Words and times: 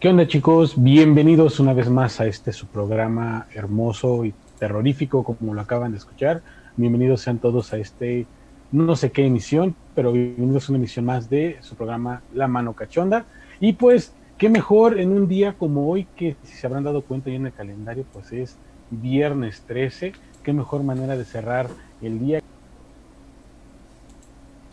¿Qué 0.00 0.08
onda 0.08 0.28
chicos? 0.28 0.80
Bienvenidos 0.80 1.58
una 1.58 1.72
vez 1.72 1.90
más 1.90 2.20
a 2.20 2.26
este 2.26 2.52
su 2.52 2.68
programa 2.68 3.48
hermoso 3.52 4.24
y 4.24 4.32
terrorífico 4.56 5.24
como 5.24 5.54
lo 5.54 5.60
acaban 5.60 5.90
de 5.90 5.98
escuchar. 5.98 6.40
Bienvenidos 6.76 7.22
sean 7.22 7.38
todos 7.38 7.72
a 7.72 7.78
este 7.78 8.24
no 8.70 8.94
sé 8.94 9.10
qué 9.10 9.26
emisión, 9.26 9.74
pero 9.96 10.12
bienvenidos 10.12 10.68
a 10.68 10.72
una 10.72 10.78
emisión 10.78 11.04
más 11.04 11.28
de 11.28 11.56
su 11.62 11.74
programa 11.74 12.22
La 12.32 12.46
Mano 12.46 12.74
Cachonda. 12.74 13.24
Y 13.58 13.72
pues, 13.72 14.12
qué 14.36 14.48
mejor 14.48 15.00
en 15.00 15.10
un 15.10 15.26
día 15.26 15.54
como 15.54 15.90
hoy, 15.90 16.06
que 16.14 16.36
si 16.44 16.54
se 16.54 16.68
habrán 16.68 16.84
dado 16.84 17.02
cuenta 17.02 17.30
ya 17.30 17.36
en 17.36 17.46
el 17.46 17.52
calendario, 17.52 18.04
pues 18.12 18.32
es 18.32 18.56
viernes 18.92 19.64
13. 19.66 20.12
Qué 20.44 20.52
mejor 20.52 20.84
manera 20.84 21.16
de 21.16 21.24
cerrar 21.24 21.70
el 22.00 22.20
día 22.20 22.40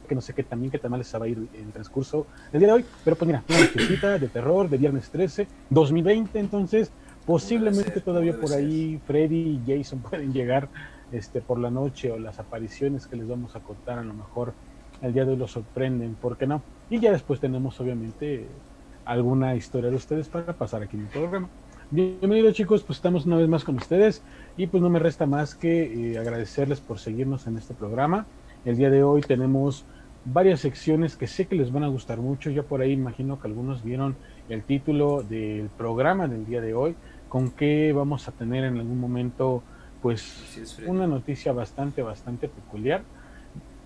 que 0.05 0.15
no 0.15 0.21
sé 0.21 0.33
qué 0.33 0.43
también 0.43 0.71
qué 0.71 0.79
tamales 0.79 1.07
se 1.07 1.17
va 1.17 1.25
a 1.25 1.27
ir 1.27 1.47
en 1.53 1.71
transcurso 1.71 2.27
el 2.53 2.59
día 2.59 2.67
de 2.69 2.73
hoy, 2.75 2.85
pero 3.03 3.15
pues 3.15 3.27
mira, 3.27 3.43
una 3.49 3.59
nochecita 3.59 4.17
de 4.17 4.27
terror 4.27 4.69
de 4.69 4.77
viernes 4.77 5.09
13, 5.09 5.47
2020, 5.69 6.39
entonces 6.39 6.91
posiblemente 7.25 8.01
todavía 8.01 8.39
por 8.39 8.53
ahí 8.53 8.99
Freddy 9.05 9.61
y 9.65 9.77
Jason 9.77 9.99
pueden 10.09 10.33
llegar 10.33 10.69
este 11.11 11.41
por 11.41 11.59
la 11.59 11.69
noche 11.69 12.11
o 12.11 12.19
las 12.19 12.39
apariciones 12.39 13.07
que 13.07 13.15
les 13.15 13.27
vamos 13.27 13.55
a 13.55 13.59
contar 13.59 13.99
a 13.99 14.03
lo 14.03 14.13
mejor 14.13 14.53
el 15.01 15.13
día 15.13 15.25
de 15.25 15.31
hoy 15.31 15.37
los 15.37 15.51
sorprenden, 15.51 16.15
¿por 16.15 16.37
qué 16.37 16.47
no? 16.47 16.61
Y 16.89 16.99
ya 16.99 17.11
después 17.11 17.39
tenemos 17.39 17.79
obviamente 17.79 18.47
alguna 19.05 19.55
historia 19.55 19.89
de 19.89 19.95
ustedes 19.95 20.29
para 20.29 20.53
pasar 20.53 20.83
aquí 20.83 20.97
en 20.97 21.03
el 21.03 21.09
programa. 21.09 21.49
Bienvenidos 21.91 22.55
chicos, 22.55 22.81
pues 22.81 22.97
estamos 22.97 23.27
una 23.27 23.37
vez 23.37 23.47
más 23.47 23.63
con 23.63 23.75
ustedes 23.75 24.23
y 24.57 24.65
pues 24.67 24.81
no 24.81 24.89
me 24.89 24.97
resta 24.97 25.27
más 25.27 25.53
que 25.53 26.13
eh, 26.13 26.17
agradecerles 26.17 26.79
por 26.79 26.97
seguirnos 26.97 27.45
en 27.45 27.57
este 27.57 27.75
programa. 27.75 28.25
El 28.65 28.77
día 28.77 28.89
de 28.89 29.03
hoy 29.03 29.21
tenemos 29.21 29.85
varias 30.25 30.59
secciones 30.59 31.15
que 31.15 31.27
sé 31.27 31.45
que 31.45 31.55
les 31.55 31.71
van 31.71 31.83
a 31.83 31.87
gustar 31.87 32.19
mucho. 32.19 32.49
Ya 32.49 32.63
por 32.63 32.81
ahí 32.81 32.91
imagino 32.91 33.39
que 33.39 33.47
algunos 33.47 33.83
vieron 33.83 34.15
el 34.49 34.63
título 34.63 35.23
del 35.23 35.69
programa 35.69 36.27
del 36.27 36.45
día 36.45 36.61
de 36.61 36.73
hoy, 36.73 36.95
con 37.29 37.51
que 37.51 37.93
vamos 37.93 38.27
a 38.27 38.31
tener 38.31 38.63
en 38.63 38.77
algún 38.77 38.99
momento 38.99 39.63
pues 40.01 40.61
una 40.85 41.07
noticia 41.07 41.51
bastante, 41.51 42.01
bastante 42.01 42.47
peculiar. 42.47 43.03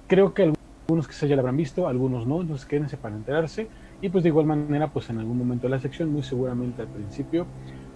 Creo 0.07 0.33
que 0.33 0.53
algunos 0.87 1.07
que 1.07 1.27
ya 1.27 1.35
la 1.35 1.41
habrán 1.41 1.57
visto, 1.57 1.87
algunos 1.87 2.25
no, 2.25 2.41
entonces 2.41 2.65
quédense 2.65 2.97
para 2.97 3.15
enterarse. 3.15 3.67
Y 4.01 4.09
pues 4.09 4.23
de 4.23 4.29
igual 4.29 4.45
manera, 4.45 4.87
pues 4.87 5.09
en 5.09 5.19
algún 5.19 5.37
momento 5.37 5.67
de 5.67 5.71
la 5.71 5.79
sección, 5.79 6.11
muy 6.11 6.23
seguramente 6.23 6.81
al 6.81 6.87
principio, 6.87 7.45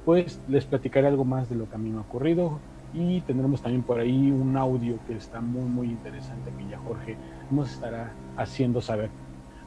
pues 0.06 0.40
les 0.48 0.66
platicaré 0.66 1.08
algo 1.08 1.26
más 1.26 1.50
de 1.50 1.56
lo 1.56 1.70
que 1.70 1.76
a 1.76 1.78
mí 1.78 1.90
me 1.90 1.98
ha 1.98 2.02
ocurrido, 2.02 2.60
y 2.94 3.22
tendremos 3.22 3.62
también 3.62 3.84
por 3.84 4.00
ahí 4.00 4.32
un 4.32 4.56
audio 4.56 5.00
que 5.08 5.16
está 5.16 5.42
muy 5.42 5.64
muy 5.64 5.88
interesante 5.88 6.52
que 6.58 6.70
ya 6.70 6.78
Jorge 6.80 7.18
nos 7.50 7.72
estará 7.72 8.14
haciendo 8.38 8.82
saber. 8.82 9.10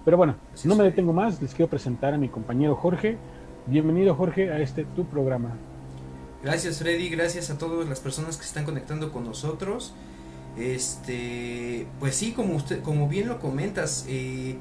Pero 0.05 0.17
bueno, 0.17 0.37
no 0.65 0.77
me 0.77 0.85
detengo 0.85 1.13
más, 1.13 1.43
les 1.43 1.53
quiero 1.53 1.69
presentar 1.69 2.15
a 2.15 2.19
mi 2.19 2.29
compañero 2.29 2.77
Jorge. 2.77 3.19
Bienvenido 3.67 4.15
Jorge 4.15 4.53
a 4.53 4.61
este 4.61 4.85
tu 4.85 5.05
programa. 5.05 5.51
Gracias 6.43 6.79
Freddy, 6.79 7.09
gracias 7.09 7.51
a 7.51 7.59
todas 7.59 7.89
las 7.89 7.99
personas 7.99 8.37
que 8.37 8.45
están 8.45 8.65
conectando 8.65 9.13
con 9.13 9.25
nosotros. 9.25 9.95
Este, 10.57 11.87
pues 12.01 12.15
sí, 12.15 12.33
como 12.33 12.55
usted, 12.55 12.83
como 12.83 13.09
bien 13.09 13.29
lo 13.29 13.41
comentas, 13.41 14.07
eh, 14.09 14.57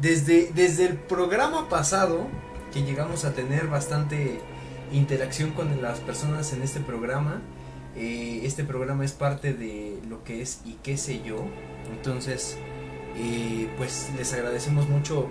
desde, 0.00 0.50
desde 0.54 0.86
el 0.86 0.96
programa 0.96 1.68
pasado 1.68 2.26
que 2.72 2.82
llegamos 2.82 3.24
a 3.24 3.34
tener 3.34 3.68
bastante 3.68 4.40
interacción 4.92 5.50
con 5.50 5.82
las 5.82 6.00
personas 6.00 6.52
en 6.52 6.62
este 6.62 6.80
programa, 6.80 7.42
eh, 7.96 8.42
este 8.44 8.64
programa 8.64 9.04
es 9.04 9.12
parte 9.12 9.52
de 9.52 9.98
lo 10.08 10.22
que 10.22 10.42
es 10.42 10.60
y 10.64 10.74
qué 10.82 10.96
sé 10.96 11.22
yo. 11.22 11.44
Entonces, 11.92 12.56
eh, 13.16 13.68
pues 13.76 14.10
les 14.16 14.32
agradecemos 14.32 14.88
mucho 14.88 15.28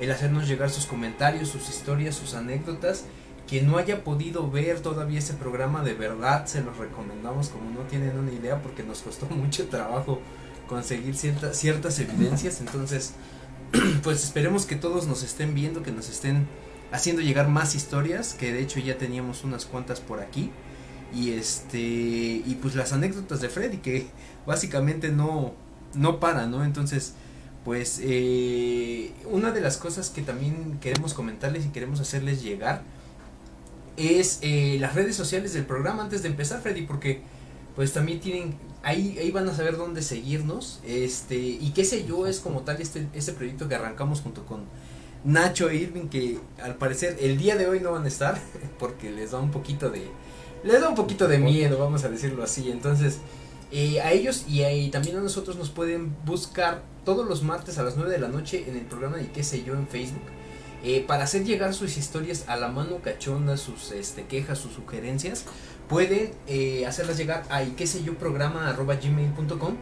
el 0.00 0.10
hacernos 0.10 0.48
llegar 0.48 0.70
sus 0.70 0.86
comentarios, 0.86 1.48
sus 1.48 1.68
historias, 1.68 2.14
sus 2.14 2.34
anécdotas. 2.34 3.04
Quien 3.46 3.66
no 3.66 3.78
haya 3.78 4.04
podido 4.04 4.50
ver 4.50 4.80
todavía 4.80 5.18
ese 5.18 5.34
programa, 5.34 5.82
de 5.82 5.94
verdad 5.94 6.46
se 6.46 6.62
los 6.62 6.76
recomendamos 6.76 7.48
como 7.48 7.70
no 7.70 7.80
tienen 7.86 8.18
una 8.18 8.32
idea 8.32 8.62
porque 8.62 8.82
nos 8.82 9.00
costó 9.00 9.26
mucho 9.30 9.68
trabajo 9.68 10.20
conseguir 10.66 11.14
ciertas 11.14 11.56
ciertas 11.56 11.98
evidencias. 11.98 12.60
Entonces, 12.60 13.14
pues 14.02 14.24
esperemos 14.24 14.64
que 14.66 14.76
todos 14.76 15.06
nos 15.06 15.22
estén 15.22 15.54
viendo, 15.54 15.82
que 15.82 15.92
nos 15.92 16.08
estén 16.08 16.46
haciendo 16.90 17.20
llegar 17.20 17.48
más 17.48 17.74
historias, 17.74 18.32
que 18.32 18.50
de 18.50 18.62
hecho 18.62 18.80
ya 18.80 18.96
teníamos 18.96 19.44
unas 19.44 19.66
cuantas 19.66 20.00
por 20.00 20.20
aquí 20.20 20.50
y 21.14 21.32
este 21.32 21.78
y 21.78 22.58
pues 22.60 22.74
las 22.74 22.92
anécdotas 22.92 23.40
de 23.40 23.48
Freddy 23.48 23.78
que 23.78 24.06
básicamente 24.46 25.10
no 25.10 25.54
no 25.94 26.20
para 26.20 26.46
no 26.46 26.64
entonces 26.64 27.14
pues 27.64 28.00
eh, 28.02 29.12
una 29.30 29.50
de 29.50 29.60
las 29.60 29.76
cosas 29.76 30.10
que 30.10 30.22
también 30.22 30.78
queremos 30.80 31.14
comentarles 31.14 31.66
y 31.66 31.68
queremos 31.68 32.00
hacerles 32.00 32.42
llegar 32.42 32.82
es 33.96 34.38
eh, 34.42 34.76
las 34.80 34.94
redes 34.94 35.16
sociales 35.16 35.52
del 35.52 35.66
programa 35.66 36.02
antes 36.02 36.22
de 36.22 36.28
empezar 36.28 36.60
Freddy 36.60 36.82
porque 36.82 37.20
pues 37.74 37.92
también 37.92 38.20
tienen 38.20 38.54
ahí 38.82 39.18
ahí 39.18 39.30
van 39.30 39.48
a 39.48 39.54
saber 39.54 39.76
dónde 39.76 40.02
seguirnos 40.02 40.80
este 40.86 41.36
y 41.36 41.72
qué 41.74 41.84
sé 41.84 42.04
yo 42.06 42.26
es 42.26 42.40
como 42.40 42.62
tal 42.62 42.80
este 42.80 43.08
este 43.12 43.32
proyecto 43.32 43.68
que 43.68 43.74
arrancamos 43.74 44.20
junto 44.20 44.46
con 44.46 44.64
Nacho 45.24 45.68
e 45.68 45.76
Irving 45.76 46.08
que 46.08 46.38
al 46.62 46.76
parecer 46.76 47.16
el 47.20 47.38
día 47.38 47.56
de 47.56 47.66
hoy 47.66 47.80
no 47.80 47.92
van 47.92 48.04
a 48.04 48.08
estar 48.08 48.40
porque 48.78 49.10
les 49.10 49.32
da 49.32 49.40
un 49.40 49.50
poquito 49.50 49.90
de 49.90 50.08
les 50.64 50.80
da 50.80 50.88
un 50.88 50.94
poquito 50.94 51.28
de 51.28 51.38
miedo, 51.38 51.78
vamos 51.78 52.04
a 52.04 52.08
decirlo 52.08 52.42
así. 52.42 52.70
Entonces, 52.70 53.18
eh, 53.70 54.00
a 54.00 54.12
ellos 54.12 54.44
y, 54.48 54.88
también 54.90 55.16
a 55.16 55.20
nosotros 55.20 55.56
nos 55.56 55.70
pueden 55.70 56.14
buscar 56.24 56.82
todos 57.04 57.26
los 57.26 57.42
martes 57.42 57.78
a 57.78 57.82
las 57.82 57.96
9 57.96 58.10
de 58.10 58.18
la 58.18 58.28
noche 58.28 58.64
en 58.66 58.76
el 58.76 58.84
programa 58.84 59.18
de 59.18 59.30
qué 59.30 59.42
sé 59.42 59.62
yo 59.62 59.74
en 59.74 59.86
Facebook. 59.86 60.22
Eh, 60.84 61.04
para 61.06 61.24
hacer 61.24 61.44
llegar 61.44 61.74
sus 61.74 61.96
historias 61.96 62.44
a 62.48 62.56
la 62.56 62.68
mano 62.68 62.98
cachonda, 63.02 63.56
sus 63.56 63.90
este, 63.90 64.26
quejas, 64.26 64.58
sus 64.58 64.72
sugerencias, 64.72 65.44
pueden 65.88 66.30
eh, 66.46 66.86
hacerlas 66.86 67.18
llegar 67.18 67.44
a 67.50 67.62
y 67.64 67.70
qué 67.70 67.86
sé 67.86 68.04
yo 68.04 68.14
programa 68.14 68.68
arroba 68.68 68.94
gmail.com 68.94 69.74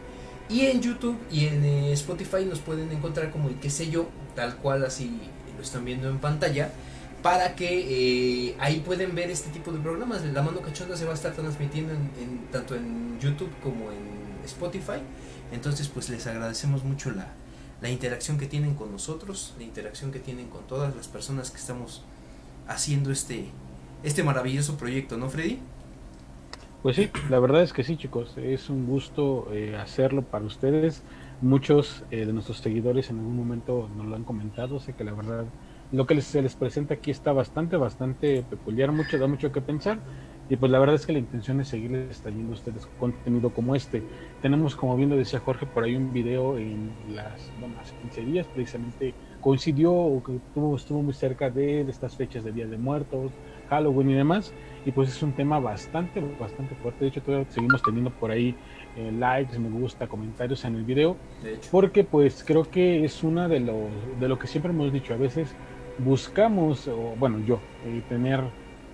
y 0.49 0.61
en 0.61 0.81
YouTube 0.81 1.17
y 1.31 1.45
en 1.45 1.63
Spotify 1.91 2.45
nos 2.45 2.59
pueden 2.59 2.91
encontrar 2.91 3.31
como 3.31 3.49
y 3.49 3.55
qué 3.55 3.69
sé 3.69 3.89
yo, 3.89 4.07
tal 4.35 4.57
cual 4.57 4.85
así 4.85 5.19
lo 5.55 5.63
están 5.63 5.85
viendo 5.85 6.09
en 6.09 6.19
pantalla 6.19 6.71
para 7.27 7.55
que 7.55 8.47
eh, 8.47 8.55
ahí 8.57 8.79
pueden 8.79 9.13
ver 9.13 9.29
este 9.29 9.49
tipo 9.49 9.73
de 9.73 9.79
programas. 9.79 10.23
La 10.23 10.41
mano 10.41 10.61
cachonda 10.61 10.95
se 10.95 11.03
va 11.03 11.11
a 11.11 11.13
estar 11.13 11.33
transmitiendo 11.33 11.91
en, 11.91 12.47
tanto 12.53 12.73
en 12.73 13.19
YouTube 13.19 13.51
como 13.61 13.91
en 13.91 14.45
Spotify. 14.45 15.01
Entonces, 15.51 15.89
pues 15.89 16.09
les 16.09 16.25
agradecemos 16.25 16.85
mucho 16.85 17.11
la, 17.11 17.27
la 17.81 17.89
interacción 17.89 18.37
que 18.37 18.45
tienen 18.45 18.75
con 18.75 18.93
nosotros, 18.93 19.55
la 19.57 19.65
interacción 19.65 20.13
que 20.13 20.19
tienen 20.19 20.47
con 20.47 20.65
todas 20.67 20.95
las 20.95 21.09
personas 21.09 21.51
que 21.51 21.57
estamos 21.57 22.05
haciendo 22.65 23.11
este, 23.11 23.49
este 24.03 24.23
maravilloso 24.23 24.77
proyecto, 24.77 25.17
¿no, 25.17 25.29
Freddy? 25.29 25.59
Pues 26.81 26.95
sí, 26.95 27.09
la 27.29 27.39
verdad 27.39 27.61
es 27.61 27.73
que 27.73 27.83
sí, 27.83 27.97
chicos, 27.97 28.37
es 28.37 28.69
un 28.69 28.87
gusto 28.87 29.49
eh, 29.51 29.75
hacerlo 29.75 30.21
para 30.21 30.45
ustedes. 30.45 31.03
Muchos 31.41 32.05
eh, 32.09 32.25
de 32.25 32.31
nuestros 32.31 32.59
seguidores 32.59 33.09
en 33.09 33.19
algún 33.19 33.35
momento 33.35 33.89
nos 33.97 34.05
lo 34.05 34.15
han 34.15 34.23
comentado, 34.23 34.79
sé 34.79 34.93
que 34.93 35.03
la 35.03 35.11
verdad 35.11 35.43
lo 35.91 36.05
que 36.05 36.19
se 36.21 36.41
les 36.41 36.55
presenta 36.55 36.95
aquí 36.95 37.11
está 37.11 37.31
bastante, 37.31 37.77
bastante 37.77 38.43
peculiar, 38.43 38.91
mucho, 38.91 39.17
da 39.17 39.27
mucho 39.27 39.51
que 39.51 39.61
pensar. 39.61 39.99
Y 40.49 40.55
pues 40.55 40.71
la 40.71 40.79
verdad 40.79 40.95
es 40.95 41.05
que 41.05 41.11
la 41.11 41.19
intención 41.19 41.59
es 41.59 41.67
seguirles 41.67 42.21
trayendo 42.21 42.53
a 42.53 42.55
ustedes 42.55 42.87
contenido 42.99 43.49
como 43.49 43.75
este. 43.75 44.01
Tenemos, 44.41 44.77
como 44.77 44.95
bien 44.95 45.09
lo 45.09 45.17
decía 45.17 45.39
Jorge, 45.39 45.65
por 45.65 45.83
ahí 45.83 45.95
un 45.95 46.13
video 46.13 46.57
en 46.57 46.91
las, 47.09 47.51
bueno, 47.59 47.75
hace 47.81 47.93
15 47.97 48.21
días 48.21 48.47
precisamente 48.47 49.13
coincidió 49.41 49.93
o 49.93 50.23
que 50.23 50.37
estuvo, 50.37 50.75
estuvo 50.75 51.03
muy 51.03 51.13
cerca 51.13 51.49
de, 51.49 51.81
estas 51.81 52.15
fechas 52.15 52.45
de 52.45 52.53
Día 52.53 52.65
de 52.65 52.77
Muertos, 52.77 53.33
Halloween 53.69 54.11
y 54.11 54.13
demás. 54.13 54.53
Y 54.85 54.91
pues 54.91 55.09
es 55.09 55.21
un 55.21 55.33
tema 55.33 55.59
bastante, 55.59 56.23
bastante 56.39 56.75
fuerte. 56.75 57.03
De 57.03 57.09
hecho, 57.09 57.21
todavía 57.21 57.45
seguimos 57.49 57.81
teniendo 57.81 58.11
por 58.11 58.31
ahí 58.31 58.55
eh, 58.95 59.11
likes, 59.11 59.59
me 59.59 59.69
gusta, 59.69 60.07
comentarios 60.07 60.63
en 60.63 60.75
el 60.75 60.85
video. 60.85 61.17
Porque 61.71 62.05
pues 62.05 62.41
creo 62.45 62.63
que 62.69 63.03
es 63.03 63.21
una 63.21 63.49
de, 63.49 63.59
los, 63.59 63.89
de 64.17 64.29
lo 64.29 64.39
que 64.39 64.47
siempre 64.47 64.71
hemos 64.71 64.93
dicho. 64.93 65.13
A 65.13 65.17
veces 65.17 65.53
buscamos, 65.99 66.87
o, 66.87 67.15
bueno, 67.17 67.39
yo, 67.39 67.59
eh, 67.85 68.01
tener 68.07 68.41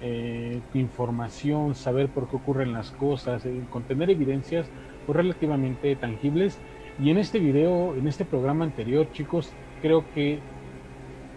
eh, 0.01 0.59
información, 0.73 1.75
saber 1.75 2.09
por 2.09 2.29
qué 2.29 2.35
ocurren 2.35 2.73
las 2.73 2.91
cosas, 2.91 3.45
eh, 3.45 3.61
contener 3.69 4.09
evidencias 4.09 4.67
pues, 5.05 5.15
relativamente 5.15 5.95
tangibles. 5.95 6.57
Y 7.01 7.09
en 7.09 7.17
este 7.17 7.39
video, 7.39 7.95
en 7.95 8.07
este 8.07 8.25
programa 8.25 8.65
anterior, 8.65 9.07
chicos, 9.11 9.51
creo 9.81 10.05
que 10.13 10.39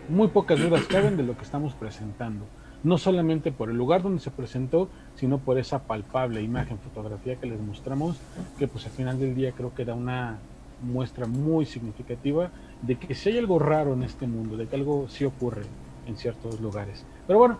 muy 0.08 0.28
pocas 0.28 0.60
dudas 0.60 0.84
caben 0.88 1.16
de 1.16 1.22
lo 1.22 1.36
que 1.36 1.44
estamos 1.44 1.74
presentando. 1.74 2.44
No 2.84 2.98
solamente 2.98 3.50
por 3.50 3.70
el 3.70 3.76
lugar 3.76 4.02
donde 4.02 4.20
se 4.20 4.30
presentó, 4.30 4.88
sino 5.14 5.38
por 5.38 5.58
esa 5.58 5.84
palpable 5.84 6.42
imagen, 6.42 6.78
fotografía 6.78 7.36
que 7.36 7.46
les 7.46 7.60
mostramos, 7.60 8.20
que 8.58 8.68
pues 8.68 8.84
al 8.86 8.92
final 8.92 9.18
del 9.18 9.34
día 9.34 9.52
creo 9.52 9.74
que 9.74 9.84
da 9.84 9.94
una 9.94 10.38
muestra 10.82 11.26
muy 11.26 11.64
significativa 11.64 12.50
de 12.82 12.96
que 12.96 13.14
si 13.14 13.30
hay 13.30 13.38
algo 13.38 13.58
raro 13.58 13.94
en 13.94 14.02
este 14.02 14.26
mundo, 14.26 14.56
de 14.56 14.66
que 14.66 14.76
algo 14.76 15.08
sí 15.08 15.24
ocurre 15.24 15.62
en 16.06 16.16
ciertos 16.16 16.60
lugares. 16.60 17.04
Pero 17.26 17.38
bueno, 17.38 17.58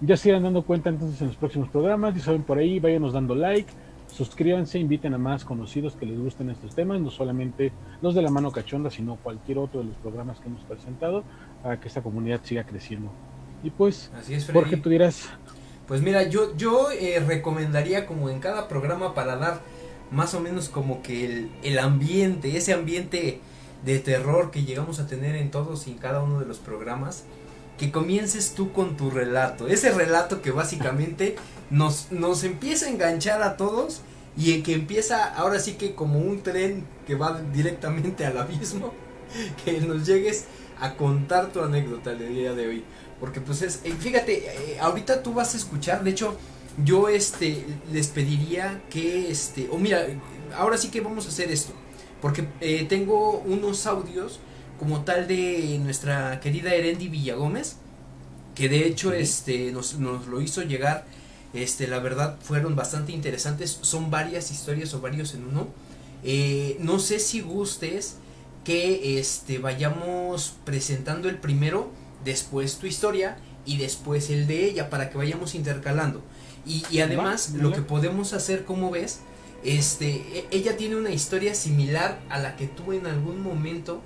ya 0.00 0.16
se 0.16 0.28
irán 0.28 0.42
dando 0.42 0.62
cuenta 0.62 0.90
entonces 0.90 1.20
en 1.20 1.28
los 1.28 1.36
próximos 1.36 1.68
programas, 1.68 2.14
ya 2.14 2.20
saben 2.22 2.42
por 2.42 2.58
ahí, 2.58 2.80
váyanos 2.80 3.12
dando 3.12 3.34
like, 3.34 3.70
suscríbanse, 4.08 4.78
inviten 4.78 5.14
a 5.14 5.18
más 5.18 5.44
conocidos 5.44 5.94
que 5.94 6.06
les 6.06 6.18
gusten 6.18 6.50
estos 6.50 6.74
temas, 6.74 7.00
no 7.00 7.10
solamente 7.10 7.72
los 8.02 8.14
de 8.14 8.22
la 8.22 8.30
mano 8.30 8.52
cachonda, 8.52 8.90
sino 8.90 9.16
cualquier 9.16 9.58
otro 9.58 9.80
de 9.80 9.86
los 9.86 9.96
programas 9.96 10.40
que 10.40 10.48
hemos 10.48 10.62
presentado, 10.62 11.24
para 11.62 11.80
que 11.80 11.88
esta 11.88 12.02
comunidad 12.02 12.40
siga 12.42 12.64
creciendo. 12.64 13.10
Y 13.62 13.70
pues, 13.70 14.10
Así 14.18 14.34
es, 14.34 14.50
Jorge, 14.50 14.76
tú 14.76 14.90
dirás. 14.90 15.28
Pues 15.86 16.02
mira, 16.02 16.22
yo, 16.28 16.56
yo 16.56 16.90
eh, 16.92 17.20
recomendaría 17.20 18.06
como 18.06 18.30
en 18.30 18.40
cada 18.40 18.68
programa 18.68 19.14
para 19.14 19.36
dar 19.36 19.60
más 20.10 20.34
o 20.34 20.40
menos 20.40 20.68
como 20.68 21.02
que 21.02 21.24
el, 21.24 21.50
el 21.62 21.78
ambiente, 21.78 22.56
ese 22.56 22.72
ambiente 22.72 23.40
de 23.84 23.98
terror 23.98 24.50
que 24.50 24.64
llegamos 24.64 24.98
a 24.98 25.06
tener 25.06 25.36
en 25.36 25.50
todos 25.50 25.86
y 25.86 25.92
en 25.92 25.98
cada 25.98 26.22
uno 26.22 26.40
de 26.40 26.46
los 26.46 26.58
programas, 26.58 27.24
que 27.78 27.90
comiences 27.90 28.54
tú 28.54 28.72
con 28.72 28.96
tu 28.96 29.10
relato. 29.10 29.68
Ese 29.68 29.90
relato 29.90 30.42
que 30.42 30.50
básicamente 30.50 31.36
nos, 31.70 32.12
nos 32.12 32.44
empieza 32.44 32.86
a 32.86 32.90
enganchar 32.90 33.42
a 33.42 33.56
todos 33.56 34.02
y 34.36 34.62
que 34.62 34.74
empieza 34.74 35.34
ahora 35.34 35.58
sí 35.58 35.74
que 35.74 35.94
como 35.94 36.18
un 36.18 36.42
tren 36.42 36.84
que 37.06 37.14
va 37.14 37.40
directamente 37.52 38.26
al 38.26 38.38
abismo, 38.38 38.92
que 39.64 39.80
nos 39.80 40.06
llegues 40.06 40.46
a 40.80 40.96
contar 40.96 41.52
tu 41.52 41.60
anécdota 41.60 42.14
del 42.14 42.34
día 42.34 42.52
de 42.54 42.68
hoy. 42.68 42.84
Porque 43.20 43.40
pues 43.40 43.62
es, 43.62 43.80
eh, 43.84 43.94
fíjate, 43.98 44.46
eh, 44.46 44.78
ahorita 44.80 45.22
tú 45.22 45.34
vas 45.34 45.54
a 45.54 45.56
escuchar, 45.56 46.02
de 46.04 46.10
hecho, 46.10 46.36
yo 46.84 47.08
este 47.08 47.64
les 47.92 48.08
pediría 48.08 48.82
que 48.90 49.30
este, 49.30 49.68
o 49.70 49.78
mira, 49.78 50.06
ahora 50.56 50.76
sí 50.76 50.88
que 50.90 51.00
vamos 51.00 51.26
a 51.26 51.28
hacer 51.28 51.50
esto, 51.50 51.72
porque 52.24 52.48
eh, 52.62 52.86
tengo 52.88 53.40
unos 53.40 53.84
audios 53.84 54.40
como 54.78 55.04
tal 55.04 55.28
de 55.28 55.78
nuestra 55.84 56.40
querida 56.40 56.72
Erendi 56.72 57.08
Villagómez, 57.10 57.76
que 58.54 58.70
de 58.70 58.86
hecho 58.86 59.12
este 59.12 59.72
nos, 59.72 59.98
nos 59.98 60.26
lo 60.26 60.40
hizo 60.40 60.62
llegar, 60.62 61.04
este 61.52 61.86
la 61.86 61.98
verdad 61.98 62.38
fueron 62.40 62.76
bastante 62.76 63.12
interesantes, 63.12 63.78
son 63.82 64.10
varias 64.10 64.50
historias 64.50 64.94
o 64.94 65.02
varios 65.02 65.34
en 65.34 65.44
uno. 65.44 65.68
no 66.78 66.98
sé 66.98 67.18
si 67.18 67.42
gustes 67.42 68.16
que 68.64 69.18
este 69.18 69.58
vayamos 69.58 70.54
presentando 70.64 71.28
el 71.28 71.36
primero, 71.36 71.90
después 72.24 72.78
tu 72.78 72.86
historia 72.86 73.36
y 73.66 73.76
después 73.76 74.30
el 74.30 74.46
de 74.46 74.64
ella 74.64 74.88
para 74.88 75.10
que 75.10 75.18
vayamos 75.18 75.54
intercalando. 75.54 76.22
Y, 76.64 77.00
además 77.00 77.50
lo 77.50 77.70
que 77.72 77.82
podemos 77.82 78.32
hacer, 78.32 78.64
como 78.64 78.90
ves, 78.90 79.20
este, 79.64 80.08
e, 80.10 80.46
ella 80.50 80.76
tiene 80.76 80.96
una 80.96 81.10
historia 81.10 81.54
similar 81.54 82.20
a 82.28 82.38
la 82.38 82.56
que 82.56 82.66
tú 82.66 82.92
en 82.92 83.06
algún 83.06 83.42
momento 83.42 84.02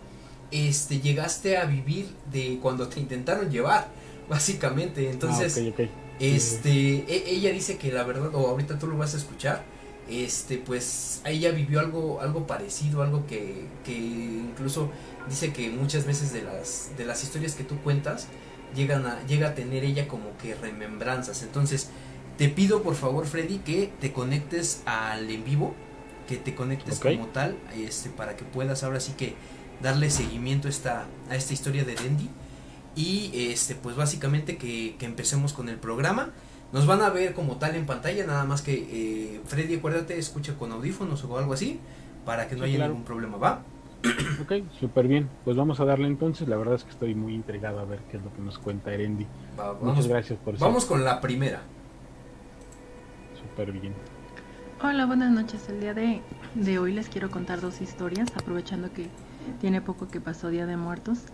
este, 0.50 1.00
llegaste 1.00 1.58
a 1.58 1.64
vivir 1.64 2.08
de 2.30 2.58
cuando 2.62 2.88
te 2.88 3.00
intentaron 3.00 3.50
llevar, 3.50 3.88
básicamente. 4.28 5.10
Entonces, 5.10 5.58
ah, 5.58 5.84
este, 6.20 7.04
e, 7.08 7.30
ella 7.30 7.50
dice 7.50 7.76
que 7.76 7.92
la 7.92 8.04
verdad, 8.04 8.34
o 8.34 8.46
ahorita 8.48 8.78
tú 8.78 8.86
lo 8.86 8.96
vas 8.96 9.14
a 9.14 9.16
escuchar, 9.18 9.64
este, 10.08 10.56
pues 10.56 11.20
ella 11.26 11.50
vivió 11.50 11.80
algo, 11.80 12.20
algo 12.20 12.46
parecido, 12.46 13.02
algo 13.02 13.26
que, 13.26 13.66
que 13.84 13.92
incluso 13.92 14.90
dice 15.28 15.52
que 15.52 15.68
muchas 15.68 16.06
veces 16.06 16.32
de 16.32 16.42
las, 16.42 16.92
de 16.96 17.04
las 17.04 17.22
historias 17.22 17.54
que 17.54 17.64
tú 17.64 17.76
cuentas, 17.80 18.28
llegan 18.74 19.06
a, 19.06 19.24
llega 19.26 19.48
a 19.48 19.54
tener 19.54 19.84
ella 19.84 20.08
como 20.08 20.36
que 20.38 20.54
remembranzas. 20.54 21.42
Entonces, 21.42 21.88
te 22.38 22.48
pido 22.48 22.82
por 22.82 22.94
favor, 22.94 23.26
Freddy, 23.26 23.58
que 23.58 23.92
te 24.00 24.12
conectes 24.12 24.82
al 24.86 25.28
en 25.28 25.44
vivo, 25.44 25.74
que 26.28 26.36
te 26.36 26.54
conectes 26.54 27.00
como 27.00 27.26
tal, 27.26 27.56
este, 27.76 28.10
para 28.10 28.36
que 28.36 28.44
puedas 28.44 28.84
ahora 28.84 29.00
sí 29.00 29.12
que 29.16 29.34
darle 29.82 30.08
seguimiento 30.08 30.68
a 30.68 30.70
esta, 30.70 31.06
a 31.28 31.36
esta 31.36 31.52
historia 31.52 31.84
de 31.84 31.96
Dendi. 31.96 32.30
Y 32.94 33.50
este, 33.50 33.74
pues 33.74 33.96
básicamente 33.96 34.56
que, 34.56 34.96
que 34.98 35.06
empecemos 35.06 35.52
con 35.52 35.68
el 35.68 35.76
programa. 35.76 36.30
Nos 36.72 36.86
van 36.86 37.00
a 37.00 37.10
ver 37.10 37.32
como 37.32 37.56
tal 37.56 37.74
en 37.74 37.86
pantalla, 37.86 38.26
nada 38.26 38.44
más 38.44 38.62
que 38.62 38.74
eh, 38.74 39.40
Freddy, 39.46 39.76
acuérdate, 39.76 40.18
escucha 40.18 40.54
con 40.58 40.70
audífonos 40.70 41.24
o 41.24 41.38
algo 41.38 41.54
así, 41.54 41.80
para 42.24 42.46
que 42.46 42.56
no 42.56 42.64
haya 42.64 42.86
ningún 42.86 43.04
problema, 43.04 43.36
¿va? 43.38 43.62
Ok, 44.42 44.52
súper 44.78 45.08
bien. 45.08 45.28
Pues 45.44 45.56
vamos 45.56 45.80
a 45.80 45.84
darle 45.84 46.06
entonces. 46.06 46.46
La 46.46 46.56
verdad 46.56 46.74
es 46.76 46.84
que 46.84 46.90
estoy 46.90 47.14
muy 47.14 47.34
intrigado 47.34 47.80
a 47.80 47.84
ver 47.84 48.00
qué 48.10 48.18
es 48.18 48.22
lo 48.22 48.32
que 48.32 48.42
nos 48.42 48.58
cuenta 48.58 48.92
Erendi. 48.92 49.26
Muchas 49.80 50.06
gracias 50.06 50.38
por 50.38 50.54
eso. 50.54 50.64
Vamos 50.64 50.84
con 50.84 51.04
la 51.04 51.20
primera. 51.20 51.62
Hola, 54.82 55.06
buenas 55.06 55.32
noches. 55.32 55.68
El 55.68 55.80
día 55.80 55.92
de, 55.92 56.22
de 56.54 56.78
hoy 56.78 56.92
les 56.92 57.08
quiero 57.08 57.30
contar 57.30 57.60
dos 57.60 57.80
historias, 57.80 58.28
aprovechando 58.36 58.92
que 58.92 59.08
tiene 59.60 59.80
poco 59.80 60.06
que 60.08 60.20
pasó 60.20 60.48
Día 60.48 60.64
de 60.66 60.76
Muertos. 60.76 61.24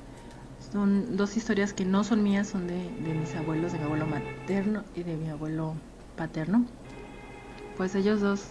Son 0.72 1.16
dos 1.16 1.36
historias 1.36 1.74
que 1.74 1.84
no 1.84 2.02
son 2.02 2.22
mías, 2.22 2.48
son 2.48 2.66
de, 2.66 2.74
de 2.74 3.14
mis 3.14 3.34
abuelos, 3.36 3.72
de 3.72 3.78
mi 3.78 3.84
abuelo 3.84 4.06
materno 4.06 4.84
y 4.96 5.02
de 5.02 5.16
mi 5.16 5.28
abuelo 5.28 5.74
paterno 6.16 6.64
pues 7.76 7.94
ellos 7.94 8.20
dos, 8.20 8.46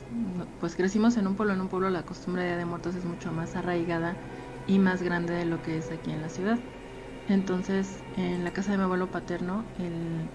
pues 0.59 0.75
crecimos 0.75 1.15
en 1.17 1.27
un 1.27 1.35
pueblo, 1.35 1.53
en 1.53 1.61
un 1.61 1.69
pueblo 1.69 1.89
la 1.89 2.03
costumbre 2.03 2.43
de 2.43 2.49
Día 2.49 2.57
de 2.57 2.65
Muertos 2.65 2.95
es 2.95 3.05
mucho 3.05 3.31
más 3.31 3.55
arraigada 3.55 4.15
y 4.67 4.79
más 4.79 5.01
grande 5.01 5.33
de 5.33 5.45
lo 5.45 5.61
que 5.61 5.77
es 5.77 5.91
aquí 5.91 6.11
en 6.11 6.21
la 6.21 6.29
ciudad. 6.29 6.59
Entonces, 7.29 7.99
en 8.17 8.43
la 8.43 8.51
casa 8.51 8.71
de 8.71 8.77
mi 8.77 8.83
abuelo 8.83 9.07
paterno, 9.07 9.63
el, 9.79 10.29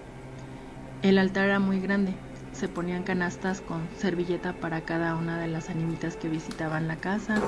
el 1.07 1.17
altar 1.19 1.45
era 1.45 1.59
muy 1.59 1.79
grande. 1.79 2.15
Se 2.53 2.67
ponían 2.67 3.03
canastas 3.03 3.61
con 3.61 3.87
servilleta 3.97 4.53
para 4.53 4.81
cada 4.81 5.15
una 5.15 5.39
de 5.39 5.47
las 5.47 5.69
animitas 5.69 6.15
que 6.15 6.29
visitaban 6.29 6.87
la 6.87 6.97
casa 6.97 7.41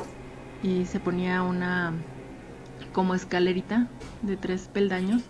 y 0.63 0.85
se 0.85 0.99
ponía 0.99 1.43
una 1.43 1.93
como 2.93 3.15
escalerita 3.15 3.87
de 4.21 4.37
tres 4.37 4.67
peldaños 4.67 5.23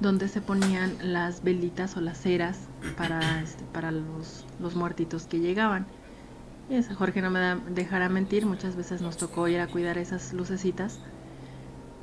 donde 0.00 0.28
se 0.28 0.40
ponían 0.40 0.96
las 1.02 1.42
velitas 1.42 1.96
o 1.96 2.00
las 2.00 2.18
ceras 2.18 2.68
para, 2.96 3.42
este, 3.42 3.64
para 3.72 3.90
los, 3.90 4.44
muertitos 4.74 5.26
que 5.26 5.40
llegaban. 5.40 5.86
Y 6.70 6.82
Jorge 6.82 7.22
no 7.22 7.30
me 7.30 7.56
dejará 7.70 8.08
mentir, 8.08 8.46
muchas 8.46 8.76
veces 8.76 9.00
nos 9.00 9.16
tocó 9.16 9.48
ir 9.48 9.60
a 9.60 9.66
cuidar 9.66 9.98
esas 9.98 10.32
lucecitas, 10.32 11.00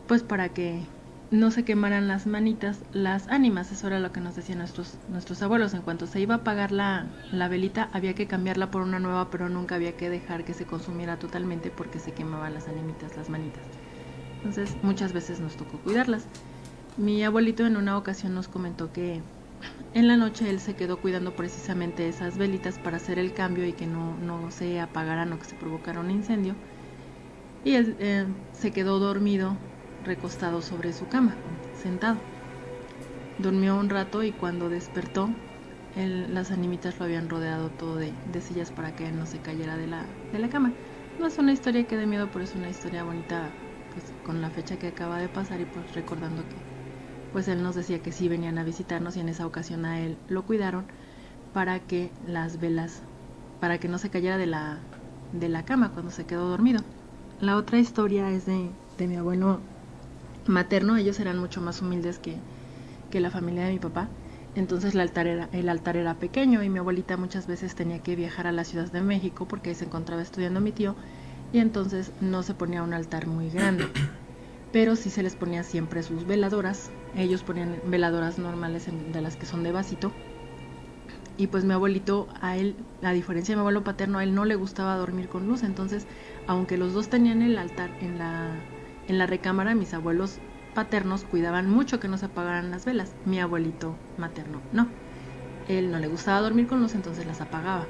pues 0.07 0.24
para 0.24 0.50
que 0.50 0.84
no 1.32 1.51
se 1.51 1.63
quemaran 1.63 2.08
las 2.08 2.27
manitas, 2.27 2.79
las 2.94 3.27
ánimas, 3.27 3.72
eso 3.72 3.88
era 3.88 4.00
lo 4.00 4.12
que 4.12 4.22
nos 4.22 4.36
decían 4.36 4.60
nuestros, 4.60 4.98
nuestros 5.10 5.41
abuelos. 5.41 5.74
En 5.74 5.82
cuanto 5.82 6.08
se 6.08 6.20
iba 6.20 6.36
a 6.36 6.38
apagar 6.39 6.72
la, 6.72 7.08
la 7.32 7.48
velita, 7.48 7.89
había 7.94 8.13
que 8.13 8.27
cambiarla 8.27 8.72
por 8.72 8.82
una 8.82 9.00
nueva, 9.00 9.29
pero 9.29 9.50
nunca 9.50 9.75
había 9.75 9.98
que 9.98 10.10
dejar 10.10 10.46
que 10.46 10.53
se 10.53 10.65
consumiera 10.65 11.17
totalmente 11.17 11.72
porque 11.72 12.00
se 12.00 12.12
quemaban 12.12 12.53
las 12.53 12.67
animitas, 12.67 13.15
las 13.17 13.29
manitas. 13.29 13.63
Entonces, 14.38 14.77
muchas 14.84 15.13
veces 15.13 15.39
nos 15.39 15.55
tocó 15.58 15.79
cuidarlas. 15.79 16.25
Mi 16.98 17.24
abuelito 17.24 17.65
en 17.65 17.77
una 17.77 17.98
ocasión 17.98 18.36
nos 18.36 18.48
comentó 18.48 18.94
que 18.94 19.22
en 19.94 20.08
la 20.08 20.17
noche 20.17 20.50
él 20.50 20.60
se 20.60 20.75
quedó 20.75 21.01
cuidando 21.01 21.36
precisamente 21.36 22.08
esas 22.08 22.38
velitas 22.38 22.77
para 22.77 22.98
hacer 22.98 23.17
el 23.17 23.34
cambio 23.34 23.65
y 23.65 23.74
que 23.74 23.88
no, 23.88 24.17
no 24.17 24.51
se 24.51 24.79
apagaran 24.79 25.34
o 25.34 25.39
que 25.39 25.46
se 25.46 25.55
provocara 25.55 26.00
un 26.00 26.12
incendio. 26.12 26.55
Y 27.63 27.74
él 27.74 27.96
eh, 28.00 28.25
se 28.51 28.72
quedó 28.72 29.00
dormido, 29.00 29.58
recostado 30.05 30.62
sobre 30.62 30.93
su 30.93 31.07
cama, 31.07 31.35
sentado. 31.81 32.17
Durmió 33.39 33.75
un 33.75 33.89
rato 33.89 34.24
y 34.24 34.31
cuando 34.31 34.69
despertó, 34.69 35.29
las 35.95 36.51
animitas 36.51 36.97
lo 37.00 37.05
habían 37.05 37.29
rodeado 37.29 37.69
todo 37.69 37.97
de, 37.97 38.12
de, 38.31 38.41
sillas 38.41 38.71
para 38.71 38.95
que 38.95 39.07
él 39.07 39.17
no 39.17 39.25
se 39.25 39.39
cayera 39.39 39.77
de 39.77 39.88
la, 39.88 40.05
de 40.31 40.39
la 40.39 40.50
cama. 40.50 40.71
No 41.19 41.27
es 41.27 41.38
una 41.38 41.53
historia 41.53 41.83
que 41.85 41.97
dé 41.97 42.05
miedo, 42.05 42.27
pero 42.31 42.43
es 42.43 42.53
una 42.55 42.69
historia 42.69 43.03
bonita 43.03 43.50
pues, 43.93 44.05
con 44.24 44.41
la 44.41 44.50
fecha 44.50 44.77
que 44.77 44.88
acaba 44.88 45.19
de 45.19 45.29
pasar 45.29 45.59
y 45.62 45.65
pues 45.65 45.93
recordando 45.93 46.43
que 46.43 46.55
pues 47.31 47.47
él 47.50 47.62
nos 47.63 47.75
decía 47.75 48.00
que 48.00 48.13
sí 48.13 48.29
venían 48.29 48.57
a 48.57 48.63
visitarnos 48.63 49.17
y 49.17 49.19
en 49.19 49.27
esa 49.27 49.45
ocasión 49.45 49.85
a 49.85 50.00
él 50.00 50.15
lo 50.29 50.43
cuidaron 50.43 50.85
para 51.53 51.79
que 51.79 52.09
las 52.27 52.59
velas, 52.62 53.01
para 53.59 53.77
que 53.77 53.89
no 53.89 53.97
se 53.97 54.09
cayera 54.09 54.38
de 54.38 54.45
la, 54.45 54.77
de 55.33 55.50
la 55.50 55.63
cama 55.63 55.91
cuando 55.91 56.12
se 56.12 56.25
quedó 56.25 56.47
dormido. 56.47 56.81
La 57.41 57.57
otra 57.57 57.77
historia 57.77 58.31
es 58.31 58.45
de, 58.45 58.69
de 58.97 59.07
mi 59.07 59.17
abuelo 59.17 59.59
materno, 60.47 60.97
ellos 60.97 61.19
eran 61.19 61.37
mucho 61.39 61.61
más 61.61 61.81
humildes 61.81 62.19
que, 62.19 62.35
que 63.11 63.19
la 63.19 63.31
familia 63.31 63.65
de 63.65 63.73
mi 63.73 63.79
papá. 63.79 64.09
Entonces 64.55 64.93
el 64.93 65.01
altar, 65.01 65.27
era, 65.27 65.49
el 65.51 65.67
altar 65.69 65.97
era 65.97 66.15
pequeño 66.15 66.63
y 66.63 66.69
mi 66.69 66.79
abuelita 66.79 67.17
muchas 67.17 67.45
veces 67.45 67.75
tenía 67.75 67.99
que 67.99 68.15
viajar 68.15 68.47
a 68.47 68.51
la 68.51 68.63
Ciudad 68.63 68.89
de 68.91 69.01
México 69.01 69.45
porque 69.47 69.69
ahí 69.69 69.75
se 69.75 69.85
encontraba 69.85 70.21
estudiando 70.21 70.61
mi 70.61 70.71
tío 70.71 70.95
y 71.51 71.59
entonces 71.59 72.11
no 72.21 72.41
se 72.41 72.53
ponía 72.53 72.81
un 72.81 72.93
altar 72.93 73.27
muy 73.27 73.49
grande 73.49 73.85
pero 74.75 74.97
sí 74.97 75.09
se 75.09 75.23
les 75.23 75.35
ponía 75.35 75.63
siempre 75.63 76.03
sus 76.03 76.27
veladoras. 76.27 76.91
Ellos 77.15 77.43
ponían 77.43 77.79
veladoras 77.85 78.37
normales 78.37 78.87
de 79.13 79.21
las 79.21 79.37
que 79.37 79.45
son 79.45 79.63
de 79.63 79.71
vasito. 79.71 80.11
Y 81.37 81.47
pues 81.47 81.63
mi 81.63 81.71
abuelito, 81.71 82.27
a 82.41 82.57
él, 82.57 82.75
a 83.01 83.13
diferencia 83.13 83.53
de 83.53 83.55
mi 83.55 83.61
abuelo 83.61 83.85
paterno, 83.85 84.17
a 84.17 84.23
él 84.25 84.35
no 84.35 84.43
le 84.43 84.55
gustaba 84.55 84.97
dormir 84.97 85.29
con 85.29 85.47
luz. 85.47 85.63
Entonces, 85.63 86.07
aunque 86.45 86.75
los 86.75 86.93
dos 86.93 87.07
tenían 87.07 87.41
el 87.41 87.57
altar 87.57 87.89
en 88.01 88.17
la, 88.17 88.65
en 89.07 89.17
la 89.17 89.27
recámara, 89.27 89.75
mis 89.75 89.93
abuelos 89.93 90.39
paternos 90.74 91.24
cuidaban 91.24 91.69
mucho 91.69 92.00
que 92.00 92.07
no 92.07 92.17
se 92.17 92.25
apagaran 92.27 92.71
las 92.71 92.85
velas. 92.85 93.15
Mi 93.25 93.39
abuelito 93.39 93.95
materno 94.17 94.62
no. 94.71 94.88
Él 95.67 95.91
no 95.91 96.00
le 96.00 96.07
gustaba 96.07 96.41
dormir 96.41 96.67
con 96.67 96.81
luz, 96.81 96.95
entonces 96.95 97.25
las 97.25 97.41
apagaba. 97.41 97.88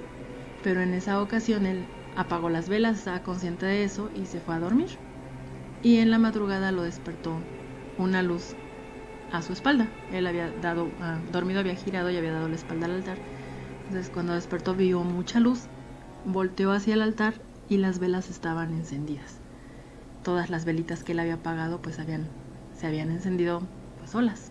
Pero 0.63 0.81
en 0.81 0.93
esa 0.93 1.21
ocasión 1.21 1.65
él 1.65 1.85
apagó 2.15 2.49
las 2.49 2.69
velas, 2.69 2.97
estaba 2.97 3.23
consciente 3.23 3.65
de 3.65 3.83
eso 3.83 4.09
y 4.13 4.25
se 4.25 4.39
fue 4.39 4.55
a 4.55 4.59
dormir 4.59 4.89
y 5.81 5.97
en 5.97 6.09
la 6.09 6.17
madrugada 6.17 6.71
lo 6.71 6.81
despertó 6.81 7.39
una 7.97 8.23
luz 8.23 8.55
a 9.31 9.41
su 9.43 9.53
espalda. 9.53 9.87
Él 10.11 10.27
había 10.27 10.51
dado, 10.51 10.91
ah, 10.99 11.19
dormido 11.31 11.59
había 11.59 11.75
girado 11.75 12.09
y 12.09 12.17
había 12.17 12.31
dado 12.33 12.49
la 12.49 12.55
espalda 12.55 12.87
al 12.87 12.93
altar. 12.93 13.19
Entonces 13.87 14.09
cuando 14.09 14.33
despertó 14.33 14.75
vio 14.75 15.03
mucha 15.03 15.39
luz, 15.39 15.69
volteó 16.23 16.71
hacia 16.71 16.95
el 16.95 17.03
altar 17.03 17.35
y 17.69 17.77
las 17.77 17.99
velas 17.99 18.29
estaban 18.31 18.73
encendidas. 18.73 19.44
Todas 20.25 20.49
las 20.49 20.65
velitas 20.65 21.03
que 21.03 21.11
él 21.11 21.19
había 21.19 21.35
apagado 21.35 21.83
pues 21.83 21.99
habían, 21.99 22.25
se 22.75 22.87
habían 22.87 23.11
encendido 23.11 23.61
pues 23.99 24.09
solas. 24.09 24.49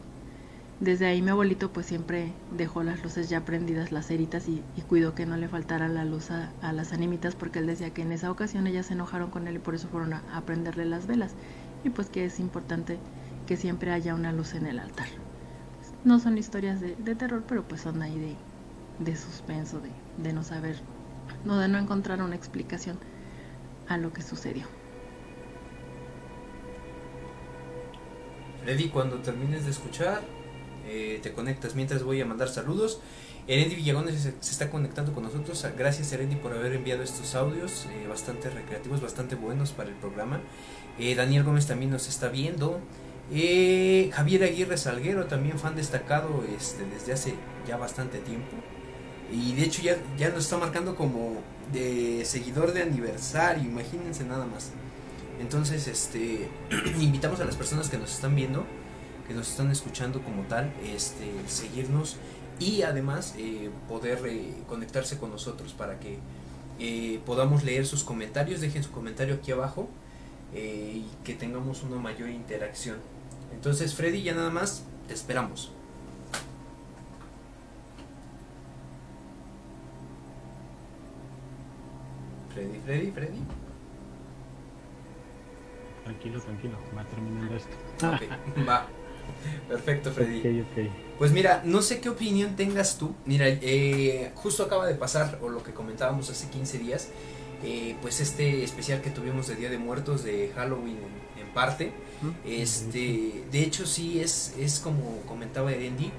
Desde 0.79 1.07
ahí 1.07 1.21
mi 1.21 1.31
abuelito 1.31 1.73
pues 1.73 1.87
siempre 1.87 2.33
dejó 2.57 2.85
las 2.85 3.03
luces 3.03 3.29
ya 3.29 3.45
prendidas, 3.45 3.91
las 3.91 4.07
ceritas 4.07 4.47
y, 4.49 4.63
cuidó 4.87 5.17
que 5.17 5.27
no 5.27 5.37
le 5.37 5.49
faltara 5.49 5.89
la 5.89 6.05
luz 6.05 6.31
a, 6.31 6.53
las 6.73 6.93
animitas 6.93 7.35
porque 7.35 7.59
él 7.59 7.67
decía 7.67 7.91
que 7.91 8.03
en 8.03 8.13
esa 8.13 8.31
ocasión 8.31 8.69
ellas 8.69 8.87
se 8.87 8.93
enojaron 8.93 9.31
con 9.31 9.49
él 9.49 9.57
y 9.57 9.59
por 9.59 9.75
eso 9.75 9.89
fueron 9.89 10.13
a, 10.13 10.43
prenderle 10.47 10.85
las 10.85 11.09
velas 11.09 11.33
y 11.83 11.91
pues 11.91 12.09
que 12.09 12.25
es 12.25 12.39
importante 12.39 13.01
que 13.49 13.57
siempre 13.57 13.91
haya 13.91 14.15
una 14.15 14.31
luz 14.31 14.55
en 14.55 14.67
el 14.67 14.79
altar. 14.79 15.09
no 16.05 16.21
son 16.21 16.39
historias 16.39 16.81
de, 16.81 16.95
terror, 17.17 17.43
pero 17.49 17.67
pues 17.67 17.81
son 17.81 18.01
ahí 18.01 18.17
de, 18.17 18.37
de 19.05 19.17
suspenso, 19.17 19.81
de, 19.81 19.91
de 20.23 20.33
no 20.33 20.45
saber, 20.45 20.77
no 21.45 21.59
de 21.59 21.67
no 21.67 21.79
encontrar 21.79 22.23
una 22.23 22.37
explicación 22.37 22.97
a 23.89 23.97
lo 23.97 24.13
que 24.13 24.23
sucedió. 24.23 24.69
Freddy, 28.65 28.89
cuando 28.89 29.19
termines 29.19 29.67
de 29.67 29.71
escuchar, 29.73 30.23
eh, 30.89 31.21
te 31.23 31.33
conectas 31.33 31.75
mientras 31.75 32.03
voy 32.03 32.23
a 32.23 32.25
mandar 32.25 32.49
saludos. 32.49 32.99
Erendi 33.47 33.75
Villagones 33.75 34.23
se, 34.23 34.31
está 34.41 34.71
conectando 34.71 35.13
con 35.13 35.23
nosotros. 35.23 35.67
Gracias 35.77 36.11
Erendi 36.15 36.37
por 36.37 36.53
haber 36.55 36.73
enviado 36.73 37.03
estos 37.03 37.35
audios, 37.35 37.87
eh, 37.93 38.07
bastante 38.09 38.49
recreativos, 38.49 39.03
bastante 39.03 39.35
buenos 39.35 39.73
para 39.73 39.91
el 39.91 39.97
programa. 39.97 40.41
Eh, 40.99 41.15
Daniel 41.15 41.45
Gómez 41.45 41.67
también 41.67 41.91
nos 41.91 42.09
está 42.09 42.29
viendo. 42.29 42.81
Javier 43.29 44.45
Aguirre 44.45 44.79
Salguero, 44.79 45.27
también 45.27 45.59
fan 45.59 45.77
destacado 45.77 46.43
este, 46.59 46.87
desde 46.87 47.13
hace 47.13 47.35
ya 47.69 47.77
bastante 47.77 48.19
tiempo. 48.19 48.57
Y 49.31 49.53
de 49.55 49.65
hecho 49.65 49.83
ya, 49.83 49.99
ya 50.17 50.31
nos 50.31 50.45
está 50.45 50.57
marcando 50.57 50.97
como 50.97 51.43
de 51.71 52.25
seguidor 52.25 52.73
de 52.73 52.83
aniversario, 52.83 53.65
imagínense 53.65 54.25
nada 54.25 54.47
más. 54.47 54.73
Entonces, 55.41 55.89
este, 55.89 56.49
invitamos 57.01 57.41
a 57.41 57.45
las 57.45 57.57
personas 57.57 57.89
que 57.89 57.99
nos 57.99 58.13
están 58.13 58.35
viendo 58.35 58.65
que 59.27 59.35
nos 59.35 59.51
están 59.51 59.71
escuchando 59.71 60.23
como 60.23 60.43
tal, 60.43 60.73
este, 60.83 61.33
seguirnos 61.47 62.17
y 62.59 62.83
además 62.83 63.35
eh, 63.39 63.71
poder 63.89 64.21
eh, 64.27 64.55
conectarse 64.69 65.19
con 65.19 65.31
nosotros 65.31 65.73
para 65.73 65.99
que 65.99 66.19
eh, 66.79 67.21
podamos 67.25 67.65
leer 67.65 67.87
sus 67.87 68.05
comentarios. 68.05 68.61
Dejen 68.61 68.83
su 68.83 68.91
comentario 68.91 69.35
aquí 69.35 69.53
abajo 69.53 69.89
y 70.57 71.05
que 71.25 71.35
tengamos 71.35 71.83
una 71.83 71.97
mayor 71.97 72.29
interacción. 72.29 72.99
Entonces, 73.53 73.93
Freddy, 73.95 74.23
ya 74.23 74.35
nada 74.35 74.51
más, 74.51 74.85
te 75.09 75.15
esperamos. 75.15 75.73
Freddy, 82.53 82.79
Freddy, 82.85 83.11
Freddy. 83.11 83.64
Tranquilo, 86.05 86.41
tranquilo, 86.41 86.79
va 86.97 87.05
terminando 87.05 87.57
esto. 87.57 87.77
Ok, 88.07 88.69
va. 88.69 88.87
Perfecto, 89.69 90.13
Freddy. 90.13 90.65
Pues 91.19 91.33
mira, 91.33 91.63
no 91.65 91.83
sé 91.83 92.01
qué 92.01 92.09
opinión 92.11 92.57
tengas 92.57 92.99
tú. 92.99 93.15
Mira, 93.25 93.47
eh, 93.49 94.33
justo 94.35 94.65
acaba 94.65 94.87
de 94.87 94.95
pasar, 94.95 95.39
o 95.43 95.49
lo 95.49 95.63
que 95.63 95.73
comentábamos 95.73 96.29
hace 96.31 96.49
15 96.49 96.79
días, 96.79 97.09
eh, 97.65 97.97
pues 98.03 98.21
este 98.21 98.63
especial 98.63 99.01
que 99.01 99.11
tuvimos 99.11 99.47
de 99.47 99.57
Día 99.57 99.71
de 99.71 99.79
Muertos 99.79 100.23
de 100.25 100.53
Halloween 100.55 100.99
en, 101.39 101.45
parte. 101.55 101.93
Este, 102.45 103.45
de 103.53 103.61
hecho 103.61 103.87
sí 103.87 104.19
es, 104.19 104.57
es 104.59 104.81
como 104.81 105.21
comentaba 105.29 105.73
Erendi. 105.73 106.11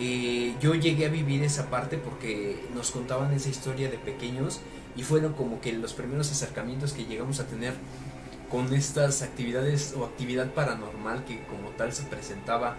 Eh, 0.00 0.54
yo 0.62 0.74
llegué 0.74 1.04
a 1.04 1.08
vivir 1.10 1.42
esa 1.42 1.68
parte 1.68 1.98
porque 1.98 2.64
nos 2.74 2.90
contaban 2.90 3.34
esa 3.34 3.50
historia 3.50 3.90
de 3.90 3.98
pequeños 3.98 4.60
y 4.96 5.02
fueron 5.02 5.34
como 5.34 5.60
que 5.60 5.72
los 5.72 5.92
primeros 5.92 6.30
acercamientos 6.30 6.94
que 6.94 7.04
llegamos 7.04 7.38
a 7.38 7.46
tener 7.46 7.74
con 8.50 8.72
estas 8.72 9.22
actividades 9.22 9.94
o 9.96 10.04
actividad 10.04 10.52
paranormal 10.52 11.24
que 11.24 11.42
como 11.44 11.70
tal 11.70 11.92
se 11.92 12.04
presentaba 12.04 12.76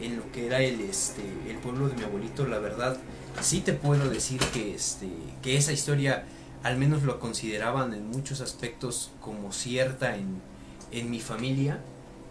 en 0.00 0.16
lo 0.16 0.30
que 0.32 0.46
era 0.46 0.60
el 0.60 0.80
este 0.80 1.22
el 1.48 1.56
pueblo 1.56 1.88
de 1.88 1.96
mi 1.96 2.04
abuelito 2.04 2.46
la 2.46 2.58
verdad 2.58 2.96
sí 3.40 3.60
te 3.60 3.72
puedo 3.72 4.08
decir 4.08 4.40
que 4.52 4.74
este 4.74 5.08
que 5.42 5.56
esa 5.56 5.72
historia 5.72 6.24
al 6.62 6.76
menos 6.76 7.02
lo 7.02 7.18
consideraban 7.20 7.94
en 7.94 8.08
muchos 8.08 8.40
aspectos 8.40 9.10
como 9.20 9.52
cierta 9.52 10.16
en, 10.16 10.40
en 10.92 11.10
mi 11.10 11.20
familia 11.20 11.80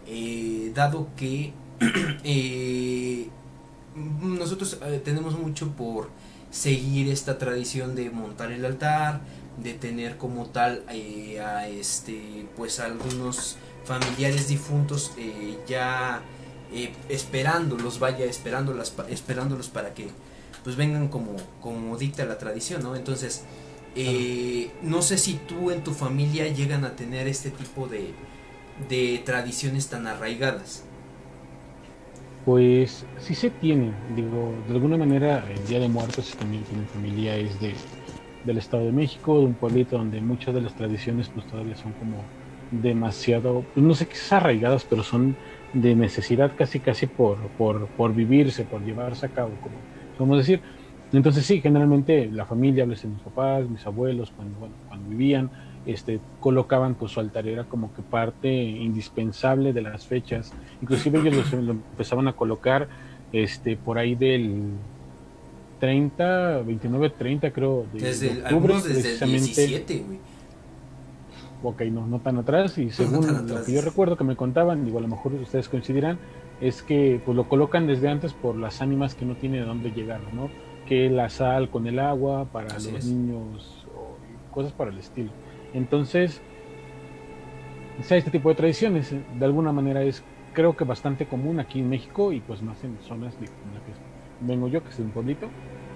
eh, 0.06 0.72
dado 0.74 1.08
que 1.16 1.52
eh, 2.24 3.28
nosotros 4.22 4.78
eh, 4.82 5.00
tenemos 5.04 5.38
mucho 5.38 5.72
por 5.72 6.10
seguir 6.50 7.08
esta 7.08 7.36
tradición 7.36 7.94
de 7.94 8.10
montar 8.10 8.52
el 8.52 8.64
altar 8.64 9.20
de 9.62 9.74
tener 9.74 10.16
como 10.16 10.46
tal 10.46 10.84
eh, 10.90 11.40
a 11.40 11.68
este 11.68 12.46
pues 12.56 12.80
algunos 12.80 13.56
familiares 13.84 14.48
difuntos 14.48 15.12
eh, 15.18 15.58
ya 15.66 16.22
eh, 16.72 16.92
esperándolos 17.08 17.98
vaya 17.98 18.24
esperándolas 18.24 18.94
esperándolos 19.08 19.68
para 19.68 19.94
que 19.94 20.08
pues 20.62 20.76
vengan 20.76 21.08
como 21.08 21.36
como 21.60 21.96
dicta 21.96 22.24
la 22.24 22.38
tradición 22.38 22.82
no 22.82 22.94
entonces 22.96 23.44
no 24.82 25.02
sé 25.02 25.18
si 25.18 25.34
tú 25.48 25.72
en 25.72 25.82
tu 25.82 25.92
familia 25.92 26.46
llegan 26.46 26.84
a 26.84 26.94
tener 26.94 27.26
este 27.26 27.50
tipo 27.50 27.88
de, 27.88 28.12
de 28.88 29.20
tradiciones 29.24 29.88
tan 29.88 30.06
arraigadas. 30.06 30.84
Pues 32.44 33.04
sí 33.18 33.34
se 33.34 33.50
tiene 33.50 33.92
digo 34.14 34.54
de 34.68 34.74
alguna 34.74 34.96
manera 34.96 35.44
el 35.50 35.66
día 35.66 35.80
de 35.80 35.88
muertos 35.88 36.32
también 36.38 36.62
tiene 36.62 36.86
familia 36.86 37.34
es 37.34 37.58
de 37.60 37.74
del 38.48 38.58
Estado 38.58 38.84
de 38.84 38.92
México, 38.92 39.38
de 39.38 39.46
un 39.46 39.54
pueblito 39.54 39.96
donde 39.96 40.20
muchas 40.20 40.54
de 40.54 40.62
las 40.62 40.74
tradiciones 40.74 41.28
pues 41.28 41.46
todavía 41.46 41.76
son 41.76 41.92
como 41.92 42.24
demasiado, 42.70 43.64
pues 43.74 43.84
no 43.84 43.94
sé 43.94 44.08
qué 44.08 44.16
arraigadas, 44.30 44.84
pero 44.84 45.02
son 45.02 45.36
de 45.72 45.94
necesidad 45.94 46.52
casi 46.56 46.80
casi 46.80 47.06
por, 47.06 47.38
por, 47.58 47.86
por 47.88 48.14
vivirse, 48.14 48.64
por 48.64 48.82
llevarse 48.82 49.26
a 49.26 49.28
cabo, 49.28 49.50
como 49.62 49.76
podemos 50.16 50.38
decir. 50.38 50.60
Entonces 51.12 51.46
sí, 51.46 51.60
generalmente 51.60 52.30
la 52.30 52.44
familia, 52.44 52.84
de 52.84 52.90
mis 52.90 53.22
papás, 53.22 53.68
mis 53.68 53.86
abuelos, 53.86 54.30
cuando, 54.30 54.68
cuando 54.88 55.08
vivían, 55.08 55.50
este, 55.86 56.20
colocaban 56.40 56.94
pues 56.96 57.12
su 57.12 57.20
altar, 57.20 57.46
era 57.46 57.64
como 57.64 57.94
que 57.94 58.02
parte 58.02 58.52
indispensable 58.52 59.72
de 59.72 59.82
las 59.82 60.06
fechas. 60.06 60.52
Inclusive 60.82 61.20
ellos 61.20 61.52
lo, 61.52 61.62
lo 61.62 61.72
empezaban 61.72 62.28
a 62.28 62.34
colocar 62.34 62.88
este, 63.32 63.76
por 63.76 63.98
ahí 63.98 64.14
del 64.14 64.72
30, 65.78 66.58
29, 66.62 67.10
30 67.10 67.50
creo. 67.52 67.86
desde 67.92 68.32
el, 68.32 68.42
octubre, 68.42 68.74
desde 68.74 69.24
el 69.24 69.30
17, 69.30 70.04
güey. 70.06 70.18
Ok, 71.62 71.82
no, 71.82 72.06
no 72.06 72.20
tan 72.20 72.38
atrás 72.38 72.78
y 72.78 72.90
según 72.90 73.48
lo 73.48 73.64
que 73.64 73.72
yo 73.72 73.80
recuerdo 73.80 74.16
que 74.16 74.22
me 74.22 74.36
contaban, 74.36 74.84
digo, 74.84 74.98
a 74.98 75.00
lo 75.02 75.08
mejor 75.08 75.34
ustedes 75.34 75.68
coincidirán, 75.68 76.18
es 76.60 76.82
que 76.82 77.20
pues 77.24 77.36
lo 77.36 77.48
colocan 77.48 77.86
desde 77.86 78.08
antes 78.08 78.32
por 78.32 78.56
las 78.56 78.80
ánimas 78.80 79.14
que 79.16 79.24
no 79.24 79.34
tiene 79.34 79.58
de 79.58 79.64
dónde 79.64 79.90
llegar, 79.90 80.20
¿no? 80.32 80.50
Que 80.86 81.10
la 81.10 81.28
sal 81.28 81.68
con 81.68 81.86
el 81.88 81.98
agua 81.98 82.44
para 82.52 82.74
los 82.74 83.04
niños 83.04 83.86
o 83.96 84.54
cosas 84.54 84.72
para 84.72 84.90
el 84.90 84.98
estilo. 84.98 85.30
Entonces, 85.74 86.40
sea, 88.02 88.16
este 88.16 88.30
tipo 88.30 88.48
de 88.48 88.54
tradiciones, 88.54 89.12
de 89.12 89.44
alguna 89.44 89.72
manera 89.72 90.02
es 90.02 90.22
creo 90.52 90.76
que 90.76 90.84
bastante 90.84 91.26
común 91.26 91.60
aquí 91.60 91.80
en 91.80 91.88
México 91.88 92.32
y 92.32 92.40
pues 92.40 92.62
más 92.62 92.82
en 92.82 92.98
zonas 93.02 93.38
de, 93.38 93.46
en 93.46 93.74
la 93.74 93.80
que 93.84 93.92
vengo 94.40 94.68
yo, 94.68 94.82
que 94.82 94.90
es 94.90 94.98
un 94.98 95.10
pueblito. 95.10 95.48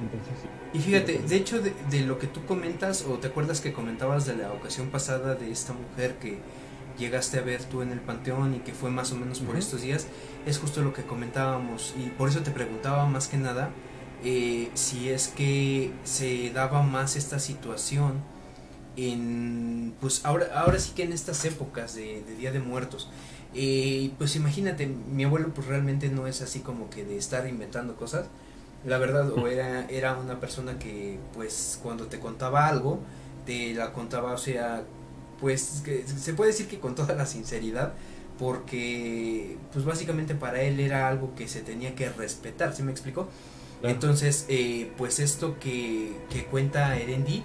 Entonces, 0.03 0.35
sí. 0.43 0.49
Y 0.79 0.81
fíjate, 0.81 1.19
de 1.19 1.37
hecho, 1.37 1.61
de, 1.61 2.01
lo 2.01 2.19
que 2.19 2.27
tú 2.27 2.45
comentas, 2.45 3.05
o 3.09 3.19
te 3.19 3.29
acuerdas 3.29 3.61
que 3.61 3.73
comentabas 3.73 4.27
de 4.27 4.37
la 4.37 4.53
ocasión 4.53 4.89
pasada 4.89 5.35
de 5.35 5.51
esta 5.51 5.73
mujer 5.73 6.17
que 6.19 6.39
llegaste 6.99 7.39
a 7.39 7.43
ver 7.43 7.63
tú 7.65 7.83
en 7.83 7.93
el 7.93 8.01
panteón 8.01 8.55
y 8.55 8.59
que 8.59 8.73
fue 8.73 8.91
más 8.91 9.13
o 9.13 9.17
menos 9.17 9.41
por 9.41 9.57
estos 9.57 9.83
días, 9.83 10.07
es 10.47 10.59
justo 10.59 10.83
lo 10.83 10.93
que 10.93 11.03
comentábamos. 11.03 11.95
Y 11.99 12.11
por 12.11 12.29
eso 12.29 12.41
te 12.41 12.51
preguntaba 12.51 13.07
más 13.07 13.29
que 13.29 13.37
nada 13.37 13.71
eh, 14.25 14.71
si 14.75 15.09
es 15.09 15.29
que 15.29 15.93
se 16.05 16.51
daba 16.51 16.83
más 16.83 17.17
esta 17.17 17.39
situación 17.39 18.23
en, 18.97 19.95
pues 20.01 20.25
ahora, 20.25 20.47
ahora 20.55 20.79
sí 20.79 20.93
que 20.95 21.03
en 21.03 21.13
estas 21.13 21.45
épocas 21.45 21.95
de, 21.95 22.23
de 22.23 22.37
Día 22.37 22.53
de 22.53 22.61
Muertos. 22.61 23.09
Eh, 23.55 24.11
pues 24.19 24.35
imagínate, 24.37 24.87
mi 24.87 25.25
abuelo 25.25 25.51
pues 25.55 25.67
realmente 25.67 26.09
no 26.09 26.27
es 26.27 26.41
así 26.41 26.61
como 26.61 26.89
que 26.89 27.05
de 27.05 27.17
estar 27.17 27.47
inventando 27.47 27.97
cosas. 27.97 28.27
La 28.85 28.99
verdad, 28.99 29.31
o 29.33 29.47
era, 29.47 29.87
era 29.89 30.17
una 30.17 30.41
persona 30.41 30.79
que 30.79 31.19
pues 31.35 31.79
cuando 31.83 32.07
te 32.07 32.19
contaba 32.19 32.67
algo, 32.67 32.99
te 33.47 33.75
la 33.75 33.93
contaba, 33.93 34.33
o 34.33 34.39
sea, 34.39 34.85
pues 35.41 35.83
que 35.85 36.05
se 36.07 36.35
puede 36.35 36.51
decir 36.51 36.67
que 36.67 36.81
con 36.81 36.95
toda 36.95 37.15
la 37.15 37.27
sinceridad, 37.27 37.93
porque 38.39 39.57
pues 39.73 39.85
básicamente 39.85 40.35
para 40.35 40.63
él 40.63 40.81
era 40.81 41.09
algo 41.09 41.35
que 41.37 41.47
se 41.47 41.61
tenía 41.61 41.95
que 41.95 42.11
respetar, 42.11 42.75
¿sí 42.75 42.83
me 42.83 42.91
explicó? 42.91 43.29
Entonces, 43.83 44.47
eh, 44.49 44.93
pues 44.97 45.19
esto 45.19 45.59
que, 45.59 46.13
que 46.31 46.45
cuenta 46.45 46.97
Erendi, 46.97 47.43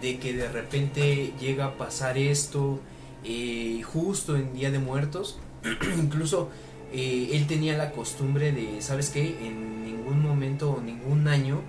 de 0.00 0.18
que 0.18 0.32
de 0.32 0.48
repente 0.48 1.32
llega 1.40 1.66
a 1.66 1.76
pasar 1.76 2.16
esto, 2.16 2.78
eh, 3.24 3.82
justo 3.82 4.36
en 4.36 4.52
Día 4.54 4.70
de 4.70 4.78
Muertos, 4.78 5.38
incluso 5.98 6.50
eh, 6.92 7.30
él 7.32 7.46
tenía 7.46 7.76
la 7.76 7.92
costumbre 7.92 8.52
de, 8.52 8.82
¿sabes 8.82 9.10
qué? 9.10 9.46
En 9.46 9.84
ningún 9.84 10.22
momento 10.22 10.72
o 10.72 10.80
ningún 10.80 11.28
año 11.28 11.62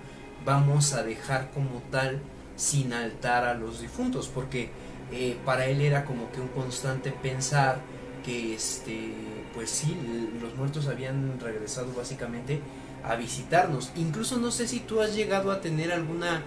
vamos 0.44 0.92
a 0.92 1.02
dejar 1.02 1.50
como 1.52 1.82
tal 1.90 2.20
sin 2.56 2.92
altar 2.92 3.44
a 3.44 3.54
los 3.54 3.80
difuntos, 3.80 4.28
porque 4.28 4.70
eh, 5.12 5.36
para 5.44 5.66
él 5.66 5.80
era 5.80 6.04
como 6.04 6.30
que 6.32 6.40
un 6.40 6.48
constante 6.48 7.12
pensar 7.12 7.80
que 8.24 8.54
este 8.54 9.12
pues 9.54 9.68
sí 9.68 9.96
los 10.40 10.54
muertos 10.54 10.86
habían 10.86 11.38
regresado 11.40 11.92
básicamente 11.92 12.60
a 13.04 13.16
visitarnos. 13.16 13.92
Incluso 13.96 14.38
no 14.38 14.50
sé 14.50 14.66
si 14.66 14.80
tú 14.80 15.00
has 15.00 15.14
llegado 15.14 15.50
a 15.50 15.60
tener 15.60 15.92
alguna 15.92 16.42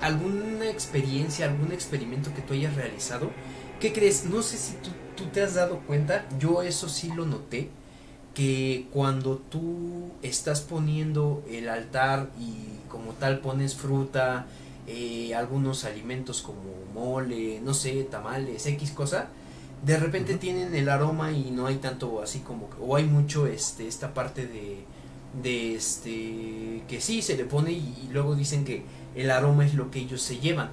alguna 0.00 0.68
experiencia, 0.68 1.46
algún 1.46 1.72
experimento 1.72 2.34
que 2.34 2.42
tú 2.42 2.52
hayas 2.52 2.74
realizado. 2.74 3.30
¿Qué 3.80 3.92
crees? 3.92 4.24
No 4.24 4.42
sé 4.42 4.56
si 4.58 4.74
tú, 4.74 4.90
tú 5.16 5.24
te 5.26 5.42
has 5.42 5.54
dado 5.54 5.80
cuenta, 5.80 6.26
yo 6.38 6.62
eso 6.62 6.88
sí 6.88 7.12
lo 7.12 7.26
noté, 7.26 7.68
que 8.34 8.88
cuando 8.92 9.36
tú 9.36 10.10
estás 10.22 10.60
poniendo 10.60 11.44
el 11.48 11.68
altar 11.68 12.30
y 12.38 12.88
como 12.88 13.12
tal 13.12 13.38
pones 13.38 13.74
fruta, 13.74 14.46
eh, 14.86 15.34
algunos 15.34 15.84
alimentos 15.84 16.42
como 16.42 16.60
mole, 16.92 17.60
no 17.62 17.74
sé, 17.74 18.04
tamales, 18.04 18.66
X 18.66 18.90
cosa, 18.90 19.28
de 19.84 19.98
repente 19.98 20.36
tienen 20.36 20.74
el 20.74 20.88
aroma 20.88 21.32
y 21.32 21.50
no 21.50 21.66
hay 21.66 21.76
tanto 21.76 22.22
así 22.22 22.40
como, 22.40 22.68
o 22.80 22.96
hay 22.96 23.04
mucho 23.04 23.46
este, 23.46 23.86
esta 23.86 24.14
parte 24.14 24.46
de, 24.46 24.84
de 25.42 25.74
este, 25.74 26.82
que 26.88 27.00
sí 27.00 27.22
se 27.22 27.36
le 27.36 27.44
pone 27.44 27.72
y, 27.72 28.08
luego 28.12 28.34
dicen 28.34 28.64
que 28.64 28.82
el 29.14 29.30
aroma 29.30 29.66
es 29.66 29.74
lo 29.74 29.90
que 29.90 30.00
ellos 30.00 30.22
se 30.22 30.38
llevan. 30.38 30.70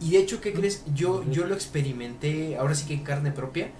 Y 0.00 0.12
de 0.12 0.18
hecho, 0.18 0.40
¿qué 0.40 0.52
crees? 0.52 0.84
Yo, 0.94 1.24
yo 1.30 1.46
lo 1.46 1.54
experimenté, 1.54 2.56
ahora 2.56 2.74
sí 2.74 2.86
que 2.86 2.94
en 2.94 3.02
carne 3.02 3.32
propia, 3.32 3.70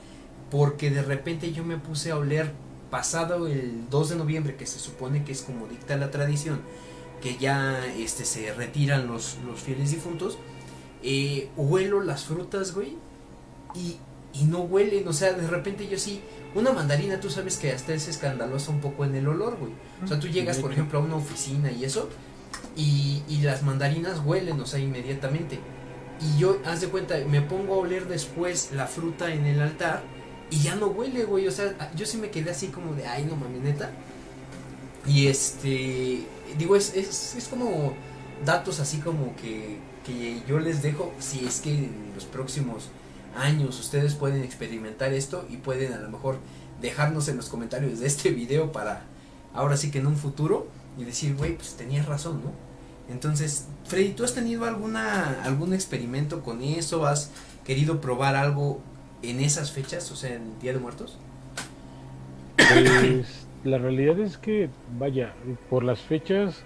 porque 0.51 0.91
de 0.91 1.03
repente 1.03 1.53
yo 1.53 1.65
me 1.65 1.77
puse 1.77 2.11
a 2.11 2.17
oler 2.17 2.53
pasado 2.91 3.47
el 3.47 3.89
2 3.91 4.11
de 4.11 4.17
noviembre, 4.17 4.57
que 4.57 4.67
se 4.67 4.79
supone 4.79 5.25
que 5.25 5.33
es 5.33 5.43
como 5.43 5.67
dicta 5.67 5.97
la 5.97 6.11
tradición, 6.11 6.61
que 7.21 7.37
ya 7.37 7.85
este, 7.99 8.25
se 8.25 8.53
retiran 8.55 9.07
los, 9.07 9.39
los 9.47 9.61
fieles 9.61 9.91
difuntos, 9.91 10.39
eh, 11.03 11.49
huelo 11.57 12.03
las 12.03 12.25
frutas, 12.25 12.75
güey, 12.75 12.97
y, 13.75 13.99
y 14.33 14.45
no 14.45 14.61
huelen, 14.61 15.07
o 15.07 15.13
sea, 15.13 15.33
de 15.33 15.47
repente 15.47 15.87
yo 15.89 15.99
sí, 15.99 16.21
una 16.55 16.73
mandarina 16.73 17.21
tú 17.21 17.31
sabes 17.31 17.57
que 17.57 17.73
hasta 17.73 17.93
es 17.93 18.09
escandalosa 18.09 18.71
un 18.71 18.81
poco 18.81 19.05
en 19.05 19.15
el 19.15 19.29
olor, 19.29 19.57
güey. 19.59 19.73
O 20.03 20.07
sea, 20.07 20.19
tú 20.19 20.29
llegas, 20.29 20.59
por 20.59 20.73
ejemplo, 20.73 20.99
a 20.99 21.03
una 21.03 21.17
oficina 21.17 21.71
y 21.71 21.85
eso, 21.85 22.09
y, 22.77 23.23
y 23.29 23.43
las 23.43 23.63
mandarinas 23.63 24.21
huelen, 24.25 24.61
o 24.61 24.67
sea, 24.67 24.81
inmediatamente. 24.81 25.61
Y 26.21 26.39
yo, 26.39 26.59
haz 26.65 26.81
de 26.81 26.89
cuenta, 26.89 27.17
me 27.29 27.43
pongo 27.43 27.75
a 27.75 27.79
oler 27.79 28.09
después 28.09 28.71
la 28.73 28.87
fruta 28.87 29.33
en 29.33 29.47
el 29.47 29.61
altar 29.61 30.03
y 30.51 30.59
ya 30.61 30.75
no 30.75 30.89
huele, 30.89 31.25
güey. 31.25 31.47
O 31.47 31.53
sea, 31.53 31.93
yo 31.95 32.07
sí 32.07 32.17
me 32.17 32.31
quedé 32.31 32.51
así 32.51 32.69
como 32.69 32.95
de, 32.95 33.07
ay, 33.07 33.25
no 33.25 33.37
mami, 33.37 33.59
neta. 33.61 33.91
Y 35.07 35.29
este, 35.29 36.27
digo, 36.59 36.77
es, 36.77 36.95
es, 36.95 37.35
es 37.37 37.49
como 37.49 37.95
datos 38.45 38.81
así 38.81 38.99
como 38.99 39.35
que, 39.37 39.79
que 40.05 40.43
yo 40.47 40.59
les 40.59 40.83
dejo, 40.83 41.13
si 41.19 41.45
es 41.45 41.61
que 41.61 41.71
en 41.71 42.13
los 42.15 42.25
próximos 42.25 42.89
años 43.37 43.79
ustedes 43.79 44.15
pueden 44.15 44.43
experimentar 44.43 45.13
esto 45.13 45.47
y 45.49 45.57
pueden 45.59 45.93
a 45.93 45.99
lo 45.99 46.11
mejor 46.11 46.39
dejarnos 46.81 47.29
en 47.29 47.37
los 47.37 47.49
comentarios 47.49 48.01
de 48.01 48.07
este 48.07 48.31
video 48.31 48.73
para 48.73 49.05
ahora 49.55 49.77
sí 49.77 49.91
que 49.91 49.99
en 49.99 50.07
un 50.07 50.17
futuro 50.17 50.69
y 50.97 51.05
decir, 51.05 51.37
güey, 51.37 51.57
pues 51.57 51.75
tenías 51.75 52.07
razón, 52.07 52.43
¿no? 52.45 52.68
Entonces, 53.11 53.69
Freddy, 53.85 54.11
¿tú 54.11 54.25
has 54.25 54.35
tenido 54.35 54.65
alguna 54.65 55.43
algún 55.43 55.73
experimento 55.73 56.43
con 56.43 56.63
eso? 56.63 57.07
¿Has 57.07 57.31
querido 57.65 58.01
probar 58.01 58.37
algo 58.37 58.81
en 59.23 59.41
esas 59.41 59.73
fechas, 59.73 60.11
o 60.13 60.17
sea, 60.17 60.35
en 60.35 60.59
Día 60.61 60.73
de 60.73 60.79
Muertos? 60.79 61.19
Pues 62.57 63.47
la 63.65 63.79
realidad 63.79 64.19
es 64.21 64.37
que, 64.37 64.69
vaya, 64.99 65.35
por 65.71 65.85
las 65.85 66.01
fechas, 66.01 66.65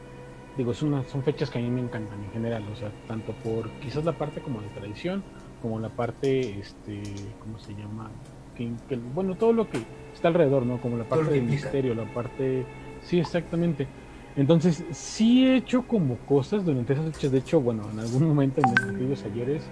digo, 0.57 0.75
son, 0.75 1.05
son 1.09 1.23
fechas 1.23 1.51
que 1.51 1.59
a 1.59 1.63
mí 1.63 1.71
me 1.71 1.81
encantan 1.81 2.23
en 2.25 2.31
general, 2.33 2.65
o 2.73 2.77
sea, 2.77 2.91
tanto 3.07 3.33
por 3.45 3.71
quizás 3.81 4.05
la 4.05 4.13
parte 4.13 4.41
como 4.41 4.61
de 4.61 4.69
tradición, 4.69 5.23
como 5.63 5.79
la 5.79 5.91
parte, 5.91 6.59
este, 6.59 7.03
¿cómo 7.41 7.59
se 7.59 7.75
llama? 7.75 8.11
Que, 8.57 8.71
bueno, 9.15 9.37
todo 9.37 9.53
lo 9.53 9.71
que 9.71 9.79
está 10.13 10.29
alrededor, 10.29 10.67
¿no? 10.67 10.81
Como 10.81 10.97
la 10.97 11.05
parte 11.05 11.31
del 11.31 11.45
misterio, 11.45 11.95
la 11.95 12.05
parte... 12.13 12.67
Sí, 13.03 13.19
exactamente. 13.19 13.89
Entonces, 14.37 14.85
sí 14.92 15.47
he 15.47 15.57
hecho 15.57 15.83
como 15.83 16.16
cosas 16.18 16.64
durante 16.64 16.95
esas 16.95 17.07
fechas. 17.14 17.33
De 17.33 17.38
hecho, 17.38 17.61
bueno, 17.61 17.83
en 17.92 18.01
algún 18.01 18.27
momento 18.27 18.61
en 18.61 18.95
aquellos 18.95 19.25
ayeres 19.25 19.62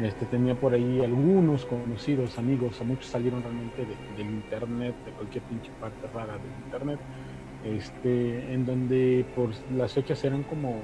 este, 0.00 0.26
tenía 0.26 0.54
por 0.54 0.72
ahí 0.72 1.00
algunos 1.00 1.66
conocidos, 1.66 2.38
amigos, 2.38 2.80
muchos 2.84 3.06
salieron 3.06 3.42
realmente 3.42 3.86
del 4.16 4.26
internet, 4.26 4.94
de 5.04 5.12
cualquier 5.12 5.44
pinche 5.44 5.70
parte 5.80 6.06
rara 6.14 6.32
del 6.32 6.64
internet, 6.64 6.98
este, 7.64 8.54
en 8.54 8.64
donde 8.64 9.26
por 9.36 9.50
las 9.76 9.92
fechas 9.92 10.24
eran 10.24 10.44
como, 10.44 10.80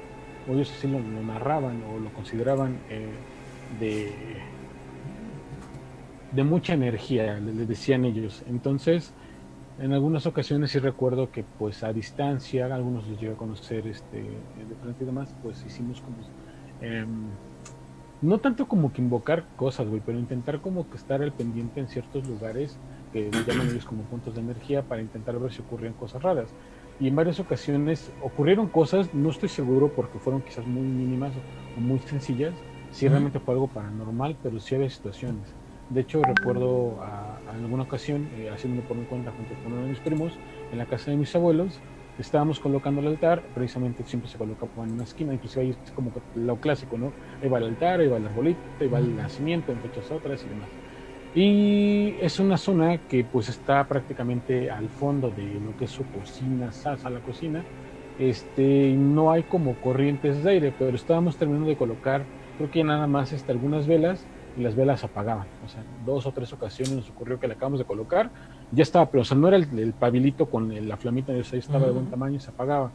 o 0.47 0.53
ellos 0.53 0.71
así 0.71 0.87
lo, 0.87 1.01
narraban 1.01 1.83
o 1.85 1.99
lo 1.99 2.13
consideraban 2.13 2.79
eh, 2.91 3.09
de, 3.81 4.13
de 6.33 6.45
mucha 6.45 6.75
energía, 6.75 7.41
les 7.41 7.67
decían 7.67 8.05
ellos. 8.05 8.45
Entonces, 8.47 9.15
en 9.79 9.93
algunas 9.93 10.27
ocasiones 10.27 10.71
sí 10.71 10.79
recuerdo 10.79 11.31
que 11.31 11.45
pues 11.57 11.83
a 11.83 11.93
distancia, 11.93 12.67
algunos 12.67 13.07
los 13.07 13.19
llegué 13.19 13.33
a 13.33 13.37
conocer 13.37 13.87
este, 13.87 14.43
de 14.57 14.77
frente 14.77 15.05
y 15.05 15.07
demás, 15.07 15.35
pues 15.41 15.65
hicimos 15.65 16.01
como... 16.01 16.19
Eh, 16.81 17.07
no 18.21 18.39
tanto 18.39 18.67
como 18.67 18.93
que 18.93 19.01
invocar 19.01 19.47
cosas, 19.55 19.87
güey, 19.87 20.03
pero 20.05 20.19
intentar 20.19 20.61
como 20.61 20.89
que 20.89 20.97
estar 20.97 21.23
al 21.23 21.33
pendiente 21.33 21.79
en 21.81 21.89
ciertos 21.89 22.27
lugares 22.27 22.77
que 23.13 23.31
llaman 23.47 23.69
ellos 23.69 23.85
como 23.85 24.03
puntos 24.05 24.35
de 24.35 24.41
energía 24.41 24.83
para 24.83 25.01
intentar 25.01 25.39
ver 25.39 25.53
si 25.53 25.63
ocurrían 25.63 25.95
cosas 25.95 26.23
raras. 26.23 26.51
Y 26.99 27.07
en 27.07 27.15
varias 27.15 27.39
ocasiones 27.39 28.11
ocurrieron 28.21 28.69
cosas, 28.69 29.15
no 29.15 29.31
estoy 29.31 29.49
seguro 29.49 29.93
porque 29.95 30.19
fueron 30.19 30.43
quizás 30.43 30.67
muy 30.67 30.83
mínimas 30.83 31.33
o 31.77 31.81
muy 31.81 32.01
sencillas, 32.01 32.55
si 32.91 33.07
realmente 33.09 33.39
fue 33.39 33.55
algo 33.55 33.69
paranormal, 33.69 34.37
pero 34.43 34.59
sí 34.59 34.75
había 34.75 34.91
situaciones. 34.91 35.58
De 35.91 36.03
hecho, 36.03 36.21
recuerdo 36.23 37.01
a, 37.01 37.39
alguna 37.49 37.85
ocasión, 37.85 38.29
eh, 38.37 38.51
por 38.87 38.97
mi 38.97 39.05
cuenta 39.07 39.31
junto 39.33 39.55
con 39.63 39.73
uno 39.73 39.83
de 39.83 39.89
mis 39.89 40.01
primos, 40.01 40.33
en 40.71 40.79
la 40.79 40.87
casa 40.87 41.11
de 41.11 41.17
mis 41.17 41.35
abuelos, 41.35 41.81
estábamos 42.19 42.61
colocando 42.61 43.01
el 43.01 43.07
altar, 43.07 43.43
precisamente 43.55 44.05
siempre 44.05 44.31
se 44.31 44.37
coloca 44.37 44.67
en 44.85 44.93
una 44.93 45.05
esquina, 45.05 45.33
inclusive 45.33 45.65
ahí 45.65 45.71
es 45.71 45.93
como 45.93 46.13
lo 46.35 46.57
clásico, 46.57 46.99
¿no? 46.99 47.13
Ahí 47.43 47.49
va 47.49 47.59
el 47.59 47.65
altar, 47.65 48.01
ahí 48.01 48.09
va 48.09 48.19
el 48.19 48.27
arbolito, 48.27 48.61
ahí 48.81 48.89
va 48.89 48.99
el 48.99 49.17
nacimiento, 49.17 49.73
entre 49.73 49.89
muchas 49.89 50.11
otras 50.11 50.45
y 50.45 50.49
demás. 50.49 50.69
Y 51.35 52.15
es 52.21 52.39
una 52.41 52.57
zona 52.57 52.99
que 52.99 53.25
pues 53.25 53.49
está 53.49 53.87
prácticamente 53.87 54.71
al 54.71 54.89
fondo 54.89 55.31
de 55.31 55.61
lo 55.61 55.77
que 55.77 55.85
es 55.85 55.91
su 55.91 56.05
cocina, 56.11 56.71
a 56.85 57.11
la 57.11 57.21
cocina. 57.21 57.65
Este, 58.19 58.93
no 58.95 59.31
hay 59.31 59.45
como 59.45 59.75
corrientes 59.77 60.43
de 60.43 60.51
aire, 60.51 60.73
pero 60.77 60.97
estábamos 60.97 61.37
terminando 61.37 61.69
de 61.69 61.77
colocar, 61.77 62.25
creo 62.57 62.71
que 62.71 62.83
nada 62.83 63.07
más 63.07 63.33
este, 63.33 63.53
algunas 63.53 63.87
velas 63.87 64.27
y 64.59 64.63
las 64.63 64.75
velas 64.75 65.05
apagaban. 65.05 65.47
O 65.65 65.69
sea, 65.69 65.83
dos 66.05 66.27
o 66.27 66.33
tres 66.33 66.53
ocasiones 66.53 66.95
nos 66.95 67.11
ocurrió 67.11 67.39
que 67.39 67.49
la 67.49 67.55
acabamos 67.55 67.79
de 67.79 67.85
colocar 67.85 68.31
ya 68.71 68.83
estaba, 68.83 69.11
pero 69.11 69.23
o 69.23 69.25
sea, 69.25 69.37
no 69.37 69.49
era 69.49 69.57
el, 69.57 69.93
pabilito 69.93 70.47
con 70.47 70.89
la 70.89 70.97
flamita, 70.97 71.33
ahí 71.33 71.43
estaba 71.53 71.87
de 71.87 71.93
buen 71.93 72.07
tamaño 72.07 72.37
y 72.37 72.41
se 72.41 72.51
apagaba. 72.51 72.91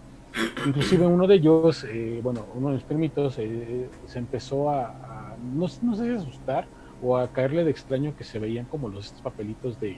Inclusive 0.65 1.06
uno 1.06 1.28
de 1.28 1.36
ellos, 1.36 1.86
eh, 1.89 2.19
bueno, 2.23 2.45
uno 2.56 2.69
de 2.69 2.73
los 2.76 2.84
permitos, 2.84 3.38
eh, 3.39 3.89
se 4.06 4.19
empezó 4.19 4.69
a, 4.69 5.36
no, 5.54 5.67
no, 5.82 5.95
sé 5.95 6.06
si 6.06 6.15
asustar 6.15 6.65
o 7.02 7.17
a 7.17 7.28
caerle 7.28 7.63
de 7.63 7.71
extraño 7.71 8.15
que 8.17 8.23
se 8.23 8.39
veían 8.39 8.65
como 8.65 8.88
los 8.89 9.12
papelitos 9.23 9.80
de, 9.80 9.97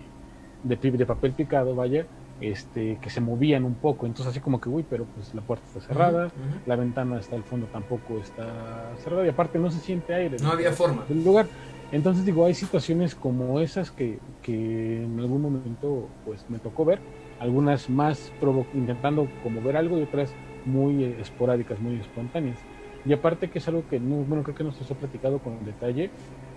de, 0.64 0.76
de, 0.76 1.06
papel 1.06 1.34
picado, 1.34 1.76
vaya, 1.76 2.06
este, 2.42 2.98
que 3.02 3.10
se 3.10 3.22
movían 3.22 3.64
un 3.64 3.76
poco. 3.76 4.06
Entonces 4.06 4.32
así 4.32 4.40
como 4.40 4.60
que, 4.60 4.70
uy, 4.70 4.86
pero 4.90 5.06
pues 5.06 5.34
la 5.34 5.42
puerta 5.42 5.66
está 5.68 5.82
cerrada, 5.82 6.32
la 6.66 6.76
ventana 6.76 7.20
está 7.20 7.36
al 7.36 7.44
fondo 7.44 7.68
tampoco 7.68 8.20
está 8.20 8.94
cerrada 8.98 9.26
y 9.26 9.30
aparte 9.30 9.60
no 9.60 9.72
se 9.72 9.80
siente 9.80 10.14
aire. 10.14 10.38
No 10.42 10.52
había 10.52 10.72
forma. 10.72 11.06
Del 11.08 11.24
lugar. 11.24 11.48
Entonces 11.92 12.26
digo, 12.26 12.46
hay 12.46 12.54
situaciones 12.54 13.16
como 13.16 13.60
esas 13.60 13.92
que, 13.92 14.20
que 14.42 15.04
en 15.04 15.20
algún 15.20 15.42
momento 15.42 16.10
pues 16.26 16.46
me 16.50 16.60
tocó 16.60 16.84
ver, 16.84 17.00
algunas 17.40 17.90
más 17.90 18.32
intentando 18.74 19.28
como 19.44 19.62
ver 19.62 19.78
algo 19.78 19.98
y 19.98 20.02
otras 20.02 20.34
muy 20.66 21.04
esporádicas, 21.04 21.80
muy 21.80 21.96
espontáneas. 21.96 22.58
Y 23.06 23.14
aparte 23.14 23.52
que 23.52 23.60
es 23.60 23.68
algo 23.68 23.88
que 23.88 24.00
no, 24.00 24.16
bueno, 24.24 24.44
creo 24.44 24.56
que 24.56 24.64
no 24.64 24.72
se 24.72 24.92
ha 24.92 24.98
platicado 24.98 25.38
con 25.38 25.64
detalle, 25.64 26.10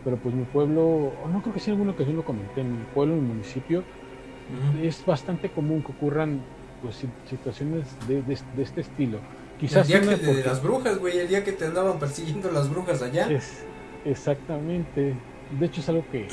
pero 0.02 0.16
pues 0.16 0.34
mi 0.34 0.44
pueblo, 0.44 1.12
no 1.30 1.42
creo 1.42 1.52
que 1.52 1.60
sí 1.60 1.70
en 1.70 1.74
alguna 1.74 1.92
ocasión 1.92 2.16
lo 2.16 2.24
comenté, 2.24 2.62
en 2.62 2.78
mi 2.78 2.84
pueblo, 2.94 3.14
en 3.14 3.22
mi 3.22 3.28
municipio, 3.28 3.84
es 4.82 5.04
bastante 5.04 5.50
común 5.50 5.82
que 5.82 5.92
ocurran 5.92 6.40
pues 6.82 7.04
situaciones 7.28 7.86
de, 8.06 8.22
de, 8.22 8.62
este 8.62 8.80
estilo. 8.80 9.18
Quizás 9.58 9.90
el 9.90 10.06
día 10.06 10.16
que 10.16 10.24
de 10.24 10.44
las 10.44 10.62
brujas, 10.62 10.98
güey, 10.98 11.18
el 11.18 11.28
día 11.28 11.42
que 11.42 11.52
te 11.52 11.66
andaban 11.66 11.98
persiguiendo 11.98 12.50
las 12.50 12.70
brujas 12.70 13.02
allá. 13.02 13.28
Es, 13.30 13.64
Exactamente. 14.04 15.14
De 15.58 15.66
hecho 15.66 15.80
es 15.80 15.88
algo 15.88 16.04
que, 16.10 16.28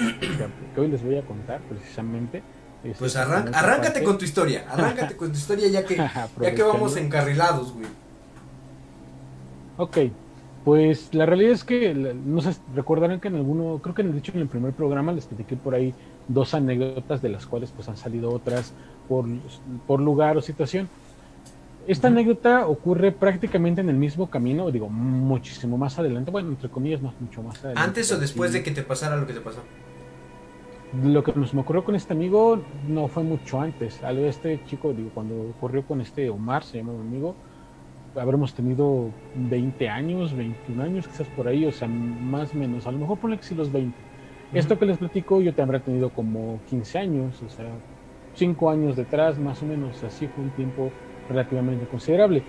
que, 0.73 0.82
hoy 0.82 0.88
les 0.88 1.04
voy 1.04 1.17
a 1.17 1.21
contar 1.23 1.62
precisamente. 1.62 2.43
pues 2.99 3.15
arráncate 3.15 4.04
con 4.04 4.17
tu 4.17 4.25
historia, 4.25 4.65
arráncate 4.69 5.15
con 5.15 5.32
tu 5.32 5.38
historia 5.38 5.67
ya 5.69 5.86
que, 5.86 5.95
ya 6.41 6.56
que 6.56 6.63
vamos 6.63 6.95
encarrilados, 6.97 7.73
güey. 7.73 7.88
Ok, 9.78 9.97
pues 10.63 11.13
la 11.13 11.25
realidad 11.25 11.51
es 11.51 11.63
que, 11.63 11.93
no 11.93 12.41
sé, 12.41 12.56
recordarán 12.73 13.19
que 13.19 13.28
en 13.28 13.36
alguno, 13.36 13.80
creo 13.84 13.93
que 13.93 14.04
de 14.04 14.17
hecho 14.17 14.32
en 14.34 14.39
el 14.39 14.47
primer 14.47 14.73
programa 14.73 15.12
les 15.12 15.25
platiqué 15.25 15.56
por 15.56 15.75
ahí 15.75 15.93
dos 16.28 16.54
anécdotas 16.54 17.22
de 17.22 17.30
las 17.30 17.46
cuales 17.46 17.72
pues 17.72 17.88
han 17.90 17.98
salido 17.98 18.32
otras 18.32 18.74
por, 19.08 19.26
por 19.88 20.02
lugar 20.02 20.38
o 20.38 20.42
situación. 20.42 20.90
Esta 21.88 22.08
anécdota 22.08 22.68
ocurre 22.68 23.12
prácticamente 23.12 23.82
en 23.82 23.90
el 23.90 23.96
mismo 23.96 24.30
camino, 24.30 24.72
digo, 24.72 24.90
muchísimo 24.90 25.78
más 25.78 26.00
adelante, 26.00 26.32
bueno, 26.32 26.50
entre 26.50 26.68
comillas, 26.68 27.02
más, 27.02 27.14
mucho 27.20 27.44
más 27.44 27.60
adelante. 27.60 27.82
¿Antes 27.82 28.12
o 28.12 28.18
después 28.18 28.54
de 28.54 28.64
que 28.64 28.72
te 28.72 28.82
pasara 28.82 29.18
lo 29.18 29.28
que 29.28 29.34
te 29.34 29.42
pasó? 29.42 29.62
lo 31.04 31.24
que 31.24 31.34
nos 31.34 31.54
me 31.54 31.62
ocurrió 31.62 31.84
con 31.84 31.96
este 31.96 32.14
amigo 32.14 32.62
no 32.88 33.08
fue 33.08 33.24
mucho 33.24 33.60
antes. 33.60 34.02
Algo 34.04 34.26
este 34.26 34.64
chico, 34.66 34.94
digo, 34.94 35.10
cuando 35.14 35.36
ocurrió 35.50 35.86
con 35.86 36.02
este 36.02 36.30
Omar, 36.30 36.64
se 36.64 36.78
llama 36.78 36.94
mi 36.94 37.02
amigo, 37.02 37.36
habremos 38.16 38.54
tenido 38.54 39.10
20 39.36 39.90
años, 39.90 40.34
21 40.36 40.84
años, 40.84 41.08
quizás 41.08 41.28
por 41.30 41.48
ahí, 41.48 41.66
o 41.66 41.72
sea, 41.72 41.88
más 41.88 42.54
o 42.54 42.58
menos, 42.58 42.88
a 42.88 42.92
lo 42.92 43.00
mejor 43.00 43.18
ponle 43.18 43.38
que 43.38 43.44
sí 43.44 43.56
los 43.56 43.72
20. 43.72 43.98
Esto 44.56 44.80
que 44.80 44.86
les 44.86 44.98
platico, 44.98 45.41
yo 45.41 45.54
te 45.54 45.62
habrá 45.62 45.80
tenido 45.80 46.10
como 46.10 46.60
15 46.70 46.98
años, 46.98 47.41
o 47.44 47.50
sea, 47.50 47.65
5 48.36 48.70
años 48.70 48.96
detrás, 48.96 49.38
más 49.38 49.62
o 49.62 49.65
menos, 49.65 50.04
así 50.04 50.28
fue 50.28 50.46
un 50.46 50.50
tiempo 50.52 50.91
relativamente 51.30 51.86
considerable. 51.86 52.44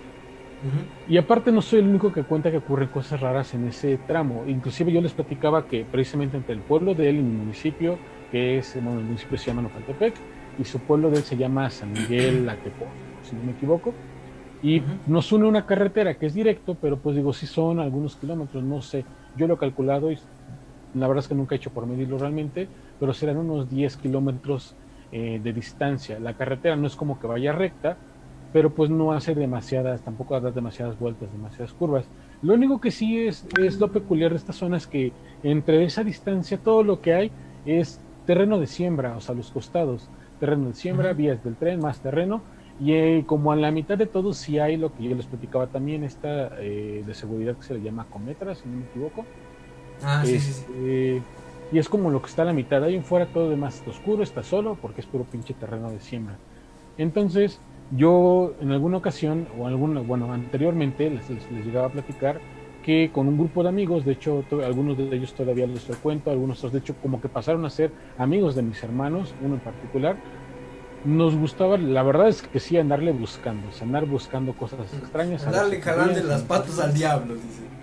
Y 1.08 1.18
aparte 1.18 1.52
no 1.52 1.60
soy 1.60 1.80
el 1.80 1.88
único 1.88 2.12
que 2.12 2.22
cuenta 2.22 2.50
que 2.50 2.56
ocurren 2.58 2.88
cosas 2.88 3.20
raras 3.20 3.54
en 3.54 3.68
ese 3.68 3.98
tramo. 3.98 4.44
Inclusive 4.46 4.90
yo 4.90 5.00
les 5.00 5.12
platicaba 5.12 5.66
que 5.66 5.84
precisamente 5.84 6.36
entre 6.36 6.54
el 6.54 6.60
pueblo 6.60 6.94
de 6.94 7.10
él 7.10 7.18
y 7.18 7.22
mi 7.22 7.36
municipio, 7.36 7.98
que 8.30 8.58
es, 8.58 8.74
bueno, 8.82 9.00
el 9.00 9.04
municipio 9.04 9.36
se 9.36 9.46
llama 9.46 9.62
Nopaltepec, 9.62 10.14
y 10.58 10.64
su 10.64 10.78
pueblo 10.78 11.10
de 11.10 11.18
él 11.18 11.22
se 11.22 11.36
llama 11.36 11.68
San 11.70 11.92
Miguel 11.92 12.48
Atepec, 12.48 12.88
si 13.22 13.36
no 13.36 13.42
me 13.42 13.52
equivoco. 13.52 13.92
Y 14.62 14.82
nos 15.06 15.30
une 15.32 15.46
una 15.46 15.66
carretera 15.66 16.14
que 16.14 16.26
es 16.26 16.34
directo, 16.34 16.76
pero 16.80 16.96
pues 16.96 17.14
digo, 17.14 17.32
si 17.32 17.46
son 17.46 17.78
algunos 17.78 18.16
kilómetros, 18.16 18.64
no 18.64 18.80
sé. 18.80 19.04
Yo 19.36 19.46
lo 19.46 19.54
he 19.54 19.58
calculado 19.58 20.10
y 20.10 20.18
la 20.92 21.08
verdad 21.08 21.22
es 21.24 21.28
que 21.28 21.34
nunca 21.34 21.54
he 21.54 21.58
hecho 21.58 21.72
por 21.72 21.86
medirlo 21.86 22.18
realmente, 22.18 22.72
pero 22.98 23.12
serán 23.14 23.38
unos 23.38 23.68
10 23.68 23.96
kilómetros 23.96 24.78
eh, 25.10 25.38
de 25.40 25.52
distancia. 25.52 26.18
La 26.20 26.34
carretera 26.36 26.76
no 26.76 26.86
es 26.86 26.96
como 26.96 27.18
que 27.18 27.26
vaya 27.26 27.52
recta, 27.52 28.00
pero 28.50 28.74
pues 28.74 28.90
no 28.90 29.12
hace 29.12 29.34
demasiadas, 29.34 30.02
tampoco 30.02 30.40
da 30.40 30.50
demasiadas 30.50 30.96
vueltas, 30.98 31.32
demasiadas 31.32 31.74
curvas. 31.74 32.10
Lo 32.40 32.54
único 32.54 32.80
que 32.80 32.90
sí 32.90 33.18
es, 33.26 33.46
es 33.60 33.78
lo 33.78 33.92
peculiar 33.92 34.30
de 34.30 34.36
esta 34.38 34.52
zona 34.52 34.76
es 34.78 34.86
que 34.86 35.16
entre 35.42 35.84
esa 35.84 36.04
distancia 36.04 36.58
todo 36.62 36.82
lo 36.82 37.00
que 37.00 37.12
hay 37.14 37.34
es 37.64 38.02
terreno 38.24 38.58
de 38.58 38.66
siembra, 38.66 39.16
o 39.16 39.20
sea, 39.20 39.34
los 39.34 39.50
costados, 39.50 40.10
terreno 40.38 40.68
de 40.68 40.74
siembra, 40.74 41.12
vías 41.12 41.42
del 41.42 41.58
tren, 41.58 41.80
más 41.80 42.00
terreno, 42.00 42.46
y 42.78 42.92
eh, 42.94 43.24
como 43.26 43.52
a 43.52 43.56
la 43.56 43.70
mitad 43.70 43.98
de 43.98 44.06
todo 44.06 44.32
sí 44.32 44.58
hay 44.58 44.76
lo 44.76 44.92
que 44.94 45.04
yo 45.04 45.14
les 45.14 45.28
platicaba 45.28 45.70
también, 45.70 46.04
esta 46.04 46.48
eh, 46.60 47.02
de 47.04 47.14
seguridad 47.14 47.56
que 47.58 47.64
se 47.66 47.74
le 47.74 47.82
llama 47.82 48.08
Cometra, 48.08 48.54
si 48.54 48.68
no 48.68 48.76
me 48.76 48.86
equivoco. 48.86 49.30
Ah, 50.02 50.22
sí, 50.24 50.38
sí, 50.38 50.52
sí. 50.52 50.62
Este, 50.62 51.22
y 51.72 51.78
es 51.78 51.88
como 51.88 52.10
lo 52.10 52.22
que 52.22 52.28
está 52.28 52.42
a 52.42 52.44
la 52.44 52.52
mitad, 52.52 52.82
ahí 52.84 52.94
en 52.94 53.04
fuera 53.04 53.26
todo 53.26 53.50
demás 53.50 53.76
está 53.76 53.90
oscuro, 53.90 54.22
está 54.22 54.42
solo, 54.42 54.78
porque 54.80 55.00
es 55.00 55.06
puro 55.06 55.24
pinche 55.24 55.54
terreno 55.54 55.90
de 55.90 56.00
siembra. 56.00 56.36
Entonces, 56.96 57.60
yo 57.90 58.54
en 58.60 58.72
alguna 58.72 58.98
ocasión, 58.98 59.48
o 59.58 59.66
alguna, 59.66 60.00
bueno, 60.00 60.32
anteriormente 60.32 61.10
les, 61.10 61.28
les, 61.28 61.66
llegaba 61.66 61.88
a 61.88 61.90
platicar 61.90 62.40
que 62.84 63.10
con 63.12 63.26
un 63.26 63.36
grupo 63.36 63.64
de 63.64 63.68
amigos, 63.68 64.04
de 64.04 64.12
hecho, 64.12 64.44
algunos 64.64 64.96
de 64.96 65.04
ellos 65.16 65.34
todavía 65.34 65.66
les 65.66 65.84
cuento, 66.02 66.30
algunos 66.30 66.70
de 66.70 66.78
hecho 66.78 66.94
como 67.02 67.20
que 67.20 67.28
pasaron 67.28 67.64
a 67.64 67.70
ser 67.70 67.90
amigos 68.16 68.54
de 68.54 68.62
mis 68.62 68.80
hermanos, 68.84 69.34
uno 69.42 69.54
en 69.54 69.60
particular, 69.60 70.16
nos 71.04 71.36
gustaba, 71.36 71.78
la 71.78 72.02
verdad 72.04 72.28
es 72.28 72.42
que 72.42 72.60
sí, 72.60 72.78
andarle 72.78 73.12
buscando, 73.12 73.68
andar 73.82 74.06
buscando 74.06 74.52
cosas 74.52 74.92
extrañas. 74.94 75.44
Darle 75.44 75.80
de 76.14 76.24
las 76.24 76.42
patas 76.42 76.78
al 76.78 76.94
diablo, 76.94 77.34
dice. 77.34 77.75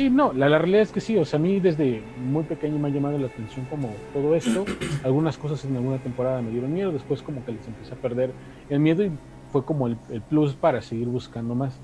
Sí, 0.00 0.08
no, 0.08 0.32
la, 0.32 0.48
la, 0.48 0.56
realidad 0.56 0.80
es 0.80 0.92
que 0.92 1.00
sí, 1.02 1.18
o 1.18 1.26
sea, 1.26 1.38
a 1.38 1.42
mí 1.42 1.60
desde 1.60 2.02
muy 2.16 2.44
pequeño 2.44 2.78
me 2.78 2.88
ha 2.88 2.90
llamado 2.90 3.18
la 3.18 3.26
atención 3.26 3.66
como 3.66 3.90
todo 4.14 4.34
esto. 4.34 4.64
Algunas 5.04 5.36
cosas 5.36 5.62
en 5.66 5.76
alguna 5.76 5.98
temporada 5.98 6.40
me 6.40 6.50
dieron 6.50 6.72
miedo, 6.72 6.90
después 6.90 7.20
como 7.20 7.44
que 7.44 7.52
les 7.52 7.66
empecé 7.66 7.92
a 7.92 7.96
perder 7.98 8.32
el 8.70 8.80
miedo 8.80 9.04
y 9.04 9.10
fue 9.52 9.62
como 9.62 9.88
el, 9.88 9.98
el 10.08 10.22
plus 10.22 10.54
para 10.54 10.80
seguir 10.80 11.08
buscando 11.08 11.54
más. 11.54 11.74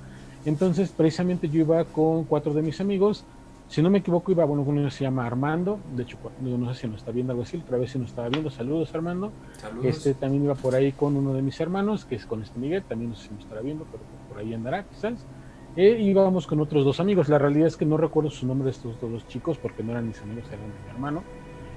Entonces, 0.47 0.95
precisamente 0.97 1.51
yo 1.51 1.61
iba 1.61 1.85
con 1.85 2.25
cuatro 2.25 2.55
de 2.55 2.63
mis 2.63 2.81
amigos 2.81 3.27
si 3.69 3.83
no 3.83 3.91
me 3.91 3.99
equivoco, 3.99 4.31
iba, 4.31 4.45
bueno, 4.45 4.63
uno 4.65 4.91
se 4.91 5.03
llama 5.03 5.27
Armando, 5.27 5.81
de 5.95 6.05
hecho, 6.05 6.17
no 6.41 6.73
sé 6.73 6.83
si 6.83 6.87
nos 6.87 6.99
está 6.99 7.11
viendo 7.11 7.33
algo 7.33 7.43
así, 7.43 7.57
otra 7.57 7.77
vez 7.79 7.91
si 7.91 7.99
nos 7.99 8.11
estaba 8.11 8.29
viendo, 8.29 8.49
saludos 8.49 8.95
Armando. 8.95 9.33
Saludos. 9.61 9.87
Este 9.87 10.15
también 10.15 10.45
iba 10.45 10.55
por 10.55 10.75
ahí 10.77 10.93
con 10.93 11.17
uno 11.17 11.35
de 11.35 11.43
mis 11.43 11.59
hermanos, 11.61 12.05
que 12.05 12.15
es 12.15 12.27
con 12.27 12.43
este 12.43 12.59
Miguel, 12.61 12.85
también 12.85 13.11
no 13.11 13.17
sé 13.17 13.27
si 13.27 13.35
nos 13.35 13.43
estará 13.43 13.61
viendo, 13.63 13.85
pero 13.91 14.03
por 14.29 14.39
ahí 14.39 14.55
andará 14.55 14.85
quizás. 14.85 15.15
Íbamos 15.79 16.47
con 16.47 16.61
otros 16.61 16.85
dos 16.87 17.01
amigos, 17.01 17.29
la 17.29 17.39
realidad 17.39 17.67
es 17.69 17.77
que 17.77 17.85
no 17.85 17.99
recuerdo 17.99 18.31
su 18.31 18.47
nombre 18.47 18.65
de 18.67 18.71
estos 18.71 18.99
dos 18.99 19.27
chicos, 19.27 19.59
porque 19.59 19.83
no 19.83 19.93
eran 19.93 20.07
mis 20.07 20.23
amigos, 20.23 20.51
eran 20.51 20.73
de 20.73 20.81
mi 20.81 20.89
hermano. 20.89 21.29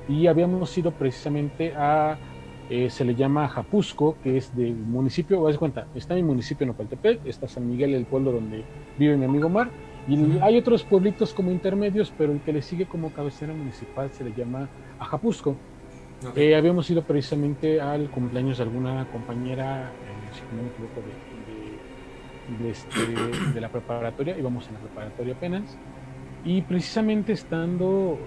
Y 0.07 0.27
habíamos 0.27 0.77
ido 0.77 0.97
precisamente 0.97 1.73
a, 1.75 2.21
eh, 2.69 2.89
se 2.89 3.05
le 3.05 3.15
llama 3.15 3.49
Japusco, 3.49 4.19
que 4.21 4.38
es 4.38 4.53
del 4.55 4.85
municipio, 4.85 5.41
vas 5.41 5.57
cuenta, 5.57 5.89
está 5.93 6.15
mi 6.15 6.23
municipio 6.23 6.63
en 6.65 6.71
Opaltepec, 6.71 7.21
está 7.25 7.47
San 7.49 7.67
Miguel, 7.67 7.93
el 7.93 8.07
pueblo 8.07 8.31
donde 8.31 8.69
vive 8.95 9.17
mi 9.17 9.25
amigo 9.25 9.49
Mar, 9.49 9.75
y 10.05 10.39
hay 10.39 10.57
otros 10.57 10.85
pueblitos 10.85 11.33
como 11.33 11.51
intermedios, 11.51 12.13
pero 12.13 12.31
el 12.33 12.41
que 12.41 12.53
le 12.53 12.62
sigue 12.62 12.88
como 12.88 13.12
cabecera 13.13 13.53
municipal 13.53 14.12
se 14.13 14.23
le 14.23 14.33
llama 14.33 14.71
Ajapusco. 14.97 15.63
Eh, 16.35 16.55
habíamos 16.55 16.89
ido 16.89 17.05
precisamente 17.05 17.81
al 17.81 18.12
cumpleaños 18.12 18.57
de 18.57 18.63
alguna 18.63 19.07
compañera, 19.09 19.97
eh, 20.01 20.29
si 20.31 20.45
no 20.51 20.63
me 20.63 20.69
equivoco, 20.69 21.01
de, 21.03 21.19
de, 22.62 22.71
este, 22.71 22.99
de, 23.53 23.62
la 23.62 23.69
preparatoria, 23.69 24.38
íbamos 24.38 24.67
en 24.67 24.73
la 24.75 24.79
preparatoria 24.79 25.33
apenas. 25.33 25.77
Y 26.45 26.62
precisamente 26.62 27.33
estando 27.33 28.17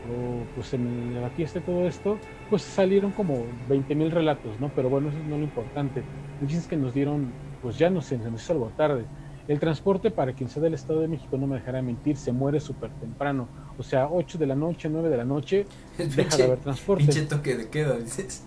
pues 0.54 0.74
en 0.74 1.20
la 1.20 1.30
fiesta 1.30 1.60
y 1.60 1.62
todo 1.62 1.86
esto, 1.86 2.18
pues 2.50 2.60
salieron 2.60 3.12
como 3.12 3.44
20 3.70 3.94
mil 3.94 4.10
relatos, 4.10 4.60
¿no? 4.60 4.68
Pero 4.74 4.90
bueno, 4.90 5.08
eso 5.08 5.18
no 5.26 5.36
es 5.36 5.40
lo 5.40 5.44
importante. 5.44 6.02
Lo 6.40 6.46
que 6.46 6.54
es 6.54 6.66
que 6.66 6.76
nos 6.76 6.92
dieron, 6.92 7.32
pues 7.62 7.78
ya 7.78 7.88
no 7.88 8.02
sé, 8.02 8.18
se 8.18 8.30
nos 8.30 8.42
hizo 8.42 8.52
algo 8.52 8.70
tarde 8.76 9.06
el 9.48 9.58
transporte, 9.58 10.10
para 10.10 10.32
quien 10.32 10.48
sea 10.48 10.62
del 10.62 10.74
Estado 10.74 11.00
de 11.00 11.08
México, 11.08 11.36
no 11.36 11.46
me 11.46 11.56
dejará 11.56 11.82
mentir, 11.82 12.16
se 12.16 12.32
muere 12.32 12.60
súper 12.60 12.90
temprano. 12.92 13.48
O 13.76 13.82
sea, 13.82 14.08
8 14.08 14.38
de 14.38 14.46
la 14.46 14.54
noche, 14.54 14.88
9 14.88 15.08
de 15.08 15.16
la 15.16 15.24
noche, 15.24 15.66
deja 15.98 16.36
de 16.36 16.44
haber 16.44 16.58
transporte. 16.58 17.04
Pinche 17.04 17.22
toque 17.22 17.56
de 17.56 17.68
queda, 17.68 17.96
dices. 17.98 18.44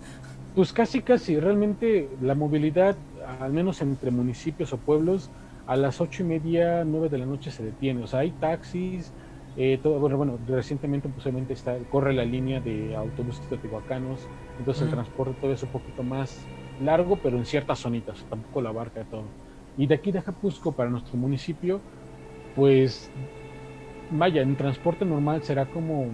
Pues 0.54 0.72
casi, 0.72 1.02
casi. 1.02 1.38
Realmente 1.38 2.08
la 2.22 2.34
movilidad, 2.34 2.96
al 3.40 3.52
menos 3.52 3.82
entre 3.82 4.10
municipios 4.10 4.72
o 4.72 4.78
pueblos, 4.78 5.30
a 5.66 5.76
las 5.76 6.00
8 6.00 6.22
y 6.24 6.26
media, 6.26 6.84
9 6.84 7.08
de 7.10 7.18
la 7.18 7.26
noche 7.26 7.50
se 7.50 7.64
detiene. 7.64 8.02
O 8.04 8.06
sea, 8.08 8.20
hay 8.20 8.32
taxis, 8.36 9.14
eh, 9.54 9.78
todo, 9.82 10.00
bueno, 10.00 10.16
bueno, 10.18 10.38
recientemente 10.46 11.08
posiblemente 11.10 11.54
está, 11.54 11.84
corre 11.86 12.14
la 12.14 12.24
línea 12.24 12.60
de 12.60 12.94
autobuses 12.96 13.48
teotihuacanos, 13.48 14.30
entonces 14.58 14.82
el 14.82 14.90
transporte 14.90 15.36
todavía 15.40 15.56
es 15.56 15.62
un 15.64 15.70
poquito 15.70 16.04
más 16.04 16.50
largo, 16.78 17.20
pero 17.22 17.38
en 17.38 17.46
ciertas 17.46 17.80
zonitas, 17.80 18.26
tampoco 18.28 18.62
la 18.62 18.70
abarca 18.70 19.04
todo. 19.06 19.36
Y 19.76 19.86
de 19.86 19.94
aquí 19.96 20.12
de 20.12 20.22
Japusco 20.22 20.74
para 20.76 20.90
nuestro 20.90 21.18
municipio, 21.18 21.84
pues 22.54 23.12
vaya, 24.08 24.42
en 24.42 24.56
transporte 24.56 25.04
normal 25.04 25.42
será 25.42 25.66
como 25.68 26.12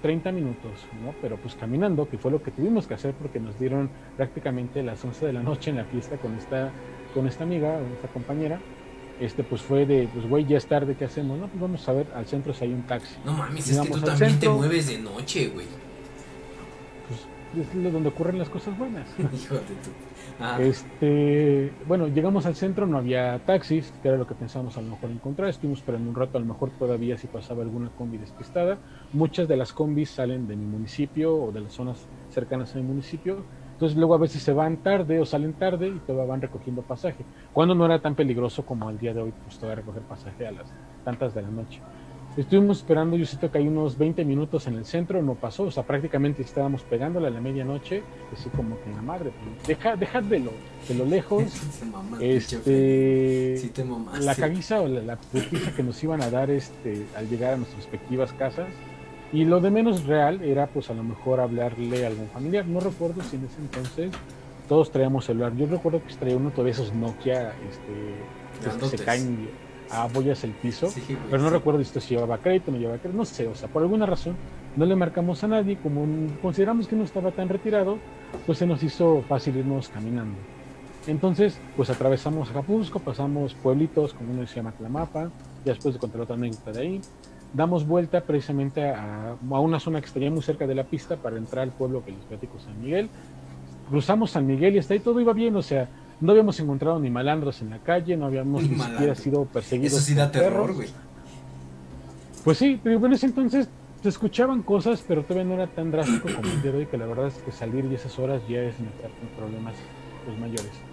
30 0.00 0.32
minutos, 0.32 0.88
¿no? 0.92 1.18
Pero 1.20 1.40
pues 1.40 1.54
caminando, 1.56 2.08
que 2.08 2.18
fue 2.18 2.30
lo 2.30 2.42
que 2.42 2.52
tuvimos 2.52 2.86
que 2.86 2.94
hacer 2.94 3.16
porque 3.16 3.40
nos 3.40 3.58
dieron 3.58 3.92
prácticamente 4.16 4.82
las 4.82 5.04
11 5.04 5.26
de 5.26 5.32
la 5.34 5.42
noche 5.42 5.70
en 5.70 5.76
la 5.76 5.86
fiesta 5.86 6.18
con 6.18 6.34
esta, 6.36 6.74
con 7.12 7.26
esta 7.26 7.44
amiga, 7.44 7.80
esta 7.94 8.08
compañera. 8.08 8.60
Este, 9.20 9.44
pues 9.44 9.60
fue 9.60 9.84
de, 9.84 10.08
pues 10.12 10.26
güey, 10.26 10.46
ya 10.46 10.56
es 10.56 10.66
tarde, 10.66 10.96
¿qué 10.98 11.04
hacemos? 11.04 11.38
No, 11.38 11.46
pues 11.46 11.60
vamos 11.60 11.86
a 11.86 11.92
ver, 11.92 12.06
al 12.14 12.24
centro 12.26 12.54
si 12.54 12.64
hay 12.64 12.72
un 12.72 12.82
taxi. 12.82 13.16
No 13.24 13.34
mames, 13.34 13.68
es 13.68 13.78
que 13.78 13.90
tú 13.90 14.00
también 14.00 14.38
te 14.38 14.48
mueves 14.48 14.86
de 14.86 14.98
noche, 14.98 15.48
güey. 15.48 15.66
Pues 17.06 17.66
es 17.66 17.92
donde 17.92 18.08
ocurren 18.08 18.38
las 18.38 18.48
cosas 18.48 18.78
buenas. 18.78 19.06
Hijo 19.18 19.56
de 19.56 19.60
tu 19.60 19.90
este, 20.58 21.70
bueno, 21.86 22.08
llegamos 22.08 22.46
al 22.46 22.54
centro, 22.54 22.86
no 22.86 22.96
había 22.96 23.38
taxis, 23.44 23.92
que 24.02 24.08
era 24.08 24.16
lo 24.16 24.26
que 24.26 24.34
pensábamos 24.34 24.76
a 24.78 24.80
lo 24.80 24.88
mejor 24.88 25.10
encontrar. 25.10 25.50
Estuvimos 25.50 25.80
esperando 25.80 26.08
un 26.08 26.16
rato, 26.16 26.38
a 26.38 26.40
lo 26.40 26.46
mejor 26.46 26.70
todavía 26.70 27.18
si 27.18 27.26
pasaba 27.26 27.62
alguna 27.62 27.90
combi 27.90 28.16
despistada. 28.16 28.78
Muchas 29.12 29.48
de 29.48 29.56
las 29.56 29.72
combis 29.72 30.10
salen 30.10 30.48
de 30.48 30.56
mi 30.56 30.64
municipio 30.64 31.34
o 31.34 31.52
de 31.52 31.60
las 31.60 31.74
zonas 31.74 32.06
cercanas 32.30 32.74
a 32.74 32.78
mi 32.78 32.84
municipio. 32.84 33.44
Entonces 33.80 33.96
luego 33.96 34.14
a 34.14 34.18
veces 34.18 34.42
se 34.42 34.52
van 34.52 34.76
tarde 34.76 35.20
o 35.20 35.24
salen 35.24 35.54
tarde 35.54 35.88
y 35.88 35.98
todavía 36.00 36.28
van 36.28 36.42
recogiendo 36.42 36.82
pasaje. 36.82 37.24
Cuando 37.54 37.74
no 37.74 37.86
era 37.86 37.98
tan 37.98 38.14
peligroso 38.14 38.62
como 38.66 38.90
el 38.90 38.98
día 38.98 39.14
de 39.14 39.22
hoy, 39.22 39.32
pues 39.42 39.56
todavía 39.56 39.76
recoger 39.76 40.02
pasaje 40.02 40.46
a 40.46 40.52
las 40.52 40.70
tantas 41.02 41.34
de 41.34 41.40
la 41.40 41.48
noche. 41.48 41.80
Estuvimos 42.36 42.76
esperando, 42.76 43.16
yo 43.16 43.24
siento 43.24 43.50
que 43.50 43.56
hay 43.56 43.68
unos 43.68 43.96
20 43.96 44.22
minutos 44.26 44.66
en 44.66 44.74
el 44.74 44.84
centro, 44.84 45.22
no 45.22 45.34
pasó, 45.34 45.62
o 45.62 45.70
sea, 45.70 45.82
prácticamente 45.82 46.42
estábamos 46.42 46.82
pegándole 46.82 47.28
a 47.28 47.30
la 47.30 47.40
medianoche, 47.40 48.02
así 48.34 48.50
como 48.50 48.78
que 48.82 48.90
la 48.90 49.00
madre, 49.00 49.32
deja, 49.66 49.96
dejad 49.96 50.24
de 50.24 50.40
lo, 50.40 50.52
de 50.86 50.94
lo 50.96 51.06
lejos, 51.06 51.44
este, 52.20 53.72
la 54.20 54.34
cabeza 54.34 54.82
o 54.82 54.88
la, 54.88 55.00
la 55.00 55.18
que 55.74 55.82
nos 55.82 56.04
iban 56.04 56.20
a 56.20 56.30
dar 56.30 56.50
este, 56.50 57.06
al 57.16 57.30
llegar 57.30 57.54
a 57.54 57.56
nuestras 57.56 57.82
respectivas 57.82 58.34
casas, 58.34 58.68
y 59.32 59.44
lo 59.44 59.60
de 59.60 59.70
menos 59.70 60.04
real 60.04 60.42
era 60.42 60.66
pues 60.66 60.90
a 60.90 60.94
lo 60.94 61.02
mejor 61.02 61.40
hablarle 61.40 62.04
a 62.04 62.08
algún 62.08 62.28
familiar, 62.28 62.66
no 62.66 62.80
recuerdo 62.80 63.22
si 63.22 63.36
en 63.36 63.44
ese 63.44 63.60
entonces 63.60 64.10
todos 64.68 64.90
traíamos 64.90 65.24
celular, 65.24 65.54
yo 65.56 65.66
recuerdo 65.66 66.02
que 66.04 66.14
traía 66.14 66.36
uno 66.36 66.50
de 66.50 66.70
esos 66.70 66.94
Nokia, 66.94 67.54
este, 67.68 68.80
que 68.80 68.96
se 68.96 69.04
caen 69.04 69.48
apoyas 69.90 70.44
el 70.44 70.52
piso, 70.52 70.92
pero 71.28 71.42
no 71.42 71.50
recuerdo 71.50 71.80
esto 71.80 72.00
si 72.00 72.14
llevaba 72.14 72.38
crédito, 72.38 72.70
no 72.70 72.78
llevaba 72.78 72.98
crédito, 72.98 73.18
no 73.18 73.24
sé, 73.24 73.48
o 73.48 73.54
sea, 73.54 73.68
por 73.68 73.82
alguna 73.82 74.06
razón 74.06 74.36
no 74.76 74.86
le 74.86 74.94
marcamos 74.94 75.42
a 75.42 75.48
nadie, 75.48 75.76
como 75.76 76.06
consideramos 76.40 76.86
que 76.86 76.94
no 76.94 77.04
estaba 77.04 77.32
tan 77.32 77.48
retirado, 77.48 77.98
pues 78.46 78.58
se 78.58 78.66
nos 78.66 78.82
hizo 78.82 79.24
fácil 79.28 79.56
irnos 79.56 79.88
caminando. 79.88 80.36
Entonces, 81.06 81.58
pues 81.76 81.90
atravesamos 81.90 82.50
Acapulco, 82.50 83.00
pasamos 83.00 83.54
pueblitos, 83.54 84.14
como 84.14 84.32
uno 84.32 84.46
se 84.46 84.56
llama 84.56 84.72
Tlamapa, 84.72 85.30
y 85.64 85.68
después 85.68 85.94
de 85.94 86.00
contar 86.00 86.20
otra 86.20 86.36
anécdota 86.36 86.72
de 86.72 86.80
ahí, 86.80 87.00
damos 87.52 87.86
vuelta 87.86 88.20
precisamente 88.22 88.88
a, 88.88 89.36
a, 89.50 89.60
una 89.60 89.80
zona 89.80 90.00
que 90.00 90.06
estaría 90.06 90.30
muy 90.30 90.42
cerca 90.42 90.66
de 90.66 90.74
la 90.74 90.84
pista 90.84 91.16
para 91.16 91.36
entrar 91.36 91.64
al 91.64 91.70
pueblo 91.70 92.04
que 92.04 92.12
les 92.12 92.20
platico 92.20 92.58
San 92.60 92.80
Miguel. 92.80 93.08
Cruzamos 93.88 94.30
San 94.30 94.46
Miguel 94.46 94.76
y 94.76 94.78
hasta 94.78 94.94
ahí 94.94 95.00
todo 95.00 95.20
iba 95.20 95.32
bien, 95.32 95.56
o 95.56 95.62
sea, 95.62 95.88
no 96.20 96.32
habíamos 96.32 96.60
encontrado 96.60 96.98
ni 97.00 97.10
malandros 97.10 97.62
en 97.62 97.70
la 97.70 97.78
calle, 97.78 98.16
no 98.16 98.26
habíamos 98.26 98.62
ni, 98.62 98.78
siquiera 98.78 99.14
sido 99.14 99.44
perseguidos. 99.46 99.94
Eso 99.94 100.02
sí 100.02 100.14
da 100.14 100.30
terror, 100.30 100.74
güey. 100.74 100.88
Pues 102.44 102.58
sí, 102.58 102.80
pero 102.82 103.04
en 103.04 103.12
ese 103.12 103.26
entonces 103.26 103.68
se 104.02 104.08
escuchaban 104.08 104.62
cosas, 104.62 105.04
pero 105.06 105.22
todavía 105.22 105.44
no 105.44 105.54
era 105.54 105.66
tan 105.66 105.90
drástico 105.90 106.28
como 106.34 106.48
el 106.48 106.62
de 106.62 106.70
hoy, 106.70 106.86
que 106.86 106.96
la 106.96 107.06
verdad 107.06 107.26
es 107.28 107.34
que 107.34 107.52
salir 107.52 107.88
de 107.88 107.96
esas 107.96 108.18
horas 108.18 108.42
ya 108.48 108.60
es 108.60 108.78
meter 108.80 109.10
problemas 109.36 109.74
pues, 110.24 110.38
mayores. 110.38 110.89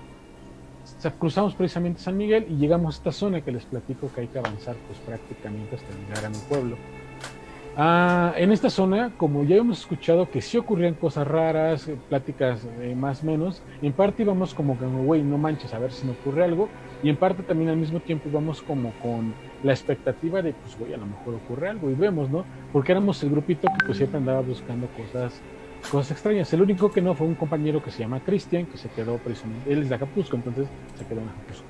O 0.97 1.01
sea, 1.01 1.11
cruzamos 1.11 1.53
precisamente 1.53 2.01
San 2.01 2.17
Miguel 2.17 2.47
y 2.49 2.55
llegamos 2.55 2.95
a 2.95 2.97
esta 2.97 3.11
zona 3.11 3.41
que 3.41 3.51
les 3.51 3.65
platico 3.65 4.11
que 4.13 4.21
hay 4.21 4.27
que 4.27 4.39
avanzar 4.39 4.75
pues 4.87 4.97
prácticamente 4.99 5.75
hasta 5.75 5.87
llegar 5.93 6.25
a 6.25 6.29
mi 6.29 6.37
pueblo. 6.49 6.75
Ah, 7.79 8.33
en 8.35 8.51
esta 8.51 8.71
zona, 8.71 9.11
como 9.17 9.43
ya 9.43 9.57
hemos 9.57 9.81
escuchado 9.81 10.31
que 10.31 10.41
sí 10.41 10.57
ocurrían 10.57 10.95
cosas 10.95 11.27
raras, 11.27 11.87
eh, 11.87 11.95
pláticas 12.09 12.67
eh, 12.81 12.95
más 12.97 13.23
menos, 13.23 13.61
en 13.83 13.93
parte 13.93 14.23
íbamos 14.23 14.55
como 14.55 14.79
que, 14.79 14.85
güey, 14.85 15.21
no 15.21 15.37
manches, 15.37 15.75
a 15.75 15.77
ver 15.77 15.91
si 15.91 16.07
me 16.07 16.13
ocurre 16.13 16.43
algo, 16.43 16.69
y 17.03 17.09
en 17.09 17.17
parte 17.17 17.43
también 17.43 17.69
al 17.69 17.77
mismo 17.77 17.99
tiempo 17.99 18.29
íbamos 18.29 18.63
como 18.63 18.93
con 18.93 19.35
la 19.61 19.73
expectativa 19.73 20.41
de, 20.41 20.53
pues, 20.53 20.75
güey, 20.79 20.95
a 20.95 20.97
lo 20.97 21.05
mejor 21.05 21.35
ocurre 21.35 21.69
algo, 21.69 21.91
y 21.91 21.93
vemos, 21.93 22.31
¿no? 22.31 22.45
Porque 22.73 22.93
éramos 22.93 23.21
el 23.21 23.29
grupito 23.29 23.67
que 23.67 23.85
pues 23.85 23.97
siempre 23.97 24.17
andaba 24.17 24.41
buscando 24.41 24.87
cosas 24.97 25.39
cosas 25.87 26.11
extrañas. 26.11 26.51
El 26.53 26.61
único 26.61 26.91
que 26.91 27.01
no 27.01 27.15
fue 27.15 27.27
un 27.27 27.35
compañero 27.35 27.83
que 27.83 27.91
se 27.91 27.99
llama 27.99 28.19
Cristian, 28.19 28.65
que 28.65 28.77
se 28.77 28.89
quedó 28.89 29.17
precisamente, 29.17 29.71
él 29.71 29.83
es 29.83 29.89
de 29.89 29.95
Acapulco, 29.95 30.35
entonces 30.35 30.67
se 30.95 31.05
quedó 31.05 31.21
en 31.21 31.29
Acapulco. 31.29 31.63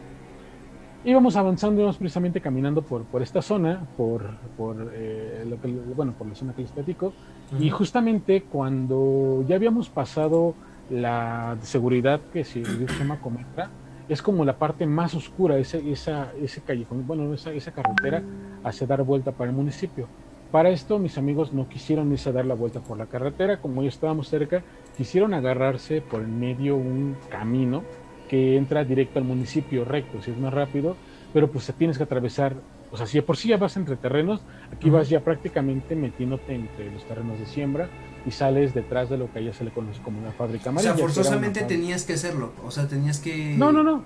Íbamos 1.05 1.35
avanzando, 1.37 1.79
íbamos 1.79 1.97
precisamente 1.97 2.41
caminando 2.41 2.81
por, 2.81 3.05
por 3.05 3.21
esta 3.21 3.41
zona, 3.41 3.87
por, 3.95 4.35
por, 4.57 4.91
eh, 4.93 5.45
lo 5.47 5.61
que, 5.61 5.67
bueno, 5.67 6.13
por 6.13 6.27
la 6.27 6.35
zona 6.35 6.53
que 6.53 6.63
les 6.63 6.71
platico, 6.71 7.13
y 7.59 7.69
justamente 7.69 8.43
cuando 8.43 9.45
ya 9.47 9.55
habíamos 9.55 9.89
pasado 9.89 10.53
la 10.89 11.57
seguridad 11.61 12.19
que 12.33 12.43
se 12.43 12.63
llama 12.99 13.19
Cometra, 13.21 13.69
es 14.09 14.21
como 14.21 14.45
la 14.45 14.57
parte 14.57 14.85
más 14.85 15.13
oscura, 15.15 15.57
ese, 15.57 15.89
esa, 15.91 16.31
ese 16.41 16.61
callejón, 16.61 17.05
bueno, 17.05 17.33
esa, 17.33 17.51
esa 17.51 17.71
carretera 17.71 18.23
hacia 18.63 18.87
dar 18.87 19.03
vuelta 19.03 19.31
para 19.31 19.49
el 19.49 19.55
municipio. 19.55 20.07
Para 20.51 20.69
esto 20.69 20.97
mis 20.99 21.17
amigos 21.17 21.51
no 21.53 21.67
quisieron 21.67 22.11
irse 22.11 22.29
a 22.29 22.31
dar 22.31 22.45
la 22.45 22.55
vuelta 22.55 22.81
por 22.81 22.97
la 22.97 23.07
carretera, 23.07 23.59
como 23.59 23.83
ya 23.83 23.89
estábamos 23.89 24.29
cerca, 24.29 24.63
quisieron 24.95 25.33
agarrarse 25.33 26.01
por 26.01 26.21
el 26.21 26.29
medio 26.29 26.77
un 26.77 27.17
camino 27.29 27.89
que 28.27 28.55
entra 28.57 28.85
directo 28.85 29.19
al 29.19 29.25
municipio 29.25 29.83
recto, 29.85 30.21
si 30.21 30.31
es 30.31 30.37
más 30.37 30.53
rápido, 30.53 31.01
pero 31.33 31.51
pues 31.51 31.71
tienes 31.77 31.97
que 31.97 32.03
atravesar, 32.03 32.63
o 32.91 32.97
sea, 32.97 33.05
si 33.05 33.19
por 33.21 33.37
sí 33.37 33.49
ya 33.49 33.57
vas 33.57 33.75
entre 33.77 33.95
terrenos, 33.97 34.41
aquí 34.71 34.89
vas 34.89 35.09
ya 35.09 35.19
prácticamente 35.19 35.95
metiéndote 35.95 36.55
entre 36.55 36.91
los 36.91 37.03
terrenos 37.05 37.39
de 37.39 37.45
siembra 37.45 37.89
y 38.25 38.31
sales 38.31 38.73
detrás 38.73 39.09
de 39.09 39.17
lo 39.17 39.31
que 39.31 39.39
allá 39.39 39.53
se 39.53 39.63
le 39.63 39.71
conoce 39.71 40.01
como 40.01 40.19
una 40.19 40.31
fábrica 40.31 40.69
amarilla. 40.69 40.93
O 40.93 40.95
sea, 40.95 41.03
forzosamente 41.03 41.61
tenías 41.63 42.05
que 42.05 42.13
hacerlo, 42.13 42.53
o 42.65 42.71
sea, 42.71 42.87
tenías 42.87 43.19
que... 43.19 43.55
No, 43.57 43.71
no, 43.71 43.83
no, 43.83 44.03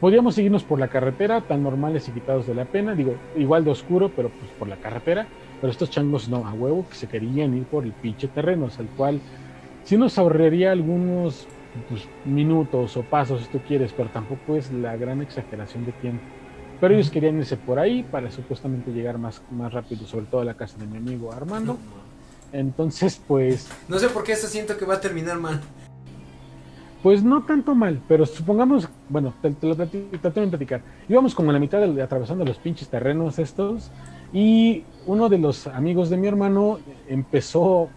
podíamos 0.00 0.34
seguirnos 0.34 0.64
por 0.64 0.78
la 0.78 0.88
carretera, 0.88 1.42
tan 1.42 1.62
normales 1.62 2.08
y 2.08 2.12
quitados 2.12 2.46
de 2.46 2.54
la 2.54 2.64
pena, 2.64 2.94
digo, 2.94 3.14
igual 3.36 3.64
de 3.64 3.70
oscuro, 3.70 4.10
pero 4.14 4.30
pues 4.30 4.50
por 4.58 4.68
la 4.68 4.76
carretera, 4.76 5.26
pero 5.60 5.70
estos 5.70 5.90
changos 5.90 6.28
no, 6.28 6.46
a 6.46 6.52
huevo 6.52 6.86
que 6.88 6.96
se 6.96 7.06
querían 7.06 7.54
ir 7.56 7.64
por 7.64 7.84
el 7.84 7.92
pinche 7.92 8.28
terreno, 8.28 8.68
al 8.78 8.86
cual 8.88 9.20
sí 9.84 9.96
nos 9.96 10.18
ahorraría 10.18 10.72
algunos 10.72 11.46
pues, 11.88 12.06
minutos 12.24 12.96
o 12.96 13.02
pasos 13.02 13.42
si 13.42 13.48
tú 13.48 13.60
quieres, 13.66 13.92
pero 13.92 14.08
tampoco 14.08 14.56
es 14.56 14.72
la 14.72 14.96
gran 14.96 15.22
exageración 15.22 15.84
de 15.84 15.92
tiempo. 15.92 16.24
Pero 16.82 16.94
ellos 16.94 17.10
querían 17.10 17.38
irse 17.38 17.56
por 17.56 17.78
ahí 17.78 18.02
para 18.02 18.28
supuestamente 18.32 18.90
llegar 18.90 19.16
más, 19.16 19.40
más 19.52 19.72
rápido, 19.72 20.04
sobre 20.04 20.26
todo 20.26 20.40
a 20.40 20.44
la 20.44 20.54
casa 20.54 20.76
de 20.78 20.86
mi 20.86 20.96
amigo 20.96 21.32
Armando. 21.32 21.78
Entonces, 22.52 23.22
pues... 23.28 23.70
No 23.86 24.00
sé 24.00 24.08
por 24.08 24.24
qué 24.24 24.32
esto 24.32 24.48
siento 24.48 24.76
que 24.76 24.84
va 24.84 24.94
a 24.94 25.00
terminar 25.00 25.38
mal. 25.38 25.60
Pues 27.00 27.22
no 27.22 27.44
tanto 27.44 27.76
mal, 27.76 28.02
pero 28.08 28.26
supongamos, 28.26 28.88
bueno, 29.08 29.32
te, 29.40 29.52
te 29.52 29.68
lo 29.68 29.76
tengo 29.76 30.10
que 30.10 30.46
platicar. 30.48 30.82
Íbamos 31.08 31.36
como 31.36 31.50
a 31.50 31.52
la 31.52 31.60
mitad 31.60 31.80
de, 31.80 32.02
atravesando 32.02 32.44
los 32.44 32.58
pinches 32.58 32.88
terrenos 32.88 33.38
estos 33.38 33.92
y 34.32 34.82
uno 35.06 35.28
de 35.28 35.38
los 35.38 35.68
amigos 35.68 36.10
de 36.10 36.16
mi 36.16 36.26
hermano 36.26 36.80
empezó 37.08 37.90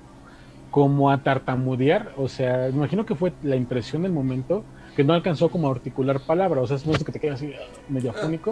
como 0.69 1.09
a 1.09 1.23
tartamudear, 1.23 2.13
o 2.17 2.27
sea, 2.27 2.69
imagino 2.69 3.03
que 3.03 3.15
fue 3.15 3.33
la 3.41 3.55
impresión 3.55 4.03
del 4.03 4.11
momento 4.11 4.63
que 4.95 5.03
no 5.03 5.13
alcanzó 5.13 5.49
como 5.49 5.67
a 5.67 5.71
articular 5.71 6.21
palabras, 6.21 6.71
o 6.71 6.77
sea, 6.77 6.93
es 6.93 7.03
que 7.03 7.11
te 7.11 7.19
queda 7.19 7.33
así 7.33 7.53
medio 7.89 8.11
afónico. 8.11 8.51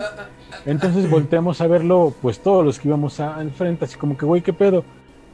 Entonces 0.65 1.09
volteamos 1.09 1.61
a 1.61 1.67
verlo, 1.67 2.13
pues 2.21 2.39
todos 2.39 2.65
los 2.65 2.79
que 2.79 2.89
íbamos 2.89 3.19
al 3.19 3.51
frente, 3.51 3.85
así 3.85 3.97
como 3.97 4.17
que, 4.17 4.25
güey, 4.25 4.41
¿qué 4.41 4.51
pedo? 4.51 4.83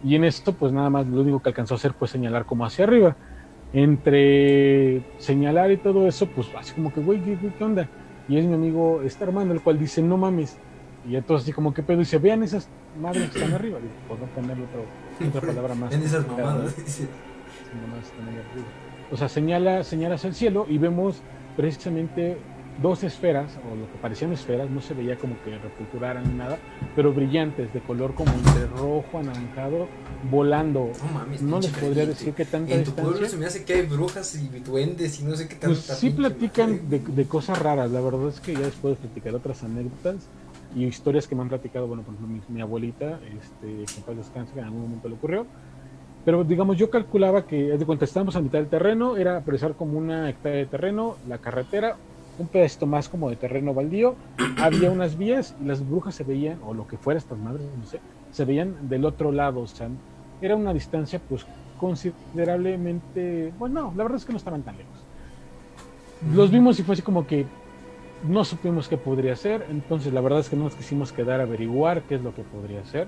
Y 0.03 0.15
en 0.15 0.23
esto, 0.23 0.53
pues 0.53 0.71
nada 0.71 0.89
más 0.89 1.07
lo 1.07 1.21
único 1.21 1.41
que 1.41 1.49
alcanzó 1.49 1.73
a 1.73 1.77
hacer 1.77 1.93
fue 1.93 2.07
señalar 2.07 2.45
como 2.45 2.65
hacia 2.65 2.85
arriba. 2.85 3.15
Entre 3.73 5.03
señalar 5.17 5.71
y 5.71 5.77
todo 5.77 6.07
eso, 6.07 6.27
pues 6.27 6.47
así 6.57 6.73
como 6.73 6.93
que, 6.93 7.01
güey, 7.01 7.19
¿qué, 7.21 7.37
¿qué, 7.57 7.63
onda? 7.63 7.87
Y 8.27 8.37
es 8.37 8.45
mi 8.45 8.53
amigo, 8.53 9.01
este 9.03 9.23
hermano, 9.23 9.53
el 9.53 9.61
cual 9.61 9.79
dice, 9.79 10.01
no 10.01 10.17
mames, 10.17 10.57
y 11.07 11.15
entonces 11.15 11.45
así 11.45 11.53
como 11.53 11.73
que 11.73 11.81
pedo, 11.81 11.99
dice, 11.99 12.17
vean 12.19 12.43
esas 12.43 12.69
madres 12.99 13.29
que 13.31 13.39
están 13.39 13.53
arriba, 13.53 13.79
digo, 13.79 13.93
por 14.07 14.19
no 14.19 14.25
ponerle 14.27 14.65
otra 15.27 15.41
palabra 15.47 15.75
más. 15.75 15.93
En 15.93 16.03
esas 16.03 16.27
mamadas, 16.27 16.75
O 19.11 19.17
sea, 19.17 19.29
señala, 19.29 19.83
señala 19.83 20.15
hacia 20.15 20.27
el 20.27 20.35
cielo 20.35 20.65
y 20.69 20.77
vemos 20.77 21.21
precisamente 21.55 22.37
dos 22.81 23.03
esferas, 23.03 23.57
o 23.69 23.75
lo 23.75 23.91
que 23.91 23.97
parecían 24.01 24.31
esferas, 24.31 24.69
no 24.69 24.81
se 24.81 24.93
veía 24.93 25.17
como 25.17 25.35
que 25.43 25.57
repulturaran 25.57 26.23
ni 26.23 26.37
nada, 26.37 26.57
pero 26.95 27.13
brillantes, 27.13 27.73
de 27.73 27.81
color 27.81 28.15
como 28.15 28.31
entre 28.31 28.67
rojo, 28.67 29.17
anaranjado, 29.17 29.87
volando. 30.29 30.91
No 31.03 31.13
mames, 31.13 31.41
no 31.41 31.59
les 31.59 31.71
podría 31.71 32.05
decir 32.05 32.33
qué 32.33 32.45
tanta 32.45 32.73
En 32.73 32.83
tu 32.83 32.91
pueblo 32.91 33.27
se 33.27 33.37
me 33.37 33.45
hace 33.45 33.65
que 33.65 33.73
hay 33.73 33.81
brujas 33.81 34.35
y 34.35 34.47
duendes 34.59 35.19
y 35.19 35.23
no 35.23 35.35
sé 35.35 35.47
qué 35.47 35.55
tal. 35.55 35.71
Pues 35.71 35.79
sí 35.79 36.09
platican 36.11 36.89
de, 36.89 36.99
de, 36.99 37.25
cosas 37.25 37.59
raras, 37.59 37.91
la 37.91 37.99
verdad 37.99 38.29
es 38.29 38.39
que 38.39 38.53
ya 38.53 38.61
después 38.61 38.95
de 38.95 39.07
platicar 39.07 39.35
otras 39.35 39.63
anécdotas, 39.63 40.29
y 40.75 40.85
historias 40.85 41.27
que 41.27 41.35
me 41.35 41.41
han 41.41 41.49
platicado, 41.49 41.87
bueno, 41.87 42.03
por 42.03 42.13
ejemplo, 42.13 42.41
mi, 42.47 42.55
mi 42.55 42.61
abuelita, 42.61 43.19
este, 43.23 43.85
que 43.85 43.97
en 43.97 44.03
paz 44.05 44.17
descanse, 44.17 44.53
que 44.53 44.59
en 44.59 44.65
algún 44.65 44.83
momento 44.83 45.09
le 45.09 45.15
ocurrió. 45.15 45.47
Pero 46.25 46.43
digamos, 46.43 46.77
yo 46.77 46.89
calculaba 46.89 47.45
que, 47.45 47.77
de 47.77 47.85
cuando 47.85 48.05
estábamos 48.05 48.35
a 48.35 48.41
mitad 48.41 48.59
del 48.59 48.67
terreno, 48.67 49.17
era 49.17 49.37
apreciar 49.37 49.73
como 49.75 49.97
una 49.97 50.29
hectárea 50.29 50.59
de 50.59 50.65
terreno, 50.65 51.15
la 51.27 51.37
carretera, 51.37 51.95
un 52.37 52.47
pedacito 52.47 52.85
más 52.85 53.09
como 53.09 53.29
de 53.29 53.35
terreno 53.35 53.73
baldío, 53.73 54.15
había 54.57 54.91
unas 54.91 55.17
vías 55.17 55.55
y 55.61 55.65
las 55.65 55.87
brujas 55.87 56.15
se 56.15 56.23
veían, 56.23 56.59
o 56.65 56.73
lo 56.73 56.87
que 56.87 56.97
fuera 56.97 57.17
estas 57.17 57.37
madres, 57.37 57.65
no 57.77 57.85
sé, 57.85 57.99
se 58.31 58.45
veían 58.45 58.89
del 58.89 59.05
otro 59.05 59.31
lado, 59.31 59.61
o 59.61 59.67
sea, 59.67 59.89
era 60.41 60.55
una 60.55 60.73
distancia 60.73 61.19
pues 61.27 61.45
considerablemente, 61.79 63.53
bueno, 63.57 63.81
no, 63.81 63.93
la 63.95 64.03
verdad 64.03 64.17
es 64.17 64.25
que 64.25 64.33
no 64.33 64.37
estaban 64.37 64.63
tan 64.63 64.77
lejos. 64.77 65.05
Los 66.33 66.51
vimos 66.51 66.77
y 66.79 66.83
fue 66.83 66.93
así 66.93 67.01
como 67.01 67.25
que 67.25 67.45
no 68.27 68.43
supimos 68.43 68.89
qué 68.89 68.97
podría 68.97 69.35
ser, 69.35 69.65
entonces 69.69 70.13
la 70.13 70.21
verdad 70.21 70.39
es 70.39 70.49
que 70.49 70.55
no 70.55 70.65
nos 70.65 70.75
quisimos 70.75 71.13
quedar 71.13 71.39
a 71.39 71.43
averiguar 71.43 72.01
qué 72.03 72.15
es 72.15 72.21
lo 72.21 72.35
que 72.35 72.43
podría 72.43 72.83
ser. 72.85 73.07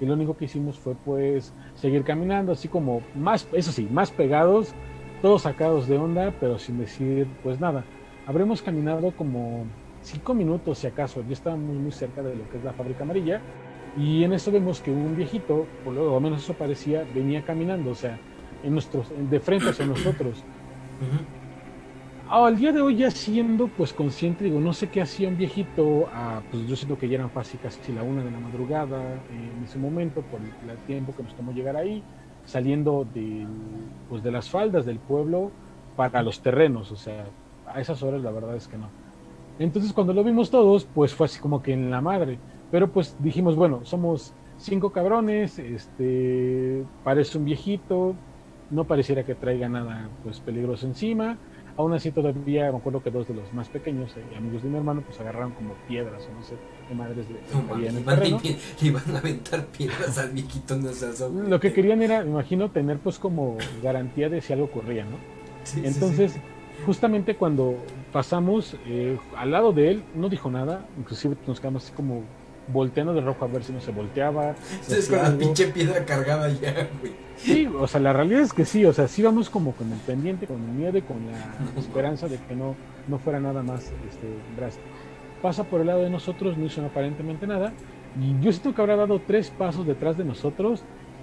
Y 0.00 0.06
lo 0.06 0.14
único 0.14 0.36
que 0.36 0.44
hicimos 0.44 0.78
fue 0.78 0.94
pues 1.04 1.52
seguir 1.74 2.04
caminando, 2.04 2.52
así 2.52 2.68
como 2.68 3.02
más, 3.14 3.48
eso 3.52 3.72
sí, 3.72 3.88
más 3.90 4.10
pegados, 4.10 4.74
todos 5.22 5.42
sacados 5.42 5.88
de 5.88 5.98
onda, 5.98 6.32
pero 6.38 6.58
sin 6.58 6.78
decir 6.78 7.26
pues 7.42 7.60
nada. 7.60 7.84
Habremos 8.26 8.62
caminado 8.62 9.10
como 9.12 9.64
cinco 10.02 10.34
minutos 10.34 10.78
si 10.78 10.86
acaso, 10.86 11.22
ya 11.26 11.32
estábamos 11.32 11.76
muy 11.76 11.92
cerca 11.92 12.22
de 12.22 12.36
lo 12.36 12.48
que 12.50 12.58
es 12.58 12.64
la 12.64 12.72
fábrica 12.72 13.02
amarilla, 13.02 13.40
y 13.96 14.22
en 14.22 14.32
eso 14.32 14.52
vemos 14.52 14.80
que 14.80 14.92
un 14.92 15.16
viejito, 15.16 15.66
o 15.84 15.90
lo 15.90 16.20
menos 16.20 16.44
eso 16.44 16.54
parecía, 16.54 17.04
venía 17.14 17.42
caminando, 17.42 17.90
o 17.90 17.94
sea, 17.94 18.18
en 18.62 18.72
nuestros, 18.72 19.12
de 19.30 19.40
frente 19.40 19.70
hacia 19.70 19.86
nosotros. 19.86 20.44
Al 22.30 22.56
día 22.56 22.72
de 22.72 22.80
hoy 22.80 22.96
ya 22.96 23.10
siendo 23.10 23.68
pues 23.68 23.92
consciente, 23.92 24.44
digo, 24.44 24.60
no 24.60 24.72
sé 24.72 24.88
qué 24.88 25.00
hacía 25.00 25.28
un 25.28 25.36
viejito, 25.36 26.08
ah, 26.12 26.42
pues 26.50 26.66
yo 26.66 26.76
siento 26.76 26.98
que 26.98 27.08
ya 27.08 27.16
eran 27.16 27.30
casi 27.30 27.56
casi 27.58 27.92
la 27.92 28.02
una 28.02 28.22
de 28.22 28.30
la 28.30 28.38
madrugada 28.38 29.14
eh, 29.30 29.52
en 29.56 29.64
ese 29.64 29.78
momento, 29.78 30.22
por 30.22 30.40
el, 30.40 30.70
el, 30.70 30.78
tiempo 30.78 31.14
que 31.16 31.22
nos 31.22 31.34
tomó 31.34 31.52
llegar 31.52 31.76
ahí, 31.76 32.02
saliendo 32.44 33.06
de, 33.14 33.46
pues, 34.08 34.22
de 34.22 34.30
las 34.30 34.50
faldas 34.50 34.84
del 34.84 34.98
pueblo 34.98 35.50
para 35.96 36.22
los 36.22 36.40
terrenos, 36.40 36.92
o 36.92 36.96
sea, 36.96 37.26
a 37.66 37.80
esas 37.80 38.02
horas 38.02 38.22
la 38.22 38.30
verdad 38.30 38.56
es 38.56 38.68
que 38.68 38.76
no. 38.76 38.88
Entonces 39.58 39.92
cuando 39.92 40.12
lo 40.12 40.22
vimos 40.22 40.50
todos, 40.50 40.84
pues 40.84 41.14
fue 41.14 41.26
así 41.26 41.40
como 41.40 41.62
que 41.62 41.72
en 41.72 41.90
la 41.90 42.00
madre, 42.00 42.38
pero 42.70 42.88
pues 42.88 43.16
dijimos, 43.18 43.56
bueno, 43.56 43.80
somos 43.84 44.32
cinco 44.58 44.92
cabrones, 44.92 45.58
este, 45.58 46.84
parece 47.02 47.38
un 47.38 47.44
viejito, 47.44 48.14
no 48.70 48.84
pareciera 48.84 49.24
que 49.24 49.34
traiga 49.34 49.68
nada 49.68 50.08
pues 50.22 50.40
peligroso 50.40 50.86
encima, 50.86 51.38
Aún 51.78 51.92
así 51.94 52.10
todavía 52.10 52.72
me 52.72 52.78
acuerdo 52.78 53.00
que 53.04 53.12
dos 53.12 53.28
de 53.28 53.34
los 53.34 53.52
más 53.54 53.68
pequeños, 53.68 54.10
eh, 54.16 54.36
amigos 54.36 54.64
de 54.64 54.68
mi 54.68 54.78
hermano, 54.78 55.00
pues 55.02 55.20
agarraron 55.20 55.52
como 55.52 55.74
piedras 55.86 56.28
o 56.28 56.34
no 56.36 56.42
sé 56.42 56.56
qué 56.88 56.94
madres 56.94 57.26
le, 57.30 57.38
no, 57.54 57.78
en 57.78 57.96
el 57.96 58.04
terreno. 58.04 58.40
Le 58.42 58.58
iban 58.88 59.14
a 59.14 59.18
aventar 59.18 59.64
piedras 59.66 60.18
al 60.18 60.30
viejito, 60.30 60.74
no 60.74 60.92
seas 60.92 61.20
Lo 61.20 61.60
que 61.60 61.72
querían 61.72 62.02
era, 62.02 62.24
me 62.24 62.30
imagino, 62.30 62.72
tener 62.72 62.98
pues 62.98 63.20
como 63.20 63.56
garantía 63.80 64.28
de 64.28 64.40
si 64.40 64.52
algo 64.52 64.64
ocurría, 64.64 65.04
¿no? 65.04 65.18
Sí, 65.62 65.80
Entonces, 65.84 66.32
sí, 66.32 66.40
sí. 66.40 66.82
justamente 66.84 67.36
cuando 67.36 67.76
pasamos 68.12 68.76
eh, 68.86 69.16
al 69.36 69.52
lado 69.52 69.72
de 69.72 69.92
él, 69.92 70.02
no 70.16 70.28
dijo 70.28 70.50
nada, 70.50 70.84
inclusive 70.98 71.36
nos 71.46 71.60
quedamos 71.60 71.84
así 71.84 71.92
como 71.92 72.24
volteando 72.72 73.14
de 73.14 73.20
rojo 73.20 73.44
a 73.44 73.48
ver 73.48 73.64
si 73.64 73.72
no 73.72 73.80
se 73.80 73.90
volteaba. 73.90 74.54
Ustedes 74.80 75.08
con 75.08 75.18
la 75.18 75.30
pinche 75.36 75.68
piedra 75.68 76.04
cargada 76.04 76.48
ya, 76.50 76.88
güey. 77.00 77.12
Sí, 77.36 77.66
o 77.66 77.86
sea, 77.86 78.00
la 78.00 78.12
realidad 78.12 78.42
es 78.42 78.52
que 78.52 78.64
sí, 78.64 78.84
o 78.84 78.92
sea, 78.92 79.06
sí 79.06 79.22
vamos 79.22 79.48
como 79.48 79.72
con 79.72 79.92
el 79.92 79.98
pendiente, 80.00 80.46
con 80.46 80.56
el 80.56 80.70
miedo 80.70 80.98
y 80.98 81.02
con 81.02 81.18
la 81.26 81.80
esperanza 81.80 82.26
de 82.26 82.36
que 82.36 82.56
no, 82.56 82.74
no 83.06 83.18
fuera 83.18 83.38
nada 83.38 83.62
más 83.62 83.92
este, 84.08 84.28
drástico. 84.56 84.86
Pasa 85.40 85.64
por 85.64 85.80
el 85.80 85.86
lado 85.86 86.02
de 86.02 86.10
nosotros, 86.10 86.58
no 86.58 86.66
hizo 86.66 86.84
aparentemente 86.84 87.46
nada, 87.46 87.72
y 88.20 88.32
yo 88.42 88.50
siento 88.50 88.74
que 88.74 88.82
habrá 88.82 88.96
dado 88.96 89.20
tres 89.24 89.50
pasos 89.50 89.86
detrás 89.86 90.18
de 90.18 90.24
nosotros 90.24 90.82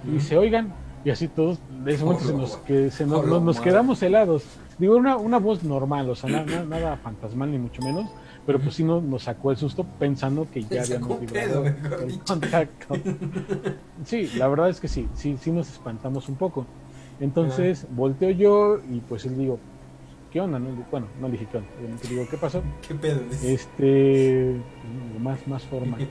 y 0.09 0.21
se 0.21 0.37
oigan, 0.37 0.73
y 1.03 1.09
así 1.09 1.27
todos, 1.27 1.59
de 1.83 1.93
ese 1.93 2.05
momento 2.05 2.25
se 2.25 2.33
nos, 2.33 2.57
que, 2.57 2.91
se 2.91 3.05
nos, 3.05 3.25
nos, 3.25 3.59
quedamos 3.59 4.01
helados. 4.01 4.45
Digo, 4.77 4.95
una, 4.95 5.17
una 5.17 5.39
voz 5.39 5.63
normal, 5.63 6.09
o 6.09 6.15
sea, 6.15 6.29
nada, 6.29 6.63
nada 6.63 6.97
fantasmal 6.97 7.51
ni 7.51 7.57
mucho 7.57 7.81
menos, 7.81 8.09
pero 8.45 8.59
pues 8.59 8.75
sí 8.75 8.83
nos, 8.83 9.01
nos 9.03 9.23
sacó 9.23 9.51
el 9.51 9.57
susto 9.57 9.85
pensando 9.97 10.47
que 10.51 10.63
ya 10.63 10.83
habíamos 10.83 11.19
librado 11.19 11.65
el 11.65 12.19
contacto. 12.19 12.95
Sí, 14.05 14.29
la 14.37 14.47
verdad 14.47 14.69
es 14.69 14.79
que 14.79 14.87
sí, 14.87 15.07
sí, 15.15 15.37
sí 15.41 15.51
nos 15.51 15.69
espantamos 15.69 16.29
un 16.29 16.35
poco. 16.35 16.65
Entonces 17.19 17.87
volteo 17.91 18.29
yo 18.31 18.79
y 18.89 18.99
pues 18.99 19.25
él 19.25 19.37
digo, 19.37 19.59
¿qué 20.31 20.41
onda? 20.41 20.59
No? 20.59 20.69
Bueno, 20.91 21.07
no 21.19 21.27
le 21.27 21.33
dije 21.33 21.47
qué 21.51 21.57
onda, 21.57 21.69
digo, 22.09 22.27
¿qué 22.29 22.37
pasó? 22.37 22.61
¿Qué 22.87 22.93
pedo? 22.93 23.21
Este, 23.43 24.55
más, 25.19 25.47
más 25.47 25.63
forma. 25.63 25.97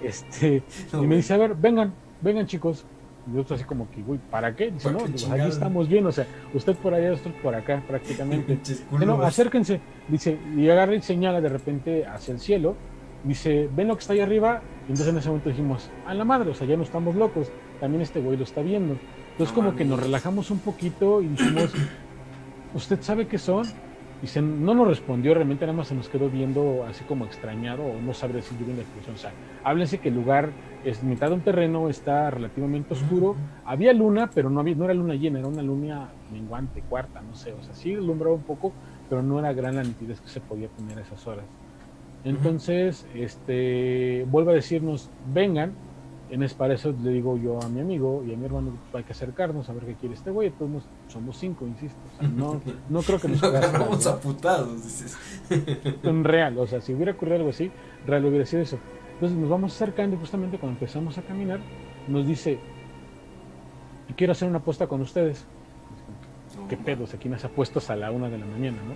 Este, 0.00 0.62
y 0.92 1.06
me 1.08 1.16
dice, 1.16 1.34
a 1.34 1.38
ver, 1.38 1.56
vengan, 1.56 1.92
vengan 2.20 2.46
chicos, 2.46 2.84
yo 3.32 3.40
estoy 3.40 3.56
así 3.56 3.64
como 3.64 3.90
que, 3.90 4.02
güey, 4.02 4.18
¿para 4.30 4.54
qué? 4.54 4.70
Dice, 4.70 4.90
no, 4.90 4.98
pues, 4.98 5.28
allí 5.28 5.48
estamos 5.48 5.88
bien, 5.88 6.06
o 6.06 6.12
sea, 6.12 6.26
usted 6.54 6.74
por 6.76 6.94
allá, 6.94 7.12
usted 7.12 7.30
por 7.42 7.54
acá, 7.54 7.82
prácticamente. 7.86 8.56
Dice, 8.64 8.84
no, 9.06 9.22
acérquense. 9.22 9.80
Dice, 10.08 10.38
y 10.56 10.68
agarra 10.68 10.94
y 10.94 11.02
señala 11.02 11.40
de 11.40 11.48
repente 11.48 12.06
hacia 12.06 12.32
el 12.32 12.40
cielo. 12.40 12.76
Dice, 13.24 13.68
¿ven 13.74 13.88
lo 13.88 13.96
que 13.96 14.00
está 14.00 14.12
ahí 14.12 14.20
arriba? 14.20 14.62
Y 14.86 14.92
entonces 14.92 15.08
en 15.08 15.18
ese 15.18 15.28
momento 15.28 15.50
dijimos, 15.50 15.90
a 16.06 16.14
la 16.14 16.24
madre, 16.24 16.50
o 16.50 16.54
sea, 16.54 16.66
ya 16.66 16.76
no 16.76 16.84
estamos 16.84 17.16
locos. 17.16 17.50
También 17.80 18.02
este 18.02 18.20
güey 18.20 18.36
lo 18.36 18.44
está 18.44 18.62
viendo. 18.62 18.96
Entonces, 19.32 19.54
como 19.54 19.76
que 19.76 19.84
nos 19.84 20.00
relajamos 20.00 20.50
un 20.50 20.58
poquito 20.58 21.22
y 21.22 21.28
dijimos, 21.28 21.72
¿usted 22.74 23.00
sabe 23.02 23.28
qué 23.28 23.38
son? 23.38 23.66
Y 24.20 24.26
se, 24.26 24.42
no 24.42 24.74
nos 24.74 24.88
respondió, 24.88 25.32
realmente 25.32 25.64
nada 25.64 25.76
más 25.76 25.88
se 25.88 25.94
nos 25.94 26.08
quedó 26.08 26.28
viendo 26.28 26.84
así 26.88 27.04
como 27.04 27.24
extrañado 27.24 27.84
o 27.84 28.00
no 28.00 28.14
sabe 28.14 28.34
decir 28.34 28.58
bien 28.58 28.76
la 28.76 28.82
expresión. 28.82 29.14
O 29.14 29.18
sea, 29.18 29.30
háblense 29.62 29.98
que 29.98 30.08
el 30.08 30.16
lugar 30.16 30.50
es 30.84 31.02
mitad 31.02 31.28
de 31.28 31.34
un 31.34 31.40
terreno, 31.40 31.88
está 31.88 32.30
relativamente 32.30 32.94
oscuro. 32.94 33.36
Había 33.64 33.92
luna, 33.92 34.30
pero 34.34 34.50
no, 34.50 34.60
había, 34.60 34.74
no 34.74 34.84
era 34.84 34.94
luna 34.94 35.14
llena, 35.14 35.38
era 35.38 35.48
una 35.48 35.62
luna 35.62 36.08
menguante, 36.32 36.82
cuarta, 36.82 37.20
no 37.20 37.34
sé. 37.34 37.52
O 37.52 37.62
sea, 37.62 37.74
sí 37.74 37.94
alumbraba 37.94 38.34
un 38.34 38.42
poco, 38.42 38.72
pero 39.08 39.22
no 39.22 39.38
era 39.38 39.52
gran 39.52 39.76
la 39.76 39.82
nitidez 39.82 40.20
que 40.20 40.28
se 40.28 40.40
podía 40.40 40.68
tener 40.68 40.98
a 40.98 41.02
esas 41.02 41.26
horas. 41.26 41.44
Entonces, 42.24 43.06
este, 43.14 44.26
vuelve 44.28 44.52
a 44.52 44.54
decirnos, 44.54 45.10
vengan, 45.32 45.72
en 46.30 46.42
es 46.42 46.52
para 46.52 46.74
eso 46.74 46.94
le 47.02 47.10
digo 47.10 47.38
yo 47.38 47.60
a 47.62 47.68
mi 47.68 47.80
amigo 47.80 48.22
y 48.26 48.34
a 48.34 48.36
mi 48.36 48.44
hermano, 48.44 48.72
hay 48.92 49.02
que 49.02 49.12
acercarnos 49.12 49.68
a 49.70 49.72
ver 49.72 49.86
qué 49.86 49.94
quiere 49.94 50.14
este 50.14 50.30
güey. 50.30 50.50
Todos 50.50 50.82
somos 51.08 51.38
cinco, 51.38 51.66
insisto. 51.66 51.98
no, 52.36 52.60
no 52.88 53.02
creo 53.02 53.18
que 53.18 53.28
nos 53.28 53.40
no 53.40 53.48
agarramos 53.48 54.06
aputados, 54.06 54.84
dices. 54.84 55.16
En 56.02 56.24
real, 56.24 56.58
o 56.58 56.66
sea, 56.66 56.80
si 56.80 56.92
hubiera 56.92 57.12
ocurrido 57.12 57.36
algo 57.36 57.50
así, 57.50 57.70
real 58.06 58.26
hubiera 58.26 58.44
sido 58.44 58.62
eso. 58.62 58.78
Entonces 59.18 59.36
nos 59.36 59.50
vamos 59.50 59.74
acercando 59.74 60.14
y 60.14 60.18
justamente 60.20 60.58
cuando 60.58 60.76
empezamos 60.76 61.18
a 61.18 61.22
caminar, 61.22 61.58
nos 62.06 62.24
dice, 62.24 62.60
quiero 64.16 64.30
hacer 64.30 64.48
una 64.48 64.58
apuesta 64.58 64.86
con 64.86 65.00
ustedes. 65.00 65.44
¿Qué 66.68 66.76
pedos? 66.76 67.14
Aquí 67.14 67.28
ha 67.28 67.48
puesto 67.48 67.80
a 67.88 67.96
la 67.96 68.12
una 68.12 68.28
de 68.30 68.38
la 68.38 68.46
mañana, 68.46 68.78
¿no? 68.86 68.94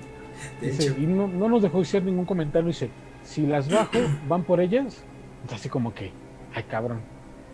Dice, 0.64 0.94
y 0.96 1.06
no, 1.06 1.26
no 1.26 1.48
nos 1.48 1.60
dejó 1.60 1.80
hacer 1.80 2.04
ningún 2.04 2.24
comentario. 2.24 2.68
Dice, 2.68 2.88
si 3.24 3.44
las 3.46 3.68
bajo, 3.68 3.98
van 4.28 4.44
por 4.44 4.60
ellas. 4.60 5.04
Así 5.52 5.68
como 5.68 5.92
que, 5.92 6.12
ay 6.54 6.62
cabrón, 6.70 7.00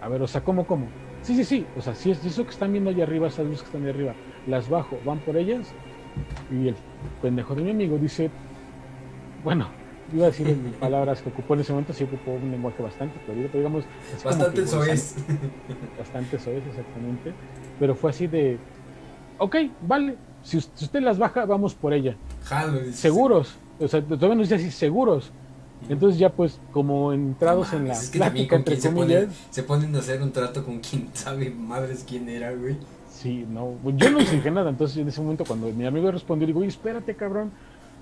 a 0.03 0.09
ver, 0.09 0.21
o 0.21 0.27
sea, 0.27 0.43
¿cómo, 0.43 0.67
cómo? 0.67 0.89
Sí, 1.23 1.35
sí, 1.35 1.45
sí. 1.45 1.67
O 1.75 1.81
sea, 1.81 1.95
si 1.95 2.11
es 2.11 2.23
eso 2.23 2.45
que 2.45 2.51
están 2.51 2.73
viendo 2.73 2.91
allá 2.91 3.05
arriba, 3.05 3.29
esas 3.29 3.47
luces 3.47 3.63
que 3.63 3.67
están 3.69 3.83
allá 3.83 3.93
arriba, 3.93 4.15
las 4.47 4.69
bajo, 4.69 4.99
van 5.07 5.21
por 5.21 5.39
ellas. 5.39 5.73
Y 6.51 6.69
el 6.69 6.77
pendejo 7.23 7.55
de 7.55 7.63
mi 7.63 7.71
amigo 7.71 7.97
dice, 7.97 8.31
bueno, 9.43 9.69
iba 10.13 10.25
a 10.27 10.29
decir 10.29 10.49
en 10.49 10.73
palabras 10.81 11.23
que 11.23 11.29
ocupó 11.29 11.55
en 11.55 11.61
ese 11.61 11.73
momento, 11.73 11.93
sí 11.93 12.05
ocupó 12.05 12.33
un 12.33 12.51
lenguaje 12.51 12.83
bastante 12.83 13.19
pero 13.27 13.49
digamos. 13.53 13.85
Bastante 14.25 14.67
soez. 14.67 15.17
Bastante 15.99 16.39
soez, 16.39 16.63
exactamente. 16.67 17.33
Pero 17.79 17.95
fue 17.95 18.11
así 18.11 18.27
de, 18.27 18.59
ok, 19.39 19.57
vale, 19.83 20.17
si, 20.43 20.57
usted 20.57 21.01
las 21.01 21.19
baja, 21.19 21.45
vamos 21.45 21.75
por 21.75 21.93
ella. 21.93 22.17
Jalo, 22.45 22.81
Seguros. 22.93 23.57
O 23.81 23.87
sea, 23.87 24.03
todavía 24.03 24.35
nos 24.35 24.49
dice 24.49 24.57
así, 24.57 24.71
seguros. 24.71 25.31
Entonces 25.89 26.19
ya 26.19 26.31
pues 26.31 26.59
como 26.73 27.13
entrados 27.13 27.73
en 27.73 27.87
la 27.87 27.95
es 27.95 28.11
que 28.11 28.19
también 28.19 28.49
con 28.49 28.63
quien 28.65 28.81
se 28.81 28.91
ponen, 28.91 29.29
se 29.51 29.63
ponen 29.63 29.95
a 29.95 30.01
hacer 30.01 30.21
un 30.21 30.33
trato 30.33 30.65
con 30.65 30.81
quien 30.81 31.09
sabe 31.15 31.51
madres 31.51 32.05
quién 32.07 32.29
era, 32.29 32.53
güey. 32.53 32.77
Sí, 33.13 33.47
no, 33.49 33.75
yo 33.97 34.11
no 34.11 34.19
dije 34.19 34.51
nada, 34.51 34.71
entonces 34.71 34.97
en 34.99 35.09
ese 35.09 35.21
momento 35.21 35.45
cuando 35.45 35.69
mi 35.69 35.87
amigo 35.87 36.11
respondió, 36.11 36.47
digo, 36.47 36.63
espérate, 36.63 37.15
cabrón. 37.15 37.51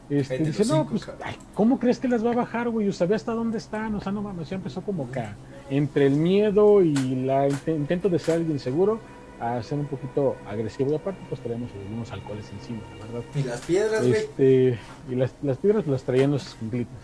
Este, 0.09 0.38
dice, 0.38 0.64
no, 0.66 0.87
pues, 0.87 1.09
¿cómo 1.55 1.79
crees 1.79 1.99
que 1.99 2.07
las 2.07 2.25
va 2.25 2.31
a 2.31 2.35
bajar, 2.35 2.69
güey? 2.69 2.88
O 2.88 2.92
sabía 2.92 3.16
hasta 3.16 3.33
dónde 3.33 3.59
están, 3.59 3.95
o 3.97 4.01
sea, 4.01 4.12
no 4.12 4.23
mames, 4.23 4.49
ya 4.49 4.57
empezó 4.57 4.83
como 4.83 5.11
que 5.11 5.25
entre 5.69 6.07
el 6.07 6.14
miedo 6.14 6.81
y 6.81 6.95
la 7.25 7.49
intento 7.66 8.09
de 8.09 8.19
ser 8.19 8.37
alguien 8.37 8.61
seguro 8.61 9.01
a 9.40 9.62
ser 9.62 9.79
un 9.79 9.87
poquito 9.87 10.37
agresivo 10.49 10.92
y 10.92 10.95
aparte 10.95 11.21
pues 11.29 11.40
traíamos 11.40 11.71
algunos 11.73 12.11
alcoholes 12.12 12.51
encima, 12.53 12.81
la 12.99 13.07
verdad. 13.07 13.23
Y 13.35 13.42
las 13.42 13.61
piedras, 13.62 14.07
güey. 14.07 14.14
Este, 14.14 14.79
y 15.11 15.14
las, 15.14 15.35
las 15.42 15.59
piedras 15.59 15.87
las 15.87 16.05
traían 16.05 16.31
los 16.31 16.47
escuinglitos. 16.47 16.95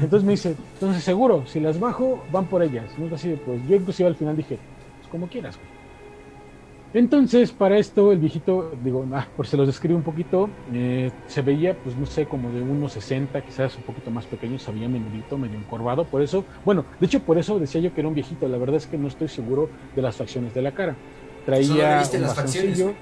Entonces 0.00 0.24
me 0.24 0.32
dice, 0.32 0.54
entonces 0.74 1.02
seguro, 1.02 1.44
si 1.46 1.60
las 1.60 1.80
bajo, 1.80 2.22
van 2.30 2.46
por 2.46 2.62
ellas. 2.62 2.86
¿No? 2.98 3.12
Así, 3.14 3.40
pues 3.44 3.60
yo 3.66 3.76
inclusive 3.76 4.08
al 4.08 4.16
final 4.16 4.36
dije, 4.36 4.58
pues 4.98 5.08
como 5.10 5.28
quieras. 5.28 5.56
Güey. 5.56 5.77
Entonces, 6.94 7.52
para 7.52 7.76
esto, 7.76 8.12
el 8.12 8.18
viejito, 8.18 8.72
digo, 8.82 9.06
ah, 9.12 9.26
por 9.36 9.46
se 9.46 9.58
los 9.58 9.66
describe 9.66 9.94
un 9.94 10.02
poquito, 10.02 10.48
eh, 10.72 11.10
se 11.26 11.42
veía, 11.42 11.76
pues 11.76 11.94
no 11.96 12.06
sé, 12.06 12.24
como 12.24 12.50
de 12.50 12.62
unos 12.62 12.92
60, 12.92 13.42
quizás 13.42 13.76
un 13.76 13.82
poquito 13.82 14.10
más 14.10 14.24
pequeño, 14.24 14.58
se 14.58 14.72
veía 14.72 14.88
menudito, 14.88 15.36
medio 15.36 15.58
encorvado, 15.58 16.06
por 16.06 16.22
eso, 16.22 16.46
bueno, 16.64 16.86
de 16.98 17.06
hecho, 17.06 17.20
por 17.20 17.36
eso 17.36 17.58
decía 17.58 17.82
yo 17.82 17.92
que 17.92 18.00
era 18.00 18.08
un 18.08 18.14
viejito, 18.14 18.48
la 18.48 18.56
verdad 18.56 18.76
es 18.76 18.86
que 18.86 18.96
no 18.96 19.08
estoy 19.08 19.28
seguro 19.28 19.68
de 19.94 20.00
las 20.00 20.16
facciones 20.16 20.54
de 20.54 20.62
la 20.62 20.72
cara. 20.72 20.96
Traía 21.44 22.02
un 22.10 22.22
bastoncillo, 22.22 22.94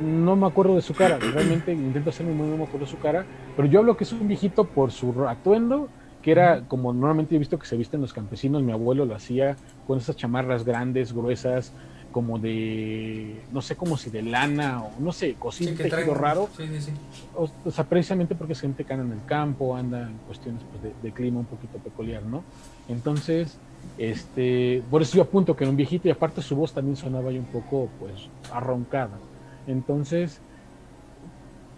no 0.00 0.36
me 0.36 0.46
acuerdo 0.46 0.76
de 0.76 0.82
su 0.82 0.94
cara, 0.94 1.18
realmente 1.18 1.72
intento 1.72 2.10
hacerme 2.10 2.32
muy 2.32 2.48
no 2.48 2.56
me 2.56 2.64
acuerdo 2.64 2.86
de 2.86 2.92
su 2.92 2.98
cara, 2.98 3.26
pero 3.56 3.68
yo 3.68 3.80
hablo 3.80 3.96
que 3.96 4.04
es 4.04 4.12
un 4.12 4.26
viejito 4.26 4.64
por 4.64 4.90
su 4.90 5.28
atuendo, 5.28 5.90
que 6.22 6.32
era 6.32 6.62
como 6.66 6.94
normalmente 6.94 7.36
he 7.36 7.38
visto 7.38 7.58
que 7.58 7.66
se 7.66 7.76
visten 7.76 8.00
los 8.00 8.14
campesinos, 8.14 8.62
mi 8.62 8.72
abuelo 8.72 9.04
lo 9.04 9.14
hacía 9.14 9.56
con 9.86 9.98
esas 9.98 10.16
chamarras 10.16 10.64
grandes, 10.64 11.12
gruesas, 11.12 11.74
como 12.14 12.38
de, 12.38 13.42
no 13.50 13.60
sé, 13.60 13.74
como 13.74 13.96
si 13.96 14.08
de 14.08 14.22
lana 14.22 14.84
o 14.84 15.00
no 15.00 15.10
sé, 15.10 15.34
cosita 15.34 15.72
sí, 15.72 15.90
tejido 15.90 16.14
raro. 16.14 16.48
Sí, 16.56 16.62
sí, 16.78 16.92
o, 17.34 17.70
sea, 17.72 17.82
precisamente 17.82 18.36
porque 18.36 18.52
es 18.52 18.60
gente 18.60 18.84
que 18.84 18.92
anda 18.92 19.04
en 19.04 19.20
el 19.20 19.26
campo, 19.26 19.74
anda 19.74 20.02
en 20.02 20.16
cuestiones 20.18 20.62
pues, 20.70 20.94
de, 21.02 21.10
clima 21.10 21.40
un 21.40 21.46
poquito 21.46 21.76
peculiar, 21.78 22.22
¿no? 22.22 22.44
Entonces, 22.88 23.58
este, 23.98 24.80
por 24.92 25.02
eso 25.02 25.16
yo 25.16 25.22
apunto 25.22 25.56
que 25.56 25.64
era 25.64 25.72
un 25.72 25.76
viejito 25.76 26.06
y 26.06 26.12
aparte 26.12 26.40
su 26.40 26.54
voz 26.54 26.72
también 26.72 26.94
sonaba 26.94 27.32
ya 27.32 27.40
un 27.40 27.46
poco, 27.46 27.88
pues, 27.98 28.28
arroncada. 28.52 29.18
Entonces, 29.66 30.38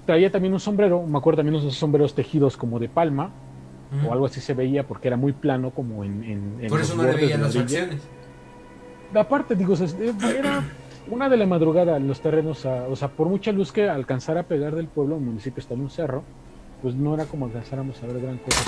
traía 0.04 0.30
también 0.30 0.52
un 0.52 0.60
sombrero, 0.60 1.02
me 1.06 1.16
acuerdo 1.16 1.38
también 1.38 1.56
esos 1.56 1.76
sombreros 1.76 2.14
tejidos 2.14 2.58
como 2.58 2.78
de 2.78 2.90
palma, 2.90 3.30
o 4.06 4.12
algo 4.12 4.26
así 4.26 4.42
se 4.42 4.52
veía 4.52 4.86
porque 4.86 5.08
era 5.08 5.16
muy 5.16 5.32
plano 5.32 5.70
como 5.70 6.04
en... 6.04 6.58
Por 6.68 6.82
eso 6.82 6.94
no 6.94 7.04
le 7.04 7.12
veían 7.12 7.40
las 7.40 7.56
facciones. 7.56 8.02
Aparte, 9.14 9.54
digo, 9.54 9.74
era 9.74 10.62
una 11.10 11.28
de 11.28 11.36
la 11.36 11.46
madrugada 11.46 11.98
los 11.98 12.20
terrenos, 12.20 12.64
o 12.66 12.96
sea, 12.96 13.08
por 13.08 13.28
mucha 13.28 13.52
luz 13.52 13.72
que 13.72 13.88
alcanzara 13.88 14.40
a 14.40 14.42
pegar 14.44 14.74
del 14.74 14.88
pueblo, 14.88 15.16
el 15.16 15.22
municipio 15.22 15.60
está 15.60 15.74
en 15.74 15.80
un 15.82 15.90
cerro, 15.90 16.22
pues 16.82 16.94
no 16.94 17.14
era 17.14 17.24
como 17.24 17.46
alcanzáramos 17.46 18.02
a 18.02 18.06
ver 18.06 18.20
gran 18.20 18.38
cosa. 18.38 18.60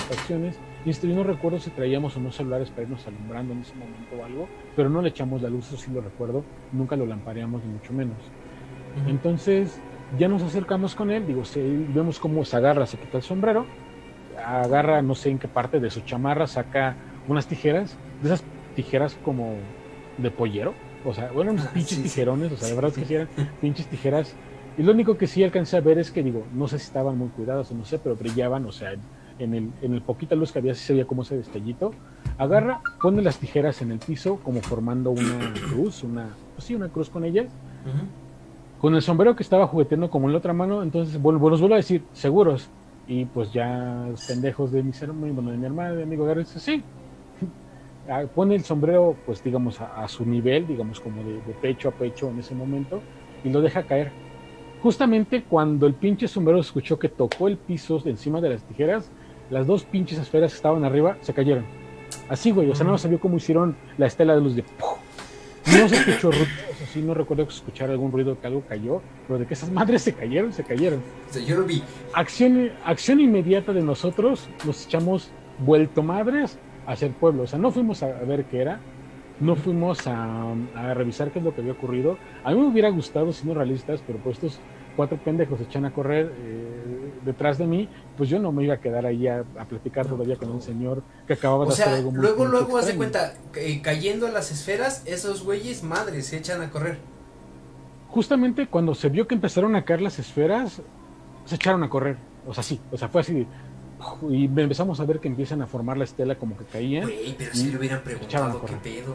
Y 0.85 0.91
esto 0.91 1.07
yo 1.07 1.15
no 1.15 1.25
recuerdo 1.25 1.59
si 1.59 1.71
traíamos 1.71 2.17
o 2.17 2.21
no 2.21 2.33
celulares 2.33 2.71
para 2.71 2.83
irnos 2.83 3.07
alumbrando 3.07 3.53
en 3.53 3.61
ese 3.61 3.75
momento 3.75 4.17
o 4.19 4.25
algo, 4.25 4.49
pero 4.75 4.89
no 4.89 5.03
le 5.03 5.11
echamos 5.11 5.43
la 5.43 5.51
luz, 5.51 5.67
eso 5.69 5.77
sí 5.77 5.91
lo 5.93 6.01
recuerdo, 6.01 6.45
nunca 6.73 6.97
lo 6.97 7.05
lampareamos 7.07 7.63
ni 7.65 7.73
mucho 7.73 7.93
menos. 7.93 8.17
Entonces, 9.07 9.81
ya 10.19 10.29
nos 10.29 10.43
acercamos 10.43 10.95
con 10.95 11.11
él, 11.11 11.27
digo, 11.27 11.43
vemos 11.95 12.19
cómo 12.19 12.45
se 12.45 12.57
agarra, 12.57 12.87
se 12.87 12.97
quita 12.97 13.19
el 13.19 13.23
sombrero, 13.23 13.67
agarra, 14.43 15.03
no 15.03 15.15
sé 15.15 15.31
en 15.31 15.39
qué 15.39 15.49
parte 15.49 15.81
de 15.81 15.91
su 15.91 16.01
chamarra, 16.01 16.47
saca 16.47 16.97
unas 17.29 17.47
tijeras, 17.47 17.97
de 18.23 18.29
esas 18.29 18.43
tijeras 18.75 19.19
como 19.23 19.57
de 20.19 20.31
pollero, 20.31 20.75
o 21.05 21.15
sea, 21.15 21.31
bueno, 21.33 21.53
unos 21.53 21.67
pinches 21.69 22.03
tijerones, 22.03 22.53
o 22.53 22.57
sea, 22.57 22.69
de 22.69 22.75
verdad 22.75 22.93
que 22.93 23.15
eran 23.15 23.29
pinches 23.61 23.87
tijeras. 23.87 24.35
Y 24.77 24.83
lo 24.83 24.93
único 24.93 25.17
que 25.17 25.27
sí 25.27 25.43
alcancé 25.43 25.77
a 25.77 25.81
ver 25.81 25.99
es 25.99 26.11
que, 26.11 26.23
digo, 26.23 26.45
no 26.55 26.69
sé 26.69 26.79
si 26.79 26.85
estaban 26.85 27.19
muy 27.19 27.29
cuidadas 27.29 27.71
o 27.71 27.75
no 27.75 27.85
sé, 27.85 27.99
pero 27.99 28.15
brillaban, 28.15 28.65
o 28.67 28.73
sea, 28.73 28.93
en 29.39 29.55
el, 29.55 29.71
en 29.83 29.95
el 29.95 30.03
poquita 30.03 30.35
luz 30.35 30.53
que 30.53 30.59
había, 30.59 30.75
sí 30.75 30.85
se 30.85 30.93
veía 30.93 31.07
como 31.07 31.23
ese 31.23 31.37
destellito. 31.37 31.93
Agarra, 32.37 32.81
pone 33.01 33.23
las 33.23 33.39
tijeras 33.39 33.83
en 33.83 33.93
el 33.93 33.99
piso, 33.99 34.39
como 34.45 34.61
formando 34.61 35.11
una 35.11 35.53
cruz, 35.69 36.05
una, 36.05 36.29
pues 36.55 36.67
sí, 36.67 36.75
una 36.75 36.89
cruz 36.89 37.11
con 37.11 37.25
ellas. 37.25 37.47
Con 38.81 38.95
el 38.95 39.03
sombrero 39.03 39.35
que 39.35 39.43
estaba 39.43 39.67
jugueteando 39.67 40.11
como 40.11 40.27
en 40.27 40.33
la 40.33 40.39
otra 40.39 40.53
mano, 40.53 40.83
entonces, 40.83 41.21
bueno, 41.21 41.41
los 41.49 41.61
vuelvo 41.61 41.75
a 41.75 41.79
decir, 41.79 42.05
seguros, 42.13 42.69
y 43.09 43.25
pues 43.25 43.53
ya 43.53 44.07
los 44.11 44.25
pendejos 44.27 44.71
de 44.71 44.83
mi, 44.83 44.93
bueno, 45.33 45.51
de 45.51 45.57
mi 45.57 45.67
hermano, 45.67 45.97
de 45.97 46.07
mi 46.07 46.15
amigo 46.15 46.33
dice, 46.35 46.61
sí. 46.61 46.83
Pone 48.35 48.55
el 48.55 48.65
sombrero, 48.65 49.17
pues 49.27 49.43
digamos, 49.43 49.81
a, 49.81 50.07
su 50.09 50.25
nivel, 50.25 50.67
digamos, 50.67 51.01
como 51.01 51.23
de, 51.23 51.41
pecho 51.61 51.91
a 51.91 51.93
pecho 51.93 52.31
en 52.31 52.39
ese 52.39 52.55
momento, 52.55 53.01
y 53.45 53.51
lo 53.51 53.61
deja 53.61 53.83
caer. 53.83 54.11
Justamente 54.83 55.43
cuando 55.43 55.87
el 55.87 55.95
pinche 55.95 56.29
sombrero 56.29 56.61
escuchó 56.61 56.99
que 56.99 57.09
tocó 57.09 57.49
el 57.49 57.57
piso 57.57 57.99
de 57.99 58.11
encima 58.11 58.41
de 58.41 58.51
las 58.51 58.63
tijeras, 58.63 59.11
las 59.51 59.67
dos 59.67 59.85
pinches 59.85 60.19
esferas 60.19 60.53
que 60.53 60.57
estaban 60.57 60.85
arriba 60.85 61.19
se 61.21 61.35
cayeron. 61.35 61.65
Así, 62.29 62.51
güey, 62.51 62.71
o 62.71 62.75
sea, 62.75 62.87
no 62.87 62.97
sabía 62.97 63.19
cómo 63.19 63.37
hicieron 63.37 63.77
la 63.97 64.07
estela 64.07 64.35
de 64.35 64.41
luz 64.41 64.57
de... 64.57 64.65
No 65.67 65.87
se 65.87 65.97
escuchó 65.97 66.31
ruido, 66.31 66.47
o 66.71 66.87
sea, 66.87 67.03
no 67.03 67.13
recuerdo 67.13 67.43
escuchar 67.43 67.91
algún 67.91 68.11
ruido 68.11 68.41
que 68.41 68.47
algo 68.47 68.63
cayó, 68.67 69.03
pero 69.27 69.39
de 69.39 69.47
que 69.47 69.53
esas 69.53 69.71
madres 69.71 70.01
se 70.01 70.15
cayeron, 70.15 70.53
se 70.53 70.65
cayeron. 70.65 71.03
yo 71.47 71.57
lo 71.57 71.65
vi. 71.65 71.83
Acción, 72.15 72.71
acción 72.85 73.21
inmediata 73.21 73.75
de 73.75 73.83
nosotros, 73.83 74.49
nos 74.65 74.87
echamos 74.87 75.31
vuelto 75.59 76.03
madres 76.03 76.59
hacia 76.89 77.07
el 77.07 77.15
pueblo. 77.15 77.45
O 77.45 77.47
sea, 77.47 77.59
no 77.59 77.71
fuimos 77.71 78.03
a 78.03 78.07
ver 78.07 78.47
qué 78.47 78.63
era, 78.63 78.81
no 79.41 79.55
fuimos 79.55 80.07
a, 80.07 80.55
revisar 80.95 81.31
qué 81.31 81.39
es 81.39 81.45
lo 81.45 81.55
que 81.55 81.61
había 81.61 81.75
ocurrido. 81.75 82.19
A 82.43 82.51
mí 82.51 82.61
me 82.61 82.67
hubiera 82.67 82.89
gustado, 82.89 83.33
siendo 83.33 83.55
realistas, 83.55 84.03
pero 84.05 84.19
pues 84.19 84.37
estos 84.37 84.59
cuatro 84.97 85.17
pendejos 85.19 85.59
se 85.59 85.65
echan 85.65 85.85
a 85.85 85.93
correr 85.93 86.33
eh, 86.37 87.13
detrás 87.25 87.57
de 87.59 87.67
mí, 87.67 87.89
pues 88.17 88.29
yo 88.29 88.41
no 88.41 88.51
me 88.51 88.65
iba 88.65 88.75
a 88.75 88.81
quedar 88.81 89.07
ahí 89.07 89.29
a, 89.29 89.45
platicar 89.69 90.07
todavía 90.07 90.35
con 90.37 90.51
un 90.51 90.61
señor 90.61 91.05
que 91.27 91.35
acababa 91.35 91.67
de 91.67 91.73
hacer 91.73 91.89
algo 91.89 92.11
muy 92.11 92.21
Luego, 92.21 92.47
luego, 92.47 92.79
hace 92.79 92.97
cuenta, 92.97 93.35
eh, 93.55 93.81
cayendo 93.81 94.27
a 94.27 94.31
las 94.31 94.51
esferas, 94.51 95.05
esos 95.07 95.45
güeyes 95.45 95.85
madres 95.85 96.27
se 96.27 96.39
echan 96.39 96.63
a 96.63 96.71
correr. 96.71 96.99
Justamente 98.09 98.67
cuando 98.67 98.95
se 98.95 99.09
vio 99.09 99.29
que 99.29 99.35
empezaron 99.35 99.77
a 99.77 99.85
caer 99.85 100.01
las 100.01 100.19
esferas, 100.19 100.83
se 101.45 101.55
echaron 101.55 101.85
a 101.85 101.91
correr. 101.91 102.17
O 102.47 102.55
sea, 102.55 102.65
sí, 102.65 102.81
o 102.91 102.97
sea, 102.97 103.09
fue 103.09 103.21
así 103.21 103.47
y 104.31 104.45
empezamos 104.45 105.01
a 105.01 105.05
ver 105.05 105.21
que 105.21 105.29
empiezan 105.29 105.63
a 105.63 105.67
formar 105.67 105.97
la 105.97 106.05
estela 106.05 106.37
como 106.37 106.57
que 106.57 106.65
caían. 106.65 107.05
Güey, 107.05 107.35
pero 107.37 107.55
si 107.55 107.71
le 107.71 107.79
hubieran 107.79 108.03
preguntado 108.03 108.65
qué 108.65 108.75
pedo. 108.75 109.15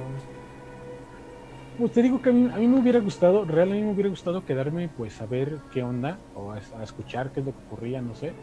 Pues 1.78 1.92
te 1.92 2.04
digo 2.04 2.22
que 2.22 2.30
a 2.30 2.34
mí, 2.34 2.68
me 2.68 2.80
hubiera 2.80 3.00
gustado, 3.00 3.46
realmente 3.46 3.84
me 3.84 3.92
hubiera 3.94 4.10
gustado 4.10 4.46
quedarme 4.46 4.90
pues 4.90 5.20
a 5.22 5.26
ver 5.26 5.58
qué 5.74 5.82
onda, 5.82 6.20
o 6.36 6.52
a, 6.52 6.84
escuchar 6.84 7.32
qué 7.32 7.40
es 7.40 7.46
lo 7.48 7.52
que 7.52 7.66
ocurría, 7.66 8.02
no 8.02 8.14
sé. 8.14 8.34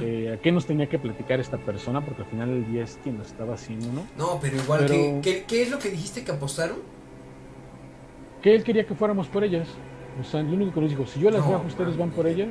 Eh, 0.00 0.34
a 0.36 0.42
qué 0.42 0.52
nos 0.52 0.66
tenía 0.66 0.88
que 0.88 0.98
platicar 0.98 1.40
esta 1.40 1.58
persona, 1.58 2.04
porque 2.04 2.22
al 2.22 2.28
final 2.28 2.50
el 2.50 2.70
día 2.70 2.84
es 2.84 2.98
quien 3.02 3.16
lo 3.18 3.24
estaba 3.24 3.54
haciendo, 3.54 3.86
¿no? 3.92 4.06
No, 4.16 4.38
pero 4.40 4.56
igual, 4.56 4.86
¿qué, 4.86 5.44
qué, 5.46 5.62
es 5.62 5.70
lo 5.70 5.78
que 5.78 5.90
dijiste 5.90 6.24
que 6.24 6.32
apostaron? 6.32 6.78
Que 8.42 8.54
él 8.54 8.64
quería 8.64 8.86
que 8.86 8.94
fuéramos 8.94 9.28
por 9.28 9.44
ellas. 9.44 9.68
O 10.20 10.24
sea, 10.24 10.42
lo 10.42 10.52
único 10.52 10.74
que 10.74 10.80
nos 10.80 10.90
dijo, 10.90 11.06
si 11.06 11.20
yo 11.20 11.30
las 11.30 11.40
bajo, 11.40 11.64
ustedes 11.66 11.96
van 11.96 12.10
por 12.10 12.26
ellas. 12.26 12.48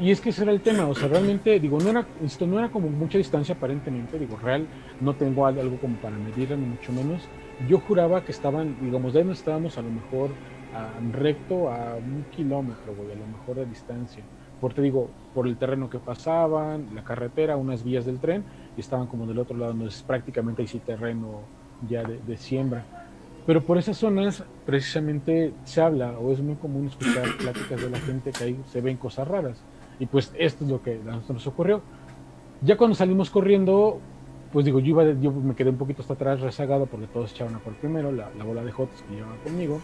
Y 0.00 0.10
es 0.10 0.20
que 0.20 0.30
ese 0.30 0.42
era 0.42 0.52
el 0.52 0.60
tema, 0.60 0.86
o 0.86 0.94
sea, 0.94 1.08
realmente, 1.08 1.60
digo, 1.60 1.78
no 1.78 1.90
era, 1.90 2.04
esto 2.24 2.46
no 2.46 2.58
era 2.58 2.70
como 2.70 2.88
mucha 2.88 3.18
distancia 3.18 3.54
aparentemente, 3.54 4.18
digo, 4.18 4.36
real, 4.36 4.66
no 5.00 5.14
tengo 5.14 5.46
algo 5.46 5.76
como 5.76 5.96
para 5.96 6.16
medirla, 6.16 6.56
ni 6.56 6.66
mucho 6.66 6.92
menos. 6.92 7.28
Yo 7.68 7.78
juraba 7.78 8.24
que 8.24 8.32
estaban, 8.32 8.76
digamos, 8.80 9.12
de 9.12 9.22
ahí 9.22 9.30
estábamos 9.30 9.78
a 9.78 9.82
lo 9.82 9.90
mejor 9.90 10.30
recto 11.12 11.70
a 11.70 11.96
un 11.96 12.24
kilómetro, 12.34 12.94
güey, 12.96 13.12
a 13.12 13.16
lo 13.16 13.26
mejor 13.26 13.56
de 13.56 13.66
distancia. 13.66 14.22
Porque 14.60 14.80
digo, 14.80 15.10
por 15.34 15.46
el 15.46 15.56
terreno 15.56 15.90
que 15.90 15.98
pasaban, 15.98 16.94
la 16.94 17.04
carretera, 17.04 17.56
unas 17.56 17.84
vías 17.84 18.06
del 18.06 18.18
tren, 18.18 18.44
y 18.76 18.80
estaban 18.80 19.06
como 19.06 19.26
del 19.26 19.38
otro 19.38 19.56
lado, 19.56 19.74
no 19.74 19.86
es 19.86 20.02
prácticamente 20.02 20.62
ahí 20.62 20.68
sí 20.68 20.78
terreno 20.78 21.40
ya 21.88 22.02
de, 22.02 22.18
de 22.26 22.36
siembra. 22.36 22.84
Pero 23.44 23.62
por 23.62 23.76
esas 23.76 23.96
zonas 23.96 24.44
precisamente 24.64 25.52
se 25.64 25.80
habla 25.80 26.12
o 26.18 26.32
es 26.32 26.40
muy 26.40 26.54
común 26.54 26.86
escuchar 26.86 27.24
pláticas 27.38 27.82
de 27.82 27.90
la 27.90 27.98
gente 27.98 28.30
que 28.30 28.44
ahí 28.44 28.60
se 28.70 28.80
ven 28.80 28.96
cosas 28.96 29.26
raras. 29.26 29.62
Y 30.02 30.06
pues 30.06 30.32
esto 30.36 30.64
es 30.64 30.70
lo 30.70 30.82
que 30.82 31.00
a 31.06 31.32
nos 31.32 31.46
ocurrió. 31.46 31.80
Ya 32.60 32.76
cuando 32.76 32.96
salimos 32.96 33.30
corriendo, 33.30 34.00
pues 34.52 34.64
digo, 34.64 34.80
yo, 34.80 34.88
iba, 34.88 35.12
yo 35.12 35.30
me 35.30 35.54
quedé 35.54 35.70
un 35.70 35.76
poquito 35.76 36.02
hasta 36.02 36.14
atrás 36.14 36.40
rezagado 36.40 36.86
porque 36.86 37.06
todos 37.06 37.30
echaban 37.30 37.54
a 37.54 37.60
por 37.60 37.74
primero, 37.74 38.10
la, 38.10 38.28
bola 38.44 38.64
de 38.64 38.72
jotos 38.72 39.00
que 39.02 39.14
llevaban 39.14 39.38
conmigo. 39.44 39.80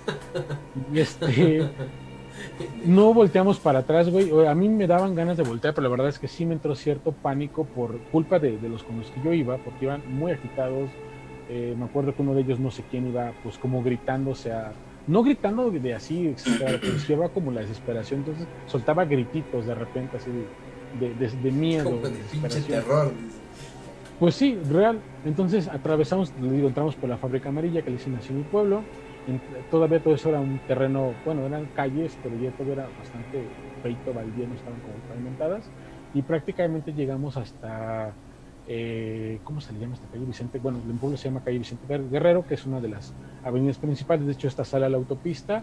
Y 0.93 0.99
este. 0.99 1.71
No 2.85 3.15
volteamos 3.15 3.59
para 3.59 3.81
atrás, 3.81 4.11
güey. 4.11 4.47
A 4.47 4.55
mí 4.55 4.69
me 4.69 4.87
daban 4.87 5.15
ganas 5.17 5.37
de 5.37 5.43
voltear, 5.43 5.75
pero 5.75 5.85
la 5.85 5.91
verdad 5.91 6.09
es 6.09 6.21
que 6.21 6.29
sí 6.29 6.47
me 6.47 6.55
entró 6.55 6.75
cierto 6.77 7.11
pánico 7.11 7.65
por 7.65 7.99
culpa 8.13 8.39
de, 8.39 8.61
los 8.69 8.85
con 8.85 8.99
los 8.99 9.11
que 9.11 9.21
yo 9.23 9.33
iba, 9.33 9.57
porque 9.59 9.87
iban 9.87 10.03
muy 10.07 10.31
agitados. 10.31 10.89
Eh, 11.49 11.75
me 11.77 11.87
acuerdo 11.87 12.15
que 12.15 12.23
uno 12.23 12.35
de 12.35 12.43
ellos, 12.43 12.61
no 12.61 12.71
sé 12.71 12.85
quién, 12.91 13.09
iba 13.09 13.33
pues 13.43 13.59
como 13.59 13.83
gritando, 13.83 14.31
o 14.31 14.35
sea, 14.37 14.73
no 15.09 15.23
gritando 15.23 15.71
de 15.71 15.95
así, 15.95 16.35
pero 16.59 16.79
lleva 17.09 17.29
como 17.31 17.51
la 17.51 17.63
desesperación, 17.63 18.21
entonces 18.21 18.47
soltaba 18.67 19.05
grititos 19.07 19.67
de 19.67 19.75
repente, 19.75 20.19
así 20.19 20.31
de, 21.01 21.29
de, 21.29 21.51
miedo. 21.51 21.85
Como 21.85 22.03
de, 22.03 22.11
pinche 22.31 22.61
terror. 22.61 23.11
Pues 24.21 24.35
sí, 24.35 24.59
real. 24.69 25.01
Entonces 25.25 25.69
atravesamos, 25.69 26.33
le 26.41 26.53
digo, 26.53 26.69
entramos 26.69 26.95
por 26.95 27.09
la 27.09 27.17
fábrica 27.17 27.49
amarilla 27.49 27.83
que 27.83 27.91
le 27.91 27.97
hicieron 27.97 28.19
así 28.19 28.31
en 28.31 28.39
mi 28.39 28.45
pueblo. 28.45 28.83
todavía 29.71 30.01
todo 30.03 30.15
eso 30.15 30.29
era 30.29 30.41
un 30.41 30.59
terreno, 30.67 31.15
bueno, 31.25 31.47
eran 31.47 31.67
calles, 31.75 32.17
pero 32.23 32.37
ya 32.37 32.51
todo 32.53 32.73
era 32.73 32.89
bastante 32.99 33.45
feito, 33.83 34.13
baldío, 34.13 34.47
no 34.47 34.55
estaban 34.55 34.81
como 34.81 34.95
pavimentadas. 35.09 35.71
Y 36.15 36.23
prácticamente 36.23 36.93
llegamos 36.93 37.37
hasta 37.37 38.13
eh, 38.69 39.41
¿cómo 39.45 39.61
se 39.61 39.73
le 39.73 39.81
llama 39.81 39.95
esta 39.95 40.07
calle? 40.09 40.25
Vicente, 40.27 40.59
bueno, 40.59 40.79
en 40.89 40.99
pueblo 40.99 41.17
se 41.17 41.29
llama 41.29 41.43
calle 41.43 41.59
Vicente 41.59 41.87
Guerrero, 42.11 42.47
que 42.47 42.55
es 42.55 42.67
una 42.67 42.81
de 42.81 42.89
las 42.89 43.15
avenidas 43.43 43.79
principales, 43.79 44.27
de 44.27 44.33
hecho 44.33 44.47
esta 44.47 44.65
sale 44.65 44.85
a 44.85 44.89
la 44.91 44.99
autopista 44.99 45.63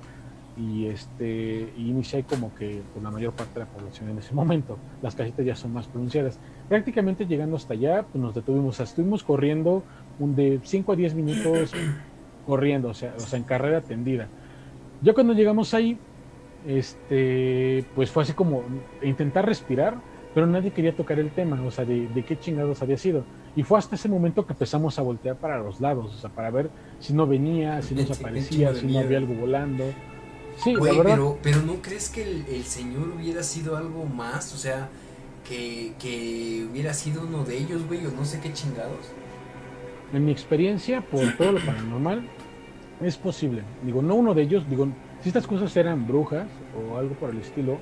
y 0.57 0.85
este 0.87 1.73
y 1.77 1.89
inicia 1.89 2.23
como 2.23 2.55
que 2.55 2.81
por 2.93 3.03
la 3.03 3.11
mayor 3.11 3.33
parte 3.33 3.55
de 3.55 3.59
la 3.61 3.65
población 3.67 4.09
en 4.09 4.17
ese 4.17 4.33
momento, 4.33 4.77
las 5.01 5.13
casitas 5.13 5.45
ya 5.45 5.55
son 5.55 5.73
más 5.73 5.87
pronunciadas. 5.87 6.39
Prácticamente 6.67 7.25
llegando 7.25 7.57
hasta 7.57 7.73
allá, 7.73 8.03
pues 8.03 8.21
nos 8.21 8.33
detuvimos, 8.33 8.79
estuvimos 8.79 9.23
corriendo 9.23 9.83
un 10.17 10.35
de 10.35 10.59
5 10.63 10.91
a 10.91 10.95
10 10.95 11.13
minutos 11.13 11.73
corriendo, 12.47 12.89
o 12.89 12.93
sea, 12.93 13.13
o 13.17 13.19
sea, 13.19 13.37
en 13.37 13.43
carrera 13.43 13.81
tendida. 13.81 14.27
Ya 15.01 15.13
cuando 15.13 15.33
llegamos 15.33 15.73
ahí, 15.73 15.97
este, 16.65 17.85
pues 17.93 18.09
fue 18.09 18.23
así 18.23 18.33
como 18.33 18.63
intentar 19.03 19.45
respirar, 19.45 19.97
pero 20.35 20.47
nadie 20.47 20.71
quería 20.71 20.93
tocar 20.93 21.17
el 21.17 21.31
tema, 21.31 21.61
o 21.65 21.71
sea, 21.71 21.85
de, 21.85 22.25
qué 22.27 22.37
chingados 22.37 22.81
había 22.81 22.97
sido. 22.97 23.23
Y 23.55 23.63
fue 23.63 23.79
hasta 23.79 23.95
ese 23.95 24.09
momento 24.09 24.45
que 24.45 24.51
empezamos 24.51 24.99
a 24.99 25.01
voltear 25.01 25.37
para 25.37 25.59
los 25.59 25.79
lados, 25.79 26.13
o 26.13 26.17
sea, 26.17 26.29
para 26.29 26.51
ver 26.51 26.69
si 26.99 27.13
no 27.13 27.25
venía, 27.25 27.81
si 27.81 27.95
nos 27.95 28.11
aparecía, 28.19 28.75
si 28.75 28.85
no 28.85 28.99
había 28.99 29.19
algo 29.19 29.33
volando. 29.33 29.85
Sí, 30.57 30.73
la 30.73 30.81
verdad. 30.81 31.03
Pero, 31.05 31.37
pero 31.41 31.61
¿no 31.61 31.75
crees 31.81 32.09
que 32.09 32.23
el, 32.23 32.65
señor 32.65 33.13
hubiera 33.15 33.43
sido 33.43 33.77
algo 33.77 34.03
más? 34.03 34.53
O 34.53 34.57
sea, 34.57 34.89
que, 35.47 35.93
que 35.99 36.67
hubiera 36.69 36.93
sido 36.93 37.21
uno 37.21 37.45
de 37.45 37.57
ellos, 37.57 37.87
güey, 37.87 38.05
o 38.05 38.11
no 38.11 38.25
sé 38.25 38.41
qué 38.41 38.51
chingados. 38.51 39.13
En 40.11 40.25
mi 40.25 40.33
experiencia, 40.33 40.99
por 40.99 41.31
todo 41.37 41.53
lo 41.53 41.65
paranormal, 41.65 42.27
es 43.01 43.15
posible. 43.15 43.63
Digo, 43.85 44.01
no 44.01 44.15
uno 44.15 44.33
de 44.33 44.41
ellos, 44.41 44.69
digo, 44.69 44.89
si 45.21 45.29
estas 45.29 45.47
cosas 45.47 45.73
eran 45.77 46.05
brujas 46.05 46.49
o 46.77 46.97
algo 46.97 47.15
por 47.15 47.29
el 47.29 47.37
estilo, 47.37 47.79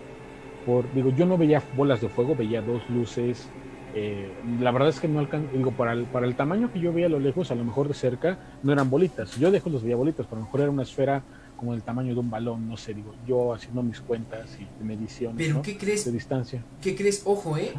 digo, 0.94 1.10
yo 1.10 1.26
no 1.26 1.38
veía 1.38 1.62
bolas 1.76 2.02
de 2.02 2.10
fuego, 2.10 2.36
veía 2.36 2.62
dos 2.62 2.82
luces. 2.90 3.48
Eh, 3.96 4.32
la 4.60 4.72
verdad 4.72 4.90
es 4.90 5.00
que 5.00 5.08
no 5.08 5.20
alcanzo, 5.20 5.50
digo, 5.56 5.72
para 5.72 5.94
el, 5.94 6.06
para 6.06 6.26
el 6.26 6.36
tamaño 6.36 6.72
que 6.74 6.80
yo 6.80 6.92
veía 6.92 7.08
a 7.08 7.10
lo 7.10 7.20
lejos, 7.20 7.52
a 7.52 7.56
lo 7.56 7.64
mejor 7.64 7.88
de 7.88 7.94
cerca, 7.94 8.40
no 8.64 8.74
eran 8.74 8.90
bolitas. 8.90 9.38
Yo 9.38 9.48
de 9.48 9.54
lejos 9.54 9.72
los 9.72 9.84
veía 9.84 9.96
bolitas, 9.96 10.26
pero 10.26 10.38
a 10.38 10.40
lo 10.40 10.46
mejor 10.46 10.62
era 10.62 10.72
una 10.72 10.84
esfera 10.84 11.24
como 11.58 11.74
el 11.74 11.84
tamaño 11.84 12.14
de 12.14 12.20
un 12.20 12.30
balón, 12.30 12.68
no 12.68 12.76
sé, 12.76 12.94
digo, 12.94 13.14
yo 13.26 13.54
haciendo 13.54 13.84
mis 13.84 14.02
cuentas 14.02 14.58
y 14.60 14.84
mediciones 14.84 15.38
¿Pero 15.38 15.62
qué 15.62 15.78
crees? 15.78 16.04
de 16.04 16.12
distancia. 16.12 16.64
¿Qué 16.82 16.96
crees? 16.96 17.22
Ojo, 17.26 17.58
¿eh? 17.58 17.74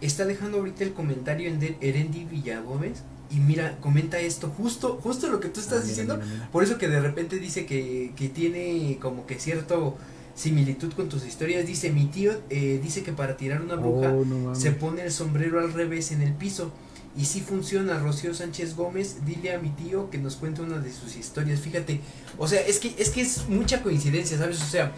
Está 0.00 0.26
dejando 0.26 0.58
ahorita 0.58 0.84
el 0.84 0.92
comentario 0.92 1.48
en 1.48 1.60
de 1.60 1.76
Erendi 1.80 2.24
Villagómez 2.24 3.02
y 3.30 3.36
mira, 3.36 3.78
comenta 3.80 4.18
esto, 4.18 4.48
justo, 4.48 4.98
justo 5.02 5.28
lo 5.28 5.40
que 5.40 5.48
tú 5.48 5.60
estás 5.60 5.84
ah, 5.84 5.86
diciendo, 5.86 6.20
por 6.52 6.64
eso 6.64 6.78
que 6.78 6.88
de 6.88 7.00
repente 7.00 7.36
dice 7.36 7.64
que, 7.64 8.12
que 8.16 8.28
tiene 8.28 8.98
como 9.00 9.24
que 9.24 9.36
cierto 9.36 9.96
similitud 10.40 10.92
con 10.94 11.08
tus 11.08 11.26
historias. 11.26 11.66
Dice, 11.66 11.90
mi 11.90 12.06
tío 12.06 12.32
eh, 12.48 12.80
dice 12.82 13.02
que 13.02 13.12
para 13.12 13.36
tirar 13.36 13.60
una 13.60 13.74
bruja 13.74 14.14
oh, 14.14 14.54
se 14.54 14.70
pone 14.72 15.02
el 15.02 15.12
sombrero 15.12 15.60
al 15.60 15.72
revés 15.72 16.12
en 16.12 16.22
el 16.22 16.32
piso. 16.32 16.72
Y 17.16 17.26
si 17.26 17.40
funciona, 17.40 17.98
Rocío 17.98 18.32
Sánchez 18.32 18.76
Gómez, 18.76 19.26
dile 19.26 19.52
a 19.52 19.58
mi 19.58 19.68
tío 19.70 20.08
que 20.10 20.18
nos 20.18 20.36
cuente 20.36 20.62
una 20.62 20.78
de 20.78 20.92
sus 20.92 21.16
historias. 21.16 21.60
Fíjate, 21.60 22.00
o 22.38 22.48
sea, 22.48 22.60
es 22.60 22.78
que 22.78 22.94
es, 22.96 23.10
que 23.10 23.20
es 23.20 23.48
mucha 23.48 23.82
coincidencia, 23.82 24.38
¿sabes? 24.38 24.62
O 24.62 24.66
sea, 24.66 24.92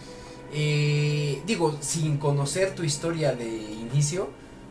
eh, 0.53 1.41
digo, 1.45 1.77
sin 1.81 2.17
conocer 2.17 2.75
tu 2.75 2.83
historia 2.83 3.33
de 3.33 3.47
inicio, 3.47 4.29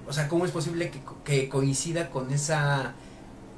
o 0.08 0.12
sea, 0.12 0.28
¿cómo 0.28 0.46
es 0.46 0.52
posible 0.52 0.90
que, 0.90 1.00
que 1.24 1.48
coincida 1.48 2.10
con 2.10 2.32
esa 2.32 2.94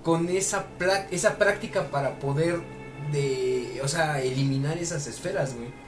con 0.03 0.29
esa, 0.29 0.67
esa 1.11 1.39
práctica 1.39 1.91
para 1.91 2.19
poder 2.19 2.61
de, 3.11 3.81
o 3.83 3.89
sea, 3.89 4.21
eliminar 4.21 4.79
esas 4.79 5.07
esferas, 5.07 5.55
güey? 5.55 5.84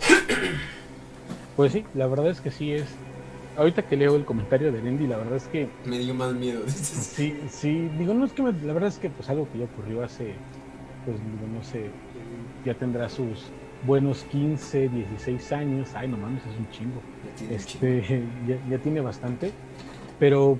Pues 1.56 1.72
sí, 1.72 1.84
la 1.94 2.06
verdad 2.06 2.30
es 2.30 2.40
que 2.40 2.52
sí 2.52 2.72
es. 2.72 2.86
Ahorita 3.56 3.82
que 3.82 3.96
leo 3.96 4.14
el 4.14 4.24
comentario 4.24 4.70
de 4.70 4.80
Lendy, 4.80 5.08
la 5.08 5.16
verdad 5.16 5.34
es 5.34 5.48
que. 5.48 5.68
Me 5.84 5.98
dio 5.98 6.14
más 6.14 6.32
miedo. 6.32 6.62
sí, 6.68 7.36
sí, 7.50 7.90
digo, 7.98 8.14
no 8.14 8.26
es 8.26 8.32
que 8.32 8.44
la 8.44 8.72
verdad 8.72 8.88
es 8.88 8.98
que 8.98 9.10
pues 9.10 9.28
algo 9.28 9.48
que 9.50 9.58
ya 9.58 9.64
ocurrió 9.64 10.04
hace, 10.04 10.34
pues 11.04 11.16
digo, 11.16 11.52
no 11.52 11.64
sé, 11.64 11.90
ya 12.64 12.74
tendrá 12.74 13.08
sus 13.08 13.46
buenos 13.84 14.22
15, 14.30 14.88
16 14.88 15.52
años. 15.52 15.88
Ay, 15.94 16.06
no 16.06 16.16
mames, 16.16 16.42
es 16.46 16.56
un 16.56 16.70
chingo. 16.70 17.00
Ya 17.24 17.34
tiene, 17.36 17.54
este, 17.56 18.24
Ya, 18.46 18.70
ya 18.70 18.78
tiene 18.78 19.00
bastante. 19.00 19.50
Pero 20.20 20.58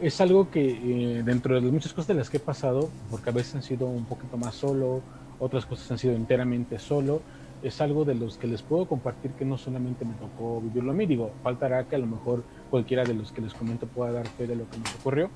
es 0.00 0.20
algo 0.20 0.50
que 0.50 0.70
eh, 0.70 1.22
dentro 1.22 1.54
de 1.54 1.60
las 1.60 1.72
muchas 1.72 1.92
cosas 1.92 2.08
de 2.08 2.14
las 2.14 2.30
que 2.30 2.38
he 2.38 2.40
pasado, 2.40 2.90
porque 3.10 3.30
a 3.30 3.32
veces 3.32 3.54
han 3.54 3.62
sido 3.62 3.86
un 3.86 4.04
poquito 4.04 4.36
más 4.36 4.54
solo, 4.54 5.02
otras 5.38 5.66
cosas 5.66 5.90
han 5.90 5.98
sido 5.98 6.14
enteramente 6.14 6.78
solo, 6.78 7.22
es 7.62 7.80
algo 7.80 8.04
de 8.04 8.14
los 8.14 8.38
que 8.38 8.46
les 8.46 8.62
puedo 8.62 8.86
compartir 8.86 9.32
que 9.32 9.44
no 9.44 9.58
solamente 9.58 10.04
me 10.04 10.14
tocó 10.14 10.60
vivirlo 10.60 10.92
a 10.92 10.94
mí, 10.94 11.06
digo, 11.06 11.30
faltará 11.42 11.84
que 11.84 11.96
a 11.96 11.98
lo 11.98 12.06
mejor 12.06 12.42
cualquiera 12.70 13.04
de 13.04 13.14
los 13.14 13.32
que 13.32 13.40
les 13.40 13.54
comento 13.54 13.86
pueda 13.86 14.12
dar 14.12 14.26
fe 14.26 14.46
de 14.46 14.56
lo 14.56 14.68
que 14.70 14.78
nos 14.78 14.94
ocurrió, 14.96 15.30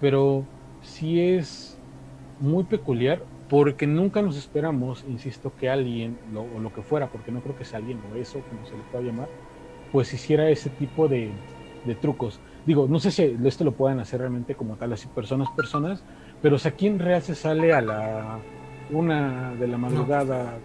pero 0.00 0.44
sí 0.82 1.20
es 1.20 1.78
muy 2.40 2.64
peculiar 2.64 3.22
porque 3.48 3.86
nunca 3.86 4.22
nos 4.22 4.36
esperamos, 4.36 5.04
insisto, 5.08 5.52
que 5.58 5.70
alguien, 5.70 6.18
o 6.34 6.58
lo 6.58 6.72
que 6.72 6.82
fuera, 6.82 7.08
porque 7.08 7.30
no 7.30 7.40
creo 7.40 7.56
que 7.56 7.64
sea 7.64 7.78
alguien 7.78 8.00
o 8.12 8.16
eso, 8.16 8.40
como 8.50 8.66
se 8.66 8.76
le 8.76 8.82
pueda 8.90 9.04
llamar, 9.04 9.28
pues 9.92 10.12
hiciera 10.12 10.50
ese 10.50 10.68
tipo 10.70 11.06
de, 11.08 11.30
de 11.84 11.94
trucos. 11.94 12.40
Digo, 12.66 12.88
no 12.88 12.98
sé 12.98 13.12
si 13.12 13.36
esto 13.44 13.64
lo 13.64 13.72
puedan 13.72 14.00
hacer 14.00 14.20
realmente 14.20 14.56
como 14.56 14.74
tal, 14.76 14.92
así 14.92 15.06
personas, 15.06 15.48
personas, 15.50 16.02
pero 16.42 16.58
si 16.58 16.66
aquí 16.66 16.88
en 16.88 16.98
real 16.98 17.22
se 17.22 17.36
sale 17.36 17.72
a 17.72 17.80
la 17.80 18.38
una 18.90 19.54
de 19.54 19.68
la 19.68 19.78
madrugada, 19.78 20.58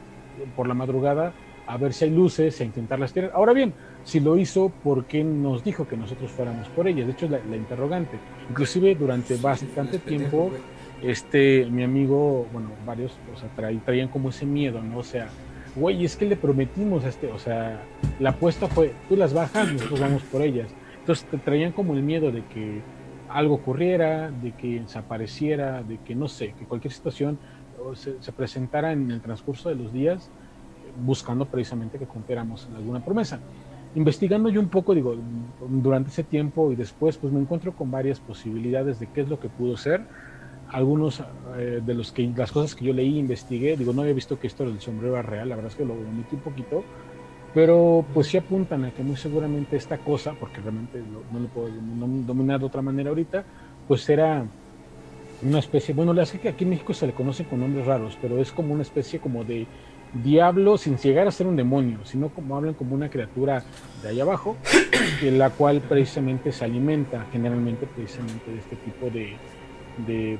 por 0.55 0.67
la 0.67 0.73
madrugada, 0.73 1.33
a 1.67 1.77
ver 1.77 1.93
si 1.93 2.05
hay 2.05 2.11
luces, 2.11 2.59
a 2.59 2.63
intentarlas 2.63 3.13
tirar. 3.13 3.31
Ahora 3.33 3.53
bien, 3.53 3.73
si 4.03 4.19
lo 4.19 4.37
hizo, 4.37 4.69
¿por 4.83 5.05
qué 5.05 5.23
nos 5.23 5.63
dijo 5.63 5.87
que 5.87 5.95
nosotros 5.95 6.31
fuéramos 6.31 6.67
por 6.69 6.87
ellas? 6.87 7.07
De 7.07 7.13
hecho, 7.13 7.25
es 7.25 7.31
la, 7.31 7.55
interrogante. 7.55 8.17
Inclusive 8.49 8.95
durante 8.95 9.35
bastante 9.37 9.99
tiempo, 9.99 10.51
este, 11.01 11.65
mi 11.71 11.83
amigo, 11.83 12.47
bueno, 12.51 12.69
varios, 12.85 13.17
o 13.33 13.37
sea, 13.37 13.49
traían 13.85 14.09
como 14.09 14.29
ese 14.29 14.45
miedo, 14.45 14.81
¿no? 14.81 14.97
O 14.97 15.03
sea, 15.03 15.29
güey, 15.75 16.03
es 16.03 16.15
que 16.15 16.25
le 16.25 16.35
prometimos 16.35 17.05
a 17.05 17.09
este, 17.09 17.27
o 17.27 17.39
sea, 17.39 17.81
la 18.19 18.31
apuesta 18.31 18.67
fue, 18.67 18.93
tú 19.07 19.15
las 19.15 19.33
bajas, 19.33 19.71
nosotros 19.71 19.99
vamos 19.99 20.23
por 20.23 20.41
ellas. 20.41 20.69
Entonces 20.99 21.25
te 21.25 21.37
traían 21.37 21.71
como 21.71 21.93
el 21.93 22.03
miedo 22.03 22.31
de 22.31 22.43
que 22.45 22.81
algo 23.29 23.55
ocurriera, 23.55 24.29
de 24.29 24.51
que 24.51 24.81
desapareciera, 24.81 25.83
de 25.83 25.97
que 25.99 26.15
no 26.15 26.27
sé, 26.27 26.53
que 26.59 26.65
cualquier 26.65 26.93
situación 26.93 27.39
se, 27.95 28.31
presentara 28.31 28.91
en 28.91 29.11
el 29.11 29.21
transcurso 29.21 29.69
de 29.69 29.75
los 29.75 29.91
días 29.91 30.29
buscando 31.05 31.45
precisamente 31.45 31.97
que 31.97 32.05
cumpliéramos 32.05 32.67
alguna 32.75 33.03
promesa. 33.03 33.39
Investigando 33.95 34.49
yo 34.49 34.61
un 34.61 34.69
poco, 34.69 34.93
digo, 34.95 35.15
durante 35.69 36.09
ese 36.09 36.23
tiempo 36.23 36.71
y 36.71 36.75
después, 36.75 37.17
pues 37.17 37.33
me 37.33 37.39
encuentro 37.39 37.73
con 37.73 37.91
varias 37.91 38.19
posibilidades 38.19 38.99
de 38.99 39.07
qué 39.07 39.21
es 39.21 39.29
lo 39.29 39.39
que 39.39 39.49
pudo 39.49 39.75
ser. 39.75 40.01
Algunos 40.69 41.21
eh, 41.57 41.81
de 41.85 41.93
los 41.93 42.13
que 42.13 42.31
las 42.35 42.51
cosas 42.51 42.73
que 42.73 42.85
yo 42.85 42.93
leí, 42.93 43.19
investigué, 43.19 43.75
digo, 43.75 43.91
no 43.91 44.01
había 44.01 44.13
visto 44.13 44.39
que 44.39 44.47
esto 44.47 44.63
del 44.63 44.79
sombrero 44.79 45.13
era 45.13 45.21
real, 45.21 45.49
la 45.49 45.55
verdad 45.55 45.71
es 45.71 45.77
que 45.77 45.83
lo 45.83 45.93
omití 45.93 46.35
un 46.35 46.41
poquito, 46.41 46.83
pero 47.53 48.05
pues 48.13 48.27
sí 48.27 48.37
apuntan 48.37 48.85
a 48.85 48.91
que 48.91 49.03
muy 49.03 49.17
seguramente 49.17 49.75
esta 49.75 49.97
cosa, 49.97 50.33
porque 50.39 50.61
realmente 50.61 51.01
no 51.31 51.39
lo 51.39 51.47
puedo 51.49 51.67
dominar 52.25 52.61
de 52.61 52.65
otra 52.65 52.81
manera 52.81 53.09
ahorita, 53.09 53.43
pues 53.89 54.07
era 54.07 54.45
una 55.43 55.59
especie, 55.59 55.93
bueno, 55.93 56.13
la 56.13 56.25
que 56.25 56.49
aquí 56.49 56.63
en 56.63 56.71
México 56.71 56.93
se 56.93 57.07
le 57.07 57.13
conoce 57.13 57.45
con 57.45 57.59
nombres 57.59 57.85
raros, 57.85 58.17
pero 58.21 58.39
es 58.39 58.51
como 58.51 58.73
una 58.73 58.83
especie 58.83 59.19
como 59.19 59.43
de 59.43 59.65
diablo 60.23 60.77
sin 60.77 60.97
llegar 60.97 61.27
a 61.27 61.31
ser 61.31 61.47
un 61.47 61.55
demonio, 61.55 61.99
sino 62.03 62.29
como 62.29 62.57
hablan 62.57 62.73
como 62.73 62.95
una 62.95 63.09
criatura 63.09 63.63
de 64.01 64.09
allá 64.09 64.23
abajo, 64.23 64.57
en 65.21 65.37
la 65.37 65.49
cual 65.49 65.81
precisamente 65.81 66.51
se 66.51 66.65
alimenta 66.65 67.25
generalmente 67.31 67.87
precisamente 67.87 68.51
de 68.51 68.59
este 68.59 68.75
tipo 68.75 69.09
de, 69.09 69.35
de, 70.05 70.37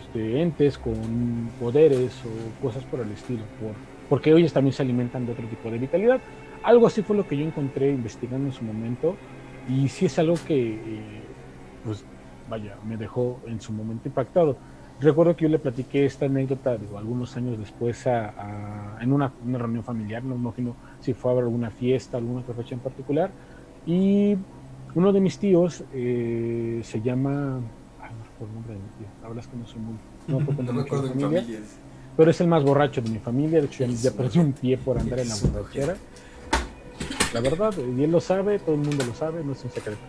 este, 0.00 0.42
entes 0.42 0.78
con 0.78 1.50
poderes 1.60 2.12
o 2.24 2.62
cosas 2.62 2.84
por 2.84 3.00
el 3.00 3.10
estilo, 3.12 3.42
por, 3.60 3.72
porque 4.08 4.32
ellos 4.32 4.52
también 4.52 4.72
se 4.72 4.82
alimentan 4.82 5.26
de 5.26 5.32
otro 5.32 5.46
tipo 5.46 5.70
de 5.70 5.78
vitalidad. 5.78 6.20
Algo 6.62 6.86
así 6.86 7.02
fue 7.02 7.16
lo 7.16 7.26
que 7.26 7.36
yo 7.36 7.44
encontré 7.44 7.90
investigando 7.90 8.46
en 8.46 8.52
su 8.52 8.64
momento 8.64 9.16
y 9.68 9.88
sí 9.88 10.06
es 10.06 10.18
algo 10.18 10.34
que 10.46 10.74
eh, 10.74 11.22
pues 11.84 12.04
vaya, 12.52 12.76
me 12.86 12.98
dejó 12.98 13.40
en 13.46 13.62
su 13.62 13.72
momento 13.72 14.08
impactado. 14.08 14.58
Recuerdo 15.00 15.34
que 15.34 15.44
yo 15.44 15.48
le 15.48 15.58
platiqué 15.58 16.04
esta 16.04 16.26
anécdota 16.26 16.76
digo, 16.76 16.98
algunos 16.98 17.34
años 17.38 17.58
después 17.58 18.06
a, 18.06 18.98
en 19.00 19.10
una, 19.10 19.32
reunión 19.46 19.82
familiar, 19.82 20.22
no 20.22 20.34
me 20.34 20.42
imagino 20.42 20.76
si 21.00 21.14
fue 21.14 21.30
a 21.30 21.32
haber 21.32 21.44
alguna 21.44 21.70
fiesta, 21.70 22.18
alguna 22.18 22.42
fecha 22.42 22.74
en 22.74 22.80
particular, 22.80 23.30
y 23.86 24.36
uno 24.94 25.12
de 25.14 25.20
mis 25.20 25.38
tíos 25.38 25.82
eh, 25.94 26.80
se 26.84 27.00
llama, 27.00 27.60
ay, 28.02 28.10
no 28.18 28.22
recuerdo 28.22 28.48
el 28.48 28.54
nombre 28.54 28.74
de 28.74 28.80
mi 28.80 28.88
tío, 28.98 29.06
la 29.22 29.28
verdad 29.28 29.44
es 29.44 29.50
que 29.50 29.56
no 29.56 29.66
soy 29.66 29.80
muy, 29.80 29.94
no, 30.28 30.62
no 30.72 30.82
recuerdo 30.82 31.14
mi 31.14 31.22
familia, 31.22 31.60
pero 32.18 32.30
es 32.30 32.40
el 32.42 32.48
más 32.48 32.62
borracho 32.62 33.00
de 33.00 33.08
mi 33.08 33.18
familia, 33.18 33.60
de 33.60 33.66
hecho 33.66 33.86
ya, 33.86 33.92
ya 33.92 34.10
perdí 34.10 34.38
un 34.40 34.52
pie 34.52 34.76
por 34.76 34.98
andar 34.98 35.20
en 35.20 35.28
la 35.30 35.36
borrachera. 35.36 35.96
La 37.32 37.40
verdad, 37.40 37.72
y 37.96 38.04
él 38.04 38.10
lo 38.10 38.20
sabe, 38.20 38.58
todo 38.58 38.74
el 38.74 38.82
mundo 38.82 39.02
lo 39.06 39.14
sabe, 39.14 39.42
no 39.42 39.52
es 39.52 39.64
un 39.64 39.70
secreto. 39.70 40.02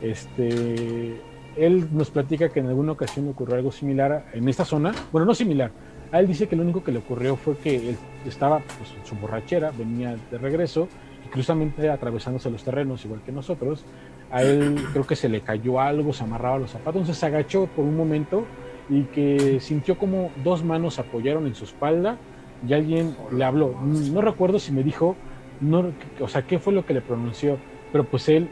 Este, 0.00 1.20
él 1.56 1.88
nos 1.92 2.10
platica 2.10 2.48
que 2.48 2.60
en 2.60 2.66
alguna 2.66 2.92
ocasión 2.92 3.28
ocurrió 3.28 3.56
algo 3.56 3.72
similar 3.72 4.26
en 4.32 4.48
esta 4.48 4.64
zona, 4.64 4.92
bueno, 5.10 5.26
no 5.26 5.34
similar, 5.34 5.70
a 6.10 6.20
él 6.20 6.26
dice 6.26 6.46
que 6.46 6.56
lo 6.56 6.62
único 6.62 6.84
que 6.84 6.92
le 6.92 6.98
ocurrió 6.98 7.36
fue 7.36 7.56
que 7.56 7.90
él 7.90 7.96
estaba 8.26 8.60
pues, 8.60 8.92
en 8.98 9.06
su 9.06 9.16
borrachera, 9.16 9.72
venía 9.76 10.16
de 10.30 10.38
regreso, 10.38 10.88
y 11.24 11.28
cruzamente 11.30 11.88
atravesándose 11.88 12.50
los 12.50 12.62
terrenos, 12.62 13.04
igual 13.04 13.22
que 13.24 13.32
nosotros, 13.32 13.84
a 14.30 14.42
él 14.42 14.76
creo 14.92 15.06
que 15.06 15.16
se 15.16 15.28
le 15.28 15.40
cayó 15.40 15.80
algo, 15.80 16.12
se 16.12 16.24
amarraba 16.24 16.58
los 16.58 16.70
zapatos, 16.70 16.96
entonces 16.96 17.18
se 17.18 17.26
agachó 17.26 17.66
por 17.66 17.84
un 17.84 17.96
momento 17.96 18.44
y 18.88 19.04
que 19.04 19.60
sintió 19.60 19.96
como 19.96 20.30
dos 20.42 20.64
manos 20.64 20.98
apoyaron 20.98 21.46
en 21.46 21.54
su 21.54 21.64
espalda 21.64 22.18
y 22.66 22.74
alguien 22.74 23.16
le 23.32 23.44
habló. 23.44 23.74
No 23.82 24.20
recuerdo 24.20 24.58
si 24.58 24.72
me 24.72 24.82
dijo, 24.82 25.16
no, 25.60 25.92
o 26.20 26.28
sea, 26.28 26.42
qué 26.42 26.58
fue 26.58 26.72
lo 26.72 26.84
que 26.84 26.94
le 26.94 27.00
pronunció, 27.00 27.58
pero 27.90 28.04
pues 28.04 28.28
él 28.28 28.48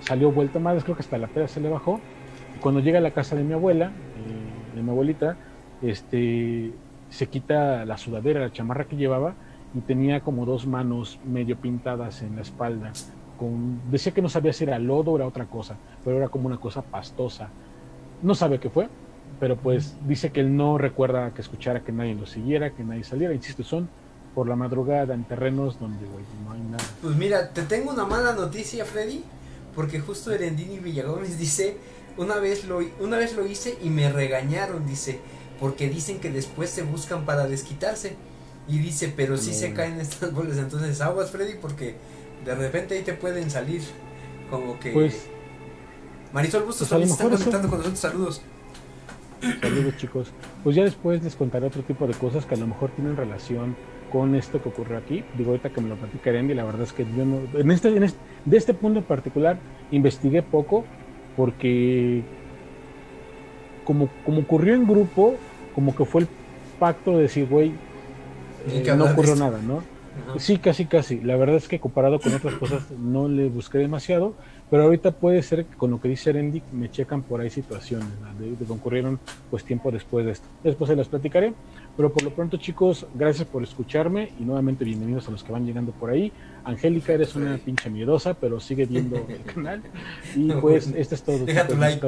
salió 0.00 0.30
vuelto 0.32 0.58
más, 0.60 0.82
creo 0.82 0.96
que 0.96 1.02
hasta 1.02 1.18
la 1.18 1.28
peda 1.28 1.48
se 1.48 1.60
le 1.60 1.68
bajó 1.68 2.00
cuando 2.60 2.80
llega 2.80 2.98
a 2.98 3.02
la 3.02 3.12
casa 3.12 3.36
de 3.36 3.44
mi 3.44 3.52
abuela, 3.52 3.86
eh, 3.86 4.76
de 4.76 4.82
mi 4.82 4.90
abuelita, 4.90 5.36
este, 5.82 6.72
se 7.10 7.26
quita 7.28 7.84
la 7.84 7.96
sudadera, 7.96 8.40
la 8.40 8.52
chamarra 8.52 8.84
que 8.84 8.96
llevaba 8.96 9.34
y 9.74 9.80
tenía 9.80 10.20
como 10.20 10.46
dos 10.46 10.66
manos 10.66 11.18
medio 11.24 11.56
pintadas 11.56 12.22
en 12.22 12.36
la 12.36 12.42
espalda. 12.42 12.92
Con, 13.38 13.80
decía 13.90 14.12
que 14.12 14.22
no 14.22 14.28
sabía 14.28 14.52
si 14.52 14.64
era 14.64 14.78
lodo 14.78 15.12
o 15.12 15.16
era 15.16 15.26
otra 15.26 15.46
cosa, 15.46 15.76
pero 16.04 16.16
era 16.16 16.28
como 16.28 16.46
una 16.46 16.58
cosa 16.58 16.82
pastosa. 16.82 17.50
No 18.22 18.34
sabe 18.34 18.58
qué 18.58 18.70
fue, 18.70 18.88
pero 19.38 19.56
pues 19.56 19.96
dice 20.06 20.32
que 20.32 20.40
él 20.40 20.56
no 20.56 20.78
recuerda 20.78 21.32
que 21.32 21.42
escuchara 21.42 21.80
que 21.84 21.92
nadie 21.92 22.14
lo 22.14 22.26
siguiera, 22.26 22.70
que 22.70 22.82
nadie 22.82 23.04
saliera. 23.04 23.34
Insisto, 23.34 23.62
son 23.62 23.88
por 24.34 24.48
la 24.48 24.56
madrugada 24.56 25.14
en 25.14 25.24
terrenos 25.24 25.78
donde 25.78 26.06
no 26.44 26.52
hay 26.52 26.60
nada. 26.60 26.84
Pues 27.02 27.16
mira, 27.16 27.50
te 27.50 27.62
tengo 27.62 27.90
una 27.90 28.04
mala 28.04 28.34
noticia, 28.34 28.84
Freddy, 28.84 29.22
porque 29.74 30.00
justo 30.00 30.32
Erendini 30.32 30.78
Villagómez 30.78 31.38
dice 31.38 31.76
una 32.16 32.36
vez 32.36 32.64
lo, 32.64 32.80
una 33.00 33.18
vez 33.18 33.34
lo 33.36 33.46
hice 33.46 33.76
y 33.82 33.90
me 33.90 34.10
regañaron, 34.10 34.86
dice, 34.86 35.20
porque 35.60 35.88
dicen 35.88 36.18
que 36.18 36.30
después 36.30 36.70
se 36.70 36.82
buscan 36.82 37.24
para 37.24 37.46
desquitarse. 37.46 38.16
Y 38.68 38.78
dice, 38.78 39.12
pero 39.14 39.36
si 39.36 39.54
se 39.54 39.72
caen 39.72 40.00
estas 40.00 40.32
bolas, 40.32 40.58
entonces 40.58 41.00
aguas, 41.00 41.30
Freddy, 41.30 41.54
porque 41.60 41.94
de 42.44 42.54
repente 42.54 42.96
ahí 42.96 43.02
te 43.02 43.12
pueden 43.12 43.50
salir 43.50 43.82
como 44.50 44.78
que... 44.80 44.90
Pues, 44.90 45.26
Marisol 46.32 46.64
Bustos 46.64 46.88
pues 46.88 47.10
está 47.10 47.24
conectando 47.24 47.68
con 47.68 47.78
nosotros, 47.78 47.98
saludos. 47.98 48.42
Saludos 49.60 49.96
chicos. 49.96 50.32
Pues 50.64 50.74
ya 50.74 50.82
después 50.82 51.22
les 51.22 51.36
contaré 51.36 51.66
otro 51.66 51.82
tipo 51.82 52.06
de 52.06 52.14
cosas 52.14 52.44
que 52.44 52.56
a 52.56 52.58
lo 52.58 52.66
mejor 52.66 52.90
tienen 52.90 53.16
relación 53.16 53.76
con 54.10 54.34
esto 54.34 54.60
que 54.60 54.68
ocurrió 54.68 54.98
aquí. 54.98 55.24
Digo 55.36 55.50
ahorita 55.50 55.70
que 55.70 55.80
me 55.80 55.88
lo 55.88 55.96
platicaré 55.96 56.40
y 56.40 56.54
la 56.54 56.64
verdad 56.64 56.82
es 56.82 56.92
que 56.92 57.04
yo 57.16 57.24
no... 57.24 57.40
En 57.58 57.70
este, 57.70 57.88
en 57.88 58.02
este, 58.02 58.18
de 58.44 58.56
este 58.56 58.74
punto 58.74 58.98
en 58.98 59.04
particular 59.04 59.58
investigué 59.92 60.42
poco, 60.42 60.84
porque 61.36 62.22
como, 63.84 64.08
como 64.24 64.40
ocurrió 64.40 64.74
en 64.74 64.86
grupo, 64.86 65.36
como 65.74 65.94
que 65.94 66.04
fue 66.04 66.22
el 66.22 66.28
pacto 66.78 67.12
de 67.12 67.22
decir, 67.22 67.46
güey, 67.48 67.72
eh, 68.68 68.94
no 68.96 69.04
ocurrió 69.04 69.36
nada, 69.36 69.60
¿no? 69.62 69.82
Sí, 70.38 70.58
casi, 70.58 70.86
casi. 70.86 71.20
La 71.20 71.36
verdad 71.36 71.56
es 71.56 71.68
que 71.68 71.78
comparado 71.78 72.18
con 72.20 72.34
otras 72.34 72.54
cosas 72.54 72.90
no 72.90 73.28
le 73.28 73.48
busqué 73.48 73.78
demasiado, 73.78 74.34
pero 74.70 74.84
ahorita 74.84 75.12
puede 75.12 75.42
ser 75.42 75.66
que 75.66 75.76
con 75.76 75.90
lo 75.90 76.00
que 76.00 76.08
dice 76.08 76.32
Rendy 76.32 76.62
me 76.72 76.90
checan 76.90 77.22
por 77.22 77.40
ahí 77.40 77.50
situaciones 77.50 78.08
de, 78.38 78.64
que 78.64 78.72
ocurrieron 78.72 79.20
pues 79.50 79.64
tiempo 79.64 79.90
después 79.90 80.26
de 80.26 80.32
esto. 80.32 80.46
Después 80.64 80.88
se 80.88 80.96
las 80.96 81.08
platicaré, 81.08 81.52
pero 81.96 82.12
por 82.12 82.22
lo 82.22 82.30
pronto 82.34 82.58
chicos, 82.58 83.06
gracias 83.14 83.48
por 83.48 83.62
escucharme 83.62 84.32
y 84.38 84.44
nuevamente 84.44 84.84
bienvenidos 84.84 85.26
a 85.28 85.30
los 85.30 85.42
que 85.42 85.50
van 85.50 85.64
llegando 85.64 85.92
por 85.92 86.10
ahí. 86.10 86.30
Angélica, 86.64 87.12
eres 87.12 87.34
una 87.36 87.56
pinche 87.56 87.88
miedosa, 87.88 88.34
pero 88.34 88.60
sigue 88.60 88.84
viendo 88.84 89.16
el 89.28 89.42
canal. 89.54 89.82
Y 90.34 90.50
pues, 90.52 90.88
este 90.94 91.14
es 91.14 91.22
todo. 91.22 91.46
Deja 91.46 91.66
tu 91.66 91.76
like, 91.76 92.06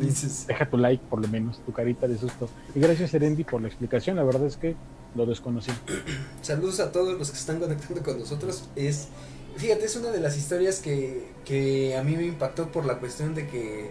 dices. 0.00 0.46
Deja 0.48 0.68
tu 0.68 0.76
like, 0.76 1.04
por 1.08 1.20
lo 1.20 1.28
menos, 1.28 1.60
tu 1.64 1.72
carita 1.72 2.08
de 2.08 2.18
susto. 2.18 2.48
Y 2.74 2.80
gracias, 2.80 3.14
Erendi, 3.14 3.44
por 3.44 3.60
la 3.60 3.68
explicación. 3.68 4.16
La 4.16 4.24
verdad 4.24 4.46
es 4.46 4.56
que 4.56 4.74
lo 5.14 5.24
desconocí. 5.24 5.70
Saludos 6.42 6.80
a 6.80 6.90
todos 6.90 7.16
los 7.16 7.30
que 7.30 7.36
están 7.36 7.60
conectando 7.60 8.02
con 8.02 8.18
nosotros. 8.18 8.68
Es, 8.74 9.08
fíjate, 9.56 9.84
es 9.84 9.94
una 9.94 10.10
de 10.10 10.20
las 10.20 10.36
historias 10.36 10.80
que, 10.80 11.28
que 11.44 11.96
a 11.96 12.02
mí 12.02 12.16
me 12.16 12.26
impactó 12.26 12.72
por 12.72 12.86
la 12.86 12.98
cuestión 12.98 13.36
de 13.36 13.46
que 13.46 13.90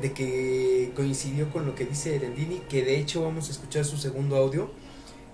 de 0.00 0.12
que 0.12 0.92
coincidió 0.94 1.50
con 1.50 1.66
lo 1.66 1.74
que 1.74 1.84
dice 1.84 2.16
Erendini, 2.16 2.60
que 2.68 2.84
de 2.84 2.98
hecho 2.98 3.22
vamos 3.22 3.48
a 3.48 3.52
escuchar 3.52 3.84
su 3.84 3.96
segundo 3.96 4.36
audio. 4.36 4.70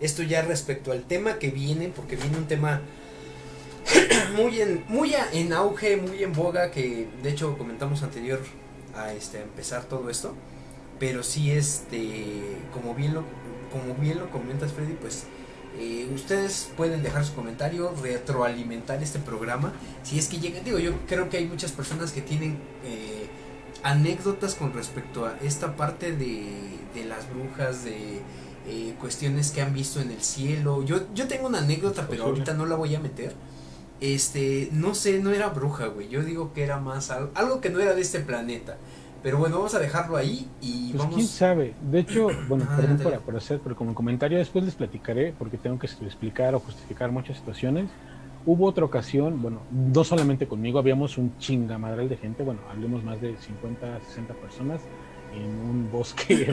Esto 0.00 0.22
ya 0.22 0.42
respecto 0.42 0.92
al 0.92 1.04
tema 1.04 1.38
que 1.38 1.50
viene, 1.50 1.88
porque 1.94 2.16
viene 2.16 2.36
un 2.36 2.46
tema 2.46 2.82
muy 4.36 4.60
en, 4.60 4.84
muy 4.88 5.14
en 5.32 5.52
auge, 5.52 5.96
muy 5.96 6.22
en 6.22 6.32
boga, 6.32 6.70
que 6.70 7.08
de 7.22 7.30
hecho 7.30 7.56
comentamos 7.58 8.02
anterior, 8.02 8.40
a, 8.94 9.12
este, 9.12 9.42
empezar 9.42 9.84
todo 9.84 10.10
esto. 10.10 10.34
Pero 10.98 11.22
sí, 11.22 11.50
este, 11.50 12.40
como 12.72 12.94
bien 12.94 13.14
lo, 13.14 13.24
como 13.72 13.94
bien 13.94 14.18
lo 14.18 14.30
comentas, 14.30 14.72
Freddy, 14.72 14.94
pues 14.94 15.24
eh, 15.78 16.08
ustedes 16.14 16.70
pueden 16.76 17.02
dejar 17.02 17.24
su 17.24 17.34
comentario, 17.34 17.94
retroalimentar 18.02 19.02
este 19.02 19.18
programa. 19.18 19.72
Si 20.02 20.18
es 20.18 20.28
que 20.28 20.38
llegan, 20.38 20.64
digo, 20.64 20.78
yo 20.78 20.92
creo 21.08 21.28
que 21.28 21.38
hay 21.38 21.46
muchas 21.46 21.72
personas 21.72 22.12
que 22.12 22.20
tienen 22.20 22.58
eh, 22.84 23.26
anécdotas 23.83 24.55
con 24.55 24.72
respecto 24.72 25.26
a 25.26 25.37
esta 25.43 25.76
parte 25.76 26.12
de, 26.12 26.78
de 26.95 27.05
las 27.05 27.28
brujas, 27.33 27.85
de 27.85 28.20
eh, 28.66 28.95
cuestiones 29.01 29.51
que 29.51 29.61
han 29.61 29.74
visto 29.74 30.01
en 30.01 30.11
el 30.11 30.22
cielo. 30.22 30.85
Yo, 30.85 31.12
yo 31.14 31.26
tengo 31.26 31.49
una 31.49 31.59
anécdota, 31.59 32.07
pero 32.09 32.24
ahorita 32.24 32.55
no 32.55 32.66
la 32.66 32.76
voy 32.76 32.95
a 32.95 33.01
meter. 33.01 33.35
Este, 34.01 34.68
no 34.72 34.95
sé, 34.95 35.20
no 35.20 35.30
era 35.30 35.49
bruja, 35.49 35.87
güey. 35.87 36.09
Yo 36.09 36.22
digo 36.22 36.53
que 36.53 36.62
era 36.62 36.78
más 36.78 37.11
algo, 37.11 37.30
algo 37.35 37.61
que 37.61 37.70
no 37.70 37.80
era 37.80 37.95
de 37.95 38.03
este 38.03 38.20
planeta. 38.20 38.76
Pero 39.22 39.39
bueno, 39.39 39.57
vamos 39.57 39.74
a 39.74 39.78
dejarlo 39.78 40.16
ahí 40.16 40.49
y 40.61 40.91
pues 40.91 40.99
vamos. 40.99 41.14
quién 41.16 41.26
sabe. 41.26 41.74
De 41.91 42.01
hecho, 42.01 42.28
bueno, 42.49 42.66
perdón 42.76 42.99
por, 42.99 43.20
por, 43.20 43.37
hacer, 43.37 43.61
pero 43.62 43.74
como 43.74 43.95
comentario 43.95 44.39
después 44.39 44.64
les 44.64 44.74
platicaré, 44.74 45.35
porque 45.37 45.59
tengo 45.59 45.78
que 45.78 45.87
explicar 45.87 46.55
o 46.55 46.61
justificar 46.61 47.11
muchas 47.11 47.39
situaciones. 47.39 47.91
Hubo 48.45 48.66
otra 48.66 48.84
ocasión, 48.84 49.40
bueno, 49.40 49.61
no 49.70 50.03
solamente 50.03 50.47
conmigo, 50.47 50.78
habíamos 50.78 51.16
un 51.16 51.36
chingamadral 51.38 52.09
de 52.09 52.16
gente, 52.16 52.43
bueno, 52.43 52.61
hablemos 52.70 53.05
más 53.05 53.20
de 53.20 53.36
50, 53.36 54.01
60 54.01 54.34
personas 54.34 54.82
en 55.34 55.49
un 55.49 55.90
bosque 55.93 56.36
de 56.36 56.47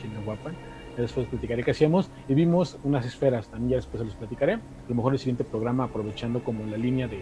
Chinahuapan. 0.00 0.54
Después 0.96 1.28
platicaré 1.28 1.62
qué 1.62 1.70
hacíamos 1.70 2.10
y 2.28 2.34
vimos 2.34 2.76
unas 2.82 3.06
esferas, 3.06 3.46
también 3.48 3.70
ya 3.70 3.76
después 3.76 4.00
se 4.00 4.06
los 4.06 4.16
platicaré. 4.16 4.54
A 4.54 4.60
lo 4.88 4.96
mejor 4.96 5.12
el 5.12 5.20
siguiente 5.20 5.44
programa 5.44 5.84
aprovechando 5.84 6.42
como 6.42 6.66
la 6.66 6.76
línea 6.76 7.06
de, 7.06 7.18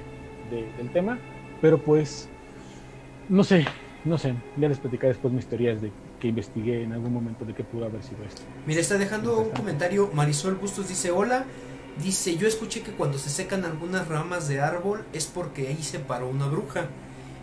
de, 0.50 0.72
del 0.78 0.90
tema, 0.92 1.18
pero 1.60 1.76
pues, 1.76 2.30
no 3.28 3.44
sé, 3.44 3.66
no 4.06 4.16
sé, 4.16 4.34
ya 4.56 4.68
les 4.68 4.78
platicaré 4.78 5.08
después 5.08 5.34
mis 5.34 5.46
teorías 5.46 5.82
de 5.82 5.90
que 6.20 6.28
investigué 6.28 6.82
en 6.82 6.92
algún 6.92 7.12
momento 7.12 7.44
de 7.44 7.52
qué 7.52 7.64
pudo 7.64 7.84
haber 7.84 8.02
sido 8.02 8.24
esto. 8.24 8.42
Mira, 8.66 8.80
está 8.80 8.96
dejando 8.96 9.38
un 9.38 9.50
comentario, 9.50 10.10
Marisol 10.14 10.54
Bustos 10.54 10.88
dice, 10.88 11.10
hola, 11.10 11.44
dice, 12.02 12.36
yo 12.36 12.46
escuché 12.46 12.82
que 12.82 12.92
cuando 12.92 13.18
se 13.18 13.30
secan 13.30 13.64
algunas 13.64 14.08
ramas 14.08 14.48
de 14.48 14.60
árbol 14.60 15.04
es 15.12 15.26
porque 15.26 15.68
ahí 15.68 15.82
se 15.82 15.98
paró 15.98 16.28
una 16.28 16.46
bruja. 16.46 16.86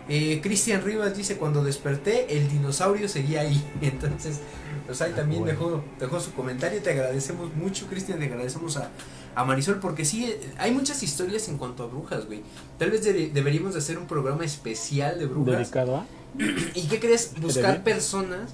Eh, 0.10 0.42
Cristian 0.44 0.84
Rivas 0.84 1.16
dice, 1.16 1.38
cuando 1.38 1.64
desperté, 1.64 2.38
el 2.38 2.50
dinosaurio 2.50 3.08
seguía 3.08 3.42
ahí. 3.42 3.64
Entonces, 3.82 4.40
pues 4.86 5.02
ahí 5.02 5.14
también 5.14 5.46
dejó, 5.46 5.84
dejó 6.00 6.20
su 6.20 6.34
comentario. 6.34 6.82
Te 6.82 6.92
agradecemos 6.92 7.56
mucho, 7.56 7.88
Cristian. 7.88 8.20
Te 8.20 8.26
agradecemos 8.26 8.78
a, 8.78 8.90
a, 9.36 9.46
Marisol, 9.46 9.80
porque 9.80 10.04
sí, 10.04 10.36
hay 10.58 10.72
muchas 10.72 11.02
historias 11.04 11.48
en 11.48 11.58
cuanto 11.58 11.84
a 11.84 11.88
brujas, 11.88 12.26
güey. 12.26 12.42
Tal 12.78 12.92
vez 12.92 13.04
de, 13.04 13.30
deberíamos 13.30 13.74
de 13.74 13.80
hacer 13.80 13.98
un 13.98 14.08
programa 14.08 14.44
especial 14.44 15.20
de 15.20 15.26
brujas. 15.26 15.58
¿Dedicado 15.58 15.98
a? 15.98 16.06
¿Y 16.76 16.88
qué 16.88 17.00
crees? 17.00 17.34
Buscar 17.40 17.84
personas 17.84 18.52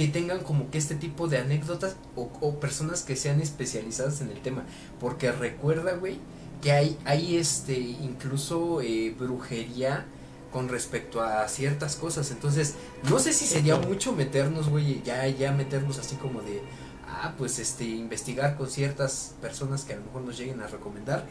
que 0.00 0.08
tengan 0.08 0.40
como 0.40 0.70
que 0.70 0.78
este 0.78 0.94
tipo 0.94 1.28
de 1.28 1.36
anécdotas 1.36 1.94
o, 2.16 2.30
o, 2.40 2.58
personas 2.58 3.02
que 3.02 3.16
sean 3.16 3.38
especializadas 3.38 4.22
en 4.22 4.30
el 4.30 4.40
tema. 4.40 4.64
Porque 4.98 5.30
recuerda, 5.30 5.92
güey, 5.92 6.16
que 6.62 6.72
hay, 6.72 6.96
hay 7.04 7.36
este, 7.36 7.78
incluso 7.78 8.80
eh, 8.80 9.14
brujería 9.18 10.06
con 10.54 10.70
respecto 10.70 11.20
a 11.20 11.46
ciertas 11.48 11.96
cosas. 11.96 12.30
Entonces, 12.30 12.76
no 13.10 13.18
sé 13.18 13.34
si 13.34 13.44
sería 13.44 13.76
mucho 13.76 14.14
meternos, 14.14 14.70
güey, 14.70 15.02
ya, 15.02 15.26
ya 15.26 15.52
meternos 15.52 15.98
así 15.98 16.16
como 16.16 16.40
de, 16.40 16.62
ah, 17.06 17.34
pues 17.36 17.58
este, 17.58 17.84
investigar 17.84 18.56
con 18.56 18.70
ciertas 18.70 19.34
personas 19.42 19.84
que 19.84 19.92
a 19.92 19.96
lo 19.96 20.04
mejor 20.06 20.22
nos 20.22 20.38
lleguen 20.38 20.62
a 20.62 20.66
recomendar. 20.66 21.26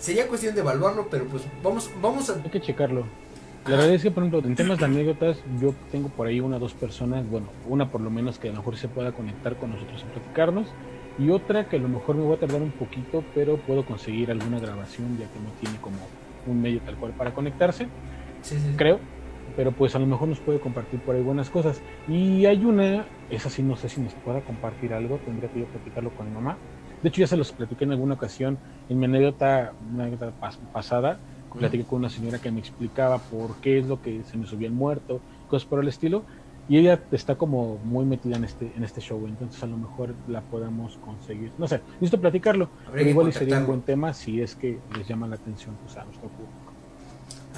Sería 0.00 0.26
cuestión 0.26 0.56
de 0.56 0.62
evaluarlo, 0.62 1.06
pero 1.08 1.26
pues 1.26 1.44
vamos, 1.62 1.88
vamos 2.02 2.28
a... 2.28 2.34
Hay 2.34 2.50
que 2.50 2.60
checarlo. 2.60 3.06
La 3.64 3.76
verdad 3.76 3.90
es 3.90 4.02
que, 4.02 4.10
por 4.10 4.22
ejemplo, 4.24 4.48
en 4.48 4.56
temas 4.56 4.78
de 4.78 4.86
anécdotas, 4.86 5.44
yo 5.60 5.74
tengo 5.90 6.08
por 6.08 6.26
ahí 6.26 6.40
una 6.40 6.56
o 6.56 6.58
dos 6.58 6.74
personas, 6.74 7.28
bueno, 7.28 7.52
una 7.66 7.90
por 7.90 8.00
lo 8.00 8.10
menos 8.10 8.38
que 8.38 8.48
a 8.48 8.52
lo 8.52 8.58
mejor 8.58 8.76
se 8.76 8.88
pueda 8.88 9.12
conectar 9.12 9.56
con 9.58 9.70
nosotros 9.70 10.02
y 10.02 10.06
platicarnos, 10.06 10.74
y 11.18 11.30
otra 11.30 11.68
que 11.68 11.76
a 11.76 11.80
lo 11.80 11.88
mejor 11.88 12.16
me 12.16 12.22
voy 12.22 12.36
a 12.36 12.38
tardar 12.38 12.62
un 12.62 12.72
poquito, 12.72 13.22
pero 13.34 13.58
puedo 13.58 13.84
conseguir 13.84 14.30
alguna 14.30 14.58
grabación 14.58 15.18
ya 15.18 15.30
que 15.30 15.40
no 15.40 15.52
tiene 15.52 15.78
como 15.80 15.98
un 16.46 16.60
medio 16.62 16.80
tal 16.82 16.96
cual 16.96 17.12
para 17.14 17.34
conectarse 17.34 17.92
sí, 18.40 18.58
sí. 18.58 18.74
creo, 18.76 19.00
pero 19.56 19.72
pues 19.72 19.94
a 19.94 19.98
lo 19.98 20.06
mejor 20.06 20.28
nos 20.28 20.40
puede 20.40 20.60
compartir 20.60 21.00
por 21.00 21.14
ahí 21.14 21.22
buenas 21.22 21.50
cosas. 21.50 21.84
Y 22.06 22.46
hay 22.46 22.64
una, 22.64 23.06
esa 23.28 23.50
sí 23.50 23.62
no 23.62 23.76
sé 23.76 23.88
si 23.88 24.00
nos 24.00 24.14
pueda 24.14 24.42
compartir 24.42 24.94
algo, 24.94 25.18
tendría 25.18 25.50
que 25.50 25.60
yo 25.60 25.66
platicarlo 25.66 26.14
con 26.14 26.28
mi 26.28 26.32
mamá. 26.32 26.58
De 27.02 27.08
hecho 27.08 27.20
ya 27.20 27.26
se 27.26 27.36
los 27.36 27.52
platiqué 27.52 27.84
en 27.84 27.92
alguna 27.92 28.14
ocasión, 28.14 28.58
en 28.88 28.98
mi 28.98 29.06
anécdota, 29.06 29.74
una 29.80 30.04
anécdota 30.04 30.38
pas 30.38 30.58
pasada, 30.72 31.20
platiqué 31.58 31.84
con 31.84 32.00
una 32.00 32.10
señora 32.10 32.38
que 32.38 32.50
me 32.50 32.60
explicaba 32.60 33.18
por 33.18 33.56
qué 33.56 33.78
es 33.78 33.86
lo 33.86 34.00
que 34.00 34.22
se 34.24 34.36
me 34.36 34.46
subía 34.46 34.68
el 34.68 34.74
muerto, 34.74 35.20
cosas 35.48 35.68
por 35.68 35.80
el 35.80 35.88
estilo, 35.88 36.24
y 36.68 36.78
ella 36.78 37.02
está 37.10 37.34
como 37.34 37.78
muy 37.78 38.04
metida 38.04 38.36
en 38.36 38.44
este 38.44 38.72
en 38.76 38.84
este 38.84 39.00
show, 39.00 39.26
entonces 39.26 39.60
a 39.62 39.66
lo 39.66 39.76
mejor 39.76 40.14
la 40.28 40.40
podamos 40.40 40.98
conseguir. 41.04 41.50
No 41.58 41.66
sé, 41.66 41.80
necesito 41.94 42.20
platicarlo, 42.20 42.70
pero 42.92 43.08
igual 43.08 43.32
sería 43.32 43.58
un 43.58 43.66
buen 43.66 43.82
tema 43.82 44.14
si 44.14 44.40
es 44.40 44.54
que 44.54 44.78
les 44.96 45.08
llama 45.08 45.26
la 45.26 45.34
atención 45.34 45.76
pues, 45.84 45.96
a 45.96 46.04
nuestro 46.04 46.28
público. 46.28 46.70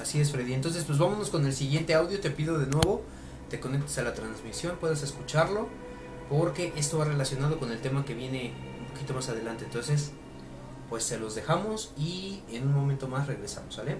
Así 0.01 0.19
es, 0.19 0.31
Freddy. 0.31 0.53
Entonces, 0.53 0.83
pues 0.85 0.97
vámonos 0.97 1.29
con 1.29 1.45
el 1.45 1.53
siguiente 1.53 1.93
audio. 1.93 2.19
Te 2.19 2.31
pido 2.31 2.57
de 2.57 2.65
nuevo, 2.65 3.03
te 3.49 3.59
conectes 3.59 3.97
a 3.99 4.03
la 4.03 4.13
transmisión, 4.13 4.77
puedas 4.79 5.03
escucharlo, 5.03 5.67
porque 6.29 6.73
esto 6.75 6.97
va 6.97 7.05
relacionado 7.05 7.59
con 7.59 7.71
el 7.71 7.79
tema 7.79 8.03
que 8.05 8.15
viene 8.15 8.53
un 8.81 8.93
poquito 8.93 9.13
más 9.13 9.29
adelante. 9.29 9.65
Entonces, 9.65 10.11
pues 10.89 11.03
se 11.03 11.19
los 11.19 11.35
dejamos 11.35 11.93
y 11.97 12.41
en 12.49 12.67
un 12.67 12.73
momento 12.73 13.07
más 13.07 13.27
regresamos, 13.27 13.77
¿vale? 13.77 13.97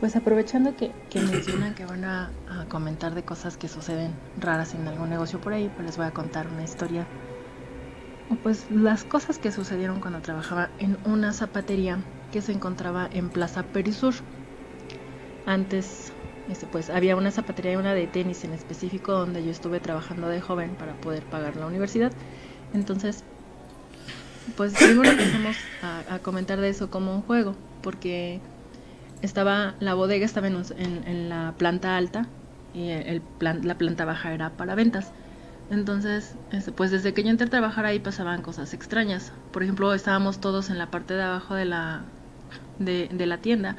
Pues 0.00 0.16
aprovechando 0.16 0.74
que, 0.76 0.90
que 1.10 1.20
mencionan 1.20 1.74
que 1.74 1.84
van 1.84 2.04
a, 2.04 2.32
a, 2.48 2.64
comentar 2.68 3.14
de 3.14 3.22
cosas 3.22 3.56
que 3.56 3.68
suceden 3.68 4.12
raras 4.40 4.74
en 4.74 4.88
algún 4.88 5.10
negocio 5.10 5.40
por 5.40 5.52
ahí, 5.52 5.70
pues 5.76 5.86
les 5.86 5.96
voy 5.96 6.06
a 6.06 6.10
contar 6.10 6.48
una 6.48 6.64
historia. 6.64 7.06
Pues 8.42 8.68
las 8.70 9.04
cosas 9.04 9.38
que 9.38 9.52
sucedieron 9.52 10.00
cuando 10.00 10.20
trabajaba 10.20 10.70
en 10.78 10.98
una 11.04 11.32
zapatería 11.32 11.98
que 12.32 12.42
se 12.42 12.52
encontraba 12.52 13.08
en 13.12 13.28
Plaza 13.28 13.62
Perisur. 13.62 14.14
Antes, 15.46 16.11
este, 16.48 16.66
pues 16.66 16.90
había 16.90 17.16
una 17.16 17.30
zapatería 17.30 17.72
y 17.72 17.76
una 17.76 17.94
de 17.94 18.06
tenis 18.06 18.44
en 18.44 18.52
específico 18.52 19.12
donde 19.12 19.44
yo 19.44 19.50
estuve 19.50 19.80
trabajando 19.80 20.28
de 20.28 20.40
joven 20.40 20.74
para 20.74 20.94
poder 20.94 21.22
pagar 21.22 21.56
la 21.56 21.66
universidad. 21.66 22.12
Entonces, 22.74 23.24
pues 24.56 24.74
primero 24.74 25.10
empezamos 25.10 25.56
a, 25.82 26.18
comentar 26.18 26.60
de 26.60 26.68
eso 26.68 26.90
como 26.90 27.14
un 27.14 27.22
juego, 27.22 27.54
porque 27.82 28.40
estaba 29.22 29.74
la 29.78 29.94
bodega 29.94 30.24
estaba 30.24 30.48
en, 30.48 31.28
la 31.28 31.54
planta 31.56 31.96
alta 31.96 32.26
y 32.74 32.88
el 32.88 33.20
plan, 33.20 33.60
la 33.66 33.78
planta 33.78 34.04
baja 34.04 34.32
era 34.32 34.50
para 34.50 34.74
ventas. 34.74 35.12
Entonces, 35.70 36.34
este, 36.50 36.72
pues 36.72 36.90
desde 36.90 37.14
que 37.14 37.22
yo 37.22 37.30
entré 37.30 37.46
a 37.46 37.50
trabajar 37.50 37.86
ahí 37.86 38.00
pasaban 38.00 38.42
cosas 38.42 38.74
extrañas. 38.74 39.32
Por 39.52 39.62
ejemplo, 39.62 39.94
estábamos 39.94 40.40
todos 40.40 40.70
en 40.70 40.78
la 40.78 40.90
parte 40.90 41.14
de 41.14 41.22
abajo 41.22 41.54
de 41.54 41.66
la, 41.66 42.02
de 42.78 43.26
la 43.26 43.38
tienda 43.38 43.76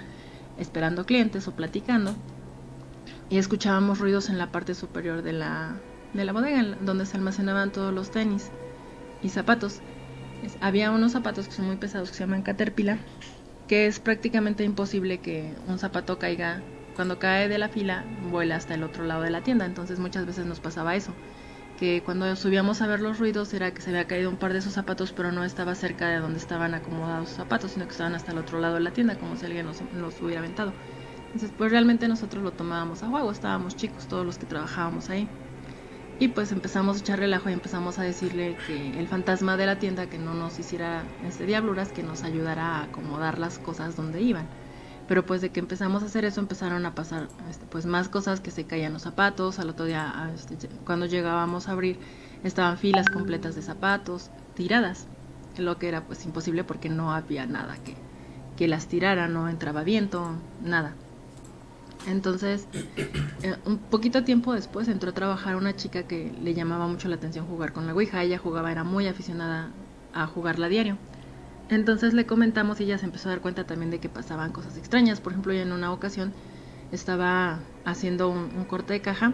esperando 0.57 1.05
clientes 1.05 1.47
o 1.47 1.51
platicando 1.51 2.15
y 3.29 3.37
escuchábamos 3.37 3.99
ruidos 3.99 4.29
en 4.29 4.37
la 4.37 4.51
parte 4.51 4.75
superior 4.75 5.21
de 5.21 5.33
la, 5.33 5.75
de 6.13 6.25
la 6.25 6.33
bodega 6.33 6.77
donde 6.81 7.05
se 7.05 7.17
almacenaban 7.17 7.71
todos 7.71 7.93
los 7.93 8.11
tenis 8.11 8.51
y 9.21 9.29
zapatos. 9.29 9.79
Había 10.59 10.91
unos 10.91 11.13
zapatos 11.13 11.47
que 11.47 11.53
son 11.53 11.65
muy 11.67 11.77
pesados 11.77 12.09
que 12.09 12.15
se 12.15 12.23
llaman 12.23 12.41
Caterpillar 12.41 12.99
que 13.67 13.87
es 13.87 13.99
prácticamente 13.99 14.63
imposible 14.63 15.19
que 15.19 15.53
un 15.67 15.79
zapato 15.79 16.19
caiga, 16.19 16.61
cuando 16.95 17.19
cae 17.19 17.49
de 17.49 17.57
la 17.57 17.69
fila, 17.69 18.05
vuela 18.29 18.55
hasta 18.55 18.75
el 18.75 18.83
otro 18.83 19.03
lado 19.03 19.21
de 19.23 19.31
la 19.31 19.41
tienda. 19.41 19.65
Entonces 19.65 19.99
muchas 19.99 20.25
veces 20.25 20.45
nos 20.45 20.59
pasaba 20.59 20.95
eso, 20.95 21.13
que 21.79 22.03
cuando 22.03 22.35
subíamos 22.35 22.81
a 22.81 22.87
ver 22.87 22.99
los 22.99 23.19
ruidos 23.19 23.53
era 23.53 23.73
que 23.73 23.81
se 23.81 23.89
había 23.89 24.05
caído 24.05 24.29
un 24.29 24.37
par 24.37 24.53
de 24.53 24.59
esos 24.59 24.73
zapatos, 24.73 25.13
pero 25.13 25.31
no 25.31 25.43
estaba 25.43 25.75
cerca 25.75 26.09
de 26.09 26.19
donde 26.19 26.39
estaban 26.39 26.73
acomodados 26.73 27.29
los 27.29 27.37
zapatos, 27.37 27.71
sino 27.71 27.85
que 27.85 27.91
estaban 27.91 28.15
hasta 28.15 28.31
el 28.31 28.37
otro 28.37 28.59
lado 28.59 28.75
de 28.75 28.81
la 28.81 28.91
tienda, 28.93 29.17
como 29.17 29.35
si 29.37 29.45
alguien 29.45 29.65
los, 29.65 29.81
los 29.91 30.21
hubiera 30.21 30.41
aventado. 30.41 30.73
Entonces 31.33 31.51
pues 31.57 31.71
realmente 31.71 32.07
nosotros 32.07 32.43
lo 32.43 32.53
tomábamos 32.53 33.01
a 33.03 33.07
juego, 33.07 33.31
estábamos 33.31 33.75
chicos 33.75 34.07
todos 34.07 34.25
los 34.25 34.37
que 34.37 34.45
trabajábamos 34.45 35.09
ahí. 35.09 35.35
Y 36.19 36.29
pues 36.29 36.51
empezamos 36.51 36.97
a 36.97 36.99
echar 36.99 37.19
relajo 37.19 37.49
y 37.49 37.53
empezamos 37.53 37.97
a 37.99 38.03
decirle 38.03 38.61
que 38.63 38.99
el 38.99 39.07
fantasma 39.07 39.57
de 39.57 39.65
la 39.65 39.79
tienda 39.79 40.09
que 40.09 40.19
no 40.19 40.35
nos 40.35 40.59
hiciera 40.59 41.11
este 41.19 41.45
diabluras, 41.45 41.91
que 41.91 42.03
nos 42.03 42.23
ayudara 42.23 42.77
a 42.77 42.83
acomodar 42.83 43.39
las 43.39 43.57
cosas 43.59 43.95
donde 43.95 44.21
iban. 44.21 44.49
Pero 45.07 45.25
pues 45.25 45.41
de 45.41 45.51
que 45.51 45.59
empezamos 45.59 46.03
a 46.03 46.05
hacer 46.05 46.23
eso 46.25 46.39
empezaron 46.39 46.85
a 46.85 46.95
pasar 46.95 47.31
este, 47.49 47.65
pues 47.67 47.85
más 47.85 48.09
cosas 48.09 48.39
que 48.41 48.51
se 48.51 48.67
caían 48.67 48.93
los 48.93 49.01
zapatos, 49.03 49.59
al 49.59 49.69
otro 49.69 49.85
día 49.85 50.31
este, 50.35 50.57
cuando 50.85 51.07
llegábamos 51.07 51.67
a 51.67 51.73
abrir 51.73 51.99
estaban 52.43 52.77
filas 52.77 53.09
completas 53.09 53.55
de 53.55 53.63
zapatos 53.63 54.31
tiradas, 54.53 55.09
lo 55.57 55.77
que 55.79 55.87
era 55.89 56.05
pues 56.07 56.25
imposible 56.25 56.63
porque 56.63 56.89
no 56.89 57.11
había 57.13 57.45
nada 57.47 57.77
que, 57.83 58.05
que 58.55 58.67
las 58.67 58.87
tirara, 58.87 59.27
no 59.27 59.49
entraba 59.49 59.83
viento, 59.83 60.43
nada. 60.59 61.02
Entonces, 62.07 62.67
eh, 63.43 63.55
un 63.65 63.77
poquito 63.77 64.23
tiempo 64.23 64.53
después 64.53 64.87
entró 64.87 65.11
a 65.11 65.13
trabajar 65.13 65.55
una 65.55 65.75
chica 65.75 66.03
que 66.03 66.33
le 66.41 66.53
llamaba 66.53 66.87
mucho 66.87 67.07
la 67.07 67.15
atención 67.15 67.45
jugar 67.45 67.73
con 67.73 67.87
la 67.87 67.93
Ouija. 67.93 68.23
Ella 68.23 68.37
jugaba, 68.37 68.71
era 68.71 68.83
muy 68.83 69.07
aficionada 69.07 69.71
a 70.13 70.27
jugarla 70.27 70.65
a 70.67 70.69
diario. 70.69 70.97
Entonces 71.69 72.13
le 72.13 72.25
comentamos 72.25 72.79
y 72.79 72.83
ella 72.83 72.97
se 72.97 73.05
empezó 73.05 73.29
a 73.29 73.31
dar 73.31 73.41
cuenta 73.41 73.65
también 73.65 73.89
de 73.89 73.99
que 73.99 74.09
pasaban 74.09 74.51
cosas 74.51 74.77
extrañas. 74.77 75.21
Por 75.21 75.31
ejemplo, 75.31 75.53
ella 75.53 75.61
en 75.61 75.71
una 75.71 75.91
ocasión 75.93 76.33
estaba 76.91 77.59
haciendo 77.85 78.29
un, 78.29 78.65
corte 78.65 78.93
de 78.93 79.01
caja 79.01 79.33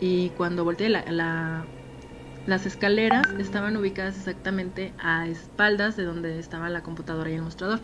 y 0.00 0.30
cuando 0.30 0.64
volteé 0.64 0.88
la, 0.90 1.64
las 2.46 2.66
escaleras 2.66 3.26
estaban 3.38 3.76
ubicadas 3.76 4.18
exactamente 4.18 4.92
a 4.98 5.26
espaldas 5.26 5.96
de 5.96 6.04
donde 6.04 6.38
estaba 6.38 6.68
la 6.68 6.82
computadora 6.82 7.30
y 7.30 7.34
el 7.34 7.42
mostrador. 7.42 7.80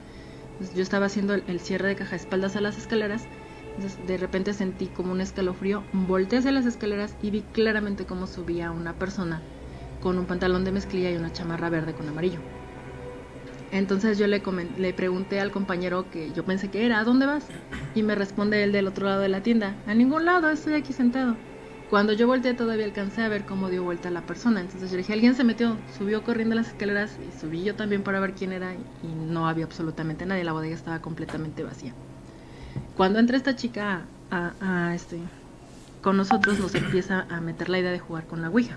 yo 0.75 0.83
estaba 0.83 1.07
haciendo 1.07 1.35
el, 1.35 1.61
cierre 1.61 1.89
de 1.89 1.97
caja 1.97 2.15
a 2.15 2.17
espaldas 2.17 2.57
a 2.57 2.61
las 2.61 2.77
escaleras. 2.77 3.25
De 4.07 4.17
repente 4.19 4.53
sentí 4.53 4.87
como 4.87 5.13
un 5.13 5.21
escalofrío, 5.21 5.83
volteé 5.93 6.41
hacia 6.41 6.53
las 6.53 6.67
escaleras 6.67 7.15
y 7.23 7.31
vi 7.31 7.43
claramente 7.43 8.05
cómo 8.05 8.27
subía 8.27 8.71
una 8.71 8.93
persona 8.95 9.41
con 10.01 10.19
un 10.19 10.27
pantalón 10.27 10.65
de 10.65 10.73
mezclilla 10.73 11.11
y 11.11 11.17
una 11.17 11.33
chamarra 11.33 11.71
verde 11.71 11.95
con 11.95 12.09
amarillo. 12.09 12.41
Entonces 13.73 14.19
yo 14.19 14.27
le, 14.27 14.43
le 14.79 14.93
pregunté 14.93 15.41
al 15.41 15.53
compañero 15.53 16.11
que 16.11 16.33
yo 16.33 16.45
pensé 16.45 16.69
que 16.69 16.85
era, 16.85 16.99
¿a 16.99 17.05
dónde 17.05 17.27
vas? 17.27 17.47
Y 17.95 18.03
me 18.03 18.15
responde 18.15 18.65
él 18.65 18.73
del 18.73 18.89
otro 18.89 19.07
lado 19.07 19.21
de 19.21 19.29
la 19.29 19.43
tienda, 19.43 19.75
a 19.87 19.95
ningún 19.95 20.25
lado, 20.25 20.51
estoy 20.51 20.75
aquí 20.75 20.93
sentado. 20.93 21.37
Cuando 21.89 22.13
yo 22.13 22.27
volteé 22.29 22.55
todavía 22.55 22.85
alcancé 22.85 23.23
a 23.23 23.29
ver 23.29 23.45
cómo 23.45 23.69
dio 23.69 23.83
vuelta 23.83 24.11
la 24.11 24.27
persona. 24.27 24.61
Entonces 24.61 24.91
yo 24.91 24.97
dije, 24.97 25.13
alguien 25.13 25.35
se 25.35 25.45
metió, 25.45 25.77
subió 25.99 26.23
corriendo 26.23 26.55
las 26.55 26.69
escaleras 26.69 27.19
y 27.19 27.33
subí 27.33 27.65
yo 27.65 27.75
también 27.75 28.03
para 28.05 28.21
ver 28.21 28.35
quién 28.35 28.53
era 28.53 28.75
y 28.75 29.15
no 29.15 29.49
había 29.49 29.65
absolutamente 29.65 30.25
nadie, 30.27 30.45
la 30.45 30.53
bodega 30.53 30.75
estaba 30.75 31.01
completamente 31.01 31.65
vacía. 31.65 31.97
Cuando 33.01 33.19
entra 33.19 33.39
esta 33.39 33.57
chica 33.57 34.03
a, 34.31 34.93
este, 34.95 35.17
con 36.03 36.19
nosotros 36.19 36.61
nos 36.61 36.75
empieza 36.75 37.27
a 37.31 37.41
meter 37.41 37.71
la 37.71 37.79
idea 37.79 37.93
de 37.93 37.99
jugar 37.99 38.27
con 38.27 38.43
la 38.43 38.51
Ouija. 38.51 38.77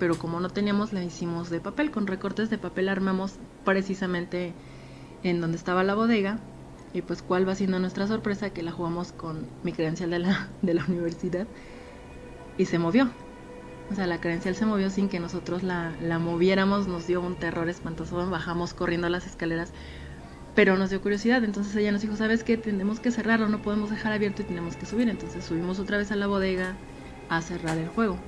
Pero 0.00 0.18
como 0.18 0.40
no 0.40 0.50
teníamos 0.50 0.92
la 0.92 1.04
hicimos 1.04 1.50
de 1.50 1.60
papel, 1.60 1.92
con 1.92 2.08
recortes 2.08 2.50
de 2.50 2.58
papel 2.58 2.88
armamos 2.88 3.34
precisamente 3.64 4.54
en 5.22 5.40
donde 5.40 5.56
estaba 5.56 5.84
la 5.84 5.94
bodega. 5.94 6.40
Y 6.94 7.02
pues 7.02 7.22
cuál 7.22 7.48
va 7.48 7.54
siendo 7.54 7.78
nuestra 7.78 8.08
sorpresa 8.08 8.50
que 8.50 8.64
la 8.64 8.72
jugamos 8.72 9.12
con 9.12 9.46
mi 9.62 9.72
credencial 9.72 10.10
de 10.10 10.18
la, 10.18 10.48
de 10.62 10.74
la 10.74 10.84
universidad. 10.86 11.46
Y 12.58 12.64
se 12.64 12.80
movió. 12.80 13.08
O 13.92 13.94
sea, 13.94 14.08
la 14.08 14.20
credencial 14.20 14.56
se 14.56 14.66
movió 14.66 14.90
sin 14.90 15.08
que 15.08 15.20
nosotros 15.20 15.62
la, 15.62 15.92
la 16.02 16.18
moviéramos, 16.18 16.88
nos 16.88 17.06
dio 17.06 17.20
un 17.20 17.36
terror 17.36 17.68
espantoso, 17.68 18.28
bajamos 18.28 18.74
corriendo 18.74 19.08
las 19.08 19.28
escaleras, 19.28 19.72
pero 20.54 20.76
nos 20.76 20.90
dio 20.90 21.00
curiosidad, 21.00 21.44
entonces 21.44 21.74
ella 21.76 21.92
nos 21.92 22.02
dijo, 22.02 22.16
¿sabes 22.16 22.44
qué? 22.44 22.56
Tenemos 22.56 23.00
que 23.00 23.10
cerrarlo, 23.10 23.48
no 23.48 23.62
podemos 23.62 23.90
dejar 23.90 24.12
abierto 24.12 24.42
y 24.42 24.46
tenemos 24.46 24.76
que 24.76 24.86
subir, 24.86 25.08
entonces 25.08 25.44
subimos 25.44 25.78
otra 25.78 25.96
vez 25.96 26.10
a 26.10 26.16
la 26.16 26.26
bodega 26.26 26.76
a 27.28 27.40
cerrar 27.40 27.78
el 27.78 27.88
juego. 27.88 28.18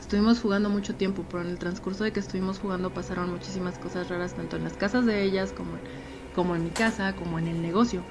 Estuvimos 0.00 0.40
jugando 0.40 0.70
mucho 0.70 0.94
tiempo, 0.94 1.24
pero 1.28 1.42
en 1.42 1.48
el 1.48 1.58
transcurso 1.58 2.04
de 2.04 2.12
que 2.12 2.20
estuvimos 2.20 2.58
jugando 2.58 2.94
pasaron 2.94 3.30
muchísimas 3.30 3.78
cosas 3.78 4.08
raras, 4.08 4.34
tanto 4.34 4.56
en 4.56 4.64
las 4.64 4.74
casas 4.74 5.06
de 5.06 5.22
ellas 5.22 5.52
como, 5.52 5.72
como 6.34 6.54
en 6.54 6.64
mi 6.64 6.70
casa, 6.70 7.16
como 7.16 7.38
en 7.38 7.48
el 7.48 7.60
negocio. 7.62 8.02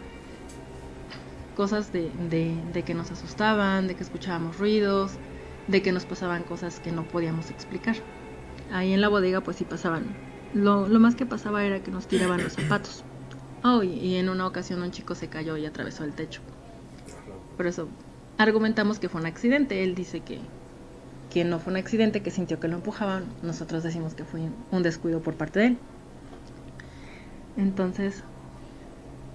Cosas 1.56 1.94
de, 1.94 2.12
de, 2.30 2.84
que 2.84 2.94
nos 2.94 3.12
asustaban, 3.12 3.88
de 3.88 3.96
que 3.96 4.04
escuchábamos 4.04 4.58
ruidos, 4.58 5.14
de 5.68 5.82
que 5.82 5.92
nos 5.92 6.06
pasaban 6.06 6.44
cosas 6.44 6.80
que 6.80 6.92
no 6.92 7.04
podíamos 7.04 7.52
explicar. 7.52 7.96
Ahí 8.72 8.92
en 8.92 9.00
la 9.00 9.08
bodega 9.08 9.42
pues 9.42 9.58
sí 9.58 9.64
pasaban. 9.64 10.04
Lo, 10.54 10.88
lo 10.88 11.00
más 11.00 11.16
que 11.16 11.26
pasaba 11.26 11.64
era 11.64 11.84
que 11.84 11.92
nos 11.92 12.08
tiraban 12.08 12.44
los 12.44 12.54
zapatos. 12.54 13.06
Oh, 13.64 13.82
y 13.82 14.16
en 14.16 14.28
una 14.28 14.46
ocasión 14.46 14.82
un 14.82 14.92
chico 14.92 15.16
se 15.16 15.30
cayó 15.30 15.56
y 15.56 15.66
atravesó 15.66 16.04
el 16.04 16.12
techo. 16.12 16.42
Por 17.56 17.68
eso 17.68 17.88
argumentamos 18.38 19.00
que 19.00 19.10
fue 19.10 19.22
un 19.22 19.28
accidente. 19.28 19.84
Él 19.84 19.96
dice 19.96 20.20
que, 20.20 20.40
que 21.32 21.46
no 21.46 21.60
fue 21.60 21.72
un 21.72 21.78
accidente, 21.78 22.22
que 22.22 22.32
sintió 22.32 22.60
que 22.60 22.68
lo 22.68 22.76
empujaban, 22.76 23.26
nosotros 23.42 23.84
decimos 23.84 24.16
que 24.16 24.26
fue 24.26 24.42
un 24.72 24.84
descuido 24.84 25.22
por 25.22 25.36
parte 25.36 25.60
de 25.60 25.66
él. 25.68 25.78
Entonces, 27.56 28.24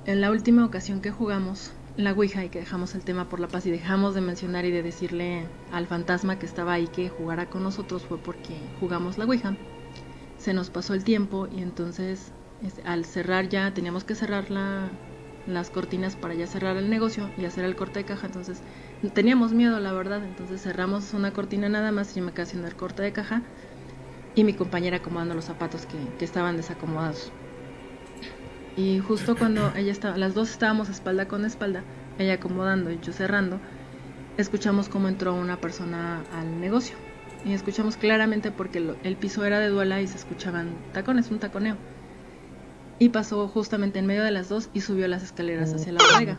en 0.04 0.20
la 0.20 0.30
última 0.30 0.64
ocasión 0.64 1.00
que 1.00 1.10
jugamos 1.10 1.72
la 1.96 2.12
Ouija 2.12 2.44
y 2.44 2.48
que 2.48 2.60
dejamos 2.60 2.94
el 2.94 3.02
tema 3.02 3.28
por 3.28 3.40
la 3.40 3.48
paz 3.48 3.66
y 3.66 3.70
dejamos 3.70 4.14
de 4.14 4.20
mencionar 4.20 4.64
y 4.64 4.70
de 4.70 4.82
decirle 4.82 5.46
al 5.72 5.86
fantasma 5.86 6.38
que 6.38 6.46
estaba 6.46 6.74
ahí 6.74 6.86
que 6.86 7.08
jugara 7.08 7.46
con 7.46 7.62
nosotros 7.62 8.02
fue 8.02 8.18
porque 8.18 8.56
jugamos 8.78 9.18
la 9.18 9.24
Ouija. 9.24 9.56
Se 10.38 10.52
nos 10.52 10.70
pasó 10.70 10.94
el 10.94 11.02
tiempo 11.02 11.48
y 11.50 11.60
entonces 11.60 12.30
al 12.84 13.04
cerrar 13.04 13.48
ya 13.48 13.72
teníamos 13.72 14.04
que 14.04 14.14
cerrar 14.14 14.50
la, 14.50 14.90
las 15.46 15.70
cortinas 15.70 16.16
para 16.16 16.34
ya 16.34 16.46
cerrar 16.46 16.76
el 16.76 16.90
negocio 16.90 17.30
y 17.38 17.44
hacer 17.44 17.64
el 17.64 17.76
corte 17.76 18.00
de 18.00 18.04
caja. 18.04 18.26
Entonces 18.26 18.60
teníamos 19.14 19.52
miedo, 19.52 19.78
la 19.80 19.92
verdad. 19.92 20.22
Entonces 20.24 20.62
cerramos 20.62 21.14
una 21.14 21.32
cortina 21.32 21.68
nada 21.68 21.92
más 21.92 22.16
y 22.16 22.20
me 22.20 22.32
quedé 22.32 22.42
haciendo 22.42 22.68
el 22.68 22.76
corte 22.76 23.02
de 23.02 23.12
caja 23.12 23.42
y 24.34 24.44
mi 24.44 24.54
compañera 24.54 24.98
acomodando 24.98 25.34
los 25.34 25.46
zapatos 25.46 25.86
que, 25.86 25.96
que 26.18 26.24
estaban 26.24 26.56
desacomodados. 26.56 27.32
Y 28.76 29.00
justo 29.00 29.36
cuando 29.36 29.72
ella 29.74 29.90
estaba, 29.90 30.16
las 30.16 30.34
dos 30.34 30.50
estábamos 30.50 30.88
espalda 30.88 31.26
con 31.26 31.44
espalda, 31.44 31.82
ella 32.18 32.34
acomodando 32.34 32.92
y 32.92 33.00
yo 33.00 33.12
cerrando, 33.12 33.58
escuchamos 34.36 34.88
cómo 34.88 35.08
entró 35.08 35.34
una 35.34 35.60
persona 35.60 36.22
al 36.32 36.60
negocio. 36.60 36.96
Y 37.44 37.54
escuchamos 37.54 37.96
claramente 37.96 38.50
porque 38.52 38.94
el 39.02 39.16
piso 39.16 39.44
era 39.44 39.58
de 39.58 39.68
duela 39.68 40.00
y 40.00 40.06
se 40.06 40.16
escuchaban 40.16 40.76
tacones, 40.92 41.30
un 41.30 41.38
taconeo 41.38 41.76
y 42.98 43.10
pasó 43.10 43.46
justamente 43.48 43.98
en 43.98 44.06
medio 44.06 44.24
de 44.24 44.30
las 44.30 44.48
dos 44.48 44.68
y 44.74 44.80
subió 44.80 45.06
las 45.08 45.22
escaleras 45.22 45.72
hacia 45.72 45.92
la 45.92 46.00
bodega. 46.12 46.38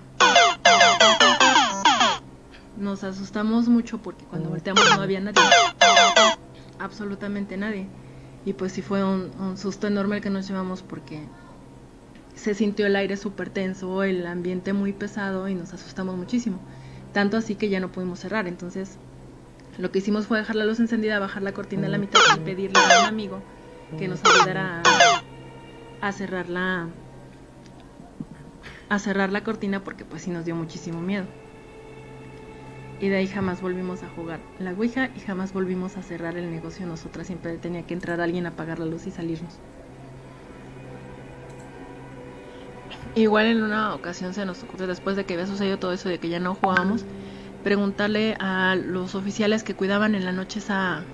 Nos 2.78 3.04
asustamos 3.04 3.68
mucho 3.68 3.98
porque 4.00 4.26
cuando 4.26 4.50
volteamos 4.50 4.84
no 4.96 5.02
había 5.02 5.20
nadie, 5.20 5.42
absolutamente 6.80 7.58
nadie. 7.58 7.88
Y 8.46 8.54
pues 8.54 8.72
sí 8.72 8.82
fue 8.82 9.04
un, 9.04 9.58
susto 9.58 9.88
enorme 9.88 10.18
el 10.18 10.22
que 10.22 10.30
nos 10.30 10.48
llevamos 10.48 10.82
porque 10.82 11.22
se 12.36 12.54
sintió 12.54 12.86
el 12.88 12.96
aire 12.96 13.18
súper 13.18 13.50
tenso, 13.50 14.04
el 14.04 14.26
ambiente 14.26 14.72
muy 14.72 14.94
pesado 14.94 15.48
y 15.50 15.56
nos 15.56 15.74
asustamos 15.74 16.16
muchísimo. 16.16 16.60
Tanto 17.14 17.38
así 17.38 17.56
que 17.56 17.70
ya 17.70 17.80
no 17.80 17.92
pudimos 17.92 18.20
cerrar. 18.20 18.48
Entonces 18.48 18.98
lo 19.78 19.92
que 19.92 20.00
hicimos 20.00 20.28
fue 20.28 20.40
dejar 20.40 20.56
la 20.56 20.66
luz 20.66 20.80
encendida, 20.80 21.20
bajar 21.20 21.42
la 21.42 21.54
cortina 21.54 21.88
a 21.88 21.90
la 21.90 21.98
mitad 21.98 22.20
y 22.36 22.40
pedirle 22.40 22.80
a 22.80 23.02
un 23.02 23.06
amigo 23.08 23.42
que 23.98 24.08
nos 24.08 24.20
ayudara 24.24 24.82
a 24.86 25.29
a 26.02 26.12
cerrar 26.12 26.50
la 26.50 26.88
a 28.90 29.00
cerrar 29.00 29.32
la 29.32 29.44
cortina 29.44 29.84
porque 29.84 30.06
pues 30.06 30.24
sí 30.24 30.32
nos 30.32 30.46
dio 30.46 30.56
muchísimo 30.56 31.02
miedo. 31.02 31.26
Y 33.00 33.08
de 33.08 33.18
ahí 33.18 33.28
jamás 33.28 33.62
volvimos 33.62 34.04
a 34.04 34.10
jugar 34.10 34.40
la 34.60 34.72
Ouija 34.72 35.10
y 35.16 35.20
jamás 35.22 35.54
volvimos 35.54 35.96
a 35.96 36.02
cerrar 36.02 36.36
el 36.38 36.52
negocio. 36.52 36.86
Nosotras 36.86 37.28
siempre 37.28 37.58
tenía 37.58 37.84
que 37.84 37.94
entrar 37.94 38.20
alguien 38.20 38.46
a 38.46 38.50
apagar 38.50 38.80
la 38.80 38.86
luz 38.86 39.08
y 39.08 39.12
salirnos. 39.12 39.54
Igual 43.16 43.46
en 43.48 43.64
una 43.64 43.96
ocasión 43.96 44.34
se 44.34 44.46
nos 44.46 44.64
ocurrió, 44.64 44.88
después 44.88 45.16
de 45.16 45.26
que 45.26 45.34
había 45.34 45.48
sucedido 45.48 45.78
todo 45.78 45.94
eso 45.94 46.10
de 46.10 46.20
que 46.20 46.30
ya 46.30 46.40
no 46.40 46.56
jugábamos, 46.56 47.06
preguntarle 47.64 48.36
a 48.40 48.76
los 48.76 49.16
oficiales 49.16 49.64
que 49.64 49.76
cuidaban 49.76 50.16
en 50.16 50.26
la 50.26 50.32
noche 50.32 50.60
esa, 50.60 51.06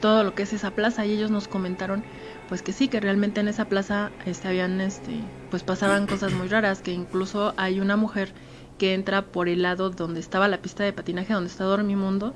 todo 0.00 0.24
lo 0.24 0.34
que 0.34 0.42
es 0.42 0.52
esa 0.52 0.70
plaza 0.72 1.04
y 1.06 1.12
ellos 1.12 1.30
nos 1.30 1.48
comentaron 1.48 2.04
pues 2.52 2.60
que 2.60 2.74
sí, 2.74 2.88
que 2.88 3.00
realmente 3.00 3.40
en 3.40 3.48
esa 3.48 3.64
plaza 3.64 4.10
este, 4.26 4.46
habían, 4.46 4.82
este, 4.82 5.22
pues 5.50 5.62
pasaban 5.62 6.06
cosas 6.06 6.34
muy 6.34 6.48
raras, 6.48 6.82
que 6.82 6.92
incluso 6.92 7.54
hay 7.56 7.80
una 7.80 7.96
mujer 7.96 8.34
que 8.76 8.92
entra 8.92 9.22
por 9.22 9.48
el 9.48 9.62
lado 9.62 9.88
donde 9.88 10.20
estaba 10.20 10.48
la 10.48 10.58
pista 10.58 10.84
de 10.84 10.92
patinaje, 10.92 11.32
donde 11.32 11.48
está 11.48 11.64
Dormimundo, 11.64 12.34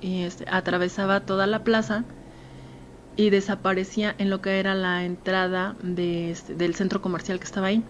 y 0.00 0.22
este, 0.22 0.46
atravesaba 0.48 1.20
toda 1.20 1.46
la 1.46 1.62
plaza 1.62 2.04
y 3.16 3.28
desaparecía 3.28 4.14
en 4.16 4.30
lo 4.30 4.40
que 4.40 4.60
era 4.60 4.74
la 4.74 5.04
entrada 5.04 5.76
de, 5.82 6.30
este, 6.30 6.54
del 6.54 6.74
centro 6.74 7.02
comercial 7.02 7.38
que 7.38 7.44
estaba 7.44 7.66
ahí. 7.66 7.84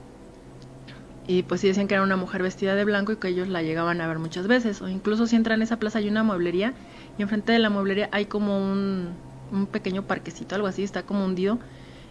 Y 1.29 1.45
pues 1.45 1.61
sí 1.61 1.69
decían 1.69 1.87
que 1.87 1.95
era 1.95 2.03
una 2.03 2.17
mujer 2.17 2.43
vestida 2.43 2.75
de 2.75 2.85
blanco 2.85 3.13
y 3.13 3.17
que 3.19 3.29
ellos 3.29 3.47
la 3.47 3.63
llegaban 3.63 4.01
a 4.01 4.09
ver 4.09 4.19
muchas 4.19 4.49
veces. 4.49 4.83
O 4.83 4.89
incluso 4.89 5.29
si 5.29 5.37
entran 5.37 5.61
en 5.61 5.63
esa 5.63 5.79
plaza 5.79 6.01
hay 6.01 6.09
una 6.09 6.25
mueblería 6.25 6.75
y 7.17 7.23
enfrente 7.23 7.53
de 7.53 7.61
la 7.61 7.71
mueblería 7.71 8.09
hay 8.11 8.27
como 8.27 8.59
un, 8.59 9.30
un 9.53 9.67
pequeño 9.67 10.03
parquecito, 10.03 10.55
algo 10.55 10.67
así, 10.67 10.83
está 10.83 11.03
como 11.03 11.25
hundido 11.25 11.59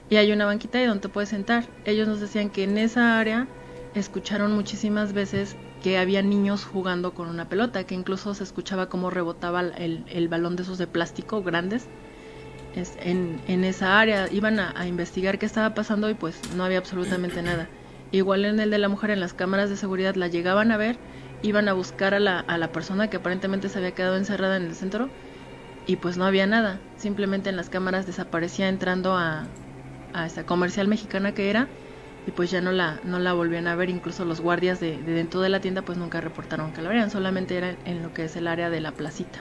y 0.09 0.15
hay 0.15 0.31
una 0.31 0.45
banquita 0.45 0.79
ahí 0.79 0.85
donde 0.85 1.01
te 1.01 1.09
puedes 1.09 1.29
sentar. 1.29 1.67
Ellos 1.85 2.07
nos 2.07 2.19
decían 2.19 2.49
que 2.49 2.63
en 2.63 2.77
esa 2.77 3.19
área 3.19 3.47
escucharon 3.93 4.53
muchísimas 4.53 5.13
veces 5.13 5.55
que 5.83 5.97
había 5.97 6.21
niños 6.21 6.65
jugando 6.65 7.13
con 7.13 7.29
una 7.29 7.47
pelota, 7.47 7.83
que 7.85 7.95
incluso 7.95 8.33
se 8.33 8.43
escuchaba 8.43 8.89
cómo 8.89 9.09
rebotaba 9.09 9.61
el, 9.61 10.03
el 10.09 10.27
balón 10.27 10.55
de 10.55 10.63
esos 10.63 10.77
de 10.77 10.87
plástico 10.87 11.43
grandes 11.43 11.87
es, 12.75 12.97
en, 13.01 13.39
en, 13.47 13.63
esa 13.63 13.99
área. 13.99 14.27
Iban 14.31 14.59
a, 14.59 14.73
a, 14.75 14.87
investigar 14.87 15.39
qué 15.39 15.45
estaba 15.45 15.73
pasando 15.73 16.09
y 16.09 16.15
pues 16.15 16.39
no 16.55 16.63
había 16.63 16.79
absolutamente 16.79 17.41
nada. 17.41 17.67
Igual 18.11 18.45
en 18.45 18.59
el 18.59 18.71
de 18.71 18.79
la 18.79 18.89
mujer, 18.89 19.11
en 19.11 19.19
las 19.19 19.33
cámaras 19.33 19.69
de 19.69 19.77
seguridad 19.77 20.15
la 20.15 20.27
llegaban 20.27 20.71
a 20.71 20.77
ver, 20.77 20.97
iban 21.43 21.69
a 21.69 21.73
buscar 21.73 22.13
a 22.13 22.19
la, 22.19 22.39
a 22.39 22.57
la 22.57 22.71
persona 22.71 23.09
que 23.09 23.17
aparentemente 23.17 23.69
se 23.69 23.77
había 23.77 23.91
quedado 23.91 24.17
encerrada 24.17 24.57
en 24.57 24.63
el 24.63 24.75
centro 24.75 25.09
y 25.89 25.95
pues 25.95 26.17
no 26.17 26.25
había 26.25 26.45
nada. 26.45 26.79
Simplemente 26.97 27.49
en 27.49 27.55
las 27.55 27.71
cámaras 27.71 28.05
desaparecía 28.05 28.69
entrando 28.69 29.17
a, 29.17 29.47
a 30.13 30.27
esa 30.27 30.45
comercial 30.45 30.87
mexicana 30.87 31.33
que 31.33 31.49
era 31.49 31.67
y 32.27 32.31
pues 32.31 32.51
ya 32.51 32.61
no 32.61 32.71
la, 32.71 32.99
no 33.03 33.17
la 33.17 33.33
volvían 33.33 33.65
a 33.65 33.73
ver. 33.73 33.89
Incluso 33.89 34.23
los 34.23 34.39
guardias 34.39 34.79
de, 34.79 35.01
dentro 35.01 35.41
de 35.41 35.49
la 35.49 35.61
tienda 35.61 35.81
pues 35.81 35.97
nunca 35.97 36.21
reportaron 36.21 36.73
que 36.73 36.83
la 36.83 36.89
veían, 36.89 37.09
solamente 37.09 37.57
era 37.57 37.75
en, 37.85 38.03
lo 38.03 38.13
que 38.13 38.25
es 38.25 38.35
el 38.35 38.47
área 38.47 38.69
de 38.69 38.81
la 38.81 38.91
placita. 38.91 39.39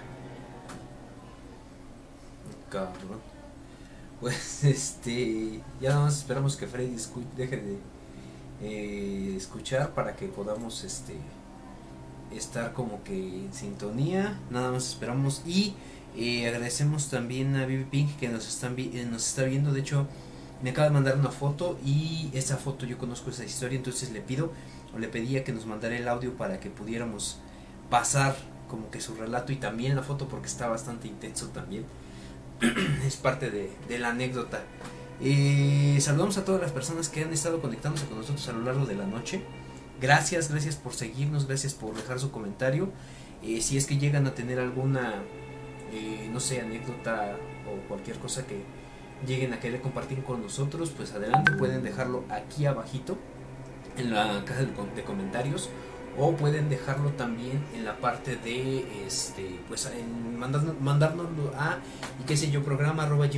pues 4.18 4.64
este, 4.64 5.61
ya 5.82 5.90
nada 5.90 6.05
más 6.05 6.16
esperamos 6.16 6.57
que 6.57 6.66
Freddy 6.66 6.96
deje 7.36 7.57
de 7.59 7.78
eh, 8.62 9.34
escuchar 9.36 9.90
para 9.90 10.16
que 10.16 10.28
podamos 10.28 10.82
este 10.82 11.14
estar 12.34 12.72
como 12.72 13.05
que 13.05 13.44
en 13.44 13.53
sintonía. 13.53 14.40
Nada 14.49 14.72
más 14.72 14.88
esperamos 14.88 15.42
y 15.46 15.74
agradecemos 16.46 17.10
también 17.10 17.56
a 17.56 17.66
Bibi 17.66 17.84
Pink 17.84 18.16
que 18.18 18.28
nos, 18.28 18.48
están 18.48 18.74
eh, 18.78 19.06
nos 19.10 19.26
está 19.26 19.44
viendo. 19.44 19.72
De 19.72 19.80
hecho, 19.80 20.06
me 20.62 20.70
acaba 20.70 20.88
de 20.88 20.94
mandar 20.94 21.16
una 21.16 21.30
foto 21.30 21.78
y 21.84 22.30
esa 22.32 22.56
foto 22.56 22.86
yo 22.86 22.98
conozco 22.98 23.30
esa 23.30 23.44
historia, 23.44 23.76
entonces 23.76 24.10
le 24.10 24.20
pido 24.20 24.52
o 24.94 24.98
le 24.98 25.08
pedía 25.08 25.44
que 25.44 25.52
nos 25.52 25.66
mandara 25.66 25.96
el 25.96 26.08
audio 26.08 26.34
para 26.36 26.60
que 26.60 26.70
pudiéramos 26.70 27.38
pasar 27.90 28.36
como 28.68 28.90
que 28.90 29.00
su 29.00 29.14
relato 29.14 29.52
y 29.52 29.56
también 29.56 29.96
la 29.96 30.02
foto 30.02 30.28
porque 30.28 30.46
está 30.46 30.68
bastante 30.68 31.08
intenso 31.08 31.48
también. 31.48 31.84
es 33.06 33.16
parte 33.16 33.50
de, 33.50 33.70
de 33.88 33.98
la 33.98 34.10
anécdota. 34.10 34.62
Eh, 35.20 35.98
saludamos 36.00 36.38
a 36.38 36.44
todas 36.44 36.60
las 36.60 36.70
personas 36.70 37.08
que 37.08 37.22
han 37.22 37.32
estado 37.32 37.60
conectándose 37.60 38.06
con 38.06 38.18
nosotros 38.18 38.46
a 38.48 38.52
lo 38.52 38.62
largo 38.62 38.86
de 38.86 38.94
la 38.94 39.06
noche. 39.06 39.42
Gracias, 40.00 40.50
gracias 40.50 40.76
por 40.76 40.94
seguirnos, 40.94 41.46
gracias 41.46 41.74
por 41.74 41.94
dejar 41.94 42.20
su 42.20 42.30
comentario. 42.30 42.90
Eh, 43.42 43.60
si 43.60 43.76
es 43.76 43.86
que 43.86 43.98
llegan 43.98 44.26
a 44.26 44.34
tener 44.34 44.60
alguna, 44.60 45.22
eh, 45.93 46.28
no 46.32 46.41
sé, 46.41 46.61
anécdota 46.61 47.36
o 47.66 47.89
cualquier 47.89 48.18
cosa 48.18 48.47
que 48.47 48.62
lleguen 49.26 49.53
a 49.53 49.61
querer 49.61 49.80
compartir 49.80 50.22
con 50.22 50.43
nosotros, 50.43 50.93
pues 50.97 51.12
adelante 51.12 51.53
pueden 51.53 51.82
dejarlo 51.82 52.24
aquí 52.28 52.66
abajito 52.66 53.18
en 53.97 54.14
la 54.14 54.45
caja 54.45 54.62
de 54.62 55.03
comentarios 55.03 55.70
o 56.18 56.32
pueden 56.32 56.68
dejarlo 56.68 57.11
también 57.11 57.62
en 57.74 57.84
la 57.84 57.97
parte 57.97 58.36
de 58.36 59.07
este 59.07 59.61
pues 59.68 59.86
en 59.86 60.39
mandárnoslo 60.39 61.53
a 61.57 61.78
y 62.20 62.24
qué 62.24 62.36
sé 62.36 62.51
yo 62.51 62.64
programa 62.64 63.05
arroba 63.05 63.28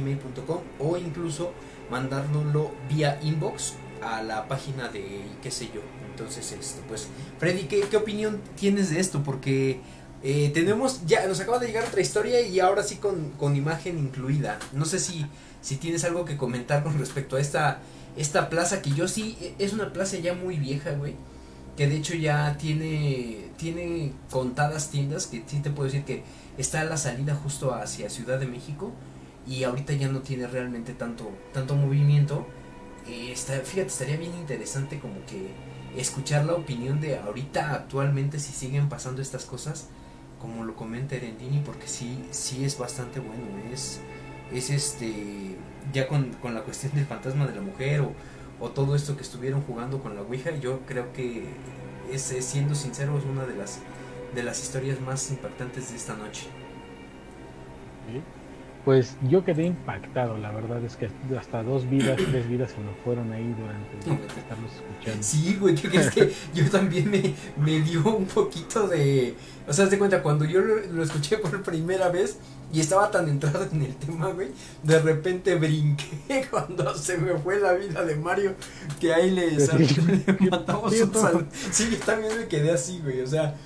o 0.78 0.96
incluso 0.96 1.52
mandárnoslo 1.90 2.70
vía 2.88 3.18
inbox 3.22 3.74
a 4.02 4.22
la 4.22 4.48
página 4.48 4.88
de 4.88 5.22
qué 5.42 5.50
sé 5.50 5.66
yo. 5.74 5.82
Entonces 6.10 6.52
esto 6.52 6.82
pues 6.88 7.08
Freddy 7.38 7.64
¿qué, 7.64 7.80
qué 7.82 7.96
opinión 7.96 8.40
tienes 8.56 8.90
de 8.90 9.00
esto 9.00 9.22
porque 9.22 9.80
eh, 10.22 10.50
tenemos 10.52 11.06
ya 11.06 11.26
nos 11.26 11.40
acaba 11.40 11.58
de 11.58 11.66
llegar 11.66 11.84
otra 11.84 12.00
historia 12.00 12.40
y 12.40 12.60
ahora 12.60 12.82
sí 12.82 12.96
con, 12.96 13.30
con 13.30 13.56
imagen 13.56 13.98
incluida 13.98 14.58
no 14.72 14.84
sé 14.84 14.98
si 14.98 15.26
si 15.62 15.76
tienes 15.76 16.04
algo 16.04 16.24
que 16.24 16.36
comentar 16.36 16.82
con 16.82 16.98
respecto 16.98 17.36
a 17.36 17.40
esta 17.40 17.80
esta 18.16 18.50
plaza 18.50 18.82
que 18.82 18.90
yo 18.90 19.08
sí 19.08 19.54
es 19.58 19.72
una 19.72 19.92
plaza 19.92 20.18
ya 20.18 20.34
muy 20.34 20.56
vieja 20.56 20.92
güey 20.92 21.14
que 21.80 21.86
de 21.86 21.96
hecho 21.96 22.14
ya 22.14 22.58
tiene, 22.58 23.48
tiene 23.56 24.12
contadas 24.30 24.90
tiendas, 24.90 25.26
que 25.26 25.42
sí 25.46 25.60
te 25.60 25.70
puedo 25.70 25.86
decir 25.86 26.04
que 26.04 26.22
está 26.58 26.82
a 26.82 26.84
la 26.84 26.98
salida 26.98 27.34
justo 27.34 27.74
hacia 27.74 28.10
Ciudad 28.10 28.38
de 28.38 28.46
México 28.46 28.92
y 29.46 29.64
ahorita 29.64 29.94
ya 29.94 30.08
no 30.08 30.20
tiene 30.20 30.46
realmente 30.46 30.92
tanto, 30.92 31.30
tanto 31.54 31.76
movimiento. 31.76 32.46
Eh, 33.08 33.32
está, 33.32 33.54
fíjate, 33.60 33.88
estaría 33.88 34.18
bien 34.18 34.34
interesante 34.34 34.98
como 34.98 35.24
que 35.24 35.52
escuchar 35.96 36.44
la 36.44 36.52
opinión 36.52 37.00
de 37.00 37.16
ahorita 37.18 37.72
actualmente 37.72 38.38
si 38.38 38.52
siguen 38.52 38.90
pasando 38.90 39.22
estas 39.22 39.46
cosas, 39.46 39.88
como 40.40 40.64
lo 40.64 40.74
comenta 40.74 41.14
Erendini, 41.14 41.60
porque 41.60 41.86
sí, 41.86 42.24
sí 42.30 42.64
es 42.64 42.78
bastante 42.78 43.20
bueno, 43.20 43.44
es, 43.72 44.00
es 44.52 44.70
este, 44.70 45.56
ya 45.92 46.08
con, 46.08 46.32
con 46.34 46.54
la 46.54 46.62
cuestión 46.62 46.92
del 46.94 47.06
fantasma 47.06 47.46
de 47.46 47.54
la 47.54 47.62
mujer 47.62 48.00
o 48.00 48.12
o 48.60 48.68
todo 48.68 48.94
esto 48.94 49.16
que 49.16 49.22
estuvieron 49.22 49.62
jugando 49.62 50.02
con 50.02 50.14
la 50.14 50.20
Ouija, 50.20 50.50
yo 50.50 50.80
creo 50.80 51.12
que 51.12 51.46
es, 52.12 52.22
siendo 52.40 52.74
sincero 52.74 53.16
es 53.18 53.24
una 53.24 53.46
de 53.46 53.56
las 53.56 53.78
de 54.34 54.42
las 54.44 54.62
historias 54.62 55.00
más 55.00 55.28
impactantes 55.30 55.90
de 55.90 55.96
esta 55.96 56.14
noche. 56.14 56.46
Pues 58.90 59.16
yo 59.28 59.44
quedé 59.44 59.66
impactado, 59.66 60.36
la 60.36 60.50
verdad 60.50 60.82
es 60.84 60.96
que 60.96 61.08
hasta 61.38 61.62
dos 61.62 61.88
vidas, 61.88 62.16
tres 62.32 62.48
vidas 62.48 62.72
se 62.72 62.78
me 62.78 62.92
fueron 63.04 63.30
ahí 63.30 63.54
durante 63.56 64.36
estarlos 64.40 64.72
escuchando. 64.72 65.22
Sí, 65.22 65.56
güey, 65.60 65.76
¿qué 65.76 65.88
crees 65.88 66.10
que 66.10 66.34
yo 66.54 66.68
también 66.68 67.08
me, 67.08 67.32
me 67.56 67.80
dio 67.82 68.02
un 68.16 68.26
poquito 68.26 68.88
de... 68.88 69.36
O 69.68 69.72
sea, 69.72 69.86
de 69.86 69.96
cuenta, 69.96 70.24
cuando 70.24 70.44
yo 70.44 70.60
lo 70.60 71.04
escuché 71.04 71.36
por 71.36 71.62
primera 71.62 72.08
vez, 72.08 72.40
y 72.72 72.80
estaba 72.80 73.10
tan 73.10 73.28
entrado 73.28 73.66
en 73.72 73.82
el 73.82 73.96
tema, 73.96 74.28
güey. 74.28 74.48
De 74.82 75.00
repente 75.00 75.56
brinqué 75.56 76.46
cuando 76.50 76.96
se 76.96 77.18
me 77.18 77.36
fue 77.38 77.58
la 77.58 77.72
vida 77.72 78.04
de 78.04 78.16
Mario. 78.16 78.54
Que 79.00 79.12
ahí 79.12 79.30
le, 79.30 79.50
matamos 80.50 80.92
un 80.92 81.14
saludo. 81.14 81.46
Sí, 81.70 81.88
yo 81.90 81.98
también 81.98 82.38
me 82.38 82.46
quedé 82.46 82.70
así, 82.70 83.00
güey. 83.02 83.20
O 83.22 83.26
sea, 83.26 83.56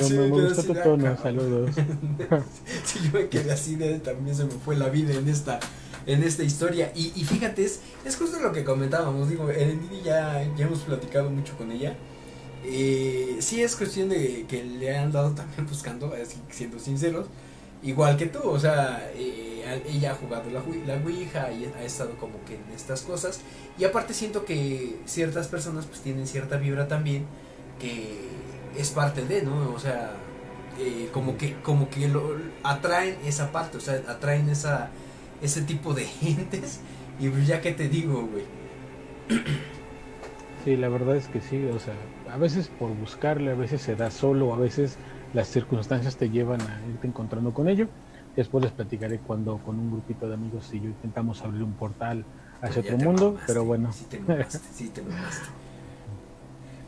sí, 0.00 0.14
me, 0.14 0.28
me 0.28 0.50
tu 0.54 0.74
tono, 0.74 1.16
saludos. 1.20 1.70
sí, 2.84 3.00
yo 3.04 3.18
me 3.18 3.28
quedé 3.28 3.52
así 3.52 3.76
de 3.76 3.98
también 3.98 4.34
se 4.34 4.44
me 4.44 4.52
fue 4.52 4.76
la 4.76 4.88
vida 4.88 5.12
en 5.12 5.28
esta 5.28 5.60
en 6.06 6.22
esta 6.22 6.42
historia. 6.42 6.90
Y, 6.94 7.12
y 7.14 7.24
fíjate, 7.24 7.64
es, 7.64 7.80
es 8.04 8.16
justo 8.16 8.40
lo 8.40 8.52
que 8.52 8.64
comentábamos. 8.64 9.28
Digo, 9.28 9.50
Erendini 9.50 10.02
ya, 10.02 10.42
ya 10.56 10.64
hemos 10.64 10.80
platicado 10.80 11.28
mucho 11.28 11.54
con 11.58 11.70
ella. 11.70 11.96
Eh, 12.66 13.36
sí 13.40 13.62
es 13.62 13.76
cuestión 13.76 14.08
de 14.08 14.46
que 14.48 14.64
le 14.64 14.96
han 14.96 15.12
dado 15.12 15.32
también 15.32 15.66
buscando, 15.66 16.14
así 16.14 16.38
siendo 16.50 16.78
sinceros 16.78 17.26
igual 17.84 18.16
que 18.16 18.26
tú, 18.26 18.40
o 18.42 18.58
sea, 18.58 19.10
eh, 19.14 19.82
ella 19.88 20.12
ha 20.12 20.14
jugado 20.14 20.50
la, 20.50 20.62
la 20.86 20.96
y 21.10 21.70
ha 21.76 21.84
estado 21.84 22.16
como 22.16 22.44
que 22.44 22.54
en 22.54 22.64
estas 22.74 23.02
cosas. 23.02 23.40
Y 23.78 23.84
aparte 23.84 24.14
siento 24.14 24.44
que 24.44 24.96
ciertas 25.04 25.48
personas 25.48 25.86
pues 25.86 26.00
tienen 26.00 26.26
cierta 26.26 26.56
vibra 26.56 26.88
también 26.88 27.26
que 27.78 28.18
es 28.76 28.90
parte 28.90 29.24
de, 29.24 29.42
¿no? 29.42 29.72
O 29.72 29.78
sea, 29.78 30.12
eh, 30.78 31.08
como 31.12 31.36
que 31.36 31.54
como 31.62 31.88
que 31.88 32.08
lo 32.08 32.36
atraen 32.62 33.16
esa 33.24 33.52
parte, 33.52 33.78
o 33.78 33.80
sea, 33.80 34.02
atraen 34.08 34.48
esa 34.48 34.90
ese 35.42 35.62
tipo 35.62 35.94
de 35.94 36.04
gentes 36.20 36.80
y 37.20 37.28
pues 37.28 37.46
ya 37.46 37.60
que 37.60 37.72
te 37.72 37.88
digo, 37.88 38.26
güey. 38.26 38.44
Sí, 40.64 40.76
la 40.76 40.88
verdad 40.88 41.16
es 41.16 41.28
que 41.28 41.40
sí, 41.40 41.64
o 41.66 41.78
sea, 41.78 41.94
a 42.32 42.38
veces 42.38 42.70
por 42.78 42.90
buscarle, 42.94 43.50
a 43.50 43.54
veces 43.54 43.82
se 43.82 43.96
da 43.96 44.10
solo, 44.10 44.54
a 44.54 44.56
veces 44.56 44.96
las 45.34 45.48
circunstancias 45.48 46.16
te 46.16 46.30
llevan 46.30 46.60
a 46.62 46.80
irte 46.88 47.06
encontrando 47.06 47.52
con 47.52 47.68
ello. 47.68 47.88
Después 48.36 48.64
les 48.64 48.72
platicaré 48.72 49.18
cuando 49.18 49.58
con 49.58 49.78
un 49.78 49.90
grupito 49.90 50.28
de 50.28 50.34
amigos 50.34 50.70
y 50.72 50.80
yo 50.80 50.86
intentamos 50.86 51.42
abrir 51.42 51.62
un 51.62 51.72
portal 51.72 52.24
hacia 52.62 52.82
otro 52.82 52.96
mundo, 52.96 53.36
pero 53.46 53.64
bueno. 53.64 53.92
Sí 53.92 54.06
te 54.08 54.18
sí 54.74 54.88
te 54.88 55.02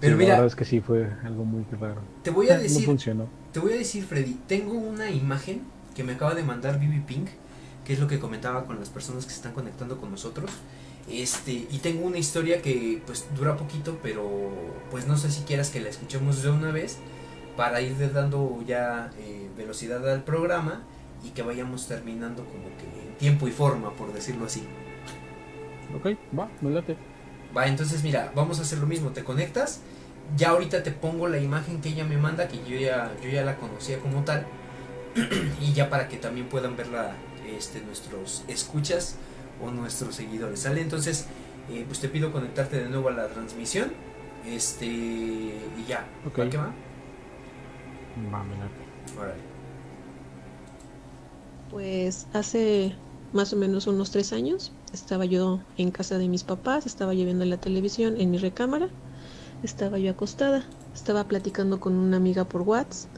Pero 0.00 0.16
mira, 0.16 0.30
la 0.30 0.34
verdad 0.34 0.46
es 0.46 0.56
que 0.56 0.64
sí 0.64 0.80
fue 0.80 1.08
algo 1.24 1.44
muy 1.44 1.64
raro. 1.78 2.00
Te 2.22 2.30
voy 2.30 2.48
a 2.48 2.58
decir, 2.58 2.84
funcionó. 2.84 3.26
Te 3.52 3.60
voy 3.60 3.74
a 3.74 3.76
decir, 3.76 4.04
Freddy, 4.04 4.38
tengo 4.46 4.72
una 4.72 5.10
imagen 5.10 5.62
que 5.94 6.04
me 6.04 6.12
acaba 6.12 6.34
de 6.34 6.42
mandar 6.42 6.78
Bibi 6.78 7.00
Pink, 7.00 7.28
que 7.84 7.92
es 7.92 8.00
lo 8.00 8.06
que 8.06 8.18
comentaba 8.18 8.64
con 8.64 8.78
las 8.78 8.88
personas 8.90 9.24
que 9.24 9.30
se 9.30 9.36
están 9.36 9.52
conectando 9.52 9.98
con 9.98 10.10
nosotros. 10.10 10.50
Este, 11.08 11.52
y 11.52 11.78
tengo 11.82 12.04
una 12.04 12.18
historia 12.18 12.60
que 12.60 13.00
pues 13.06 13.26
dura 13.36 13.56
poquito, 13.56 13.98
pero 14.02 14.28
pues 14.90 15.06
no 15.06 15.16
sé 15.16 15.30
si 15.30 15.42
quieras 15.42 15.70
que 15.70 15.80
la 15.80 15.88
escuchemos 15.88 16.42
de 16.42 16.50
una 16.50 16.72
vez 16.72 16.98
para 17.56 17.80
ir 17.80 18.12
dando 18.12 18.62
ya 18.66 19.10
eh, 19.18 19.48
velocidad 19.56 20.08
al 20.08 20.22
programa 20.22 20.82
y 21.24 21.30
que 21.30 21.42
vayamos 21.42 21.88
terminando 21.88 22.44
como 22.44 22.64
que 22.76 23.08
en 23.08 23.14
tiempo 23.16 23.48
y 23.48 23.50
forma, 23.50 23.90
por 23.92 24.12
decirlo 24.12 24.46
así. 24.46 24.64
Ok, 25.96 26.16
va, 26.38 26.48
me 26.60 26.70
late. 26.70 26.96
Va, 27.56 27.66
entonces 27.66 28.02
mira, 28.02 28.32
vamos 28.34 28.58
a 28.58 28.62
hacer 28.62 28.78
lo 28.78 28.86
mismo, 28.86 29.10
te 29.10 29.24
conectas, 29.24 29.80
ya 30.36 30.50
ahorita 30.50 30.82
te 30.82 30.90
pongo 30.90 31.28
la 31.28 31.38
imagen 31.38 31.80
que 31.80 31.88
ella 31.88 32.04
me 32.04 32.18
manda, 32.18 32.48
que 32.48 32.58
yo 32.68 32.78
ya, 32.78 33.12
yo 33.22 33.30
ya 33.30 33.44
la 33.44 33.56
conocía 33.56 33.98
como 33.98 34.22
tal, 34.24 34.46
y 35.60 35.72
ya 35.72 35.88
para 35.88 36.08
que 36.08 36.18
también 36.18 36.48
puedan 36.48 36.76
verla 36.76 37.14
este, 37.56 37.80
nuestros 37.80 38.44
escuchas 38.48 39.16
o 39.62 39.70
nuestros 39.70 40.14
seguidores, 40.14 40.60
¿sale? 40.60 40.82
Entonces, 40.82 41.26
eh, 41.70 41.84
pues 41.86 42.00
te 42.00 42.08
pido 42.08 42.30
conectarte 42.32 42.82
de 42.82 42.88
nuevo 42.90 43.08
a 43.08 43.12
la 43.12 43.28
transmisión, 43.28 43.92
este, 44.46 44.86
y 44.86 45.84
ya, 45.88 46.04
okay. 46.26 46.50
qué 46.50 46.58
va? 46.58 46.72
Pues 51.70 52.26
hace 52.32 52.94
más 53.32 53.52
o 53.52 53.56
menos 53.56 53.86
unos 53.86 54.10
tres 54.10 54.32
años 54.32 54.72
estaba 54.92 55.24
yo 55.24 55.60
en 55.76 55.90
casa 55.90 56.16
de 56.18 56.28
mis 56.28 56.42
papás, 56.44 56.86
estaba 56.86 57.12
yo 57.12 57.24
viendo 57.24 57.44
la 57.44 57.58
televisión 57.58 58.20
en 58.20 58.30
mi 58.30 58.38
recámara, 58.38 58.88
estaba 59.62 59.98
yo 59.98 60.10
acostada, 60.10 60.64
estaba 60.94 61.24
platicando 61.24 61.80
con 61.80 61.94
una 61.94 62.16
amiga 62.16 62.44
por 62.44 62.62
WhatsApp 62.62 63.10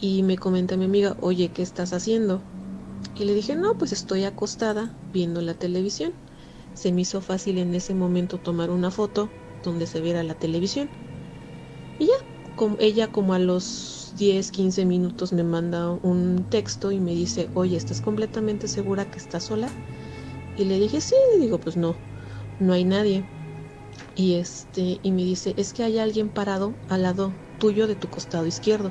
y 0.00 0.22
me 0.22 0.36
comenta 0.36 0.76
mi 0.76 0.84
amiga, 0.84 1.16
oye, 1.20 1.48
¿qué 1.48 1.62
estás 1.62 1.92
haciendo? 1.92 2.40
Y 3.18 3.24
le 3.24 3.34
dije, 3.34 3.56
no, 3.56 3.74
pues 3.74 3.92
estoy 3.92 4.24
acostada 4.24 4.94
viendo 5.12 5.40
la 5.40 5.54
televisión. 5.54 6.12
Se 6.74 6.92
me 6.92 7.00
hizo 7.00 7.20
fácil 7.20 7.58
en 7.58 7.74
ese 7.74 7.94
momento 7.94 8.38
tomar 8.38 8.70
una 8.70 8.90
foto 8.92 9.28
donde 9.64 9.86
se 9.86 10.00
viera 10.00 10.22
la 10.22 10.34
televisión. 10.34 10.88
Y 11.98 12.06
ya, 12.06 12.54
como, 12.54 12.76
ella 12.78 13.08
como 13.08 13.34
a 13.34 13.40
los 13.40 13.97
10, 14.18 14.50
15 14.50 14.84
minutos 14.84 15.32
me 15.32 15.44
manda 15.44 15.90
un 15.90 16.44
texto 16.50 16.90
y 16.90 16.98
me 16.98 17.12
dice, 17.12 17.48
oye, 17.54 17.76
¿estás 17.76 18.00
completamente 18.00 18.66
segura 18.66 19.04
que 19.04 19.18
estás 19.18 19.44
sola? 19.44 19.68
Y 20.56 20.64
le 20.64 20.80
dije, 20.80 21.00
sí, 21.00 21.14
le 21.34 21.40
digo, 21.44 21.58
pues 21.58 21.76
no, 21.76 21.94
no 22.58 22.72
hay 22.72 22.84
nadie. 22.84 23.22
Y 24.16 24.34
este, 24.34 24.98
y 25.02 25.12
me 25.12 25.22
dice, 25.22 25.54
es 25.56 25.72
que 25.72 25.84
hay 25.84 25.98
alguien 25.98 26.28
parado 26.28 26.74
al 26.88 27.04
lado 27.04 27.32
tuyo 27.58 27.86
de 27.86 27.94
tu 27.94 28.08
costado 28.08 28.46
izquierdo. 28.46 28.90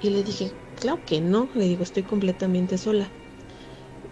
Y 0.00 0.10
le 0.10 0.22
dije, 0.22 0.52
claro 0.76 1.00
que 1.04 1.20
no, 1.20 1.48
le 1.54 1.64
digo, 1.64 1.82
estoy 1.82 2.04
completamente 2.04 2.78
sola. 2.78 3.10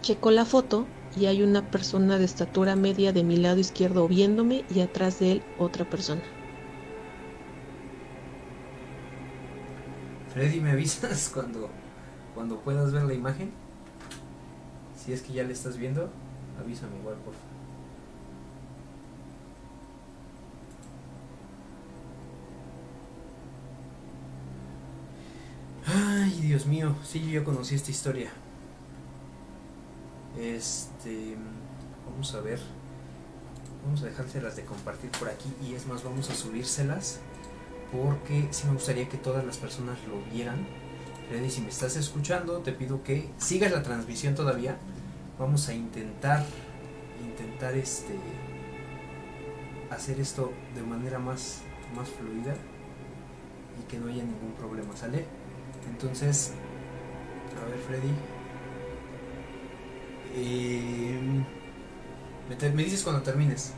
Checo 0.03 0.33
la 0.33 0.45
foto 0.45 0.87
y 1.17 1.27
hay 1.27 1.43
una 1.43 1.71
persona 1.71 2.19
de 2.19 2.25
estatura 2.25 2.75
media 2.75 3.13
de 3.13 3.23
mi 3.23 3.37
lado 3.37 3.61
izquierdo 3.61 4.09
viéndome 4.09 4.65
y 4.69 4.81
atrás 4.81 5.21
de 5.21 5.33
él 5.33 5.43
otra 5.57 5.85
persona. 5.85 6.36
Freddy, 10.37 10.61
¿me 10.61 10.73
avisas 10.73 11.31
cuando, 11.35 11.71
cuando 12.35 12.61
puedas 12.61 12.93
ver 12.93 13.05
la 13.05 13.15
imagen? 13.15 13.51
Si 15.03 15.15
es 15.15 15.23
que 15.23 15.33
ya 15.33 15.45
le 15.45 15.55
estás 15.55 15.79
viendo, 15.79 16.11
avísame 16.61 16.95
igual, 16.99 17.17
por 17.25 17.33
favor. 17.33 17.57
Ay, 25.87 26.39
Dios 26.43 26.67
mío, 26.67 26.95
sí, 27.03 27.31
yo 27.31 27.43
conocí 27.43 27.75
esta 27.75 27.91
historia. 27.91 28.31
Este, 30.39 31.35
vamos 32.11 32.35
a 32.35 32.43
ver. 32.43 32.61
Vamos 33.87 34.03
a 34.03 34.05
dejárselas 34.05 34.55
de 34.55 34.67
compartir 34.67 35.11
por 35.13 35.31
aquí 35.31 35.51
y 35.67 35.73
es 35.73 35.87
más, 35.87 36.05
vamos 36.05 36.29
a 36.29 36.35
subírselas 36.35 37.21
porque 37.93 38.49
sí 38.51 38.67
me 38.67 38.75
gustaría 38.75 39.09
que 39.09 39.17
todas 39.17 39.45
las 39.45 39.59
personas 39.59 39.99
lo 40.09 40.23
vieran. 40.35 40.67
Freddy, 41.29 41.51
si 41.51 41.61
me 41.61 41.69
estás 41.69 41.97
escuchando, 41.97 42.59
te 42.59 42.73
pido 42.73 43.03
que 43.03 43.31
sigas 43.39 43.73
la 43.73 43.83
transmisión 43.83 44.35
todavía. 44.35 44.79
Vamos 45.39 45.69
a 45.69 45.75
intentar, 45.75 46.45
intentar 47.25 47.75
este, 47.75 48.17
hacer 49.91 50.21
esto 50.21 50.53
de 50.75 50.83
manera 50.83 51.19
más, 51.19 51.63
más 51.95 52.09
fluida 52.09 52.55
y 53.81 53.83
que 53.89 53.99
no 53.99 54.07
haya 54.07 54.23
ningún 54.23 54.53
problema, 54.53 54.97
¿sale? 54.97 55.27
Entonces, 55.91 56.53
a 57.61 57.69
ver 57.69 57.79
Freddy. 57.79 58.13
Eh, 60.35 61.19
me, 62.49 62.71
me 62.71 62.85
dices 62.85 63.03
cuando 63.03 63.23
termines. 63.23 63.73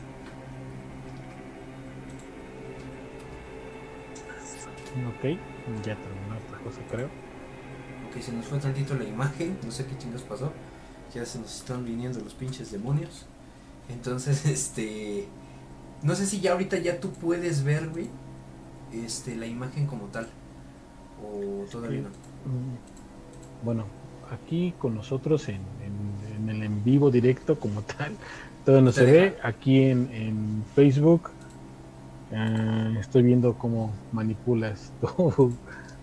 Ok, 5.03 5.25
ya 5.65 5.99
terminó 5.99 6.37
esta 6.37 6.59
cosa, 6.59 6.85
creo. 6.85 7.11
Ok, 8.01 8.17
se 8.21 8.31
nos 8.33 8.47
fue 8.47 8.59
tantito 8.59 8.95
la 8.95 9.03
imagen, 9.05 9.59
no 9.63 9.71
sé 9.71 9.85
qué 9.85 9.97
chingos 9.97 10.23
pasó. 10.23 10.61
Ya 11.13 11.25
se 11.25 11.39
nos 11.39 11.55
están 11.57 11.83
viniendo 11.85 12.19
los 12.21 12.35
pinches 12.35 12.71
demonios. 12.71 13.27
Entonces, 13.87 14.45
este. 14.47 15.35
No 16.01 16.15
sé 16.15 16.25
si 16.27 16.41
ya 16.41 16.53
ahorita 16.53 16.77
ya 16.79 16.99
tú 16.99 17.13
puedes 17.13 17.63
ver, 17.63 17.89
güey, 17.89 18.09
este, 18.91 19.35
la 19.35 19.47
imagen 19.47 19.87
como 19.87 20.09
tal. 20.09 20.37
O 21.17 21.67
todavía 21.71 22.01
no. 22.01 22.09
Mm, 22.43 22.77
Bueno, 23.61 23.85
aquí 24.31 24.73
con 24.77 24.95
nosotros 24.95 25.49
en, 25.49 25.61
en- 25.81 26.21
en 26.35 26.49
el 26.49 26.63
en 26.63 26.83
vivo 26.83 27.11
directo 27.11 27.59
como 27.59 27.83
tal, 27.83 28.19
todo 28.65 28.81
no 28.81 28.91
¿Te 28.93 29.01
se 29.01 29.05
deja? 29.05 29.33
ve. 29.33 29.37
Aquí 29.43 29.83
en, 29.83 30.11
en 30.11 30.65
Facebook 30.75 31.31
ah, 32.33 32.93
estoy 32.99 33.23
viendo 33.23 33.55
cómo 33.57 33.91
manipulas 34.11 34.91
todo. 35.01 35.51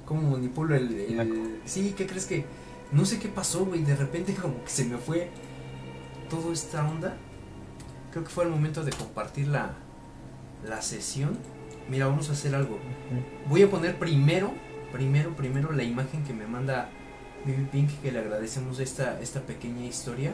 ¿Cómo 0.04 0.30
manipulo 0.32 0.74
el, 0.76 0.92
el- 0.94 1.60
Sí, 1.64 1.94
¿qué 1.96 2.06
crees 2.06 2.26
que.? 2.26 2.44
No 2.92 3.04
sé 3.04 3.18
qué 3.18 3.28
pasó, 3.28 3.64
güey. 3.66 3.82
De 3.82 3.96
repente, 3.96 4.34
como 4.34 4.62
que 4.62 4.70
se 4.70 4.84
me 4.84 4.96
fue 4.96 5.30
toda 6.30 6.52
esta 6.52 6.88
onda. 6.88 7.16
Creo 8.12 8.24
que 8.24 8.30
fue 8.30 8.44
el 8.44 8.50
momento 8.50 8.84
de 8.84 8.92
compartir 8.92 9.48
la, 9.48 9.72
la 10.66 10.80
sesión. 10.82 11.36
Mira, 11.90 12.06
vamos 12.06 12.28
a 12.30 12.32
hacer 12.32 12.54
algo. 12.54 12.78
Voy 13.48 13.62
a 13.62 13.70
poner 13.70 13.98
primero, 13.98 14.52
primero, 14.92 15.34
primero 15.36 15.72
la 15.72 15.82
imagen 15.82 16.22
que 16.24 16.32
me 16.32 16.46
manda 16.46 16.88
Bibi 17.44 17.64
Pink, 17.64 17.90
que 18.02 18.12
le 18.12 18.20
agradecemos 18.20 18.78
esta, 18.78 19.20
esta 19.20 19.40
pequeña 19.40 19.84
historia. 19.84 20.32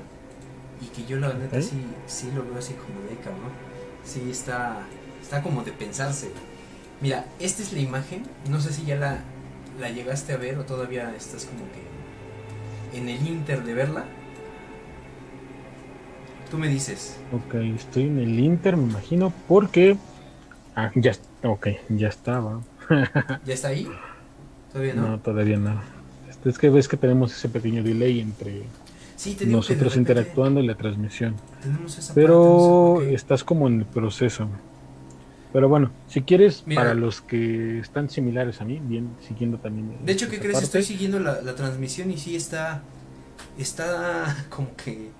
Y 0.80 0.86
que 0.86 1.07
yo 1.07 1.18
la 1.18 1.32
neta 1.32 1.57
Ok. 1.57 1.62
sí, 1.62 1.82
sí 2.07 2.30
lo 2.34 2.43
veo 2.45 2.59
así 2.59 2.74
como 2.74 3.01
de 3.09 3.16
cabrón. 3.16 3.51
Sí 4.05 4.30
está, 4.30 4.82
está 5.23 5.43
como 5.43 5.62
de 5.62 5.73
pensarse. 5.73 6.31
Mira, 7.01 7.25
esta 7.41 7.62
es 7.62 7.73
la 7.73 7.81
imagen. 7.81 8.25
No 8.51 8.61
sé 8.61 8.73
si 8.73 8.85
ya 8.85 8.97
la, 8.97 9.20
la 9.81 9.91
llegaste 9.91 10.33
a 10.33 10.37
ver 10.37 10.59
o 10.59 10.64
todavía 10.64 11.14
estás 11.16 11.47
como 11.47 11.61
que 11.73 12.99
en 12.99 13.09
el 13.09 13.27
inter 13.27 13.64
de 13.64 13.75
verla. 13.75 14.05
Tú 16.53 16.59
me 16.59 16.68
dices. 16.68 17.16
Ok, 17.33 17.55
estoy 17.55 18.03
en 18.03 18.18
el 18.18 18.39
Inter, 18.39 18.77
me 18.77 18.85
imagino, 18.85 19.33
porque... 19.49 19.97
Ah, 20.77 20.91
ya, 20.95 21.12
ok, 21.43 21.68
ya 21.89 22.09
estaba. 22.09 22.61
¿Ya 23.47 23.55
está 23.55 23.68
ahí? 23.68 23.89
Todavía 24.70 24.93
no. 24.93 25.09
No, 25.09 25.18
todavía 25.20 25.57
no. 25.57 25.81
Este, 26.29 26.51
Es 26.51 26.59
que 26.59 26.68
ves 26.68 26.89
que 26.89 26.99
tenemos 26.99 27.35
ese 27.35 27.49
pequeño 27.49 27.83
delay 27.83 28.20
entre 28.20 28.64
Sí, 29.16 29.35
te 29.35 29.47
digo 29.47 29.61
que 29.62 29.68
de 29.68 29.75
nosotros 29.77 29.97
interactuando 29.97 30.61
y 30.61 30.66
la 30.66 30.75
transmisión. 30.75 31.37
Tenemos 31.62 31.97
esa 31.97 32.12
Pero 32.12 32.97
parte, 32.97 33.05
no 33.07 33.11
sé 33.11 33.14
estás 33.14 33.45
como 33.45 33.66
en 33.68 33.79
el 33.79 33.87
proceso. 33.87 34.47
Pero 35.53 35.69
bueno, 35.69 35.91
si 36.09 36.23
quieres, 36.23 36.63
Mira. 36.67 36.81
para 36.83 36.95
los 36.95 37.21
que 37.21 37.79
están 37.79 38.09
similares 38.09 38.61
a 38.61 38.65
mí, 38.65 38.81
bien, 38.83 39.11
siguiendo 39.21 39.59
también. 39.59 39.99
De 40.05 40.13
hecho, 40.13 40.29
¿qué 40.31 40.39
crees? 40.39 40.55
parte, 40.55 40.65
Estoy 40.65 40.83
siguiendo 40.83 41.19
la, 41.21 41.43
la 41.43 41.55
transmisión 41.55 42.11
y 42.11 42.17
sí 42.17 42.37
está. 42.37 42.83
Está 43.59 44.47
como 44.51 44.75
que. 44.77 45.11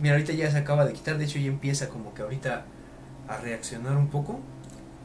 Mira, 0.00 0.14
ahorita 0.14 0.32
ya 0.32 0.50
se 0.50 0.58
acaba 0.58 0.84
de 0.84 0.92
quitar. 0.92 1.18
De 1.18 1.24
hecho, 1.24 1.38
ya 1.38 1.48
empieza 1.48 1.88
como 1.88 2.12
que 2.14 2.22
ahorita 2.22 2.64
a 3.28 3.36
reaccionar 3.38 3.96
un 3.96 4.08
poco. 4.08 4.40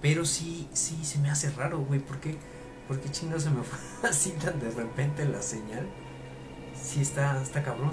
Pero 0.02 0.26
sí, 0.26 0.68
sí, 0.74 0.98
se 1.04 1.20
me 1.20 1.30
hace 1.30 1.52
raro, 1.52 1.80
güey. 1.80 2.00
¿Por 2.00 2.20
qué? 2.20 2.36
¿Por 2.88 3.00
qué 3.00 3.10
chingado 3.10 3.40
se 3.40 3.50
me 3.50 3.62
fue 3.64 3.78
así 4.10 4.32
tan 4.32 4.60
de 4.60 4.72
repente 4.72 5.26
la 5.26 5.42
señal? 5.42 5.88
Sí, 6.82 7.02
está, 7.02 7.42
está 7.42 7.64
cabrón. 7.64 7.92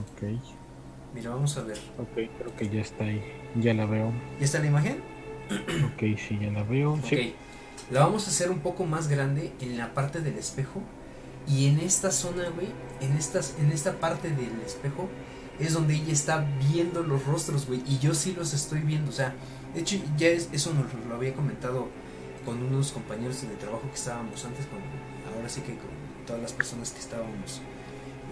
Ok, 0.00 0.22
Mira, 1.14 1.30
vamos 1.30 1.56
a 1.58 1.62
ver. 1.62 1.78
ok, 1.98 2.14
creo 2.14 2.56
que 2.56 2.68
ya 2.68 2.80
está 2.80 3.04
ahí. 3.04 3.22
Ya 3.56 3.74
la 3.74 3.86
veo. 3.86 4.12
¿Ya 4.38 4.44
está 4.44 4.58
la 4.58 4.66
imagen? 4.66 5.02
Ok, 5.92 6.18
sí, 6.18 6.38
ya 6.40 6.50
la 6.50 6.62
veo. 6.62 6.98
Sí. 7.04 7.14
Ok. 7.14 7.92
La 7.92 8.00
vamos 8.00 8.26
a 8.26 8.30
hacer 8.30 8.50
un 8.50 8.60
poco 8.60 8.84
más 8.84 9.08
grande 9.08 9.52
en 9.60 9.76
la 9.76 9.92
parte 9.92 10.20
del 10.20 10.38
espejo. 10.38 10.82
Y 11.46 11.66
en 11.66 11.80
esta 11.80 12.10
zona, 12.10 12.48
güey, 12.50 12.68
en, 13.00 13.16
estas, 13.16 13.56
en 13.58 13.72
esta 13.72 13.98
parte 13.98 14.30
del 14.30 14.60
espejo, 14.64 15.08
es 15.58 15.74
donde 15.74 15.94
ella 15.94 16.12
está 16.12 16.46
viendo 16.72 17.02
los 17.02 17.26
rostros, 17.26 17.66
güey. 17.66 17.82
Y 17.86 17.98
yo 17.98 18.14
sí 18.14 18.34
los 18.36 18.54
estoy 18.54 18.80
viendo. 18.80 19.10
O 19.10 19.14
sea, 19.14 19.34
de 19.74 19.80
hecho, 19.80 19.96
ya 20.16 20.28
es, 20.28 20.48
eso 20.52 20.72
nos 20.72 20.86
lo 21.08 21.14
había 21.14 21.34
comentado 21.34 21.88
con 22.44 22.62
unos 22.62 22.92
compañeros 22.92 23.42
de 23.42 23.54
trabajo 23.56 23.82
que 23.88 23.94
estábamos 23.94 24.44
antes, 24.44 24.66
con, 24.66 24.78
ahora 25.34 25.48
sí 25.48 25.60
que 25.60 25.74
con 25.76 25.90
todas 26.26 26.42
las 26.42 26.52
personas 26.52 26.90
que 26.90 27.00
estábamos 27.00 27.60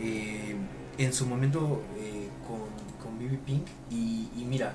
eh, 0.01 0.57
en 0.99 1.12
su 1.12 1.26
momento 1.26 1.83
eh, 1.99 2.20
BB 3.21 3.39
Pink. 3.45 3.66
Y, 3.91 4.29
y 4.37 4.45
mira, 4.49 4.73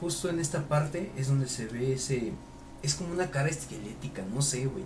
justo 0.00 0.28
en 0.28 0.40
esta 0.40 0.62
parte 0.62 1.10
es 1.16 1.28
donde 1.28 1.48
se 1.48 1.66
ve 1.66 1.92
ese. 1.92 2.32
Es 2.82 2.94
como 2.94 3.12
una 3.12 3.30
cara 3.30 3.48
esquelética, 3.48 4.22
no 4.34 4.42
sé, 4.42 4.66
güey. 4.66 4.84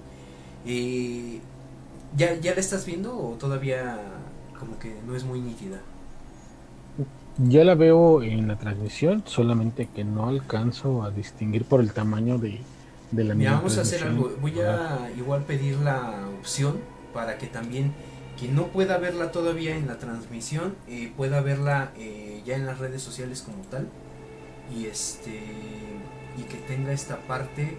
Eh, 0.66 1.40
¿ya, 2.16 2.34
¿Ya 2.34 2.54
la 2.54 2.60
estás 2.60 2.84
viendo 2.84 3.16
o 3.16 3.34
todavía 3.34 3.98
como 4.58 4.78
que 4.78 4.94
no 5.06 5.16
es 5.16 5.24
muy 5.24 5.40
nítida? 5.40 5.80
Ya 7.38 7.64
la 7.64 7.74
veo 7.74 8.22
en 8.22 8.48
la 8.48 8.56
transmisión, 8.56 9.22
solamente 9.26 9.88
que 9.94 10.04
no 10.04 10.28
alcanzo 10.28 11.02
a 11.02 11.10
distinguir 11.10 11.64
por 11.64 11.80
el 11.80 11.92
tamaño 11.92 12.38
de, 12.38 12.60
de 13.10 13.24
la 13.24 13.34
misma 13.34 13.56
vamos 13.56 13.76
a 13.78 13.82
hacer 13.82 14.04
algo. 14.04 14.32
Voy 14.40 14.58
a 14.60 15.10
igual 15.16 15.42
pedir 15.42 15.76
la 15.78 16.28
opción 16.38 16.78
para 17.12 17.38
que 17.38 17.46
también 17.46 17.92
quien 18.38 18.54
no 18.54 18.68
pueda 18.68 18.98
verla 18.98 19.32
todavía 19.32 19.76
en 19.76 19.86
la 19.86 19.98
transmisión 19.98 20.74
eh, 20.88 21.12
pueda 21.16 21.40
verla 21.40 21.92
eh, 21.96 22.42
ya 22.44 22.56
en 22.56 22.66
las 22.66 22.78
redes 22.78 23.02
sociales 23.02 23.42
como 23.42 23.62
tal 23.64 23.88
y 24.76 24.86
este 24.86 25.40
y 26.38 26.42
que 26.42 26.56
tenga 26.68 26.92
esta 26.92 27.16
parte 27.26 27.76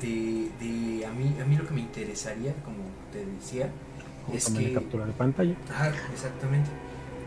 de, 0.00 0.48
de 0.60 1.06
a 1.06 1.10
mí 1.12 1.36
a 1.40 1.44
mí 1.44 1.56
lo 1.56 1.66
que 1.66 1.74
me 1.74 1.80
interesaría 1.80 2.52
como 2.64 2.78
te 3.12 3.24
decía 3.24 3.70
Como 4.24 4.36
es 4.36 4.48
que 4.50 4.72
captura 4.74 5.06
de 5.06 5.12
pantalla. 5.12 5.54
Ajá, 5.70 5.92
exactamente. 6.12 6.68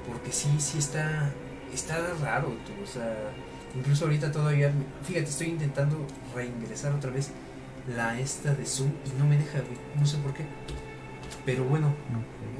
Porque 0.07 0.31
sí, 0.31 0.49
sí 0.59 0.79
está, 0.79 1.29
está 1.73 1.95
raro, 2.21 2.47
tú, 2.65 2.73
o 2.83 2.87
sea, 2.87 3.15
incluso 3.77 4.05
ahorita 4.05 4.31
todavía, 4.31 4.67
me- 4.69 5.05
fíjate, 5.07 5.29
estoy 5.29 5.47
intentando 5.47 5.95
reingresar 6.35 6.91
otra 6.93 7.11
vez 7.11 7.29
la 7.95 8.19
esta 8.19 8.53
de 8.53 8.65
Zoom 8.65 8.89
y 9.05 9.19
no 9.19 9.25
me 9.25 9.37
deja, 9.37 9.59
no 9.99 10.05
sé 10.05 10.17
por 10.17 10.33
qué. 10.33 10.43
Pero 11.49 11.63
bueno, 11.63 11.95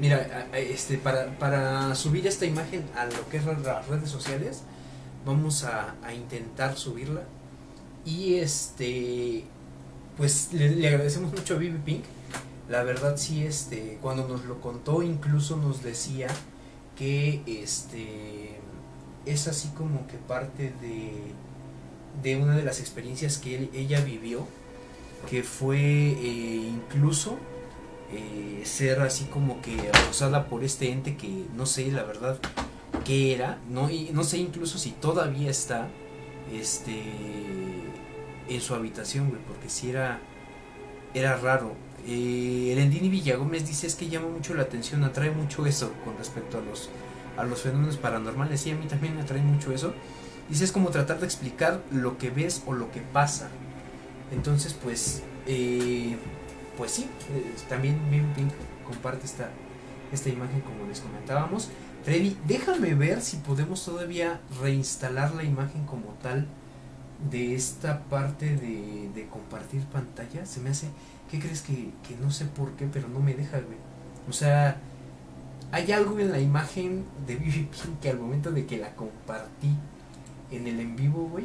mira, 0.00 0.48
este, 0.52 0.98
para, 0.98 1.38
para 1.38 1.94
subir 1.94 2.26
esta 2.26 2.44
imagen 2.44 2.82
a 2.96 3.04
lo 3.04 3.28
que 3.28 3.36
es 3.36 3.44
la- 3.44 3.56
las 3.56 3.86
redes 3.86 4.10
sociales, 4.10 4.64
vamos 5.24 5.62
a, 5.62 5.94
intentar 6.12 6.76
subirla. 6.76 7.22
Y 8.04 8.34
este, 8.34 9.44
pues 10.16 10.52
le, 10.52 10.88
agradecemos 10.88 11.32
mucho 11.32 11.54
a 11.54 11.58
Bibi 11.58 11.78
Pink. 11.78 12.02
La 12.68 12.82
verdad 12.82 13.16
sí, 13.16 13.46
este, 13.46 14.00
cuando 14.02 14.26
nos 14.26 14.44
lo 14.44 14.60
contó, 14.60 15.04
incluso 15.04 15.56
nos 15.56 15.84
decía 15.84 16.26
que 16.96 17.44
este 17.46 18.58
es 19.24 19.46
así 19.46 19.68
como 19.68 20.08
que 20.08 20.16
parte 20.16 20.72
de, 20.80 21.12
de 22.24 22.42
una 22.42 22.56
de 22.56 22.64
las 22.64 22.80
experiencias 22.80 23.38
que 23.38 23.70
ella 23.72 24.00
vivió, 24.00 24.48
que 25.30 25.44
fue 25.44 25.78
eh, 25.78 26.72
incluso 26.74 27.38
eh, 28.12 28.62
ser 28.64 29.00
así 29.00 29.24
como 29.24 29.60
que 29.62 29.76
acosada 29.92 30.46
por 30.46 30.64
este 30.64 30.90
ente 30.90 31.16
que 31.16 31.46
no 31.54 31.66
sé 31.66 31.90
la 31.90 32.02
verdad 32.02 32.38
qué 33.04 33.34
era, 33.34 33.58
no, 33.68 33.90
y 33.90 34.10
no 34.12 34.24
sé 34.24 34.38
incluso 34.38 34.78
si 34.78 34.90
todavía 34.90 35.50
está 35.50 35.88
este 36.52 37.02
en 38.48 38.60
su 38.60 38.74
habitación, 38.74 39.30
güey, 39.30 39.40
porque 39.46 39.68
si 39.68 39.90
era 39.90 40.20
era 41.14 41.36
raro. 41.36 41.74
Eh, 42.06 42.70
Erendini 42.72 43.08
Villagómez 43.08 43.66
dice 43.66 43.86
es 43.86 43.94
que 43.94 44.08
llama 44.08 44.28
mucho 44.28 44.54
la 44.54 44.62
atención, 44.62 45.04
atrae 45.04 45.30
mucho 45.30 45.66
eso 45.66 45.92
con 46.04 46.16
respecto 46.16 46.58
a 46.58 46.60
los 46.60 46.88
a 47.36 47.44
los 47.44 47.62
fenómenos 47.62 47.96
paranormales. 47.96 48.66
Y 48.66 48.70
a 48.70 48.74
mí 48.74 48.86
también 48.86 49.14
me 49.14 49.22
atrae 49.22 49.42
mucho 49.42 49.72
eso. 49.72 49.94
Dice 50.48 50.64
es 50.64 50.72
como 50.72 50.90
tratar 50.90 51.20
de 51.20 51.26
explicar 51.26 51.82
lo 51.90 52.18
que 52.18 52.30
ves 52.30 52.62
o 52.66 52.72
lo 52.72 52.90
que 52.90 53.00
pasa. 53.00 53.48
Entonces, 54.32 54.74
pues, 54.74 55.22
eh, 55.46 56.16
pues 56.80 56.92
sí, 56.92 57.10
eh, 57.34 57.54
también 57.68 57.98
Pink 58.34 58.52
comparte 58.86 59.26
esta, 59.26 59.50
esta 60.12 60.30
imagen 60.30 60.62
como 60.62 60.88
les 60.88 61.00
comentábamos. 61.00 61.68
Freddy, 62.04 62.38
déjame 62.48 62.94
ver 62.94 63.20
si 63.20 63.36
podemos 63.36 63.84
todavía 63.84 64.40
reinstalar 64.62 65.34
la 65.34 65.44
imagen 65.44 65.84
como 65.84 66.14
tal 66.22 66.46
de 67.30 67.54
esta 67.54 68.04
parte 68.04 68.56
de, 68.56 69.10
de 69.14 69.28
compartir 69.28 69.82
pantalla. 69.88 70.46
Se 70.46 70.60
me 70.60 70.70
hace, 70.70 70.88
¿qué 71.30 71.38
crees 71.38 71.60
que, 71.60 71.90
que 72.08 72.16
no 72.18 72.30
sé 72.30 72.46
por 72.46 72.70
qué, 72.72 72.88
pero 72.90 73.08
no 73.08 73.20
me 73.20 73.34
deja, 73.34 73.58
güey? 73.58 73.76
O 74.26 74.32
sea, 74.32 74.80
hay 75.72 75.92
algo 75.92 76.18
en 76.18 76.32
la 76.32 76.40
imagen 76.40 77.04
de 77.26 77.36
Bibi 77.36 77.64
Pink 77.70 78.00
que 78.00 78.08
al 78.08 78.18
momento 78.18 78.52
de 78.52 78.64
que 78.64 78.78
la 78.78 78.96
compartí 78.96 79.76
en 80.50 80.66
el 80.66 80.80
en 80.80 80.96
vivo, 80.96 81.28
güey, 81.30 81.44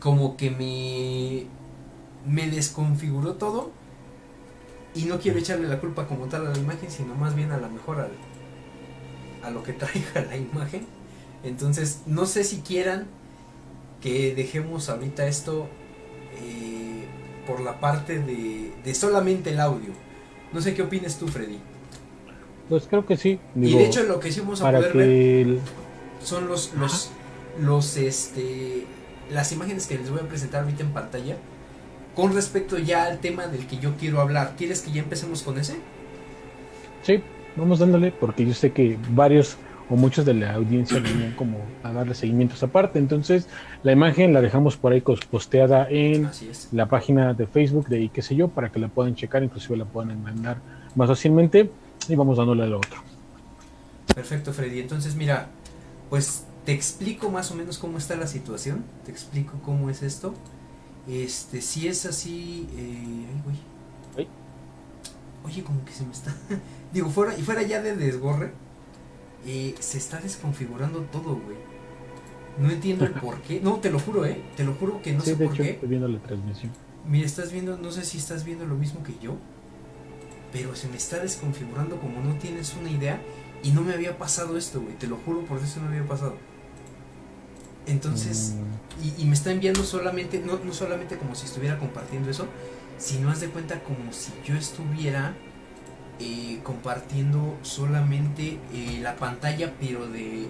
como 0.00 0.36
que 0.36 0.50
me, 0.50 1.46
me 2.28 2.50
desconfiguró 2.50 3.34
todo. 3.34 3.85
Y 4.96 5.04
no 5.04 5.20
quiero 5.20 5.38
echarle 5.38 5.68
la 5.68 5.78
culpa 5.78 6.06
como 6.06 6.26
tal 6.26 6.46
a 6.46 6.50
la 6.50 6.58
imagen, 6.58 6.90
sino 6.90 7.14
más 7.14 7.34
bien 7.36 7.52
a 7.52 7.58
la 7.58 7.68
mejor 7.68 8.00
al, 8.00 8.10
a 9.42 9.50
lo 9.50 9.62
que 9.62 9.72
traiga 9.74 10.22
la 10.28 10.36
imagen. 10.36 10.86
Entonces, 11.44 12.00
no 12.06 12.26
sé 12.26 12.42
si 12.44 12.62
quieran 12.62 13.06
que 14.00 14.34
dejemos 14.34 14.88
ahorita 14.88 15.26
esto 15.26 15.68
eh, 16.40 17.04
por 17.46 17.60
la 17.60 17.78
parte 17.78 18.20
de, 18.20 18.72
de 18.82 18.94
solamente 18.94 19.50
el 19.50 19.60
audio. 19.60 19.92
No 20.52 20.60
sé 20.60 20.74
qué 20.74 20.82
opines 20.82 21.18
tú, 21.18 21.28
Freddy. 21.28 21.60
Pues 22.68 22.86
creo 22.88 23.06
que 23.06 23.16
sí. 23.16 23.38
y 23.54 23.74
de 23.74 23.84
hecho 23.86 24.02
lo 24.02 24.18
que 24.18 24.32
sí 24.32 24.40
vamos 24.40 24.60
a 24.60 24.70
poder 24.72 24.92
ver 24.92 25.58
son 26.20 26.48
los 26.48 26.74
los 26.74 27.10
los 27.60 27.96
este 27.96 28.86
las 29.30 29.52
imágenes 29.52 29.86
que 29.86 29.96
les 29.96 30.10
voy 30.10 30.18
a 30.18 30.28
presentar 30.28 30.64
ahorita 30.64 30.82
en 30.82 30.90
pantalla 30.92 31.36
con 32.16 32.34
respecto 32.34 32.78
ya 32.78 33.04
al 33.04 33.18
tema 33.18 33.46
del 33.46 33.66
que 33.66 33.76
yo 33.76 33.94
quiero 33.96 34.20
hablar. 34.20 34.54
¿Quieres 34.56 34.80
que 34.80 34.90
ya 34.90 35.02
empecemos 35.02 35.42
con 35.42 35.58
ese? 35.58 35.76
Sí, 37.02 37.22
vamos 37.54 37.78
dándole 37.78 38.10
porque 38.10 38.44
yo 38.44 38.54
sé 38.54 38.72
que 38.72 38.98
varios 39.10 39.58
o 39.88 39.96
muchos 39.96 40.24
de 40.24 40.34
la 40.34 40.54
audiencia 40.54 40.98
venían 40.98 41.32
como 41.32 41.58
a 41.82 41.92
darle 41.92 42.14
seguimientos 42.14 42.62
aparte. 42.62 42.98
Entonces, 42.98 43.46
la 43.82 43.92
imagen 43.92 44.32
la 44.32 44.40
dejamos 44.40 44.76
por 44.76 44.92
ahí 44.92 45.00
posteada 45.00 45.86
en 45.90 46.28
la 46.72 46.86
página 46.86 47.34
de 47.34 47.46
Facebook 47.46 47.86
de 47.88 48.00
y 48.00 48.08
qué 48.08 48.22
sé 48.22 48.34
yo, 48.34 48.48
para 48.48 48.72
que 48.72 48.80
la 48.80 48.88
puedan 48.88 49.14
checar, 49.14 49.44
inclusive 49.44 49.76
la 49.76 49.84
puedan 49.84 50.20
mandar 50.22 50.56
más 50.96 51.08
fácilmente 51.08 51.70
y 52.08 52.14
vamos 52.16 52.38
dándole 52.38 52.64
al 52.64 52.74
otro. 52.74 52.98
Perfecto, 54.14 54.52
Freddy. 54.52 54.80
Entonces, 54.80 55.14
mira, 55.14 55.48
pues 56.08 56.46
te 56.64 56.72
explico 56.72 57.30
más 57.30 57.50
o 57.52 57.54
menos 57.54 57.78
cómo 57.78 57.98
está 57.98 58.16
la 58.16 58.26
situación, 58.26 58.84
te 59.04 59.12
explico 59.12 59.60
cómo 59.62 59.90
es 59.90 60.02
esto. 60.02 60.34
Este, 61.08 61.60
si 61.60 61.88
es 61.88 62.04
así, 62.06 62.68
eh, 62.76 63.26
ay, 63.28 63.42
güey. 63.44 63.56
Oye, 65.44 65.62
como 65.62 65.84
que 65.84 65.92
se 65.92 66.04
me 66.04 66.12
está. 66.12 66.34
Digo, 66.92 67.08
fuera 67.08 67.38
y 67.38 67.42
fuera 67.42 67.62
ya 67.62 67.80
de 67.80 67.94
desgorre, 67.94 68.50
eh, 69.46 69.74
se 69.78 69.98
está 69.98 70.18
desconfigurando 70.18 71.02
todo, 71.02 71.36
güey. 71.36 71.56
No 72.58 72.70
entiendo 72.70 73.04
el 73.04 73.12
por 73.20 73.40
qué. 73.42 73.60
No, 73.60 73.76
te 73.76 73.90
lo 73.90 74.00
juro, 74.00 74.24
eh. 74.24 74.42
Te 74.56 74.64
lo 74.64 74.74
juro 74.74 75.00
que 75.02 75.12
no 75.12 75.20
sé 75.20 75.36
por 75.36 75.56
qué. 75.56 75.70
Estoy 75.70 75.88
viendo 75.88 76.08
la 76.08 76.18
transmisión. 76.18 76.72
Mira, 77.06 77.26
estás 77.26 77.52
viendo, 77.52 77.78
no 77.78 77.92
sé 77.92 78.04
si 78.04 78.18
estás 78.18 78.44
viendo 78.44 78.66
lo 78.66 78.74
mismo 78.74 79.04
que 79.04 79.14
yo 79.22 79.36
pero 80.56 80.74
se 80.74 80.88
me 80.88 80.96
está 80.96 81.18
desconfigurando 81.18 81.98
como 82.00 82.20
no 82.20 82.34
tienes 82.36 82.74
una 82.80 82.90
idea 82.90 83.20
y 83.62 83.72
no 83.72 83.82
me 83.82 83.92
había 83.92 84.16
pasado 84.16 84.56
esto, 84.56 84.80
güey, 84.80 84.94
te 84.96 85.06
lo 85.06 85.16
juro, 85.16 85.44
por 85.44 85.58
eso 85.58 85.80
no 85.80 85.90
me 85.90 85.96
había 85.96 86.08
pasado. 86.08 86.36
Entonces, 87.86 88.54
mm. 88.56 89.20
y, 89.22 89.24
me 89.24 89.34
está 89.34 89.52
enviando 89.52 89.84
solamente, 89.84 90.40
no, 90.40 90.58
no 90.58 90.72
solamente 90.72 91.16
como 91.16 91.34
si 91.34 91.46
estuviera 91.46 91.78
compartiendo 91.78 92.30
eso, 92.30 92.46
sino 92.98 93.30
haz 93.30 93.40
de 93.40 93.48
cuenta 93.48 93.80
como 93.80 94.12
si 94.12 94.32
yo 94.44 94.56
estuviera 94.56 95.34
eh, 96.18 96.60
compartiendo 96.62 97.56
solamente 97.62 98.58
eh, 98.72 98.98
la 99.02 99.16
pantalla, 99.16 99.72
pero 99.78 100.08
de, 100.08 100.48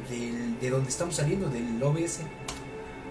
de, 0.61 0.71
donde 0.71 0.89
estamos 0.89 1.17
saliendo, 1.17 1.49
del 1.49 1.83
OBS. 1.83 2.21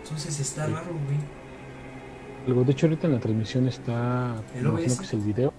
Entonces 0.03 0.39
está 0.39 0.67
raro, 0.67 0.91
güey. 1.05 2.63
De 2.65 2.71
hecho, 2.71 2.85
ahorita 2.85 3.07
en 3.07 3.13
la 3.13 3.19
transmisión 3.19 3.67
está. 3.67 4.35
El 4.55 4.67
OBS. 4.67 4.99
que 4.99 5.05
es 5.05 5.13
el 5.13 5.21
video 5.21 5.51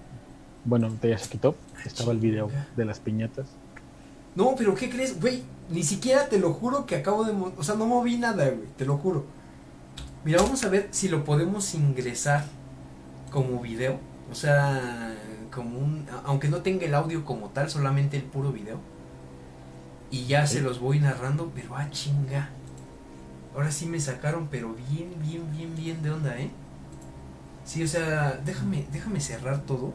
bueno, 0.67 0.91
ya 1.01 1.17
se 1.17 1.29
quitó. 1.29 1.55
Estaba 1.85 2.11
el 2.11 2.19
video 2.19 2.49
de 2.75 2.85
las 2.85 2.99
piñatas. 2.99 3.47
No, 4.35 4.53
pero 4.57 4.75
¿qué 4.75 4.89
crees? 4.89 5.19
Güey, 5.19 5.41
ni 5.69 5.83
siquiera 5.83 6.29
te 6.29 6.39
lo 6.39 6.53
juro 6.53 6.85
que 6.85 6.95
acabo 6.95 7.23
de... 7.23 7.33
O 7.57 7.63
sea, 7.63 7.75
no 7.75 7.85
moví 7.85 8.17
nada, 8.17 8.45
güey, 8.45 8.67
te 8.77 8.85
lo 8.85 8.97
juro. 8.97 9.25
Mira, 10.23 10.41
vamos 10.41 10.63
a 10.63 10.69
ver 10.69 10.87
si 10.91 11.09
lo 11.09 11.23
podemos 11.23 11.73
ingresar 11.73 12.45
como 13.31 13.61
video. 13.61 13.99
O 14.31 14.35
sea, 14.35 15.15
como 15.53 15.79
un... 15.79 16.05
Aunque 16.25 16.49
no 16.49 16.61
tenga 16.61 16.85
el 16.85 16.95
audio 16.95 17.25
como 17.25 17.49
tal, 17.49 17.69
solamente 17.69 18.17
el 18.17 18.23
puro 18.23 18.51
video. 18.51 18.79
Y 20.09 20.25
ya 20.25 20.47
se 20.47 20.61
los 20.61 20.79
voy 20.79 20.99
narrando, 20.99 21.51
pero 21.53 21.75
ah, 21.75 21.89
chinga. 21.91 22.49
Ahora 23.53 23.71
sí 23.71 23.85
me 23.87 23.99
sacaron, 23.99 24.47
pero 24.49 24.73
bien, 24.89 25.13
bien, 25.21 25.51
bien, 25.51 25.75
bien 25.75 26.01
de 26.01 26.11
onda, 26.11 26.37
¿eh? 26.39 26.51
Sí, 27.65 27.83
o 27.83 27.87
sea, 27.87 28.39
déjame, 28.45 28.87
déjame 28.91 29.19
cerrar 29.19 29.63
todo 29.63 29.93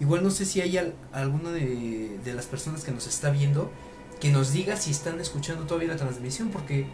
Igual 0.00 0.22
no 0.22 0.30
sé 0.30 0.44
si 0.44 0.60
hay 0.60 0.78
alguna 1.12 1.50
de, 1.50 2.20
las 2.24 2.46
personas 2.46 2.84
que 2.84 2.92
nos 2.92 3.06
está 3.06 3.30
viendo 3.30 3.70
que 4.20 4.30
nos 4.30 4.52
diga 4.52 4.76
si 4.76 4.90
están 4.90 5.20
escuchando 5.20 5.64
todavía 5.64 5.88
la 5.88 5.96
transmisión, 5.96 6.50
porque 6.50 6.86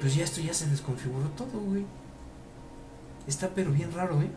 pues 0.00 0.14
ya 0.14 0.24
esto 0.24 0.40
ya 0.40 0.54
se 0.54 0.66
desconfiguró 0.66 1.28
todo, 1.30 1.60
güey. 1.60 1.84
Está 3.26 3.50
pero 3.54 3.70
bien 3.70 3.92
raro, 3.92 4.20
¿eh? 4.22 4.30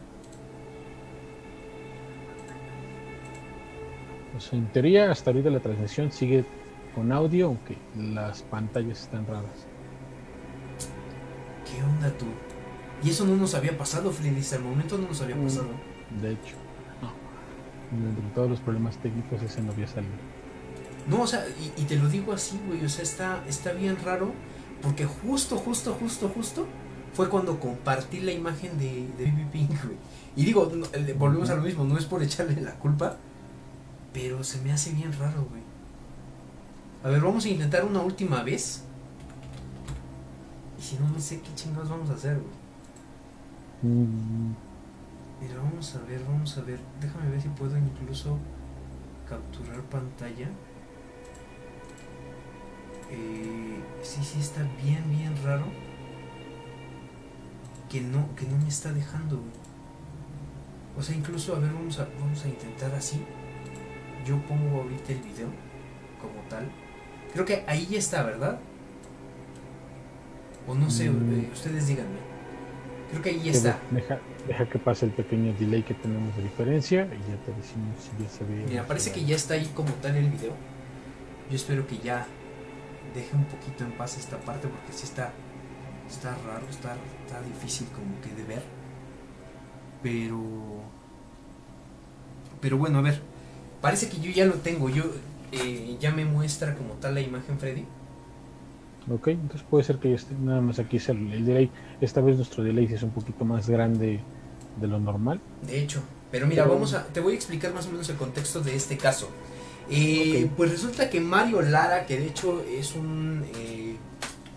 Pues 4.33 4.51
en 4.53 4.65
teoría 4.67 5.11
hasta 5.11 5.31
ahorita 5.31 5.49
la 5.49 5.59
transmisión 5.59 6.11
sigue 6.11 6.43
con 6.95 7.11
audio, 7.11 7.47
aunque 7.47 7.77
las 7.97 8.41
pantallas 8.43 9.01
están 9.03 9.25
raras. 9.25 9.67
¿Qué 11.65 11.83
onda 11.83 12.11
tú? 12.17 12.25
Y 13.03 13.09
eso 13.09 13.25
no 13.25 13.35
nos 13.35 13.53
había 13.53 13.77
pasado, 13.77 14.11
Freddy, 14.11 14.39
hasta 14.39 14.57
el 14.57 14.63
momento 14.63 14.97
no 14.97 15.07
nos 15.07 15.21
había 15.21 15.35
pasado. 15.35 15.69
De 16.21 16.31
hecho 16.31 16.63
entre 18.01 18.29
todos 18.33 18.49
los 18.49 18.59
problemas 18.59 18.97
técnicos 18.97 19.41
ese 19.41 19.61
no 19.61 19.71
había 19.71 19.87
salido. 19.87 20.13
No, 21.07 21.21
o 21.21 21.27
sea, 21.27 21.45
y, 21.77 21.83
te 21.83 21.97
lo 21.97 22.07
digo 22.07 22.33
así, 22.33 22.59
güey, 22.67 22.83
o 22.85 22.89
sea, 22.89 23.03
está, 23.03 23.43
está 23.47 23.73
bien 23.73 23.97
raro, 24.03 24.31
porque 24.81 25.05
justo, 25.05 25.57
justo, 25.57 25.93
justo, 25.99 26.29
justo, 26.29 26.65
fue 27.13 27.29
cuando 27.29 27.59
compartí 27.59 28.21
la 28.21 28.31
imagen 28.31 28.77
de, 28.77 29.07
de 29.17 29.31
BB 29.31 29.51
Pink, 29.51 29.83
güey. 29.83 29.97
Y 30.35 30.45
digo, 30.45 30.71
volvemos 31.17 31.49
a 31.49 31.55
lo 31.55 31.61
mismo, 31.61 31.83
no 31.83 31.97
es 31.97 32.05
por 32.05 32.23
echarle 32.23 32.59
la 32.61 32.73
culpa, 32.73 33.17
pero 34.13 34.43
se 34.43 34.61
me 34.61 34.71
hace 34.71 34.91
bien 34.91 35.11
raro, 35.13 35.45
güey. 35.49 35.61
A 37.03 37.09
ver, 37.09 37.21
vamos 37.21 37.43
a 37.45 37.49
intentar 37.49 37.83
una 37.83 38.01
última 38.01 38.43
vez. 38.43 38.83
Y 40.79 40.81
si 40.81 40.95
no, 40.95 41.09
no 41.09 41.19
sé 41.19 41.41
qué 41.41 41.53
chingados 41.53 41.89
vamos 41.89 42.09
a 42.09 42.13
hacer, 42.13 42.37
güey. 42.39 43.93
Mm. 43.93 44.55
Mira, 45.41 45.55
vamos 45.57 45.95
a 45.95 45.99
ver, 46.05 46.23
vamos 46.23 46.57
a 46.57 46.61
ver. 46.61 46.79
Déjame 47.01 47.29
ver 47.29 47.41
si 47.41 47.49
puedo 47.49 47.77
incluso 47.77 48.37
capturar 49.27 49.81
pantalla. 49.83 50.47
Eh, 53.13 53.79
sí, 54.01 54.23
sí, 54.23 54.39
está 54.39 54.61
bien, 54.83 55.03
bien 55.09 55.33
raro. 55.43 55.65
Que 57.89 58.01
no, 58.01 58.33
que 58.35 58.45
no 58.45 58.57
me 58.57 58.67
está 58.67 58.91
dejando. 58.91 59.39
O 60.97 61.01
sea, 61.01 61.15
incluso, 61.15 61.55
a 61.55 61.59
ver, 61.59 61.71
vamos 61.71 61.99
a, 61.99 62.07
vamos 62.19 62.43
a 62.43 62.47
intentar 62.47 62.93
así. 62.95 63.21
Yo 64.25 64.37
pongo 64.47 64.81
ahorita 64.81 65.11
el 65.11 65.19
video 65.19 65.47
como 66.21 66.41
tal. 66.49 66.69
Creo 67.33 67.45
que 67.45 67.63
ahí 67.67 67.87
ya 67.87 67.99
está, 67.99 68.23
¿verdad? 68.23 68.59
O 70.67 70.75
no 70.75 70.89
sé, 70.89 71.09
mm. 71.09 71.39
eh, 71.39 71.49
ustedes 71.51 71.87
díganme. 71.87 72.33
Creo 73.09 73.21
que 73.21 73.29
ahí 73.29 73.41
ya 73.43 73.51
está. 73.51 73.79
Deja, 74.47 74.69
que 74.69 74.79
pase 74.79 75.05
el 75.05 75.11
pequeño 75.11 75.53
delay 75.59 75.83
que 75.83 75.93
tenemos 75.93 76.35
de 76.35 76.43
diferencia 76.43 77.05
y 77.05 77.31
ya 77.31 77.37
te 77.45 77.51
decimos 77.53 77.95
si 77.99 78.23
ya 78.23 78.29
se 78.29 78.43
ve. 78.43 78.65
Mira, 78.67 78.87
parece 78.87 79.11
que 79.11 79.23
ya 79.23 79.35
está 79.35 79.53
ahí 79.53 79.69
como 79.75 79.91
tal 79.93 80.15
el 80.15 80.29
video. 80.29 80.53
Yo 81.49 81.55
espero 81.55 81.85
que 81.85 81.97
ya 81.97 82.25
deje 83.13 83.35
un 83.35 83.45
poquito 83.45 83.83
en 83.83 83.91
paz 83.93 84.17
esta 84.17 84.37
parte 84.37 84.67
porque 84.67 84.91
sí 84.93 85.03
está, 85.05 85.31
está 86.09 86.35
raro, 86.45 86.65
está, 86.69 86.95
está 87.25 87.41
difícil 87.41 87.87
como 87.87 88.19
que 88.21 88.33
de 88.33 88.43
ver. 88.47 88.63
Pero... 90.01 90.41
Pero 92.61 92.77
bueno, 92.77 92.99
a 92.99 93.01
ver. 93.01 93.21
parece 93.81 94.09
que 94.09 94.19
yo 94.19 94.31
ya 94.31 94.45
lo 94.45 94.53
tengo. 94.53 94.89
Yo 94.89 95.03
eh, 95.51 95.97
ya 95.99 96.11
me 96.11 96.25
muestra 96.25 96.75
como 96.75 96.93
tal 96.95 97.15
la 97.15 97.21
imagen, 97.21 97.57
Freddy. 97.59 97.85
Ok, 99.11 99.27
entonces 99.27 99.67
puede 99.69 99.83
ser 99.83 99.97
que 99.97 100.13
esté, 100.13 100.33
nada 100.35 100.61
más 100.61 100.79
aquí 100.79 100.95
es 100.97 101.09
el, 101.09 101.31
el 101.33 101.45
delay. 101.45 101.69
Esta 101.99 102.21
vez 102.21 102.37
nuestro 102.37 102.63
delay 102.63 102.85
es 102.85 103.03
un 103.03 103.09
poquito 103.09 103.43
más 103.43 103.67
grande 103.69 104.21
de 104.79 104.87
lo 104.87 104.97
normal. 104.99 105.41
De 105.61 105.77
hecho, 105.81 106.01
pero 106.31 106.47
mira, 106.47 106.63
Pero- 106.63 106.75
vamos 106.75 106.93
a, 106.93 107.05
te 107.07 107.19
voy 107.19 107.33
a 107.33 107.35
explicar 107.35 107.73
más 107.73 107.85
o 107.87 107.91
menos 107.91 108.07
el 108.09 108.15
contexto 108.15 108.61
de 108.61 108.75
este 108.75 108.97
caso. 108.97 109.29
Eh. 109.89 110.49
Pues 110.55 110.71
resulta 110.71 111.09
que 111.09 111.19
Mario 111.19 111.61
Lara, 111.61 112.05
que 112.05 112.17
de 112.17 112.27
hecho 112.27 112.63
es 112.69 112.95
un, 112.95 113.45
eh, 113.55 113.95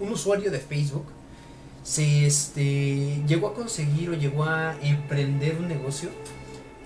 un 0.00 0.12
usuario 0.12 0.50
de 0.50 0.58
Facebook, 0.58 1.06
se 1.82 2.26
este, 2.26 3.22
llegó 3.26 3.48
a 3.48 3.54
conseguir 3.54 4.10
o 4.10 4.14
llegó 4.14 4.44
a 4.44 4.76
emprender 4.82 5.56
un 5.58 5.68
negocio 5.68 6.10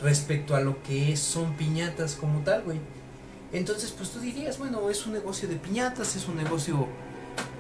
respecto 0.01 0.55
a 0.55 0.61
lo 0.61 0.83
que 0.83 1.17
son 1.17 1.55
piñatas 1.55 2.15
como 2.15 2.41
tal, 2.41 2.63
güey. 2.63 2.79
Entonces, 3.53 3.91
pues 3.91 4.11
tú 4.11 4.21
dirías, 4.21 4.59
bueno, 4.59 4.91
es 4.91 5.07
un 5.07 5.13
negocio 5.13 5.49
de 5.49 5.57
piñatas, 5.57 6.17
es 6.17 6.29
un 6.29 6.37
negocio, 6.37 6.87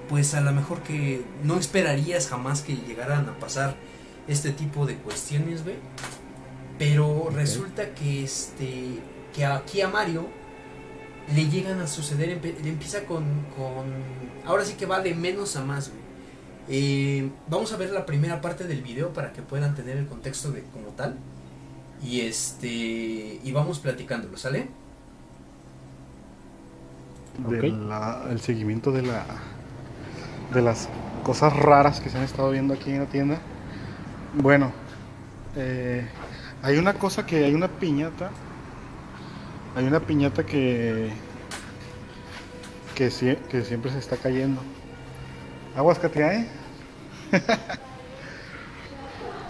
pues 0.08 0.34
a 0.34 0.40
lo 0.40 0.52
mejor 0.52 0.82
que 0.82 1.22
no 1.42 1.58
esperarías 1.58 2.28
jamás 2.28 2.62
que 2.62 2.76
llegaran 2.76 3.28
a 3.28 3.38
pasar 3.38 3.74
este 4.28 4.52
tipo 4.52 4.86
de 4.86 4.96
cuestiones, 4.96 5.64
güey. 5.64 5.76
Pero 6.78 7.28
resulta 7.30 7.94
que 7.94 8.24
este 8.24 9.00
que 9.34 9.44
aquí 9.44 9.80
a 9.80 9.88
Mario 9.88 10.28
le 11.34 11.48
llegan 11.48 11.80
a 11.80 11.86
suceder, 11.86 12.40
empe- 12.40 12.58
le 12.62 12.70
empieza 12.70 13.04
con, 13.04 13.24
con 13.56 13.86
ahora 14.46 14.64
sí 14.64 14.74
que 14.74 14.86
va 14.86 15.00
de 15.00 15.14
menos 15.14 15.56
a 15.56 15.64
más, 15.64 15.90
güey. 15.90 16.00
Eh, 16.68 17.30
vamos 17.48 17.72
a 17.72 17.76
ver 17.76 17.90
la 17.90 18.06
primera 18.06 18.40
parte 18.40 18.64
del 18.64 18.82
video 18.82 19.12
para 19.12 19.32
que 19.32 19.42
puedan 19.42 19.74
tener 19.74 19.96
el 19.96 20.06
contexto 20.06 20.52
de 20.52 20.62
como 20.72 20.88
tal. 20.90 21.16
Y 22.02 22.22
este 22.22 22.68
y 22.68 23.52
vamos 23.52 23.78
platicándolo, 23.80 24.36
¿sale? 24.36 24.68
de 27.38 27.68
la- 27.70 28.26
el 28.30 28.40
seguimiento 28.40 28.92
de 28.92 29.02
la 29.02 29.24
de 30.52 30.62
las 30.62 30.88
cosas 31.22 31.54
raras 31.54 32.00
que 32.00 32.10
se 32.10 32.18
han 32.18 32.24
estado 32.24 32.50
viendo 32.50 32.74
aquí 32.74 32.90
en 32.90 32.98
la 33.00 33.06
tienda. 33.06 33.38
Bueno, 34.34 34.72
eh, 35.56 36.06
hay 36.62 36.76
una 36.78 36.94
cosa 36.94 37.26
que 37.26 37.44
hay 37.44 37.54
una 37.54 37.68
piñata, 37.68 38.30
hay 39.74 39.84
una 39.86 40.00
piñata 40.00 40.44
que 40.44 41.10
que, 42.94 43.10
sie- 43.10 43.38
que 43.48 43.64
siempre 43.64 43.90
se 43.90 43.98
está 43.98 44.16
cayendo. 44.16 44.62
Aguas 45.74 45.98
Katia, 45.98 46.34
¿eh? 46.34 46.48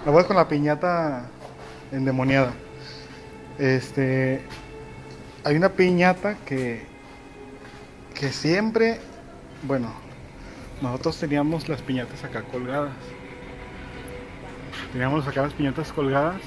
Aguas 0.07 0.27
con 0.27 0.37
la 0.37 0.49
piñata 0.49 1.27
endemoniada. 1.93 2.53
Este, 3.59 4.43
hay 5.45 5.57
una 5.57 5.71
piñata 5.71 6.37
que 6.45 6.89
que 8.15 8.33
siempre, 8.33 9.01
bueno, 9.63 9.93
nosotros 10.81 11.19
teníamos 11.19 11.69
las 11.69 11.83
piñatas 11.83 12.25
acá 12.25 12.43
colgadas. 12.45 12.95
Teníamos 14.93 15.27
acá 15.27 15.43
las 15.43 15.55
piñatas 15.55 15.93
colgadas 15.93 16.41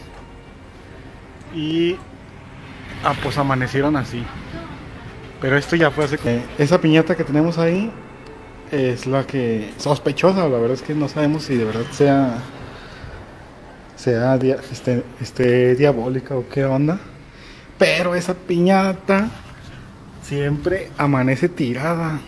y 1.54 1.98
ah, 3.04 3.14
pues 3.22 3.38
amanecieron 3.38 3.96
así. 3.96 4.24
Pero 5.42 5.58
esto 5.58 5.76
ya 5.76 5.92
fue 5.92 6.06
hace... 6.06 6.18
Eh, 6.26 6.42
esa 6.58 6.80
piñata 6.80 7.16
que 7.16 7.24
tenemos 7.24 7.58
ahí 7.58 7.92
es 8.72 9.06
la 9.06 9.26
que 9.26 9.74
sospechosa, 9.78 10.48
la 10.48 10.58
verdad 10.58 10.72
es 10.72 10.82
que 10.82 10.96
no 10.96 11.08
sabemos 11.08 11.44
si 11.44 11.56
de 11.56 11.66
verdad 11.66 11.86
sea 11.92 12.38
sea 14.04 14.36
este, 14.36 15.04
este 15.22 15.76
diabólica 15.76 16.36
o 16.36 16.48
qué 16.50 16.66
onda. 16.66 17.00
Pero 17.78 18.16
esa 18.16 18.34
piñata 18.34 19.30
siempre 20.22 20.92
amanece 20.98 21.48
tirada. 21.48 22.20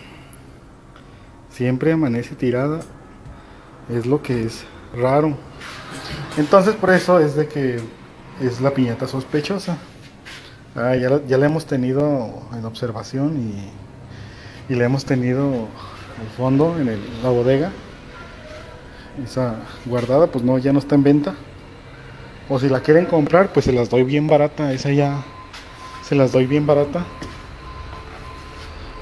Siempre 1.50 1.92
amanece 1.92 2.34
tirada. 2.34 2.80
Es 3.90 4.06
lo 4.06 4.22
que 4.22 4.44
es 4.44 4.64
raro. 4.94 5.36
Entonces 6.38 6.74
por 6.74 6.90
eso 6.90 7.20
es 7.20 7.36
de 7.36 7.46
que 7.46 7.78
es 8.40 8.60
la 8.60 8.70
piñata 8.70 9.06
sospechosa. 9.06 9.76
Ah, 10.76 10.94
ya, 10.94 11.08
la, 11.08 11.20
ya 11.26 11.36
hemos 11.38 11.64
tenido 11.64 12.28
en 12.52 12.64
observación 12.66 13.36
y, 14.68 14.72
y 14.72 14.76
la 14.76 14.84
hemos 14.84 15.06
tenido 15.06 15.46
al 16.20 16.28
fondo 16.36 16.76
en 16.78 17.00
la 17.22 17.30
bodega. 17.30 17.72
Esa 19.24 19.56
guardada 19.86 20.26
pues 20.26 20.44
no, 20.44 20.58
ya 20.58 20.72
no 20.72 20.78
está 20.78 20.94
en 20.94 21.02
venta. 21.02 21.34
O 22.48 22.58
si 22.58 22.68
la 22.68 22.80
quieren 22.80 23.06
comprar 23.06 23.52
pues 23.52 23.64
se 23.64 23.72
las 23.72 23.88
doy 23.88 24.02
bien 24.02 24.26
barata. 24.26 24.72
Esa 24.72 24.92
ya 24.92 25.24
se 26.02 26.14
las 26.14 26.32
doy 26.32 26.46
bien 26.46 26.66
barata. 26.66 27.06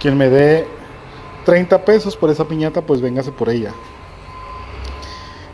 Quien 0.00 0.16
me 0.16 0.28
dé 0.28 0.66
30 1.44 1.84
pesos 1.84 2.16
por 2.16 2.30
esa 2.30 2.46
piñata, 2.46 2.82
pues 2.82 3.00
véngase 3.00 3.32
por 3.32 3.48
ella. 3.48 3.72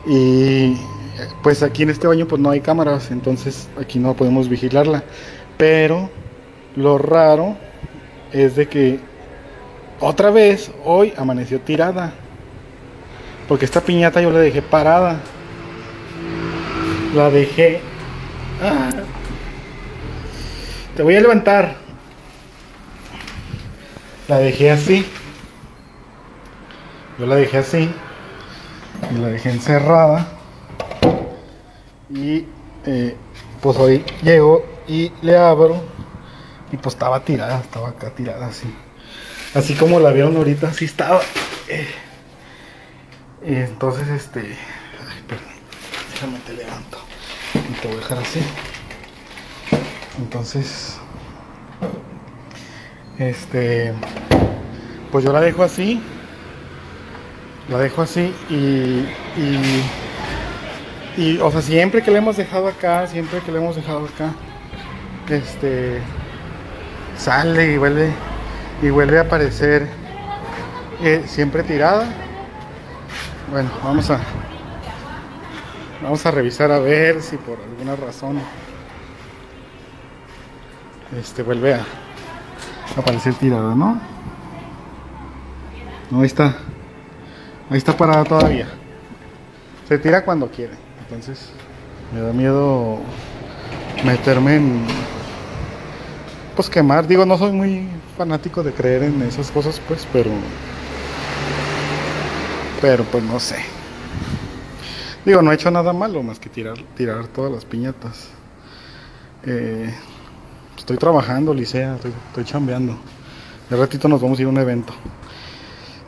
Y 0.06 0.74
eh, 0.74 1.28
pues 1.42 1.62
aquí 1.62 1.82
en 1.82 1.90
este 1.90 2.06
baño 2.06 2.26
pues 2.26 2.40
no 2.40 2.50
hay 2.50 2.60
cámaras, 2.60 3.10
entonces 3.10 3.68
aquí 3.80 3.98
no 3.98 4.14
podemos 4.14 4.48
vigilarla. 4.48 5.04
Pero 5.60 6.08
lo 6.74 6.96
raro 6.96 7.54
es 8.32 8.56
de 8.56 8.66
que 8.66 8.98
otra 10.00 10.30
vez 10.30 10.72
hoy 10.86 11.12
amaneció 11.18 11.60
tirada. 11.60 12.14
Porque 13.46 13.66
esta 13.66 13.82
piñata 13.82 14.22
yo 14.22 14.30
la 14.30 14.38
dejé 14.38 14.62
parada. 14.62 15.20
La 17.14 17.28
dejé... 17.28 17.82
Ah. 18.62 18.88
Te 20.96 21.02
voy 21.02 21.16
a 21.16 21.20
levantar. 21.20 21.74
La 24.28 24.38
dejé 24.38 24.70
así. 24.70 25.04
Yo 27.18 27.26
la 27.26 27.34
dejé 27.34 27.58
así. 27.58 27.90
Y 29.10 29.18
la 29.18 29.28
dejé 29.28 29.50
encerrada. 29.50 30.26
Y 32.08 32.46
eh, 32.86 33.14
pues 33.60 33.76
hoy 33.76 34.02
llego 34.22 34.69
y 34.90 35.12
le 35.22 35.36
abro. 35.36 35.80
Y 36.72 36.76
pues 36.76 36.94
estaba 36.94 37.20
tirada, 37.20 37.60
estaba 37.60 37.90
acá 37.90 38.10
tirada 38.10 38.46
así. 38.46 38.72
Así 39.54 39.74
como 39.74 40.00
la 40.00 40.10
vieron 40.10 40.36
ahorita, 40.36 40.68
así 40.68 40.84
estaba. 40.84 41.20
Eh, 41.68 41.88
y 43.46 43.54
entonces 43.54 44.08
este. 44.08 44.40
Ay, 44.40 45.22
perdón. 45.28 45.46
Déjame 46.12 46.38
te 46.40 46.52
levanto. 46.52 46.98
Y 47.54 47.80
te 47.80 47.88
voy 47.88 47.96
a 47.96 48.00
dejar 48.00 48.18
así. 48.18 48.40
Entonces. 50.18 50.98
Este. 53.18 53.92
Pues 55.12 55.24
yo 55.24 55.32
la 55.32 55.40
dejo 55.40 55.62
así. 55.62 56.02
La 57.68 57.78
dejo 57.78 58.02
así. 58.02 58.34
Y. 58.48 59.06
Y, 61.16 61.38
o 61.38 61.50
sea, 61.50 61.60
siempre 61.60 62.02
que 62.02 62.10
la 62.10 62.18
hemos 62.18 62.36
dejado 62.36 62.68
acá, 62.68 63.06
siempre 63.06 63.40
que 63.40 63.52
la 63.52 63.58
hemos 63.58 63.76
dejado 63.76 64.06
acá, 64.06 64.32
este. 65.36 66.00
Sale 67.16 67.72
y 67.72 67.78
vuelve. 67.78 68.12
Y 68.82 68.90
vuelve 68.90 69.18
a 69.18 69.22
aparecer. 69.22 69.88
eh, 71.02 71.24
siempre 71.26 71.62
tirada. 71.62 72.06
Bueno, 73.50 73.70
vamos 73.82 74.10
a. 74.10 74.20
Vamos 76.02 76.24
a 76.24 76.30
revisar 76.30 76.70
a 76.70 76.78
ver 76.78 77.20
si 77.22 77.36
por 77.36 77.58
alguna 77.60 77.96
razón. 77.96 78.40
Este 81.18 81.42
vuelve 81.42 81.74
a 81.74 81.84
aparecer 82.96 83.34
tirada, 83.34 83.74
¿no? 83.74 84.00
No, 86.10 86.20
ahí 86.20 86.26
está. 86.26 86.56
Ahí 87.68 87.78
está 87.78 87.96
parada 87.96 88.24
todavía. 88.24 88.66
Se 89.88 89.98
tira 89.98 90.24
cuando 90.24 90.48
quiere. 90.50 90.74
Entonces, 91.00 91.50
me 92.14 92.20
da 92.20 92.32
miedo 92.32 92.98
meterme 94.04 94.56
en. 94.56 94.86
Pues 96.54 96.68
quemar. 96.68 97.06
Digo, 97.06 97.24
no 97.24 97.38
soy 97.38 97.52
muy 97.52 97.88
fanático 98.16 98.62
de 98.62 98.72
creer 98.72 99.04
en 99.04 99.22
esas 99.22 99.50
cosas, 99.50 99.80
pues, 99.86 100.06
pero. 100.12 100.30
Pero 102.80 103.04
pues 103.04 103.22
no 103.24 103.38
sé. 103.38 103.56
Digo, 105.24 105.42
no 105.42 105.52
he 105.52 105.54
hecho 105.54 105.70
nada 105.70 105.92
malo 105.92 106.22
más 106.22 106.38
que 106.38 106.48
tirar, 106.48 106.78
tirar 106.96 107.26
todas 107.28 107.52
las 107.52 107.64
piñatas. 107.64 108.28
Eh, 109.44 109.94
estoy 110.76 110.96
trabajando, 110.96 111.52
Licea, 111.52 111.96
estoy, 111.96 112.12
estoy 112.28 112.44
chambeando. 112.44 112.96
De 113.68 113.76
ratito 113.76 114.08
nos 114.08 114.20
vamos 114.20 114.38
a 114.38 114.42
ir 114.42 114.46
a 114.46 114.50
un 114.50 114.58
evento. 114.58 114.92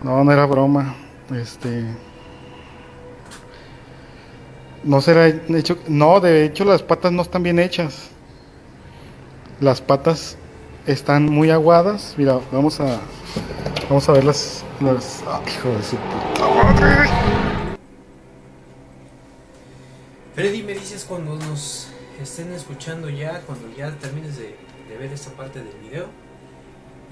No, 0.03 0.25
no 0.25 0.33
era 0.33 0.47
broma. 0.47 0.95
Este. 1.35 1.85
No 4.83 5.01
será 5.01 5.29
hecho. 5.29 5.79
No, 5.89 6.21
de 6.21 6.45
hecho 6.45 6.65
las 6.65 6.83
patas 6.83 7.13
no 7.13 7.23
están 7.23 7.43
bien 7.43 7.59
hechas. 7.59 8.12
Las 9.63 9.81
patas 9.81 10.37
están 10.89 11.27
muy 11.27 11.51
aguadas. 11.51 12.15
Mira, 12.19 12.41
vamos 12.51 12.81
a. 12.81 13.01
Vamos 13.89 14.09
a 14.09 14.13
ver 14.13 14.25
las. 14.25 14.65
las 14.81 15.23
ah, 15.25 15.41
hijo 15.47 15.69
de 15.69 15.83
su 15.85 15.97
puta. 15.99 17.07
Freddy, 20.35 20.65
me 20.65 20.75
dices 20.75 21.05
cuando 21.09 21.37
nos 21.37 21.87
estén 22.21 22.53
escuchando 22.53 23.09
ya, 23.09 23.43
cuando 23.43 23.73
ya 23.77 23.93
termines 23.99 24.37
de, 24.37 24.57
de 24.89 24.99
ver 24.99 25.13
esta 25.13 25.31
parte 25.31 25.61
del 25.61 25.75
video. 25.89 26.07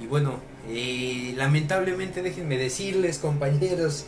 Y 0.02 0.08
bueno, 0.08 0.40
eh, 0.68 1.34
lamentablemente 1.36 2.20
déjenme 2.20 2.58
decirles 2.58 3.18
compañeros 3.18 4.06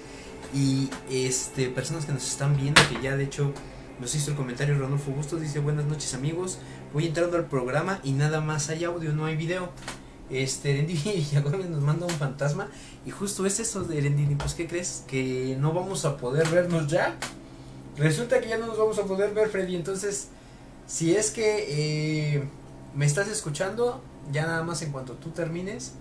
y 0.52 0.90
este 1.09 1.69
personas 1.69 2.06
que 2.06 2.12
nos 2.12 2.27
están 2.27 2.56
viendo 2.56 2.82
que 2.89 3.01
ya 3.01 3.16
de 3.16 3.23
hecho 3.23 3.55
nos 4.01 4.16
hizo 4.16 4.32
el 4.32 4.36
comentario 4.36 4.77
Rodolfo 4.77 5.12
Bustos, 5.12 5.40
dice 5.40 5.60
buenas 5.60 5.85
noches 5.85 6.12
amigos, 6.14 6.59
voy 6.93 7.06
entrando 7.06 7.36
al 7.36 7.47
programa 7.47 8.01
y 8.05 8.12
nada 8.12 8.40
más 8.40 8.69
hay 8.69 8.85
audio, 8.85 9.12
no 9.12 9.24
hay 9.24 9.36
video. 9.36 9.70
Este, 10.31 10.70
Erendini 10.70 11.27
nos 11.70 11.82
manda 11.82 12.06
un 12.06 12.12
fantasma 12.12 12.69
y 13.05 13.10
justo 13.10 13.44
es 13.44 13.60
eso 13.60 13.82
de 13.82 13.98
Erendini, 13.98 14.35
pues 14.35 14.55
¿qué 14.55 14.66
crees? 14.66 15.05
Que 15.06 15.56
no 15.60 15.73
vamos 15.73 16.05
a 16.05 16.16
poder 16.16 16.48
vernos 16.48 16.86
ya. 16.89 17.16
Resulta 17.97 18.40
que 18.40 18.48
ya 18.48 18.59
no 18.59 18.66
nos 18.66 18.78
vamos 18.78 18.98
a 18.98 19.05
poder 19.05 19.35
ver 19.35 19.48
Freddy, 19.48 19.77
entonces 19.77 20.28
si 20.86 21.14
es 21.14 21.31
que 21.31 21.66
eh, 21.69 22.44
me 22.94 23.06
estás 23.06 23.28
escuchando, 23.28 24.02
ya 24.32 24.47
nada 24.47 24.62
más 24.62 24.82
en 24.82 24.93
cuanto 24.93 25.14
tú 25.14 25.31
termines, 25.31 25.94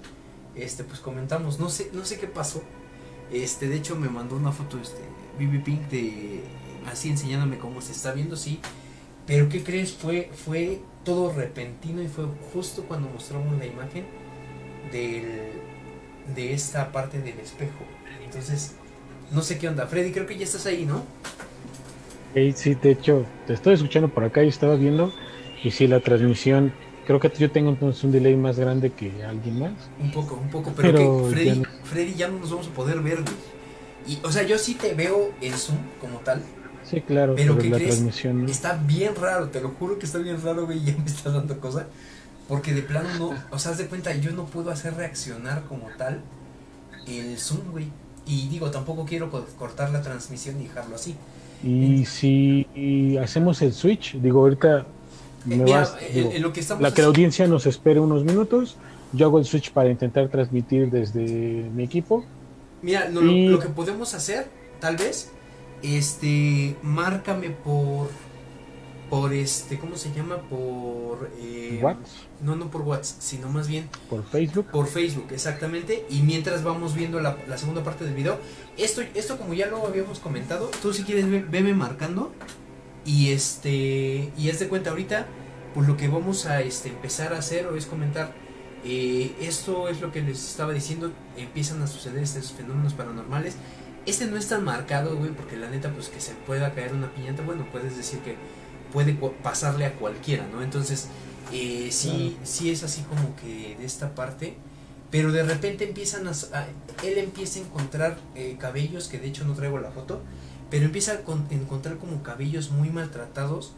este 0.55 0.83
pues 0.83 0.99
comentamos, 0.99 1.59
no 1.59 1.69
sé, 1.69 1.89
no 1.93 2.05
sé 2.05 2.19
qué 2.19 2.27
pasó. 2.27 2.61
Este, 3.31 3.67
de 3.67 3.77
hecho 3.77 3.95
me 3.95 4.09
mandó 4.09 4.35
una 4.35 4.51
foto 4.51 4.77
este 4.77 5.01
BB 5.39 5.63
Pink 5.63 5.81
de 5.89 6.43
así 6.89 7.09
enseñándome 7.09 7.57
cómo 7.57 7.81
se 7.81 7.91
está 7.91 8.13
viendo, 8.13 8.35
sí. 8.35 8.59
Pero 9.31 9.47
¿qué 9.47 9.63
crees? 9.63 9.93
Fue 9.93 10.29
fue 10.33 10.81
todo 11.05 11.31
repentino 11.31 12.01
y 12.01 12.09
fue 12.09 12.25
justo 12.53 12.83
cuando 12.83 13.07
mostramos 13.07 13.57
la 13.57 13.65
imagen 13.65 14.03
del 14.91 15.23
de 16.35 16.53
esta 16.53 16.91
parte 16.91 17.19
del 17.21 17.39
espejo. 17.39 17.85
Entonces, 18.25 18.75
no 19.31 19.41
sé 19.41 19.57
qué 19.57 19.69
onda. 19.69 19.87
Freddy, 19.87 20.11
creo 20.11 20.25
que 20.27 20.37
ya 20.37 20.43
estás 20.43 20.65
ahí, 20.65 20.85
¿no? 20.85 21.05
sí, 22.55 22.75
de 22.75 22.91
hecho, 22.91 23.25
te 23.47 23.53
estoy 23.53 23.75
escuchando 23.75 24.09
por 24.09 24.25
acá 24.25 24.43
y 24.43 24.49
estaba 24.49 24.75
viendo. 24.75 25.13
Y 25.63 25.71
sí, 25.71 25.87
la 25.87 26.01
transmisión, 26.01 26.73
creo 27.07 27.21
que 27.21 27.31
yo 27.39 27.49
tengo 27.51 27.69
entonces 27.69 28.03
un 28.03 28.11
delay 28.11 28.35
más 28.35 28.59
grande 28.59 28.91
que 28.91 29.23
alguien 29.23 29.59
más. 29.59 29.71
Un 29.97 30.11
poco, 30.11 30.35
un 30.35 30.49
poco, 30.49 30.73
pero, 30.75 30.97
que 30.97 31.31
Freddy, 31.31 31.45
ya 31.45 31.55
no... 31.55 31.63
Freddy 31.85 32.13
ya 32.15 32.27
no 32.27 32.39
nos 32.39 32.51
vamos 32.51 32.67
a 32.67 32.71
poder 32.71 32.99
ver, 32.99 33.19
Y, 34.05 34.19
o 34.23 34.31
sea, 34.31 34.43
yo 34.43 34.57
sí 34.57 34.75
te 34.75 34.93
veo 34.93 35.31
en 35.39 35.53
Zoom 35.53 35.77
como 36.01 36.19
tal. 36.19 36.43
Sí, 36.91 36.99
claro, 37.01 37.35
pero 37.37 37.57
que 37.57 37.69
la 37.69 37.77
transmisión 37.77 38.49
está 38.49 38.73
bien 38.73 39.15
raro, 39.15 39.47
te 39.47 39.61
lo 39.61 39.69
juro 39.69 39.97
que 39.97 40.05
está 40.05 40.17
bien 40.17 40.41
raro, 40.43 40.65
güey, 40.65 40.83
ya 40.85 40.95
me 40.97 41.05
estás 41.05 41.33
dando 41.33 41.59
cosa. 41.59 41.87
Porque 42.49 42.73
de 42.73 42.81
plano 42.81 43.07
no, 43.17 43.33
o 43.49 43.59
sea, 43.59 43.71
haz 43.71 43.77
de 43.77 43.85
cuenta, 43.85 44.13
yo 44.13 44.31
no 44.31 44.45
puedo 44.45 44.71
hacer 44.71 44.95
reaccionar 44.95 45.63
como 45.69 45.87
tal 45.97 46.21
el 47.07 47.37
Zoom, 47.37 47.71
güey. 47.71 47.87
Y 48.25 48.49
digo, 48.49 48.69
tampoco 48.71 49.05
quiero 49.05 49.31
cortar 49.57 49.91
la 49.91 50.01
transmisión 50.01 50.59
y 50.59 50.65
dejarlo 50.65 50.95
así. 50.95 51.15
Y 51.63 52.05
si 52.05 53.17
hacemos 53.17 53.61
el 53.61 53.71
switch, 53.71 54.15
digo, 54.19 54.41
ahorita 54.41 54.85
me 55.45 55.63
vas, 55.63 55.95
lo 56.39 56.51
que 56.51 56.61
la 56.79 56.93
que 56.93 57.01
la 57.01 57.07
audiencia 57.07 57.47
nos 57.47 57.65
espere 57.65 58.01
unos 58.01 58.25
minutos, 58.25 58.75
yo 59.13 59.27
hago 59.27 59.39
el 59.39 59.45
switch 59.45 59.71
para 59.71 59.89
intentar 59.89 60.27
transmitir 60.27 60.89
desde 60.89 61.21
mi 61.73 61.83
equipo. 61.83 62.25
Mira, 62.81 63.07
lo, 63.09 63.59
que 63.59 63.69
podemos 63.69 64.13
hacer, 64.13 64.47
tal 64.79 64.97
vez, 64.97 65.31
este, 65.83 66.75
márcame 66.81 67.49
por 67.49 68.09
por 69.11 69.33
este, 69.33 69.77
¿cómo 69.77 69.97
se 69.97 70.13
llama? 70.13 70.37
Por 70.37 71.29
eh, 71.37 71.79
WhatsApp. 71.81 72.05
No, 72.39 72.55
no 72.55 72.71
por 72.71 72.83
WhatsApp, 72.83 73.19
sino 73.19 73.49
más 73.49 73.67
bien 73.67 73.89
por 74.09 74.23
Facebook. 74.23 74.67
Por 74.71 74.87
Facebook, 74.87 75.27
exactamente. 75.31 76.05
Y 76.09 76.21
mientras 76.21 76.63
vamos 76.63 76.95
viendo 76.95 77.19
la, 77.19 77.35
segunda 77.57 77.83
parte 77.83 78.05
del 78.05 78.13
video, 78.13 78.39
esto, 78.77 79.01
esto 79.13 79.37
como 79.37 79.53
ya 79.53 79.67
lo 79.67 79.85
habíamos 79.85 80.19
comentado, 80.19 80.71
tú 80.81 80.93
si 80.93 81.03
quieres 81.03 81.29
veme 81.29 81.73
marcando 81.73 82.31
y 83.03 83.31
este 83.31 84.31
y 84.37 84.47
es 84.47 84.59
de 84.59 84.69
cuenta 84.69 84.91
ahorita, 84.91 85.27
pues 85.73 85.89
lo 85.89 85.97
que 85.97 86.07
vamos 86.07 86.45
a 86.45 86.61
este, 86.61 86.87
empezar 86.87 87.33
a 87.33 87.39
hacer 87.39 87.67
o 87.67 87.75
es 87.75 87.87
comentar. 87.87 88.33
Eh, 88.85 89.35
esto 89.41 89.89
es 89.89 89.99
lo 89.99 90.13
que 90.13 90.21
les 90.21 90.41
estaba 90.51 90.71
diciendo, 90.71 91.11
empiezan 91.35 91.81
a 91.81 91.87
suceder 91.87 92.23
estos 92.23 92.53
fenómenos 92.53 92.93
paranormales. 92.93 93.57
Este 94.05 94.25
no 94.25 94.37
es 94.37 94.47
tan 94.47 94.63
marcado, 94.63 95.15
güey, 95.15 95.31
porque 95.31 95.57
la 95.57 95.69
neta, 95.69 95.91
pues 95.93 96.09
que 96.09 96.19
se 96.19 96.33
pueda 96.33 96.73
caer 96.73 96.93
una 96.93 97.13
piñata, 97.13 97.43
bueno, 97.43 97.67
puedes 97.71 97.95
decir 97.95 98.19
que 98.19 98.35
puede 98.91 99.13
pasarle 99.43 99.85
a 99.85 99.93
cualquiera, 99.93 100.47
¿no? 100.51 100.63
Entonces, 100.63 101.07
eh, 101.53 101.89
sí, 101.91 102.37
sí 102.43 102.71
es 102.71 102.83
así 102.83 103.03
como 103.03 103.35
que 103.35 103.75
de 103.77 103.85
esta 103.85 104.15
parte, 104.15 104.55
pero 105.11 105.31
de 105.31 105.43
repente 105.43 105.83
empiezan 105.83 106.27
a, 106.27 106.31
él 107.03 107.17
empieza 107.17 107.59
a 107.59 107.63
encontrar 107.63 108.17
eh, 108.35 108.55
cabellos, 108.59 109.07
que 109.07 109.19
de 109.19 109.27
hecho 109.27 109.45
no 109.45 109.53
traigo 109.53 109.77
la 109.79 109.91
foto, 109.91 110.21
pero 110.69 110.85
empieza 110.85 111.11
a 111.11 111.53
encontrar 111.53 111.97
como 111.97 112.23
cabellos 112.23 112.71
muy 112.71 112.89
maltratados 112.89 113.73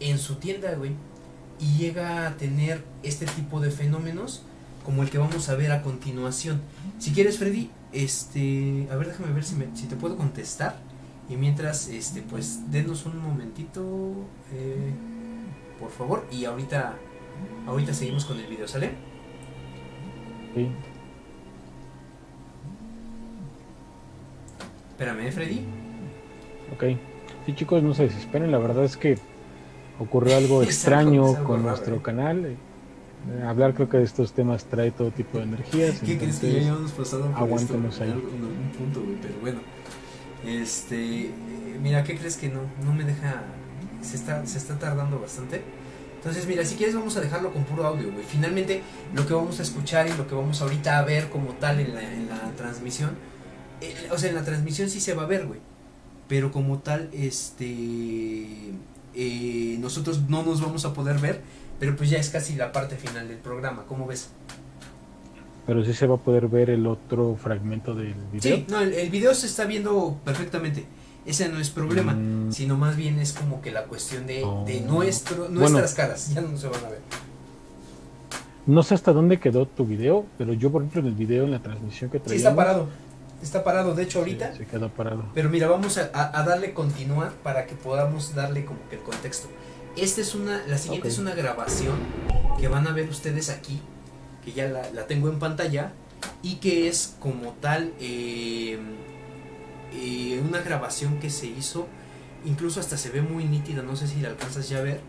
en 0.00 0.18
su 0.18 0.36
tienda, 0.36 0.74
güey, 0.74 0.92
y 1.60 1.78
llega 1.78 2.26
a 2.26 2.36
tener 2.36 2.84
este 3.02 3.26
tipo 3.26 3.60
de 3.60 3.70
fenómenos 3.70 4.42
como 4.84 5.02
el 5.02 5.10
que 5.10 5.18
vamos 5.18 5.48
a 5.48 5.54
ver 5.54 5.72
a 5.72 5.82
continuación. 5.82 6.60
Si 6.98 7.12
quieres, 7.12 7.38
Freddy, 7.38 7.70
este, 7.92 8.88
a 8.90 8.96
ver, 8.96 9.08
déjame 9.08 9.32
ver 9.32 9.44
si, 9.44 9.56
me, 9.56 9.66
si 9.74 9.86
te 9.86 9.96
puedo 9.96 10.16
contestar. 10.16 10.76
Y 11.28 11.36
mientras, 11.36 11.88
este, 11.88 12.22
pues, 12.22 12.70
denos 12.70 13.04
un 13.06 13.22
momentito, 13.22 14.12
eh, 14.52 14.92
por 15.78 15.90
favor. 15.90 16.26
Y 16.32 16.44
ahorita, 16.44 16.94
ahorita 17.66 17.92
seguimos 17.92 18.24
con 18.24 18.38
el 18.38 18.46
video, 18.46 18.66
¿sale? 18.66 18.92
Sí. 20.54 20.68
Espérame, 24.90 25.26
¿eh, 25.26 25.32
Freddy. 25.32 25.60
Ok. 26.74 26.84
Sí, 27.46 27.54
chicos, 27.54 27.82
no 27.82 27.94
se 27.94 28.04
desesperen. 28.04 28.50
La 28.50 28.58
verdad 28.58 28.84
es 28.84 28.96
que 28.96 29.18
ocurrió 29.98 30.36
algo 30.36 30.62
extraño 30.64 31.44
con 31.44 31.62
nuestro 31.62 32.02
canal. 32.02 32.56
Eh, 33.30 33.42
hablar 33.42 33.74
creo 33.74 33.88
que 33.88 33.98
de 33.98 34.04
estos 34.04 34.32
temas 34.32 34.64
trae 34.64 34.90
todo 34.90 35.10
tipo 35.10 35.38
de 35.38 35.44
energías. 35.44 35.98
¿Qué 36.00 36.18
crees 36.18 36.38
que 36.38 36.52
ya 36.52 36.58
habíamos 36.58 36.92
pasado 36.92 37.30
por 37.32 37.50
esto 37.60 37.74
ahí. 38.00 38.10
Algún 38.10 38.72
punto, 38.76 39.02
güey, 39.02 39.16
pero 39.20 39.34
bueno. 39.40 39.60
Este, 40.46 41.30
mira, 41.82 42.04
¿qué 42.04 42.16
crees 42.16 42.36
que 42.36 42.48
no? 42.48 42.60
No 42.84 42.94
me 42.94 43.04
deja, 43.04 43.42
se 44.02 44.16
está, 44.16 44.46
se 44.46 44.58
está 44.58 44.78
tardando 44.78 45.20
bastante. 45.20 45.62
Entonces, 46.16 46.46
mira, 46.46 46.64
si 46.64 46.76
quieres 46.76 46.94
vamos 46.94 47.16
a 47.16 47.20
dejarlo 47.20 47.52
con 47.52 47.64
puro 47.64 47.86
audio, 47.86 48.10
güey. 48.12 48.24
Finalmente, 48.24 48.82
lo 49.14 49.26
que 49.26 49.34
vamos 49.34 49.60
a 49.60 49.62
escuchar 49.62 50.08
y 50.08 50.12
lo 50.14 50.26
que 50.26 50.34
vamos 50.34 50.60
ahorita 50.62 50.98
a 50.98 51.02
ver 51.04 51.28
como 51.28 51.52
tal 51.52 51.80
en 51.80 51.94
la, 51.94 52.02
en 52.02 52.28
la 52.28 52.50
transmisión, 52.56 53.10
eh, 53.80 53.94
o 54.10 54.18
sea, 54.18 54.30
en 54.30 54.36
la 54.36 54.44
transmisión 54.44 54.90
sí 54.90 55.00
se 55.00 55.14
va 55.14 55.24
a 55.24 55.26
ver, 55.26 55.46
güey. 55.46 55.60
Pero 56.28 56.50
como 56.50 56.80
tal, 56.80 57.08
este, 57.12 58.72
eh, 59.14 59.76
nosotros 59.80 60.22
no 60.28 60.42
nos 60.42 60.60
vamos 60.60 60.84
a 60.84 60.92
poder 60.92 61.18
ver, 61.18 61.40
pero 61.78 61.96
pues 61.96 62.10
ya 62.10 62.18
es 62.18 62.30
casi 62.30 62.56
la 62.56 62.72
parte 62.72 62.96
final 62.96 63.28
del 63.28 63.38
programa, 63.38 63.84
¿cómo 63.86 64.06
ves? 64.06 64.30
Pero 65.66 65.84
sí 65.84 65.92
se 65.92 66.06
va 66.06 66.16
a 66.16 66.18
poder 66.18 66.48
ver 66.48 66.70
el 66.70 66.86
otro 66.86 67.36
fragmento 67.36 67.94
del 67.94 68.14
video. 68.32 68.56
Sí, 68.56 68.66
no, 68.68 68.80
el, 68.80 69.10
video 69.10 69.34
se 69.34 69.46
está 69.46 69.66
viendo 69.66 70.18
perfectamente. 70.24 70.86
Ese 71.26 71.48
no 71.50 71.60
es 71.60 71.68
problema, 71.68 72.14
mm. 72.14 72.52
sino 72.52 72.76
más 72.78 72.96
bien 72.96 73.18
es 73.18 73.34
como 73.34 73.60
que 73.60 73.70
la 73.70 73.84
cuestión 73.84 74.26
de, 74.26 74.42
oh. 74.44 74.64
nuestro, 74.86 75.50
nuestras 75.50 75.92
caras, 75.94 76.32
ya 76.32 76.40
no 76.40 76.56
se 76.56 76.68
van 76.68 76.84
a 76.86 76.88
ver. 76.88 77.00
No 78.64 78.82
sé 78.82 78.94
hasta 78.94 79.12
dónde 79.12 79.38
quedó 79.38 79.66
tu 79.66 79.84
video, 79.84 80.26
pero 80.36 80.52
yo, 80.52 80.70
por 80.70 80.82
ejemplo, 80.82 81.00
en 81.00 81.06
el 81.08 81.14
video, 81.14 81.44
en 81.44 81.50
la 81.50 81.58
transmisión 81.60 82.10
que 82.10 82.18
traía. 82.18 82.38
Sí, 82.38 82.44
está 82.44 82.54
parado. 82.54 82.88
Está 83.42 83.62
parado, 83.62 83.94
de 83.94 84.02
hecho, 84.02 84.18
ahorita. 84.18 84.54
se 84.54 84.66
quedó 84.66 84.88
parado. 84.88 85.24
Pero 85.32 85.48
mira, 85.48 85.68
vamos 85.68 85.96
a, 85.96 86.08
darle 86.44 86.74
continuar 86.74 87.32
para 87.42 87.66
que 87.66 87.74
podamos 87.74 88.34
darle 88.34 88.64
como 88.64 88.80
que 88.90 88.96
el 88.96 89.02
contexto. 89.02 89.48
Esta 90.00 90.20
es 90.20 90.36
una, 90.36 90.64
la 90.68 90.78
siguiente 90.78 91.08
es 91.08 91.18
una 91.18 91.34
grabación 91.34 91.98
que 92.60 92.68
van 92.68 92.86
a 92.86 92.92
ver 92.92 93.08
ustedes 93.08 93.50
aquí 93.50 93.80
que 94.44 94.52
ya 94.52 94.68
la, 94.68 95.06
tengo 95.08 95.28
en 95.28 95.40
pantalla 95.40 95.92
y 96.40 96.56
que 96.56 96.88
es 96.88 97.16
como 97.18 97.52
tal 97.54 97.92
eh, 97.98 98.78
eh, 99.92 100.42
una 100.46 100.60
grabación 100.60 101.18
que 101.18 101.30
se 101.30 101.46
hizo, 101.46 101.88
incluso 102.44 102.78
hasta 102.78 102.96
se 102.96 103.10
ve 103.10 103.22
muy 103.22 103.44
nítida, 103.44 103.82
no 103.82 103.96
sé 103.96 104.06
si 104.06 104.20
la 104.20 104.28
alcanzas 104.28 104.68
ya 104.68 104.78
a 104.78 104.82
ver, 104.82 105.00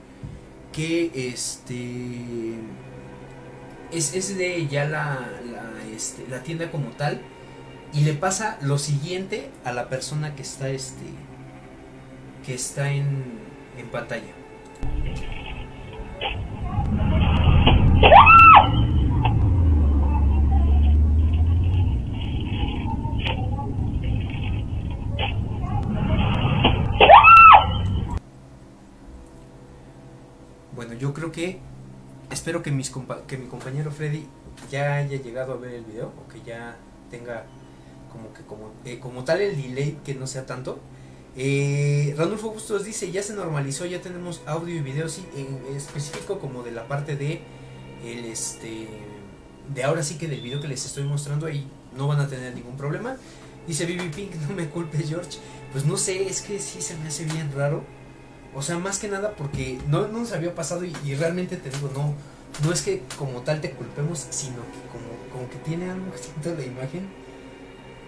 que 0.74 1.12
este 1.14 2.56
es, 3.92 4.16
es 4.16 4.38
de 4.38 4.68
ya 4.68 4.86
la, 4.86 5.30
la, 5.52 5.72
este, 5.96 6.28
la 6.28 6.42
tienda 6.42 6.72
como 6.72 6.90
tal 6.90 7.22
y 7.94 8.02
le 8.02 8.14
pasa 8.14 8.58
lo 8.62 8.80
siguiente 8.80 9.52
a 9.64 9.72
la 9.72 9.88
persona 9.88 10.36
que 10.36 10.42
está 10.42 10.70
este 10.70 11.06
que 12.44 12.56
está 12.56 12.92
en, 12.92 13.40
en 13.78 13.88
pantalla. 13.90 14.39
Yo 31.00 31.14
creo 31.14 31.32
que 31.32 31.60
espero 32.30 32.62
que, 32.62 32.72
mis 32.72 32.92
que 33.28 33.38
mi 33.38 33.48
compañero 33.48 33.90
Freddy 33.90 34.28
ya 34.70 34.96
haya 34.96 35.18
llegado 35.18 35.54
a 35.54 35.58
ver 35.58 35.74
el 35.74 35.86
video 35.86 36.08
o 36.08 36.32
que 36.32 36.42
ya 36.42 36.76
tenga 37.10 37.46
como 38.12 38.34
que 38.34 38.44
como, 38.44 38.72
eh, 38.86 39.00
como 39.00 39.24
tal 39.24 39.42
el 39.42 39.60
delay 39.60 39.98
que 40.04 40.14
no 40.14 40.28
sea 40.28 40.46
tanto. 40.46 40.80
Eh, 41.42 42.14
Ranulfo 42.18 42.52
Bustos 42.52 42.84
dice, 42.84 43.14
ya 43.14 43.24
se 43.24 43.34
normalizó, 43.34 43.86
ya 43.86 44.02
tenemos 44.02 44.42
audio 44.46 44.76
y 44.76 44.82
video, 44.82 45.08
sí, 45.08 45.26
en 45.38 45.74
específico 45.74 46.38
como 46.38 46.64
de 46.64 46.72
la 46.72 46.86
parte 46.90 47.16
de 47.16 47.40
el 48.04 48.26
este 48.26 48.90
de 49.74 49.84
ahora 49.86 50.04
sí 50.04 50.18
que 50.18 50.28
del 50.28 50.42
video 50.42 50.60
que 50.60 50.68
les 50.68 50.86
estoy 50.86 51.04
mostrando 51.04 51.46
ahí 51.46 51.66
no 51.96 52.08
van 52.08 52.20
a 52.20 52.28
tener 52.28 52.54
ningún 52.54 52.76
problema. 52.76 53.16
Dice 53.66 53.86
Bibi 53.86 54.10
Pink, 54.10 54.36
no 54.50 54.54
me 54.54 54.68
culpes 54.68 55.08
George. 55.08 55.38
Pues 55.72 55.86
no 55.86 55.96
sé, 55.96 56.28
es 56.28 56.42
que 56.42 56.60
sí 56.60 56.82
se 56.82 56.98
me 56.98 57.08
hace 57.08 57.24
bien 57.24 57.50
raro. 57.56 57.86
O 58.54 58.62
sea, 58.62 58.78
más 58.78 59.00
que 59.00 59.08
nada 59.08 59.34
porque 59.38 59.80
no, 59.88 60.10
no 60.10 60.20
nos 60.20 60.34
había 60.34 60.54
pasado 60.54 60.84
y, 60.84 61.16
realmente 61.16 61.56
te 61.56 61.70
digo, 61.70 61.90
no, 61.96 62.16
no 62.66 62.74
es 62.74 62.82
que 62.82 63.04
como 63.18 63.44
tal 63.44 63.62
te 63.62 63.72
culpemos, 63.72 64.28
sino 64.30 64.58
que 64.58 64.90
como, 64.92 65.32
como 65.32 65.50
que 65.50 65.58
tiene 65.60 65.90
algo 65.90 66.12
siento 66.18 66.54
la 66.60 66.66
imagen 66.66 67.29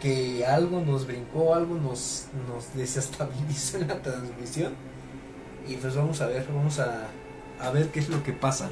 que 0.02 0.45
algo 0.45 0.82
nos 0.82 1.06
brincó, 1.06 1.53
algo 1.53 1.76
nos, 1.76 2.26
nos 2.48 2.73
desestabilizó 2.76 3.78
en 3.78 3.88
la 3.88 4.02
transmisión. 4.02 4.73
Y 5.68 5.76
pues 5.76 5.95
vamos 5.95 6.19
a 6.22 6.28
ver, 6.28 6.45
vamos 6.53 6.80
a, 6.80 7.07
a 7.60 7.69
ver 7.72 7.88
qué 7.88 7.99
es 7.99 8.10
lo 8.10 8.23
que 8.23 8.34
pasa. 8.34 8.69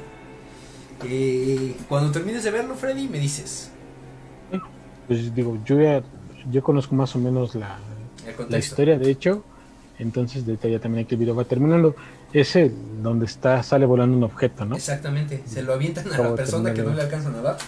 Eh, 1.04 1.76
cuando 1.88 2.10
termines 2.10 2.44
de 2.44 2.50
verlo, 2.50 2.74
Freddy, 2.74 3.08
me 3.08 3.18
dices. 3.18 3.70
Pues 5.06 5.34
digo, 5.34 5.58
yo 5.64 5.80
ya 5.80 6.02
yo 6.50 6.62
conozco 6.62 6.94
más 6.94 7.14
o 7.16 7.18
menos 7.18 7.54
la, 7.54 7.78
la 8.48 8.58
historia, 8.58 8.98
de 8.98 9.10
hecho. 9.10 9.44
Entonces, 9.98 10.46
de 10.46 10.56
ya 10.70 10.78
también 10.78 11.06
que 11.06 11.14
el 11.14 11.20
video 11.20 11.34
va 11.34 11.44
terminando. 11.44 11.94
Ese 12.32 12.72
donde 13.02 13.26
está, 13.26 13.62
sale 13.62 13.84
volando 13.84 14.16
un 14.16 14.24
objeto, 14.24 14.64
¿no? 14.64 14.76
Exactamente, 14.76 15.42
se 15.46 15.62
lo 15.62 15.74
avientan 15.74 16.06
a 16.06 16.10
la 16.10 16.14
Acabo 16.14 16.36
persona 16.36 16.72
que 16.72 16.82
no 16.82 16.94
le 16.94 17.02
alcanzan 17.02 17.34
a 17.34 17.42
dar. 17.42 17.58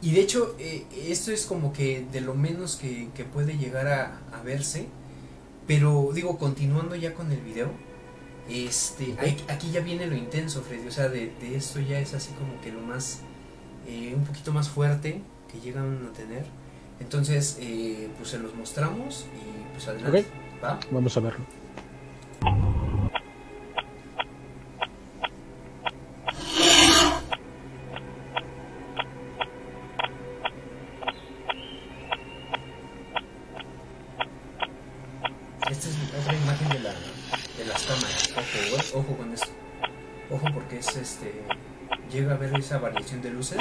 Y 0.00 0.12
de 0.12 0.20
hecho, 0.20 0.54
eh, 0.58 0.84
esto 1.08 1.32
es 1.32 1.44
como 1.46 1.72
que 1.72 2.06
de 2.12 2.20
lo 2.20 2.34
menos 2.34 2.76
que, 2.76 3.08
que 3.14 3.24
puede 3.24 3.58
llegar 3.58 3.88
a, 3.88 4.20
a 4.32 4.42
verse. 4.42 4.86
Pero 5.66 6.10
digo, 6.14 6.38
continuando 6.38 6.94
ya 6.96 7.12
con 7.14 7.30
el 7.32 7.40
video, 7.40 7.70
este, 8.48 9.14
hay- 9.18 9.44
aquí 9.48 9.70
ya 9.70 9.80
viene 9.80 10.06
lo 10.06 10.16
intenso, 10.16 10.62
Freddy. 10.62 10.86
O 10.88 10.92
sea, 10.92 11.08
de, 11.08 11.32
de 11.40 11.56
esto 11.56 11.80
ya 11.80 11.98
es 11.98 12.14
así 12.14 12.32
como 12.34 12.60
que 12.60 12.72
lo 12.72 12.80
más, 12.80 13.20
eh, 13.86 14.12
un 14.16 14.24
poquito 14.24 14.52
más 14.52 14.68
fuerte 14.68 15.20
que 15.52 15.60
llegan 15.60 16.06
a 16.08 16.12
tener. 16.12 16.46
Entonces, 17.00 17.58
eh, 17.60 18.08
pues 18.16 18.30
se 18.30 18.38
los 18.38 18.54
mostramos 18.54 19.26
y 19.34 19.72
pues 19.72 19.88
adelante. 19.88 20.26
¿va? 20.62 20.78
Vamos 20.90 21.16
a 21.16 21.20
verlo. 21.20 21.44
Esta 35.70 35.88
es 35.88 35.96
otra 36.20 36.34
imagen 36.34 36.68
de, 36.70 36.78
la, 36.80 36.90
de 37.58 37.64
las 37.66 37.82
cámaras. 37.82 38.27
Ojo. 38.94 39.06
Ojo 40.30 40.44
porque 40.52 40.78
es 40.78 40.96
este. 40.96 41.32
Llega 42.12 42.34
a 42.34 42.36
ver 42.36 42.54
esa 42.56 42.78
variación 42.78 43.20
de 43.22 43.30
luces. 43.30 43.58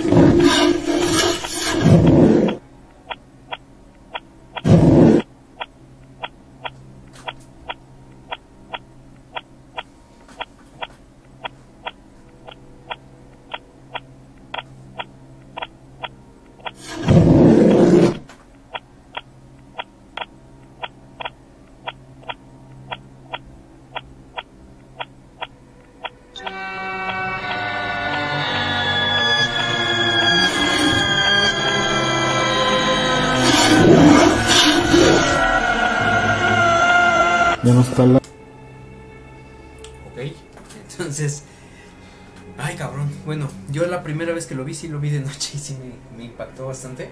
Lo 44.58 44.66
vi, 44.66 44.74
sí 44.74 44.88
lo 44.88 45.00
vi 45.00 45.12
de 45.12 45.20
noche 45.22 45.52
y 45.56 45.60
sí 45.60 45.78
me, 46.16 46.26
impactó 46.26 46.68
bastante. 46.68 47.10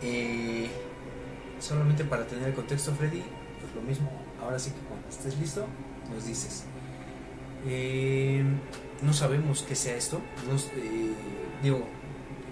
Eh, 0.00 0.68
solamente 1.58 2.04
para 2.04 2.26
tener 2.26 2.48
el 2.48 2.54
contexto, 2.54 2.92
Freddy, 2.92 3.22
pues 3.60 3.74
lo 3.74 3.82
mismo. 3.82 4.10
Ahora 4.40 4.58
sí 4.58 4.70
que 4.70 4.78
cuando 4.88 5.08
estés 5.08 5.38
listo, 5.38 5.66
nos 6.12 6.26
dices. 6.26 6.64
Eh, 7.66 8.44
no 9.02 9.12
sabemos 9.12 9.62
qué 9.62 9.74
sea 9.74 9.96
esto. 9.96 10.20
Nos, 10.48 10.66
eh, 10.76 11.12
digo, 11.62 11.86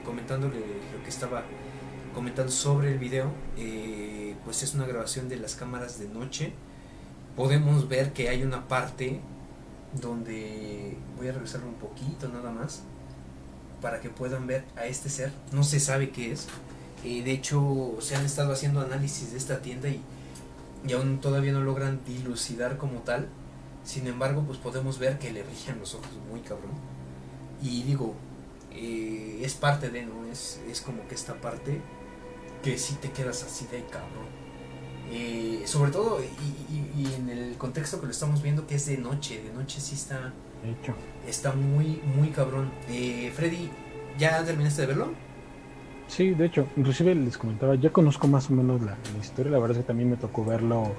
comentándole 0.05 0.59
lo 0.95 1.03
que 1.03 1.09
estaba 1.09 1.45
comentando 2.15 2.53
sobre 2.53 2.93
el 2.93 2.99
video, 2.99 3.33
pues 4.45 4.63
es 4.63 4.75
una 4.75 4.87
grabación 4.87 5.29
de 5.29 5.37
las 5.37 5.55
cámaras 5.55 5.99
de 5.99 6.09
noche. 6.09 6.53
Podemos 7.37 7.89
ver 7.89 8.13
que 8.13 8.29
hay 8.29 8.43
una 8.43 8.69
parte 8.69 9.21
donde 9.99 10.97
voy 11.17 11.29
a 11.29 11.33
regresarlo 11.33 11.69
un 11.69 11.75
poquito 11.75 12.29
nada 12.29 12.51
más 12.51 12.83
para 13.83 14.01
que 14.01 14.09
puedan 14.09 14.47
ver 14.47 14.65
a 14.77 14.87
este 14.87 15.11
ser. 15.11 15.33
No 15.53 15.65
se 15.65 15.81
sabe 15.81 16.11
qué 16.11 16.33
es. 16.33 16.47
Eh, 17.05 17.23
de 17.23 17.33
hecho, 17.33 17.97
se 18.01 18.17
han 18.17 18.25
estado 18.25 18.53
haciendo 18.53 18.81
análisis 18.81 19.33
de 19.33 19.39
esta 19.39 19.61
tienda 19.61 19.89
y, 19.89 20.01
y 20.87 20.93
aún 20.95 21.21
todavía 21.21 21.53
no 21.53 21.61
logran 21.63 22.01
dilucidar 22.07 22.79
como 22.79 23.01
tal. 23.01 23.29
Sin 23.85 24.07
embargo, 24.07 24.45
pues 24.47 24.59
podemos 24.59 24.99
ver 24.99 25.19
que 25.19 25.33
le 25.33 25.43
brillan 25.43 25.79
los 25.81 25.95
ojos 25.95 26.09
muy 26.31 26.41
cabrón. 26.41 26.71
Y 27.61 27.83
digo, 27.83 28.15
eh, 28.73 29.41
es 29.43 29.55
parte 29.55 29.91
de, 29.91 30.07
¿no? 30.07 30.25
Es, 30.31 30.61
es 30.71 30.81
como 30.81 31.07
que 31.09 31.15
esta 31.17 31.35
parte 31.41 31.81
que 32.63 32.79
si 32.79 32.95
te 32.95 33.11
quedas 33.11 33.43
así 33.43 33.67
de 33.67 33.85
cabrón. 33.87 34.31
Eh, 35.11 35.65
sobre 35.67 35.91
todo, 35.91 36.21
y, 36.23 36.73
y- 36.73 37.03
y 37.03 37.15
en 37.15 37.29
el 37.29 37.57
contexto 37.59 37.99
que 38.01 38.07
lo 38.07 38.13
estamos 38.13 38.41
viendo, 38.43 38.67
que 38.67 38.77
es 38.77 38.87
de 38.87 38.97
noche. 38.97 39.43
De 39.43 39.53
noche 39.53 39.81
sí 39.81 39.95
está, 39.97 40.33
De 40.63 40.71
hecho. 40.73 40.95
está 41.27 41.53
muy, 41.55 42.01
muy 42.05 42.31
cabrón. 42.31 42.73
Eh, 42.89 43.33
Freddy, 43.35 43.71
¿ya 44.19 44.45
terminaste 44.45 44.83
de 44.83 44.87
verlo? 44.89 45.19
Sí, 46.07 46.35
de 46.35 46.47
hecho, 46.47 46.73
inclusive 46.77 47.15
les 47.15 47.39
comentaba, 47.39 47.75
ya 47.77 47.91
conozco 47.91 48.29
más 48.29 48.51
o 48.51 48.55
menos 48.55 48.83
la, 48.83 48.99
la 49.13 49.19
historia, 49.19 49.53
la 49.53 49.59
verdad 49.59 49.79
es 49.79 49.85
que 49.85 49.87
también 49.89 50.11
me 50.11 50.17
tocó 50.19 50.45
verlo 50.45 50.99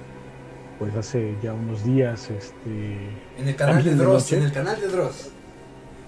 pues 0.78 0.96
hace 0.96 1.38
ya 1.42 1.54
unos 1.54 1.84
días, 1.84 2.30
este 2.32 3.24
En 3.36 3.48
el 3.48 3.56
canal 3.56 3.84
de 3.84 3.92
¿También 3.92 3.98
de 3.98 4.04
Dross, 4.04 4.32
en 4.34 4.44
el 4.44 4.52
canal 4.52 4.80
de 4.82 4.88
Dross. 4.88 5.36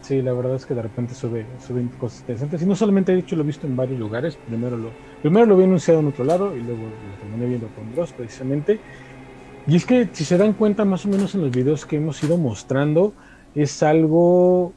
sí, 0.02 0.22
la 0.22 0.34
verdad 0.34 0.56
es 0.56 0.66
que 0.66 0.74
de 0.76 0.82
repente 0.82 1.14
sube, 1.16 1.58
suben 1.60 1.90
cosas 1.90 2.22
interesantes, 2.22 2.62
y 2.62 2.66
no 2.66 2.76
solamente 2.76 3.12
de 3.14 3.20
hecho 3.20 3.36
lo 3.36 3.44
he 3.44 3.46
visto 3.46 3.68
en 3.68 3.76
varios 3.76 4.00
lugares, 4.00 4.38
primero 4.38 4.78
lo, 4.78 4.98
primero 5.22 5.46
lo 5.46 5.58
vi 5.58 5.66
anunciado 5.66 6.00
en 6.00 6.08
otro 6.08 6.24
lado 6.26 6.56
y 6.56 6.62
luego 6.62 6.84
lo 6.84 7.18
terminé 7.20 7.46
viendo 7.48 7.70
con 7.70 7.92
Dross 7.94 8.14
precisamente. 8.14 8.84
Y 9.68 9.76
es 9.76 9.86
que 9.86 10.10
si 10.14 10.26
se 10.26 10.38
dan 10.38 10.54
cuenta 10.54 10.86
más 10.86 11.06
o 11.06 11.10
menos 11.10 11.34
en 11.36 11.42
los 11.42 11.52
videos 11.52 11.86
que 11.88 11.98
hemos 11.98 12.24
ido 12.24 12.38
mostrando, 12.38 13.16
es 13.56 13.82
algo 13.84 14.74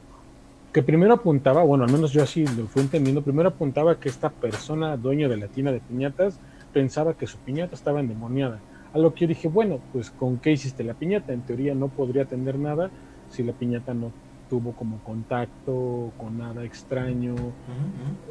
que 0.71 0.83
primero 0.83 1.13
apuntaba, 1.15 1.63
bueno, 1.63 1.83
al 1.83 1.91
menos 1.91 2.11
yo 2.11 2.23
así 2.23 2.45
lo 2.45 2.67
fui 2.67 2.81
entendiendo, 2.83 3.21
primero 3.21 3.49
apuntaba 3.49 3.99
que 3.99 4.07
esta 4.07 4.29
persona, 4.29 4.97
dueño 4.97 5.27
de 5.27 5.37
la 5.37 5.47
tienda 5.47 5.71
de 5.71 5.79
piñatas, 5.79 6.39
pensaba 6.71 7.15
que 7.15 7.27
su 7.27 7.37
piñata 7.39 7.75
estaba 7.75 7.99
endemoniada. 7.99 8.59
A 8.93 8.97
lo 8.97 9.13
que 9.13 9.21
yo 9.21 9.27
dije, 9.27 9.47
bueno, 9.47 9.79
pues 9.91 10.09
¿con 10.11 10.37
qué 10.37 10.51
hiciste 10.51 10.83
la 10.83 10.93
piñata? 10.93 11.33
En 11.33 11.41
teoría 11.41 11.75
no 11.75 11.89
podría 11.89 12.25
tener 12.25 12.57
nada 12.57 12.89
si 13.29 13.43
la 13.43 13.53
piñata 13.53 13.93
no 13.93 14.11
tuvo 14.49 14.71
como 14.71 14.97
contacto 15.03 16.11
con 16.17 16.39
nada 16.39 16.63
extraño, 16.63 17.35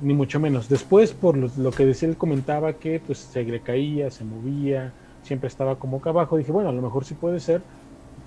ni 0.01 0.15
mucho 0.15 0.41
menos. 0.41 0.69
Después, 0.69 1.12
por 1.12 1.37
lo, 1.37 1.49
lo 1.57 1.70
que 1.70 1.87
decía 1.87 2.09
él, 2.09 2.16
comentaba 2.16 2.73
que 2.73 3.01
pues 3.05 3.19
se 3.19 3.45
le 3.45 3.61
caía, 3.61 4.11
se 4.11 4.25
movía, 4.25 4.93
siempre 5.23 5.47
estaba 5.47 5.77
como 5.77 5.99
acá 5.99 6.11
abajo. 6.11 6.37
Dije, 6.37 6.51
bueno, 6.51 6.70
a 6.70 6.73
lo 6.73 6.83
mejor 6.83 7.05
sí 7.05 7.15
puede 7.15 7.39
ser 7.39 7.62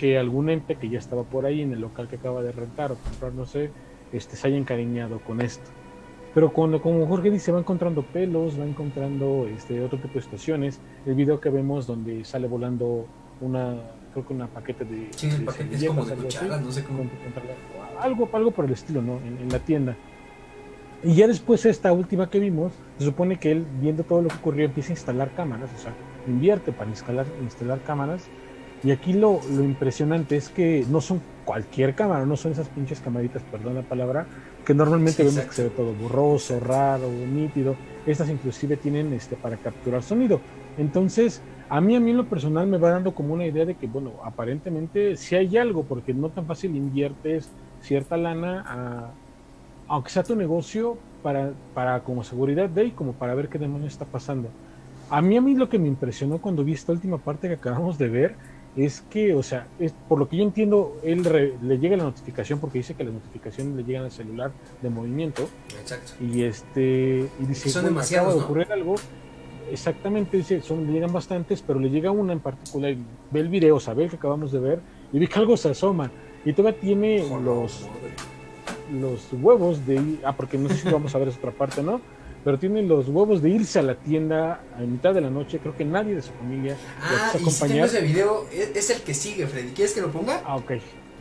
que 0.01 0.17
algún 0.17 0.49
ente 0.49 0.77
que 0.77 0.89
ya 0.89 0.97
estaba 0.97 1.21
por 1.21 1.45
ahí 1.45 1.61
en 1.61 1.73
el 1.73 1.81
local 1.81 2.07
que 2.07 2.15
acaba 2.15 2.41
de 2.41 2.51
rentar 2.51 2.91
o 2.91 2.95
comprar, 2.95 3.33
no 3.33 3.45
sé, 3.45 3.69
este, 4.11 4.35
se 4.35 4.47
haya 4.47 4.57
encariñado 4.57 5.19
con 5.19 5.41
esto. 5.41 5.69
Pero 6.33 6.51
cuando, 6.51 6.81
como 6.81 7.05
Jorge 7.05 7.29
dice, 7.29 7.51
va 7.51 7.59
encontrando 7.59 8.01
pelos, 8.01 8.59
va 8.59 8.65
encontrando 8.65 9.45
este, 9.45 9.79
otro 9.83 9.99
tipo 9.99 10.15
de 10.15 10.21
situaciones. 10.23 10.81
El 11.05 11.13
video 11.13 11.39
que 11.39 11.51
vemos 11.51 11.85
donde 11.85 12.25
sale 12.25 12.47
volando 12.47 13.05
una, 13.41 13.75
creo 14.11 14.25
que 14.25 14.33
una 14.33 14.47
paquete 14.47 14.85
de. 14.85 15.07
Sí, 15.11 15.29
de 15.29 15.45
paquete 15.45 15.75
es 15.75 15.85
como 15.85 16.03
de 16.03 16.13
así 16.13 16.47
no 16.47 16.71
sé 16.71 16.83
cómo. 16.83 17.03
algo, 17.99 18.27
algo 18.33 18.49
por 18.49 18.65
el 18.65 18.71
estilo, 18.71 19.03
¿no? 19.03 19.19
En, 19.19 19.37
en 19.37 19.49
la 19.49 19.59
tienda. 19.59 19.95
Y 21.03 21.13
ya 21.13 21.27
después 21.27 21.63
esta 21.67 21.93
última 21.93 22.27
que 22.27 22.39
vimos, 22.39 22.73
se 22.97 23.05
supone 23.05 23.37
que 23.37 23.51
él, 23.51 23.67
viendo 23.79 24.01
todo 24.01 24.23
lo 24.23 24.29
que 24.29 24.35
ocurrió, 24.37 24.65
empieza 24.65 24.89
a 24.89 24.93
instalar 24.93 25.29
cámaras, 25.35 25.69
o 25.75 25.77
sea, 25.77 25.93
invierte 26.25 26.71
para 26.71 26.89
instalar, 26.89 27.27
instalar 27.43 27.81
cámaras. 27.83 28.27
Y 28.81 28.91
aquí 28.91 29.13
lo, 29.13 29.43
lo 29.47 29.63
impresionante 29.63 30.37
es 30.37 30.49
que 30.49 30.85
no 30.87 31.01
son 31.01 31.27
cualquier 31.43 31.93
cámara, 31.95 32.25
no 32.25 32.35
son 32.37 32.51
esas 32.51 32.69
pinches 32.71 32.99
camaritas, 33.01 33.43
perdón 33.45 33.75
la 33.75 33.87
palabra, 33.87 34.29
que 34.63 34.73
normalmente 34.73 35.23
Sí, 35.23 35.23
vemos 35.23 35.45
exacto. 35.45 35.49
que 35.49 35.55
se 35.55 35.63
ve 35.65 35.69
todo 35.71 35.95
borroso, 35.95 36.59
raro, 36.59 37.25
nítido. 37.27 37.79
Estas 38.05 38.29
inclusive 38.29 38.77
tienen 38.77 39.13
este 39.13 39.37
para 39.37 39.59
capturar 39.59 40.03
sonido. 40.03 40.43
Entonces, 40.75 41.45
a 41.69 41.79
mí, 41.81 41.95
a 41.95 41.99
mí 41.99 42.11
en 42.11 42.17
lo 42.17 42.29
personal 42.29 42.67
me 42.67 42.77
va 42.79 42.91
dando 42.91 43.13
como 43.13 43.33
una 43.33 43.45
idea 43.45 43.65
de 43.65 43.77
que, 43.77 43.87
bueno, 43.87 44.19
aparentemente 44.23 45.15
sí 45.17 45.35
hay 45.35 45.57
algo, 45.57 45.87
porque 45.87 46.13
no 46.13 46.31
tan 46.31 46.47
fácil 46.47 46.75
inviertes 46.75 47.55
cierta 47.79 48.17
lana 48.17 48.63
a, 48.67 49.17
aunque 49.87 50.11
sea 50.11 50.23
tu 50.25 50.35
negocio, 50.35 51.05
para, 51.21 51.55
para 51.73 52.03
como 52.03 52.23
seguridad 52.23 52.69
de 52.69 52.85
y 52.85 52.95
como 52.95 53.17
para 53.17 53.35
ver 53.35 53.49
qué 53.49 53.59
demonios 53.59 53.93
está 53.93 54.09
pasando. 54.09 54.55
A 55.07 55.21
mí, 55.21 55.37
a 55.37 55.41
mí 55.41 55.55
lo 55.55 55.69
que 55.69 55.77
me 55.79 55.87
impresionó 55.87 56.41
cuando 56.41 56.63
vi 56.63 56.73
esta 56.73 56.93
última 56.93 57.23
parte 57.23 57.47
que 57.47 57.55
acabamos 57.55 57.97
de 57.97 58.09
ver 58.09 58.39
es 58.75 59.01
que, 59.09 59.33
o 59.33 59.43
sea, 59.43 59.67
es, 59.79 59.93
por 60.07 60.17
lo 60.17 60.29
que 60.29 60.37
yo 60.37 60.43
entiendo, 60.43 60.97
él 61.03 61.23
le 61.61 61.77
llega 61.77 61.97
la 61.97 62.03
notificación 62.03 62.59
porque 62.59 62.77
dice 62.77 62.93
que 62.93 63.03
las 63.03 63.13
notificaciones 63.13 63.75
le 63.75 63.83
llegan 63.83 64.05
al 64.05 64.11
celular 64.11 64.51
de 64.81 64.89
movimiento. 64.89 65.49
Exacto. 65.79 66.13
Y 66.21 66.43
este 66.43 67.29
y 67.39 67.45
dice, 67.45 67.69
son 67.69 67.85
demasiados, 67.85 68.29
acaba 68.29 68.39
de 68.39 68.45
ocurrir 68.45 68.71
algo. 68.71 68.95
Exactamente, 69.69 70.37
dice, 70.37 70.61
son, 70.61 70.87
le 70.87 70.93
llegan 70.93 71.11
bastantes, 71.11 71.61
pero 71.61 71.79
le 71.79 71.89
llega 71.89 72.11
una 72.11 72.33
en 72.33 72.39
particular. 72.39 72.95
Ve 73.31 73.39
el 73.39 73.49
video, 73.49 73.79
sabe 73.79 74.05
el 74.05 74.09
que 74.09 74.15
acabamos 74.15 74.51
de 74.51 74.59
ver, 74.59 74.79
y 75.11 75.19
ve 75.19 75.27
que 75.27 75.39
algo 75.39 75.57
se 75.57 75.69
asoma. 75.69 76.11
Y 76.45 76.53
todavía 76.53 76.79
tiene 76.79 77.25
los, 77.43 77.87
los 78.91 79.27
huevos 79.33 79.85
de 79.85 80.17
ah, 80.23 80.33
porque 80.35 80.57
no 80.57 80.69
sé 80.69 80.75
si 80.75 80.89
vamos 80.89 81.13
a 81.13 81.19
ver 81.19 81.27
esa 81.27 81.37
otra 81.37 81.51
parte, 81.51 81.83
¿no? 81.83 82.01
Pero 82.43 82.57
tiene 82.57 82.81
los 82.83 83.07
huevos 83.07 83.41
de 83.41 83.49
irse 83.49 83.79
a 83.79 83.81
la 83.81 83.95
tienda 83.95 84.61
a 84.77 84.81
mitad 84.81 85.13
de 85.13 85.21
la 85.21 85.29
noche. 85.29 85.59
Creo 85.59 85.75
que 85.75 85.85
nadie 85.85 86.15
de 86.15 86.21
su 86.21 86.31
familia 86.33 86.75
ah, 87.01 87.33
y 87.39 87.49
si 87.49 87.67
tengo 87.67 87.85
ese 87.85 88.01
video, 88.01 88.45
es, 88.51 88.89
el 88.89 89.01
que 89.01 89.13
sigue, 89.13 89.47
Freddy. 89.47 89.71
¿Quieres 89.71 89.93
que 89.93 90.01
lo 90.01 90.11
ponga? 90.11 90.41
Ah, 90.45 90.55
ok. 90.55 90.73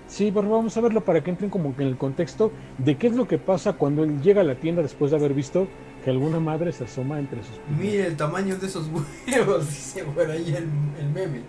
Sí, 0.08 0.32
pero 0.34 0.48
vamos 0.50 0.76
a 0.76 0.80
verlo 0.80 1.02
para 1.02 1.22
que 1.22 1.30
entren 1.30 1.50
como 1.50 1.72
en 1.78 1.86
el 1.86 1.96
contexto 1.96 2.50
de 2.78 2.96
qué 2.96 3.06
es 3.06 3.14
lo 3.14 3.28
que 3.28 3.38
pasa 3.38 3.74
cuando 3.74 4.02
él 4.02 4.20
llega 4.20 4.40
a 4.40 4.44
la 4.44 4.56
tienda 4.56 4.82
después 4.82 5.12
de 5.12 5.18
haber 5.18 5.34
visto 5.34 5.68
que 6.04 6.10
alguna 6.10 6.40
madre 6.40 6.72
se 6.72 6.84
asoma 6.84 7.20
entre 7.20 7.42
sus 7.44 7.60
Mire 7.78 8.06
el 8.06 8.16
tamaño 8.16 8.56
de 8.56 8.66
esos 8.66 8.88
huevos, 9.28 9.68
dice 9.68 10.02
por 10.04 10.28
ahí 10.28 10.54
el, 10.56 11.08
meme. 11.10 11.42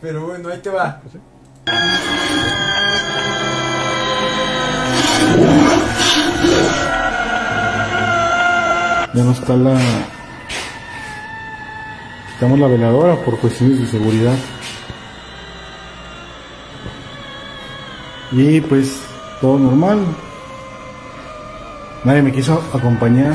Pero 0.00 0.26
bueno, 0.26 0.48
ahí 0.48 0.58
te 0.58 0.70
va. 0.70 1.00
Pues 1.00 1.14
ya 9.18 9.24
no 9.24 9.32
está 9.32 9.56
la 9.56 9.76
estamos 12.34 12.56
la 12.56 12.68
veladora 12.68 13.16
por 13.16 13.36
cuestiones 13.40 13.80
de 13.80 13.86
seguridad. 13.86 14.36
Y 18.30 18.60
pues 18.60 19.02
todo 19.40 19.58
normal. 19.58 20.06
Nadie 22.04 22.22
me 22.22 22.30
quiso 22.30 22.62
acompañar. 22.72 23.34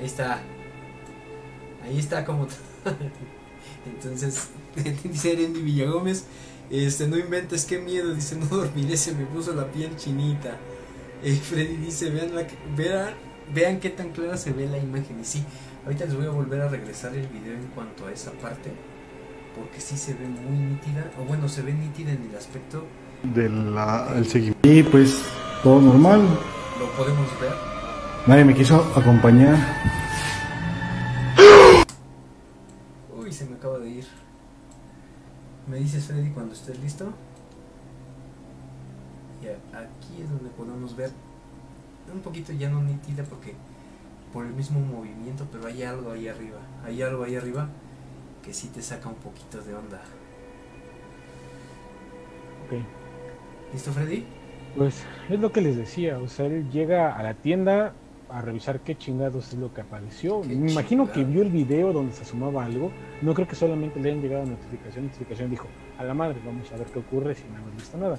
Ahí 0.00 0.06
está. 0.06 0.40
Ahí 1.84 1.98
está 2.00 2.24
como 2.24 2.48
entonces 3.94 4.48
dice 5.04 5.32
Erendi 5.32 5.60
Villagómez, 5.60 6.24
este, 6.70 7.08
no 7.08 7.18
inventes, 7.18 7.64
qué 7.64 7.78
miedo, 7.78 8.14
dice, 8.14 8.36
no 8.36 8.46
dormiré, 8.46 8.96
se 8.96 9.12
me 9.12 9.24
puso 9.24 9.52
la 9.54 9.66
piel 9.66 9.96
chinita. 9.96 10.56
Eh, 11.22 11.34
Freddy 11.34 11.76
dice, 11.76 12.10
vean, 12.10 12.34
la, 12.34 12.46
vean, 12.76 13.14
vean 13.52 13.80
qué 13.80 13.90
tan 13.90 14.10
clara 14.10 14.36
se 14.36 14.52
ve 14.52 14.66
la 14.66 14.78
imagen. 14.78 15.20
Y 15.20 15.24
sí, 15.24 15.44
ahorita 15.84 16.04
les 16.04 16.16
voy 16.16 16.26
a 16.26 16.30
volver 16.30 16.60
a 16.60 16.68
regresar 16.68 17.14
el 17.14 17.26
video 17.26 17.54
en 17.54 17.66
cuanto 17.74 18.06
a 18.06 18.12
esa 18.12 18.30
parte, 18.32 18.70
porque 19.56 19.80
sí 19.80 19.96
se 19.96 20.14
ve 20.14 20.26
muy 20.26 20.58
nítida, 20.58 21.10
o 21.20 21.24
bueno, 21.24 21.48
se 21.48 21.62
ve 21.62 21.72
nítida 21.72 22.12
en 22.12 22.28
el 22.30 22.36
aspecto 22.36 22.84
del 23.22 24.26
seguimiento. 24.26 24.68
Y 24.68 24.82
pues, 24.84 25.20
todo 25.62 25.80
normal. 25.80 26.22
Lo 26.78 26.86
podemos 26.92 27.28
ver. 27.40 27.52
Nadie 28.26 28.44
me 28.44 28.54
quiso 28.54 28.76
acompañar. 28.94 29.58
Acaba 33.60 33.78
de 33.78 33.90
ir. 33.90 34.06
Me 35.68 35.76
dices 35.76 36.06
Freddy 36.06 36.30
cuando 36.30 36.54
estés 36.54 36.80
listo. 36.80 37.12
Y 39.42 39.48
aquí 39.48 40.22
es 40.22 40.30
donde 40.30 40.48
podemos 40.48 40.96
ver 40.96 41.10
un 42.10 42.20
poquito 42.20 42.54
ya 42.54 42.70
no 42.70 42.82
nítida 42.82 43.22
porque 43.24 43.54
por 44.32 44.46
el 44.46 44.54
mismo 44.54 44.80
movimiento, 44.80 45.46
pero 45.52 45.66
hay 45.66 45.82
algo 45.82 46.12
ahí 46.12 46.26
arriba. 46.26 46.56
Hay 46.86 47.02
algo 47.02 47.22
ahí 47.24 47.36
arriba 47.36 47.68
que 48.42 48.54
sí 48.54 48.68
te 48.68 48.80
saca 48.80 49.10
un 49.10 49.16
poquito 49.16 49.60
de 49.60 49.74
onda. 49.74 50.00
Ok. 52.64 52.82
¿Listo, 53.74 53.92
Freddy? 53.92 54.24
Pues 54.74 55.04
es 55.28 55.38
lo 55.38 55.52
que 55.52 55.60
les 55.60 55.76
decía, 55.76 56.18
o 56.18 56.28
sea, 56.28 56.46
él 56.46 56.70
llega 56.70 57.14
a 57.14 57.22
la 57.22 57.34
tienda, 57.34 57.92
a 58.32 58.40
revisar 58.40 58.80
qué 58.80 58.96
chingados 58.96 59.52
es 59.52 59.58
lo 59.58 59.72
que 59.72 59.80
apareció. 59.80 60.42
Me 60.44 60.70
imagino 60.70 61.10
que 61.10 61.24
vio 61.24 61.42
el 61.42 61.50
video 61.50 61.92
donde 61.92 62.12
se 62.12 62.24
sumaba 62.24 62.64
algo. 62.64 62.90
No 63.22 63.34
creo 63.34 63.46
que 63.46 63.56
solamente 63.56 64.00
le 64.00 64.10
hayan 64.10 64.22
llegado 64.22 64.46
notificación. 64.46 65.06
Notificación 65.06 65.50
dijo, 65.50 65.66
a 65.98 66.04
la 66.04 66.14
madre, 66.14 66.38
vamos 66.44 66.70
a 66.72 66.76
ver 66.76 66.86
qué 66.86 66.98
ocurre 66.98 67.34
si 67.34 67.44
no 67.44 67.58
hemos 67.58 67.74
visto 67.76 67.98
nada. 67.98 68.18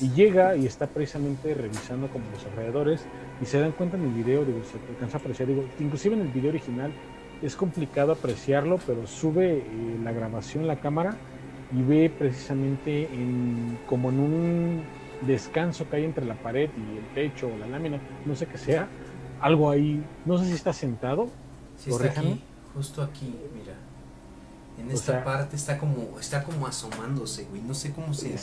Y 0.00 0.10
llega 0.10 0.56
y 0.56 0.66
está 0.66 0.86
precisamente 0.86 1.54
revisando 1.54 2.08
como 2.08 2.24
los 2.32 2.44
alrededores 2.46 3.04
y 3.40 3.46
se 3.46 3.60
dan 3.60 3.72
cuenta 3.72 3.96
en 3.96 4.04
el 4.04 4.12
video, 4.12 4.44
digo, 4.44 4.60
se 4.64 4.78
alcanza 4.92 5.18
a 5.18 5.20
apreciar, 5.20 5.48
digo, 5.48 5.64
inclusive 5.78 6.14
en 6.14 6.22
el 6.22 6.28
video 6.28 6.50
original 6.50 6.92
es 7.42 7.56
complicado 7.56 8.12
apreciarlo, 8.12 8.78
pero 8.86 9.06
sube 9.06 9.58
eh, 9.58 9.64
la 10.02 10.12
grabación, 10.12 10.66
la 10.66 10.80
cámara 10.80 11.16
y 11.72 11.82
ve 11.82 12.10
precisamente 12.16 13.04
en, 13.04 13.78
como 13.86 14.10
en 14.10 14.18
un 14.18 14.82
descanso 15.22 15.88
que 15.88 15.96
hay 15.96 16.04
entre 16.04 16.24
la 16.24 16.34
pared 16.34 16.70
y 16.76 16.98
el 16.98 17.04
techo 17.14 17.48
o 17.48 17.58
la 17.58 17.66
lámina, 17.66 17.98
no 18.24 18.34
sé 18.34 18.46
qué 18.46 18.58
sea, 18.58 18.88
algo 19.40 19.70
ahí, 19.70 20.04
no 20.24 20.38
sé 20.38 20.46
si 20.46 20.52
está 20.52 20.72
sentado. 20.72 21.28
Sí, 21.76 21.90
está 21.90 22.10
aquí, 22.10 22.42
justo 22.74 23.02
aquí, 23.02 23.34
mira. 23.54 23.74
En 24.78 24.90
esta 24.90 25.22
parte 25.24 25.56
está 25.56 25.76
como 25.76 26.18
está 26.18 26.42
como 26.42 26.66
asomándose, 26.66 27.44
güey, 27.44 27.60
no 27.60 27.74
sé 27.74 27.92
cómo 27.92 28.14
se 28.14 28.34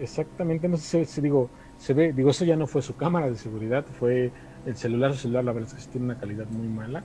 exactamente, 0.00 0.68
no 0.68 0.76
sé 0.76 1.06
si, 1.06 1.20
digo, 1.20 1.48
se 1.78 1.94
ve, 1.94 2.12
digo, 2.12 2.30
eso 2.30 2.44
ya 2.44 2.56
no 2.56 2.66
fue 2.66 2.82
su 2.82 2.94
cámara 2.94 3.30
de 3.30 3.36
seguridad, 3.36 3.86
fue 3.98 4.30
el 4.66 4.76
celular, 4.76 5.14
su 5.14 5.20
celular 5.20 5.44
la 5.44 5.52
verdad 5.52 5.72
es 5.78 5.86
que 5.86 5.92
tiene 5.92 6.06
una 6.06 6.18
calidad 6.18 6.46
muy 6.46 6.68
mala. 6.68 7.02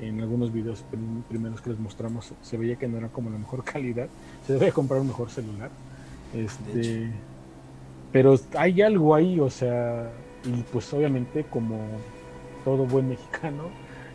En 0.00 0.20
algunos 0.20 0.52
videos 0.52 0.84
primeros 1.28 1.60
que 1.60 1.70
les 1.70 1.78
mostramos 1.78 2.32
se 2.42 2.56
veía 2.56 2.76
que 2.76 2.88
no 2.88 2.98
era 2.98 3.08
como 3.08 3.30
la 3.30 3.38
mejor 3.38 3.62
calidad. 3.72 4.08
Se 4.46 4.54
debe 4.54 4.72
comprar 4.72 5.00
un 5.00 5.08
mejor 5.08 5.30
celular. 5.30 5.70
Este, 6.34 7.12
pero 8.10 8.38
hay 8.56 8.82
algo 8.82 9.14
ahí, 9.14 9.38
o 9.38 9.50
sea, 9.50 10.10
y 10.44 10.62
pues 10.72 10.92
obviamente 10.92 11.44
como 11.44 11.78
todo 12.64 12.84
buen 12.86 13.08
mexicano 13.08 13.70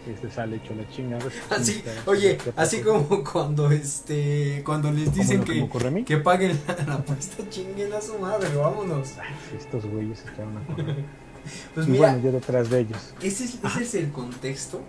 este 0.08 0.32
sale 0.32 0.58
hecho 0.58 0.74
la 0.76 0.88
chingada. 0.90 1.26
Así, 1.50 1.84
oye, 2.06 2.38
así 2.56 2.82
como 2.82 3.24
cuando 3.24 3.70
este 3.72 4.62
cuando 4.66 4.92
les 4.92 5.14
dicen 5.14 5.44
que, 5.44 5.68
que 6.06 6.18
paguen 6.18 6.60
la, 6.88 6.96
apuesta, 6.96 7.48
chinguen 7.50 7.94
a 7.94 8.02
su 8.02 8.18
madre, 8.18 8.56
vámonos. 8.56 9.14
estos 9.58 9.86
güeyes 9.86 10.22
echaron 10.22 10.58
a 10.58 10.66
correr. 10.66 11.06
pues 11.76 11.88
mira, 11.88 12.12
bueno, 12.12 12.24
yo 12.24 12.32
detrás 12.32 12.70
de 12.70 12.80
ellos. 12.80 13.14
Ese 13.22 13.46
es, 13.46 13.60
ese 13.64 13.84
es 13.84 13.96
el 13.96 14.12
contexto. 14.12 14.82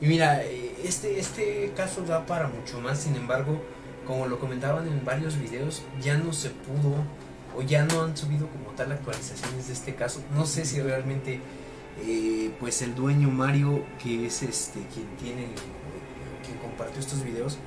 Y 0.00 0.06
mira, 0.06 0.44
eh, 0.44 0.76
este, 0.84 1.18
este 1.18 1.72
caso 1.74 2.02
da 2.02 2.26
para 2.26 2.48
mucho 2.48 2.80
más, 2.80 2.98
sin 2.98 3.16
embargo, 3.16 3.62
como 4.06 4.26
lo 4.26 4.38
comentaban 4.38 4.86
en 4.86 5.04
varios 5.04 5.38
videos, 5.38 5.82
ya 6.02 6.18
no 6.18 6.32
se 6.32 6.50
pudo 6.50 6.96
o 7.56 7.62
ya 7.62 7.84
no 7.84 8.02
han 8.02 8.16
subido 8.16 8.46
como 8.48 8.70
tal 8.76 8.92
actualizaciones 8.92 9.68
de 9.68 9.72
este 9.72 9.94
caso. 9.94 10.22
No 10.34 10.44
sé 10.44 10.66
si 10.66 10.80
realmente 10.82 11.40
eh, 12.04 12.54
pues 12.60 12.82
el 12.82 12.94
dueño 12.94 13.30
Mario, 13.30 13.84
que 14.02 14.26
es 14.26 14.42
este 14.42 14.80
quien 14.92 15.06
tiene, 15.16 15.48
quien 16.44 16.58
compartió 16.58 17.00
estos 17.00 17.24
videos, 17.24 17.58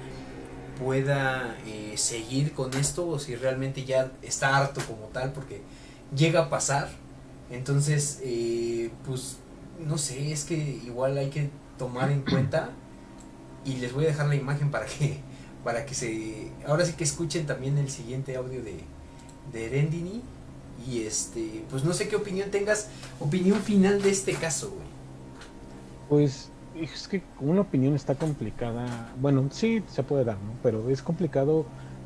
pueda 0.77 1.57
eh, 1.65 1.93
seguir 1.97 2.53
con 2.53 2.73
esto 2.73 3.07
o 3.07 3.19
si 3.19 3.35
realmente 3.35 3.85
ya 3.85 4.11
está 4.22 4.57
harto 4.57 4.81
como 4.88 5.07
tal, 5.07 5.34
porque 5.34 5.61
llega 6.15 6.41
a 6.41 6.49
pasar. 6.49 6.89
Entonces, 7.51 8.19
eh, 8.23 8.91
pues 9.06 9.38
no 9.80 9.97
sé, 9.97 10.31
es 10.31 10.43
que 10.43 10.56
igual 10.56 11.18
hay 11.18 11.30
que 11.30 11.49
tomar 11.77 12.11
en 12.11 12.22
cuenta 12.22 12.69
y 13.65 13.77
les 13.77 13.93
voy 13.93 14.06
a 14.06 14.07
dejar 14.07 14.27
la 14.27 14.35
imagen 14.35 14.72
para 14.72 14.85
que 14.85 15.22
para 15.64 15.85
que 15.85 15.93
se 15.93 16.51
ahora 16.65 16.85
sí 16.85 16.93
que 16.93 17.03
escuchen 17.03 17.45
también 17.45 17.77
el 17.77 17.89
siguiente 17.89 18.35
audio 18.38 18.64
de 18.64 18.80
de 19.51 19.65
Erendini 19.65 20.22
y 20.88 21.01
este, 21.01 21.64
pues 21.69 21.84
no 21.84 21.93
sé 21.93 22.07
qué 22.07 22.15
opinión 22.15 22.49
tengas, 22.51 22.89
opinión 23.19 23.60
final 23.60 24.01
de 24.01 24.11
este 24.11 24.34
caso, 24.34 24.69
güey. 24.69 24.88
Pues 26.10 26.51
es 26.76 27.07
que 27.07 27.22
una 27.39 27.61
opinión 27.61 27.95
está 27.95 28.15
complicada. 28.15 29.11
Bueno, 29.19 29.47
sí 29.51 29.84
se 29.88 30.03
puede 30.03 30.23
dar, 30.23 30.38
¿no? 30.38 30.53
Pero 30.64 30.89
es 30.89 31.01
complicado 31.01 31.65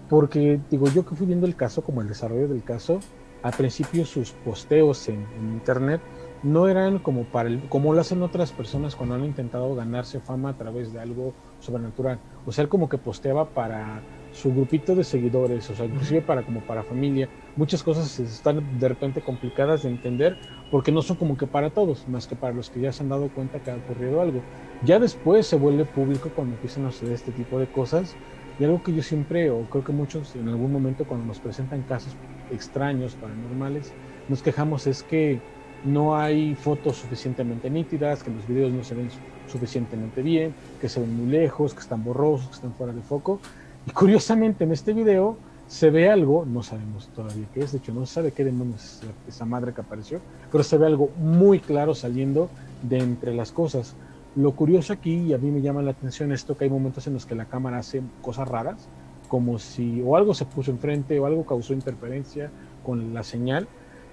porque, 0.10 0.60
digo, 0.70 0.88
yo 0.90 1.06
que 1.06 1.16
fui 1.16 1.28
viendo 1.28 1.46
el 1.46 1.56
caso, 1.56 1.84
como 1.84 2.02
el 2.02 2.08
desarrollo 2.08 2.48
del 2.48 2.64
caso, 2.64 3.00
al 3.42 3.54
principio 3.54 4.06
sus 4.06 4.32
posteos 4.32 5.10
en, 5.10 5.26
internet 5.54 6.02
no 6.44 6.68
eran 6.68 7.00
como 7.00 7.24
para 7.24 7.50
el, 7.50 7.68
como 7.70 7.94
lo 7.94 8.02
hacen 8.02 8.22
otras 8.22 8.52
personas 8.52 8.96
cuando 8.96 9.16
han 9.16 9.24
intentado 9.24 9.74
ganarse 9.76 10.20
fama 10.20 10.50
a 10.50 10.58
través 10.58 10.92
de 10.92 11.00
algo 11.00 11.34
sobrenatural. 11.62 12.20
O 12.46 12.52
sea, 12.52 12.64
él 12.64 12.70
como 12.70 12.90
que 12.90 12.98
posteaba 12.98 13.50
para 13.50 14.02
su 14.34 14.54
grupito 14.54 14.96
de 14.96 15.04
seguidores, 15.04 15.70
o 15.70 15.76
sea, 15.76 15.86
inclusive 15.86 16.22
para 16.22 16.44
como 16.44 16.62
para 16.62 16.84
familia, 16.84 17.30
muchas 17.56 17.84
cosas 17.84 18.20
están 18.20 18.80
de 18.80 18.90
repente 18.90 19.22
complicadas 19.22 19.84
de 19.84 19.90
entender 19.90 20.38
porque 20.72 20.92
no 20.92 21.02
son 21.04 21.18
como 21.18 21.38
que 21.38 21.48
para 21.48 21.70
todos, 21.70 22.08
más 22.08 22.28
que 22.28 22.36
para 22.36 22.54
los 22.54 22.70
que 22.70 22.82
ya 22.82 22.92
se 22.92 23.04
han 23.04 23.10
dado 23.10 23.30
cuenta 23.30 23.60
que 23.62 23.72
ha 23.72 23.76
ocurrido 23.76 24.22
algo. 24.22 24.42
Ya 24.82 25.00
después 25.00 25.46
se 25.48 25.56
vuelve 25.56 25.86
público 25.86 26.32
cuando 26.36 26.56
empiezan 26.56 26.86
a 26.86 26.92
suceder 26.92 27.14
este 27.14 27.32
tipo 27.32 27.60
de 27.60 27.68
cosas 27.68 28.16
Y 28.60 28.64
algo 28.66 28.84
que 28.84 28.94
yo 28.94 29.02
siempre, 29.02 29.50
o 29.50 29.64
creo 29.70 29.84
que 29.84 29.92
muchos 29.92 30.36
en 30.36 30.48
algún 30.48 30.72
momento 30.72 31.06
cuando 31.06 31.26
nos 31.26 31.40
presentan 31.40 31.84
casos 31.84 32.16
extraños, 32.52 33.16
paranormales, 33.16 33.94
nos 34.28 34.42
quejamos 34.44 34.86
es 34.88 35.04
que 35.04 35.42
no 35.84 36.16
hay 36.16 36.56
fotos 36.56 36.98
suficientemente 36.98 37.70
nítidas, 37.70 38.24
que 38.24 38.32
los 38.32 38.48
videos 38.48 38.72
no 38.72 38.84
se 38.84 38.96
ven 38.96 39.10
suficientemente 39.48 40.22
bien, 40.22 40.54
que 40.80 40.88
se 40.88 41.00
ven 41.00 41.16
muy 41.16 41.28
lejos, 41.28 41.74
que 41.74 41.82
están 41.82 42.04
borrosos, 42.04 42.48
que 42.48 42.56
están 42.56 42.74
fuera 42.74 42.94
de 42.94 43.02
foco. 43.02 43.40
Y 43.86 43.92
curiosamente 43.92 44.64
en 44.64 44.72
este 44.72 44.94
video 44.94 45.38
se 45.68 45.90
ve 45.90 46.10
algo, 46.10 46.46
no 46.46 46.64
sabemos 46.64 47.10
todavía 47.16 47.48
qué 47.54 47.62
es, 47.62 47.72
de 47.72 47.80
hecho 47.80 47.94
no 47.94 48.06
sabe 48.06 48.32
qué 48.32 48.44
demonios 48.44 49.02
es 49.28 49.36
esa 49.36 49.46
madre 49.46 49.74
que 49.74 49.82
apareció, 49.82 50.20
pero 50.52 50.64
se 50.64 50.78
ve 50.78 50.86
algo 50.86 51.10
muy 51.18 51.60
claro 51.60 51.96
saliendo 51.96 52.50
de 52.82 53.00
entre 53.00 53.34
las 53.34 53.52
cosas. 53.52 53.96
Lo 54.36 54.52
curioso 54.52 54.94
aquí, 54.94 55.16
y 55.16 55.34
a 55.34 55.38
mí 55.38 55.52
me 55.52 55.62
llama 55.62 55.82
la 55.82 55.92
atención 55.92 56.32
esto, 56.32 56.58
que 56.58 56.66
hay 56.66 56.70
momentos 56.70 57.08
en 57.08 57.14
los 57.14 57.26
que 57.26 57.36
la 57.36 57.46
cámara 57.46 57.80
hace 57.80 58.02
cosas 58.22 58.48
raras, 58.48 58.88
como 59.28 59.60
si 59.60 60.02
o 60.06 60.16
algo 60.16 60.34
se 60.34 60.46
puso 60.46 60.72
enfrente 60.72 61.20
o 61.20 61.26
algo 61.26 61.46
causó 61.46 61.74
interferencia 61.74 62.52
con 62.86 63.14
la 63.14 63.24
señal, 63.24 63.68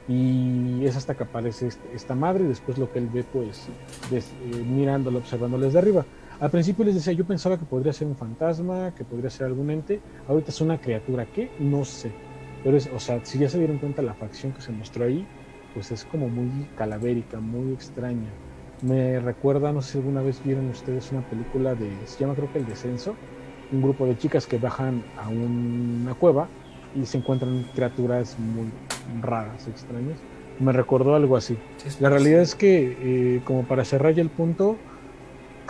y 0.09 0.85
es 0.85 0.97
hasta 0.97 1.15
que 1.15 1.25
aparece 1.25 1.69
este, 1.69 1.95
esta 1.95 2.15
madre 2.15 2.45
y 2.45 2.49
después 2.49 2.79
lo 2.79 2.91
que 2.91 2.99
él 2.99 3.09
ve 3.13 3.23
pues 3.23 3.69
des, 4.11 4.27
eh, 4.27 4.65
mirándolo, 4.65 5.19
observándolo 5.19 5.67
desde 5.67 5.79
arriba. 5.79 6.05
Al 6.41 6.51
principio 6.51 6.87
les 6.87 6.95
decía, 6.95 7.13
yo 7.13 7.27
pensaba 7.27 7.59
que 7.59 7.67
podría 7.67 7.93
ser 7.93 8.09
un 8.09 8.17
fantasma, 8.17 8.95
que 8.95 9.05
podría 9.05 9.29
ser 9.29 9.47
algún 9.47 9.71
ente, 9.71 10.01
ahorita 10.27 10.51
es 10.51 10.61
una 10.63 10.81
criatura, 10.81 11.27
¿qué? 11.27 11.51
No 11.59 11.85
sé. 11.85 12.11
Pero 12.65 12.79
es, 12.79 12.89
o 12.95 12.99
sea, 12.99 13.21
si 13.25 13.39
ya 13.39 13.51
se 13.51 13.59
dieron 13.59 13.77
cuenta 13.77 14.01
la 14.01 14.15
facción 14.15 14.53
que 14.53 14.63
se 14.63 14.73
mostró 14.73 15.05
ahí, 15.05 15.27
pues 15.75 15.93
es 15.93 16.07
como 16.07 16.31
muy 16.31 16.67
calavérica, 16.79 17.41
muy 17.41 17.75
extraña. 17.75 18.31
Me 18.81 19.21
recuerda, 19.21 19.71
no 19.71 19.83
sé 19.83 19.93
si 19.93 19.99
alguna 19.99 20.23
vez 20.23 20.43
vieron 20.43 20.71
ustedes 20.71 21.13
una 21.13 21.21
película 21.29 21.75
de, 21.75 21.91
se 22.07 22.21
llama 22.21 22.35
creo 22.35 22.51
que 22.51 22.59
El 22.59 22.67
Descenso, 22.67 23.17
un 23.71 23.83
grupo 23.83 24.07
de 24.07 24.17
chicas 24.17 24.47
que 24.47 24.57
bajan 24.57 25.05
a 25.19 25.29
una 25.29 26.15
cueva 26.15 26.49
y 26.97 27.05
se 27.05 27.19
encuentran 27.19 27.67
criaturas 27.75 28.39
muy 28.39 28.71
raras, 29.21 29.69
extrañas. 29.69 30.19
Me 30.59 30.73
recordó 30.73 31.15
algo 31.15 31.37
así. 31.37 31.59
La 32.01 32.09
realidad 32.09 32.41
es 32.41 32.55
que, 32.55 32.97
eh, 33.37 33.43
como 33.45 33.65
para 33.65 33.85
cerrar 33.85 34.15
ya 34.15 34.23
el 34.23 34.31
punto, 34.31 34.79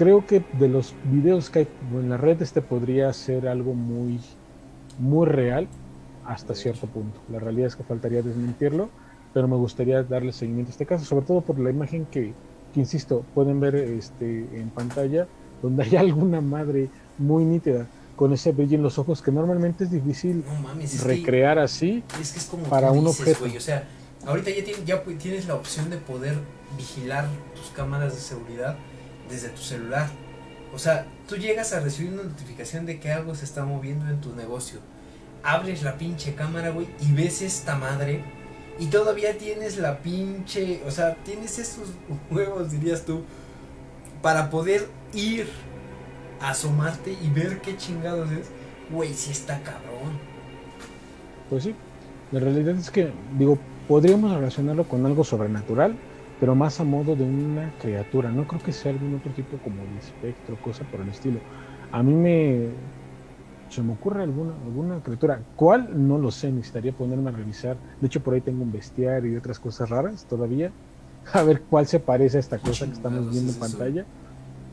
creo 0.00 0.26
que 0.26 0.42
de 0.58 0.66
los 0.66 0.94
videos 1.04 1.50
que 1.50 1.58
hay 1.58 1.68
en 1.92 2.08
la 2.08 2.16
red, 2.16 2.40
este 2.40 2.62
podría 2.62 3.12
ser 3.12 3.46
algo 3.46 3.74
muy, 3.74 4.18
muy 4.98 5.26
real 5.26 5.68
hasta 6.24 6.54
cierto 6.54 6.86
punto. 6.86 7.20
La 7.30 7.38
realidad 7.38 7.66
es 7.66 7.76
que 7.76 7.82
faltaría 7.82 8.22
desmentirlo, 8.22 8.88
pero 9.34 9.46
me 9.46 9.56
gustaría 9.56 10.02
darle 10.02 10.32
seguimiento 10.32 10.70
a 10.70 10.72
este 10.72 10.86
caso, 10.86 11.04
sobre 11.04 11.26
todo 11.26 11.42
por 11.42 11.58
la 11.58 11.68
imagen 11.68 12.06
que, 12.06 12.32
que 12.72 12.80
insisto, 12.80 13.26
pueden 13.34 13.60
ver 13.60 13.74
este, 13.74 14.46
en 14.54 14.70
pantalla, 14.70 15.26
donde 15.60 15.82
hay 15.82 15.96
alguna 16.06 16.40
madre 16.40 16.88
muy 17.18 17.44
nítida 17.44 17.86
con 18.16 18.32
ese 18.32 18.52
brillo 18.52 18.76
en 18.76 18.82
los 18.82 18.98
ojos 18.98 19.20
que 19.20 19.30
normalmente 19.30 19.84
es 19.84 19.90
difícil 19.90 20.42
recrear 21.04 21.58
así 21.58 22.02
es 22.18 22.32
que 22.32 22.38
es 22.38 22.46
como 22.46 22.64
para 22.64 22.90
un 22.90 23.06
objeto. 23.06 23.44
o 23.44 23.60
sea, 23.60 23.86
ahorita 24.26 24.48
ya, 24.48 24.64
tienes, 24.64 24.84
ya 24.86 25.02
tienes 25.18 25.46
la 25.46 25.56
opción 25.56 25.90
de 25.90 25.98
poder 25.98 26.38
vigilar 26.78 27.26
tus 27.54 27.66
cámaras 27.76 28.14
de 28.14 28.20
seguridad 28.20 28.78
desde 29.30 29.48
tu 29.48 29.62
celular. 29.62 30.08
O 30.74 30.78
sea, 30.78 31.06
tú 31.28 31.36
llegas 31.36 31.72
a 31.72 31.80
recibir 31.80 32.12
una 32.12 32.24
notificación 32.24 32.86
de 32.86 33.00
que 33.00 33.12
algo 33.12 33.34
se 33.34 33.44
está 33.44 33.64
moviendo 33.64 34.08
en 34.08 34.20
tu 34.20 34.34
negocio. 34.34 34.80
Abres 35.42 35.82
la 35.82 35.96
pinche 35.96 36.34
cámara, 36.34 36.70
güey, 36.70 36.88
y 37.00 37.12
ves 37.12 37.42
esta 37.42 37.76
madre. 37.76 38.22
Y 38.78 38.86
todavía 38.86 39.36
tienes 39.38 39.78
la 39.78 39.98
pinche. 39.98 40.82
O 40.86 40.90
sea, 40.90 41.16
tienes 41.24 41.58
esos 41.58 41.88
huevos, 42.30 42.70
dirías 42.70 43.04
tú. 43.04 43.22
Para 44.22 44.50
poder 44.50 44.86
ir 45.14 45.48
asomarte 46.40 47.16
y 47.22 47.28
ver 47.30 47.60
qué 47.60 47.76
chingados 47.76 48.30
es, 48.32 48.50
güey, 48.90 49.12
si 49.14 49.30
está 49.30 49.60
cabrón. 49.60 50.18
Pues 51.48 51.64
sí, 51.64 51.74
la 52.32 52.40
realidad 52.40 52.76
es 52.76 52.90
que, 52.90 53.12
digo, 53.38 53.58
podríamos 53.88 54.32
relacionarlo 54.32 54.84
con 54.84 55.04
algo 55.06 55.24
sobrenatural, 55.24 55.96
pero 56.40 56.54
más 56.54 56.80
a 56.80 56.84
modo 56.84 57.14
de 57.14 57.22
una 57.22 57.70
criatura. 57.78 58.32
No 58.32 58.46
creo 58.46 58.62
que 58.62 58.72
sea 58.72 58.92
algún 58.92 59.14
otro 59.14 59.30
tipo 59.32 59.58
como 59.58 59.86
de 59.86 59.98
espectro, 59.98 60.56
cosa 60.56 60.84
por 60.84 61.02
el 61.02 61.10
estilo. 61.10 61.38
A 61.92 62.02
mí 62.02 62.14
me. 62.14 62.70
Se 63.68 63.82
me 63.82 63.92
ocurre 63.92 64.22
alguna, 64.22 64.54
alguna 64.64 65.00
criatura. 65.00 65.42
¿Cuál? 65.54 66.08
No 66.08 66.18
lo 66.18 66.30
sé, 66.30 66.50
necesitaría 66.50 66.92
ponerme 66.92 67.28
a 67.28 67.32
revisar. 67.34 67.76
De 68.00 68.06
hecho, 68.06 68.20
por 68.20 68.34
ahí 68.34 68.40
tengo 68.40 68.64
un 68.64 68.72
bestiario 68.72 69.30
y 69.30 69.36
otras 69.36 69.60
cosas 69.60 69.90
raras 69.90 70.24
todavía. 70.24 70.72
A 71.34 71.42
ver 71.42 71.62
cuál 71.62 71.86
se 71.86 72.00
parece 72.00 72.38
a 72.38 72.40
esta 72.40 72.58
cosa 72.58 72.86
que 72.86 72.92
estamos 72.92 73.30
viendo 73.30 73.52
en 73.52 73.58
pantalla 73.58 74.06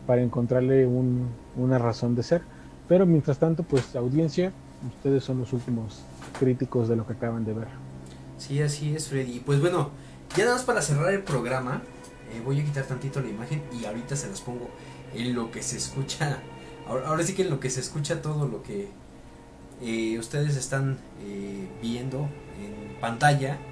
para 0.07 0.21
encontrarle 0.21 0.87
un, 0.87 1.27
una 1.57 1.77
razón 1.77 2.15
de 2.15 2.23
ser. 2.23 2.41
Pero 2.87 3.05
mientras 3.05 3.37
tanto, 3.37 3.63
pues 3.63 3.93
audiencia, 3.97 4.53
ustedes 4.95 5.25
son 5.25 5.39
los 5.39 5.51
últimos 5.51 6.01
críticos 6.39 6.87
de 6.87 6.95
lo 6.95 7.05
que 7.05 7.13
acaban 7.13 7.43
de 7.43 7.53
ver. 7.53 7.67
Sí, 8.37 8.61
así 8.61 8.95
es, 8.95 9.09
Freddy. 9.09 9.41
Pues 9.41 9.59
bueno, 9.59 9.91
ya 10.37 10.45
nada 10.45 10.57
más 10.57 10.65
para 10.65 10.83
cerrar 10.83 11.11
el 11.11 11.23
programa, 11.23 11.81
eh, 12.31 12.41
voy 12.45 12.59
a 12.61 12.63
quitar 12.63 12.85
tantito 12.85 13.19
la 13.19 13.27
imagen 13.27 13.63
y 13.73 13.85
ahorita 13.85 14.15
se 14.15 14.29
las 14.29 14.39
pongo 14.41 14.69
en 15.15 15.33
lo 15.33 15.49
que 15.49 15.63
se 15.63 15.77
escucha. 15.77 16.39
Ahora, 16.87 17.23
sí 17.23 17.33
que 17.33 17.41
en 17.41 17.49
lo 17.49 17.59
que 17.59 17.71
se 17.71 17.81
escucha 17.81 18.21
todo 18.21 18.47
lo 18.47 18.61
que 18.61 18.87
eh, 19.81 20.17
ustedes 20.19 20.55
están 20.55 20.99
eh, 21.21 21.67
viendo 21.81 22.29
en 22.61 22.99
pantalla. 23.01 23.57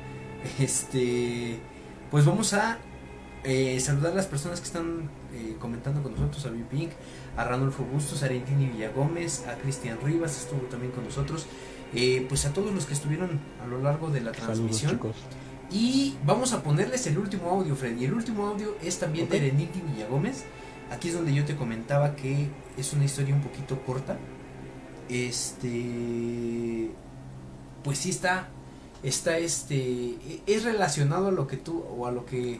Este, 0.59 1.59
pues 2.11 2.23
vamos 2.23 2.53
a 2.53 2.77
saludar 3.79 4.11
a 4.11 4.15
las 4.15 4.27
personas 4.27 4.59
que 4.59 4.67
están 4.67 5.09
comentando 5.57 6.03
con 6.03 6.11
nosotros, 6.11 6.45
a 6.45 6.69
Pink, 6.69 6.91
a 7.35 7.45
Ranolfo 7.45 7.83
Bustos, 7.83 8.21
a 8.21 8.27
Arentini 8.27 8.67
Villagómez, 8.67 9.47
a 9.47 9.55
Cristian 9.55 9.97
Rivas, 10.03 10.37
estuvo 10.37 10.61
también 10.67 10.91
con 10.91 11.03
nosotros, 11.03 11.47
pues 12.29 12.45
a 12.45 12.53
todos 12.53 12.75
los 12.75 12.85
que 12.85 12.93
estuvieron 12.93 13.39
a 13.63 13.65
lo 13.65 13.81
largo 13.81 14.11
de 14.11 14.21
la 14.21 14.33
transmisión. 14.33 14.99
Y 15.71 16.15
vamos 16.25 16.53
a 16.53 16.61
ponerles 16.61 17.07
el 17.07 17.17
último 17.17 17.49
audio, 17.49 17.75
Freddy. 17.75 18.05
El 18.05 18.13
último 18.13 18.45
audio 18.47 18.75
es 18.83 18.99
también 18.99 19.29
de 19.29 19.37
Arentini 19.37 19.81
Villagómez. 19.93 20.43
Aquí 20.91 21.09
es 21.09 21.15
donde 21.15 21.33
yo 21.33 21.45
te 21.45 21.55
comentaba 21.55 22.15
que 22.15 22.47
es 22.77 22.93
una 22.93 23.05
historia 23.05 23.33
un 23.33 23.41
poquito 23.41 23.79
corta. 23.85 24.17
Este. 25.09 26.91
Pues 27.83 27.97
sí 27.97 28.09
está. 28.11 28.49
Está 29.03 29.37
este. 29.37 30.15
Es 30.45 30.63
relacionado 30.63 31.27
a 31.27 31.31
lo 31.31 31.47
que 31.47 31.57
tú. 31.57 31.83
o 31.97 32.07
a 32.07 32.11
lo 32.11 32.25
que 32.25 32.59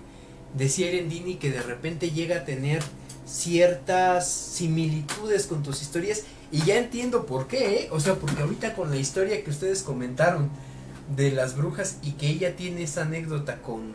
decía 0.56 0.88
Erendini 0.88 1.36
que 1.36 1.52
de 1.52 1.62
repente 1.62 2.12
llega 2.12 2.38
a 2.38 2.46
tener 2.46 2.82
ciertas 3.26 4.30
similitudes 4.30 5.48
con 5.48 5.64
tus 5.64 5.82
historias 5.82 6.24
y 6.52 6.62
ya 6.62 6.78
entiendo 6.78 7.26
por 7.26 7.48
qué, 7.48 7.82
¿eh? 7.82 7.90
o 7.92 8.00
sea, 8.00 8.16
porque 8.16 8.42
ahorita 8.42 8.76
con 8.76 8.92
la 8.92 8.98
historia 8.98 9.44
que 9.44 9.50
ustedes 9.50 9.82
comentaron 9.82 10.50
de 11.16 11.32
las 11.32 11.56
brujas 11.58 12.00
y 12.04 12.12
que 12.14 12.28
ella 12.28 12.56
tiene 12.56 12.84
esa 12.84 13.04
anécdota 13.04 13.62
con, 13.62 13.94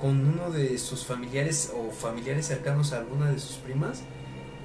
con 0.00 0.26
uno 0.26 0.50
de 0.50 0.78
sus 0.78 1.04
familiares 1.04 1.72
o 1.76 1.90
familiares 1.90 2.46
cercanos 2.46 2.92
a 2.92 2.98
alguna 2.98 3.30
de 3.30 3.38
sus 3.38 3.56
primas, 3.56 4.02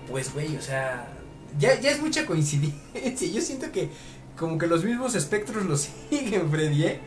pues 0.09 0.33
güey, 0.33 0.55
o 0.55 0.61
sea, 0.61 1.11
ya, 1.59 1.79
ya 1.79 1.91
es 1.91 2.01
mucha 2.01 2.25
coincidencia, 2.25 3.29
yo 3.33 3.41
siento 3.41 3.71
que 3.71 3.89
como 4.37 4.57
que 4.57 4.67
los 4.67 4.83
mismos 4.83 5.15
espectros 5.15 5.65
los 5.65 5.81
siguen, 6.09 6.49
Freddy, 6.49 6.83
¿eh? 6.83 6.99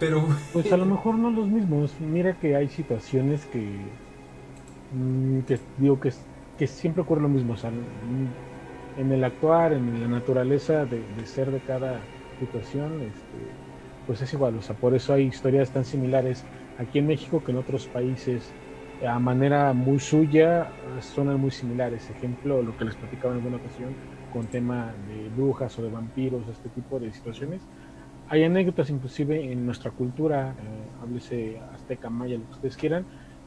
Pero. 0.00 0.26
Pues 0.52 0.72
a 0.72 0.76
lo 0.76 0.86
mejor 0.86 1.16
no 1.16 1.30
los 1.30 1.46
mismos. 1.46 1.92
Mira 2.00 2.38
que 2.38 2.56
hay 2.56 2.68
situaciones 2.68 3.44
que. 3.46 3.60
Mm, 4.92 5.40
que 5.40 5.58
digo 5.78 6.00
que, 6.00 6.12
que 6.58 6.66
siempre 6.66 7.02
ocurre 7.02 7.22
lo 7.22 7.28
mismo. 7.28 7.54
En 8.96 9.10
el 9.10 9.24
actuar, 9.24 9.72
en 9.72 10.00
la 10.00 10.08
naturaleza 10.08 10.84
de, 10.84 11.02
ser 11.26 11.50
de 11.50 11.60
cada 11.60 12.00
situación, 12.38 13.00
este, 13.02 13.63
pues 14.06 14.22
es 14.22 14.32
igual. 14.32 14.56
O 14.56 14.62
sea, 14.62 14.76
por 14.76 14.94
eso 14.94 15.12
hay 15.12 15.24
historias 15.24 15.70
tan 15.70 15.84
similares 15.84 16.44
aquí 16.78 16.98
en 16.98 17.06
México 17.06 17.42
que 17.42 17.52
en 17.52 17.58
otros 17.58 17.86
países 17.86 18.52
a 19.06 19.18
manera 19.18 19.72
muy 19.72 19.98
suya 19.98 20.70
son 21.00 21.38
muy 21.40 21.50
similares. 21.50 22.08
Ejemplo, 22.10 22.62
lo 22.62 22.76
que 22.76 22.84
les 22.84 22.94
platicaba 22.94 23.34
en 23.34 23.40
alguna 23.40 23.56
ocasión 23.56 23.94
con 24.32 24.46
tema 24.46 24.92
de 25.08 25.28
brujas 25.36 25.78
o 25.78 25.82
de 25.82 25.90
vampiros, 25.90 26.42
este 26.48 26.68
tipo 26.70 26.98
de 26.98 27.12
situaciones 27.12 27.62
hay 28.28 28.44
anécdotas 28.44 28.90
inclusive 28.90 29.52
en 29.52 29.66
nuestra 29.66 29.90
cultura, 29.90 30.54
eh, 30.58 31.02
háblese 31.02 31.60
azteca, 31.74 32.08
maya, 32.08 32.38
lo 32.38 32.44
que 32.44 32.52
ustedes 32.52 32.76
quieran, 32.76 33.04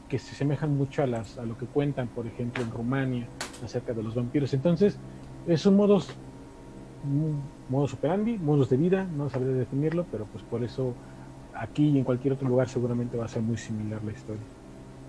que 0.08 0.18
se 0.18 0.32
asemejan 0.32 0.76
mucho 0.76 1.02
a, 1.02 1.06
las, 1.06 1.38
a 1.38 1.44
lo 1.44 1.58
que 1.58 1.66
cuentan, 1.66 2.08
por 2.08 2.26
ejemplo, 2.26 2.62
en 2.62 2.70
Rumania, 2.70 3.26
acerca 3.64 3.92
de 3.92 4.02
los 4.02 4.14
vampiros. 4.14 4.54
Entonces, 4.54 4.98
son 5.56 5.76
modos, 5.76 6.14
modos 7.68 7.94
operandi, 7.94 8.38
modos 8.38 8.70
de 8.70 8.76
vida, 8.76 9.04
no 9.04 9.28
sabría 9.30 9.54
definirlo, 9.54 10.06
pero 10.10 10.26
pues 10.26 10.42
por 10.44 10.62
eso 10.64 10.94
aquí 11.54 11.88
y 11.88 11.98
en 11.98 12.04
cualquier 12.04 12.34
otro 12.34 12.48
lugar 12.48 12.68
seguramente 12.68 13.16
va 13.16 13.24
a 13.24 13.28
ser 13.28 13.42
muy 13.42 13.56
similar 13.56 14.02
la 14.04 14.12
historia. 14.12 14.42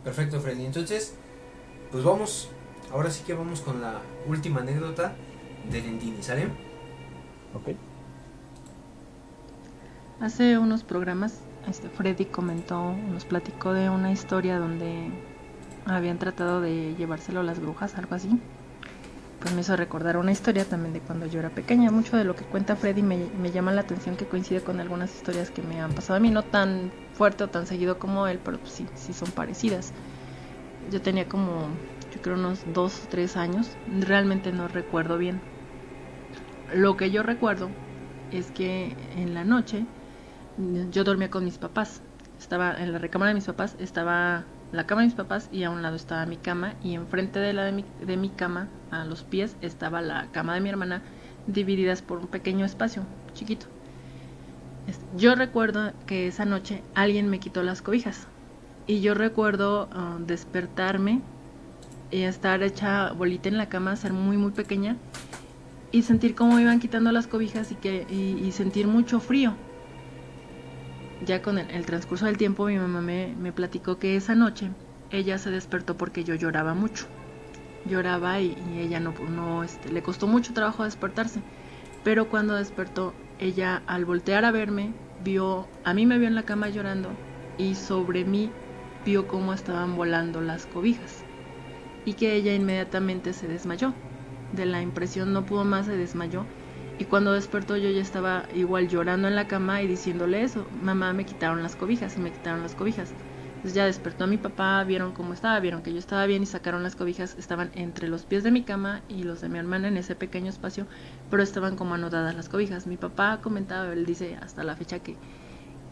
Perfecto, 0.03 0.39
Freddy. 0.39 0.65
Entonces, 0.65 1.15
pues 1.91 2.03
vamos, 2.03 2.49
ahora 2.91 3.09
sí 3.09 3.23
que 3.25 3.33
vamos 3.33 3.61
con 3.61 3.81
la 3.81 4.01
última 4.27 4.61
anécdota 4.61 5.15
de 5.69 5.81
Lendini, 5.81 6.21
¿sale? 6.21 6.45
Ok. 7.53 7.75
Hace 10.19 10.57
unos 10.57 10.83
programas 10.83 11.41
este 11.67 11.89
Freddy 11.89 12.25
comentó, 12.25 12.95
nos 13.11 13.25
platicó 13.25 13.73
de 13.73 13.89
una 13.89 14.11
historia 14.11 14.59
donde 14.59 15.11
habían 15.85 16.17
tratado 16.17 16.61
de 16.61 16.95
llevárselo 16.95 17.43
las 17.43 17.59
brujas, 17.59 17.95
algo 17.95 18.15
así. 18.15 18.39
Pues 19.39 19.53
me 19.53 19.61
hizo 19.61 19.75
recordar 19.75 20.17
una 20.17 20.31
historia 20.31 20.65
también 20.65 20.93
de 20.93 20.99
cuando 20.99 21.25
yo 21.25 21.39
era 21.39 21.49
pequeña. 21.49 21.91
Mucho 21.91 22.17
de 22.17 22.23
lo 22.23 22.35
que 22.35 22.43
cuenta 22.43 22.75
Freddy 22.75 23.01
me, 23.01 23.17
me, 23.41 23.51
llama 23.51 23.71
la 23.71 23.81
atención 23.81 24.17
que 24.17 24.25
coincide 24.25 24.61
con 24.61 24.79
algunas 24.79 25.15
historias 25.15 25.49
que 25.49 25.61
me 25.61 25.79
han 25.79 25.93
pasado 25.93 26.17
a 26.17 26.19
mí, 26.19 26.29
no 26.29 26.43
tan 26.43 26.91
fuerte 27.13 27.45
o 27.45 27.49
tan 27.49 27.65
seguido 27.65 27.99
como 27.99 28.27
él, 28.27 28.39
pero 28.43 28.59
pues 28.59 28.73
sí, 28.73 28.85
sí 28.95 29.13
son 29.13 29.31
parecidas. 29.31 29.93
Yo 30.91 31.01
tenía 31.01 31.27
como, 31.27 31.67
yo 32.13 32.21
creo 32.21 32.35
unos 32.35 32.65
dos 32.73 33.03
o 33.05 33.07
tres 33.09 33.37
años, 33.37 33.77
realmente 33.99 34.51
no 34.51 34.67
recuerdo 34.67 35.17
bien. 35.17 35.39
Lo 36.73 36.97
que 36.97 37.09
yo 37.09 37.23
recuerdo 37.23 37.69
es 38.31 38.51
que 38.51 38.95
en 39.15 39.33
la 39.33 39.43
noche 39.43 39.85
yo 40.91 41.03
dormía 41.03 41.29
con 41.29 41.45
mis 41.45 41.57
papás. 41.57 42.01
Estaba 42.37 42.73
en 42.73 42.91
la 42.91 42.99
recámara 42.99 43.29
de 43.29 43.35
mis 43.35 43.45
papás, 43.45 43.75
estaba 43.79 44.45
la 44.71 44.85
cama 44.85 45.01
de 45.01 45.07
mis 45.07 45.15
papás 45.15 45.49
y 45.51 45.63
a 45.63 45.69
un 45.69 45.81
lado 45.81 45.95
estaba 45.95 46.25
mi 46.25 46.37
cama 46.37 46.75
y 46.83 46.93
enfrente 46.93 47.39
de 47.39 47.53
la 47.53 47.63
de 47.65 47.71
mi, 47.71 47.85
de 48.05 48.17
mi 48.17 48.29
cama, 48.29 48.67
a 48.91 49.05
los 49.05 49.23
pies, 49.23 49.55
estaba 49.61 50.01
la 50.01 50.27
cama 50.31 50.53
de 50.53 50.61
mi 50.61 50.69
hermana 50.69 51.01
divididas 51.47 52.01
por 52.01 52.19
un 52.19 52.27
pequeño 52.27 52.65
espacio 52.65 53.03
chiquito. 53.33 53.65
Yo 55.17 55.35
recuerdo 55.35 55.91
que 56.07 56.27
esa 56.27 56.45
noche 56.45 56.81
alguien 56.95 57.29
me 57.29 57.39
quitó 57.39 57.63
las 57.63 57.81
cobijas 57.81 58.27
y 58.87 59.01
yo 59.01 59.13
recuerdo 59.13 59.87
uh, 59.93 60.23
despertarme 60.25 61.21
y 62.11 62.23
estar 62.23 62.63
hecha 62.63 63.11
bolita 63.11 63.49
en 63.49 63.57
la 63.57 63.69
cama, 63.69 63.95
ser 63.95 64.13
muy 64.13 64.37
muy 64.37 64.51
pequeña 64.51 64.95
y 65.91 66.03
sentir 66.03 66.35
cómo 66.35 66.59
iban 66.59 66.79
quitando 66.79 67.11
las 67.11 67.27
cobijas 67.27 67.71
y 67.71 67.75
que 67.75 68.05
y 68.09 68.51
sentir 68.51 68.87
mucho 68.87 69.19
frío 69.19 69.55
ya 71.21 71.41
con 71.41 71.57
el, 71.57 71.85
transcurso 71.85 72.25
del 72.25 72.37
tiempo 72.37 72.65
mi 72.65 72.77
mamá 72.77 73.01
me, 73.01 73.35
me, 73.37 73.51
platicó 73.51 73.97
que 73.97 74.15
esa 74.15 74.35
noche 74.35 74.71
ella 75.11 75.37
se 75.37 75.51
despertó 75.51 75.97
porque 75.97 76.23
yo 76.23 76.35
lloraba 76.35 76.73
mucho. 76.73 77.07
Lloraba 77.85 78.39
y, 78.39 78.55
y 78.73 78.79
ella 78.79 78.99
no, 78.99 79.13
no 79.29 79.63
este, 79.63 79.91
le 79.91 80.01
costó 80.01 80.27
mucho 80.27 80.53
trabajo 80.53 80.83
despertarse. 80.83 81.41
Pero 82.03 82.29
cuando 82.29 82.55
despertó, 82.55 83.13
ella 83.39 83.81
al 83.87 84.05
voltear 84.05 84.45
a 84.45 84.51
verme, 84.51 84.93
vio, 85.23 85.67
a 85.83 85.93
mí 85.93 86.05
me 86.05 86.17
vio 86.17 86.27
en 86.27 86.35
la 86.35 86.43
cama 86.43 86.69
llorando 86.69 87.09
y 87.57 87.75
sobre 87.75 88.23
mí 88.23 88.51
vio 89.05 89.27
cómo 89.27 89.53
estaban 89.53 89.95
volando 89.95 90.41
las 90.41 90.65
cobijas. 90.65 91.23
Y 92.05 92.13
que 92.13 92.35
ella 92.35 92.53
inmediatamente 92.53 93.33
se 93.33 93.47
desmayó. 93.47 93.93
De 94.53 94.65
la 94.65 94.81
impresión 94.81 95.33
no 95.33 95.45
pudo 95.45 95.65
más, 95.65 95.85
se 95.85 95.97
desmayó 95.97 96.45
y 96.99 97.05
cuando 97.05 97.31
despertó 97.31 97.77
yo 97.77 97.89
ya 97.89 98.01
estaba 98.01 98.45
igual 98.53 98.89
llorando 98.89 99.29
en 99.29 99.35
la 99.35 99.47
cama 99.47 99.81
y 99.81 99.87
diciéndole 99.87 100.43
eso, 100.43 100.67
mamá 100.71 101.13
me 101.13 101.25
quitaron 101.25 101.63
las 101.63 101.77
cobijas 101.77 102.17
y 102.17 102.19
me 102.19 102.33
quitaron 102.33 102.61
las 102.61 102.75
cobijas. 102.75 103.15
Entonces 103.55 103.73
ya 103.73 103.85
despertó 103.85 104.25
a 104.25 104.27
mi 104.27 104.37
papá, 104.37 104.83
vieron 104.83 105.13
cómo 105.13 105.33
estaba, 105.33 105.59
vieron 105.61 105.81
que 105.81 105.93
yo 105.93 105.99
estaba 105.99 106.25
bien 106.25 106.43
y 106.43 106.45
sacaron 106.45 106.83
las 106.83 106.97
cobijas, 106.97 107.35
estaban 107.37 107.71
entre 107.73 108.09
los 108.09 108.25
pies 108.25 108.43
de 108.43 108.51
mi 108.51 108.65
cama 108.65 109.03
y 109.07 109.23
los 109.23 109.39
de 109.39 109.47
mi 109.47 109.59
hermana 109.59 109.87
en 109.87 109.95
ese 109.95 110.15
pequeño 110.15 110.49
espacio, 110.49 110.87
pero 111.29 111.41
estaban 111.41 111.77
como 111.77 111.95
anodadas 111.95 112.35
las 112.35 112.49
cobijas. 112.49 112.85
Mi 112.85 112.97
papá 112.97 113.39
comentaba, 113.41 113.93
él 113.93 114.05
dice 114.05 114.35
hasta 114.35 114.65
la 114.65 114.75
fecha 114.75 114.99
que, 114.99 115.17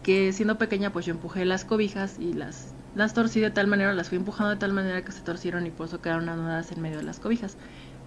que 0.02 0.34
siendo 0.34 0.58
pequeña 0.58 0.92
pues 0.92 1.06
yo 1.06 1.14
empujé 1.14 1.46
las 1.46 1.66
cobijas 1.66 2.20
y 2.20 2.34
las, 2.34 2.76
las 2.94 3.14
torcí 3.14 3.40
de 3.40 3.52
tal 3.52 3.68
manera, 3.68 3.94
las 3.94 4.10
fui 4.10 4.18
empujando 4.18 4.52
de 4.52 4.58
tal 4.58 4.74
manera 4.74 5.04
que 5.06 5.14
se 5.14 5.24
torcieron 5.24 5.66
y 5.68 5.72
por 5.72 5.88
eso 5.88 6.02
quedaron 6.02 6.30
anodadas 6.30 6.72
en 6.74 6.82
medio 6.82 6.98
de 6.98 7.04
las 7.04 7.20
cobijas. 7.22 7.58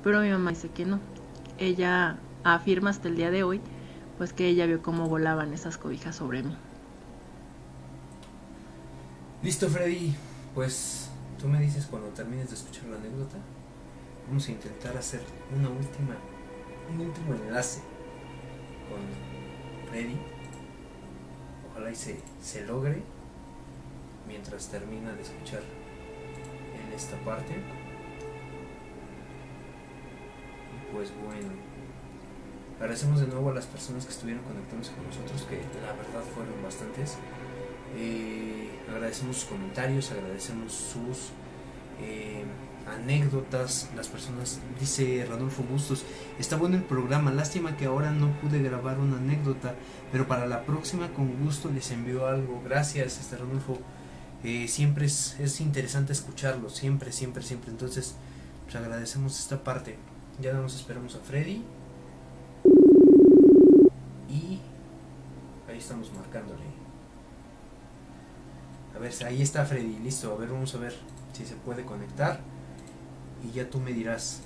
Pero 0.02 0.20
mi 0.20 0.30
mamá 0.30 0.50
dice 0.50 0.72
que 0.72 0.84
no, 0.86 1.02
ella 1.56 2.22
afirma 2.44 2.90
hasta 2.90 3.08
el 3.08 3.16
día 3.16 3.30
de 3.30 3.42
hoy, 3.42 3.60
pues 4.18 4.32
que 4.32 4.46
ella 4.46 4.66
vio 4.66 4.82
cómo 4.82 5.08
volaban 5.08 5.52
esas 5.52 5.78
cobijas 5.78 6.16
sobre 6.16 6.42
mí. 6.42 6.56
Listo, 9.42 9.68
Freddy. 9.68 10.14
Pues 10.54 11.08
tú 11.38 11.48
me 11.48 11.60
dices 11.60 11.86
cuando 11.86 12.08
termines 12.08 12.48
de 12.48 12.56
escuchar 12.56 12.84
la 12.86 12.96
anécdota. 12.96 13.36
Vamos 14.26 14.46
a 14.48 14.52
intentar 14.52 14.96
hacer 14.96 15.22
una 15.56 15.68
última, 15.68 16.16
un 16.92 17.00
último 17.06 17.34
enlace 17.34 17.80
con 18.88 19.00
Freddy. 19.88 20.16
Ojalá 21.70 21.90
y 21.90 21.94
se, 21.94 22.20
se 22.42 22.66
logre 22.66 23.02
mientras 24.26 24.68
termina 24.68 25.12
de 25.12 25.22
escuchar 25.22 25.62
en 26.74 26.92
esta 26.92 27.16
parte. 27.24 27.54
Y 30.74 30.92
pues 30.92 31.12
bueno. 31.24 31.69
Agradecemos 32.80 33.20
de 33.20 33.26
nuevo 33.26 33.50
a 33.50 33.54
las 33.54 33.66
personas 33.66 34.06
que 34.06 34.10
estuvieron 34.10 34.42
conectándose 34.42 34.92
con 34.92 35.06
nosotros, 35.06 35.42
que 35.42 35.56
la 35.84 35.92
verdad 35.92 36.22
fueron 36.34 36.62
bastantes. 36.62 37.16
Eh, 37.94 38.70
agradecemos 38.88 39.36
sus 39.36 39.44
comentarios, 39.50 40.10
agradecemos 40.10 40.72
sus 40.72 41.28
eh, 42.00 42.42
anécdotas. 42.88 43.90
Las 43.94 44.08
personas, 44.08 44.60
dice 44.80 45.26
Ranulfo 45.28 45.62
Bustos, 45.62 46.04
está 46.38 46.56
bueno 46.56 46.76
el 46.76 46.82
programa, 46.82 47.30
lástima 47.30 47.76
que 47.76 47.84
ahora 47.84 48.12
no 48.12 48.32
pude 48.40 48.62
grabar 48.62 48.98
una 48.98 49.18
anécdota, 49.18 49.74
pero 50.10 50.26
para 50.26 50.46
la 50.46 50.64
próxima 50.64 51.12
con 51.12 51.44
gusto 51.44 51.70
les 51.70 51.90
envío 51.90 52.26
algo. 52.26 52.62
Gracias, 52.64 53.20
este 53.20 53.36
Ranulfo. 53.36 53.78
Eh, 54.42 54.68
siempre 54.68 55.04
es, 55.04 55.38
es 55.38 55.60
interesante 55.60 56.14
escucharlo, 56.14 56.70
siempre, 56.70 57.12
siempre, 57.12 57.42
siempre. 57.42 57.70
Entonces, 57.70 58.14
pues 58.64 58.74
agradecemos 58.76 59.38
esta 59.38 59.62
parte. 59.62 59.96
Ya 60.40 60.54
nos 60.54 60.74
esperamos 60.74 61.14
a 61.14 61.18
Freddy. 61.18 61.62
Y 64.30 64.60
ahí 65.68 65.78
estamos 65.90 66.12
marcándole. 66.12 66.62
A 68.94 68.98
ver, 69.00 69.12
ahí 69.26 69.42
está 69.42 69.64
Freddy, 69.64 69.98
listo. 69.98 70.32
A 70.32 70.36
ver, 70.36 70.48
vamos 70.48 70.72
a 70.76 70.78
ver 70.78 70.94
si 71.32 71.44
se 71.44 71.56
puede 71.56 71.84
conectar. 71.84 72.40
Y 73.42 73.50
ya 73.50 73.68
tú 73.68 73.80
me 73.80 73.92
dirás. 73.92 74.42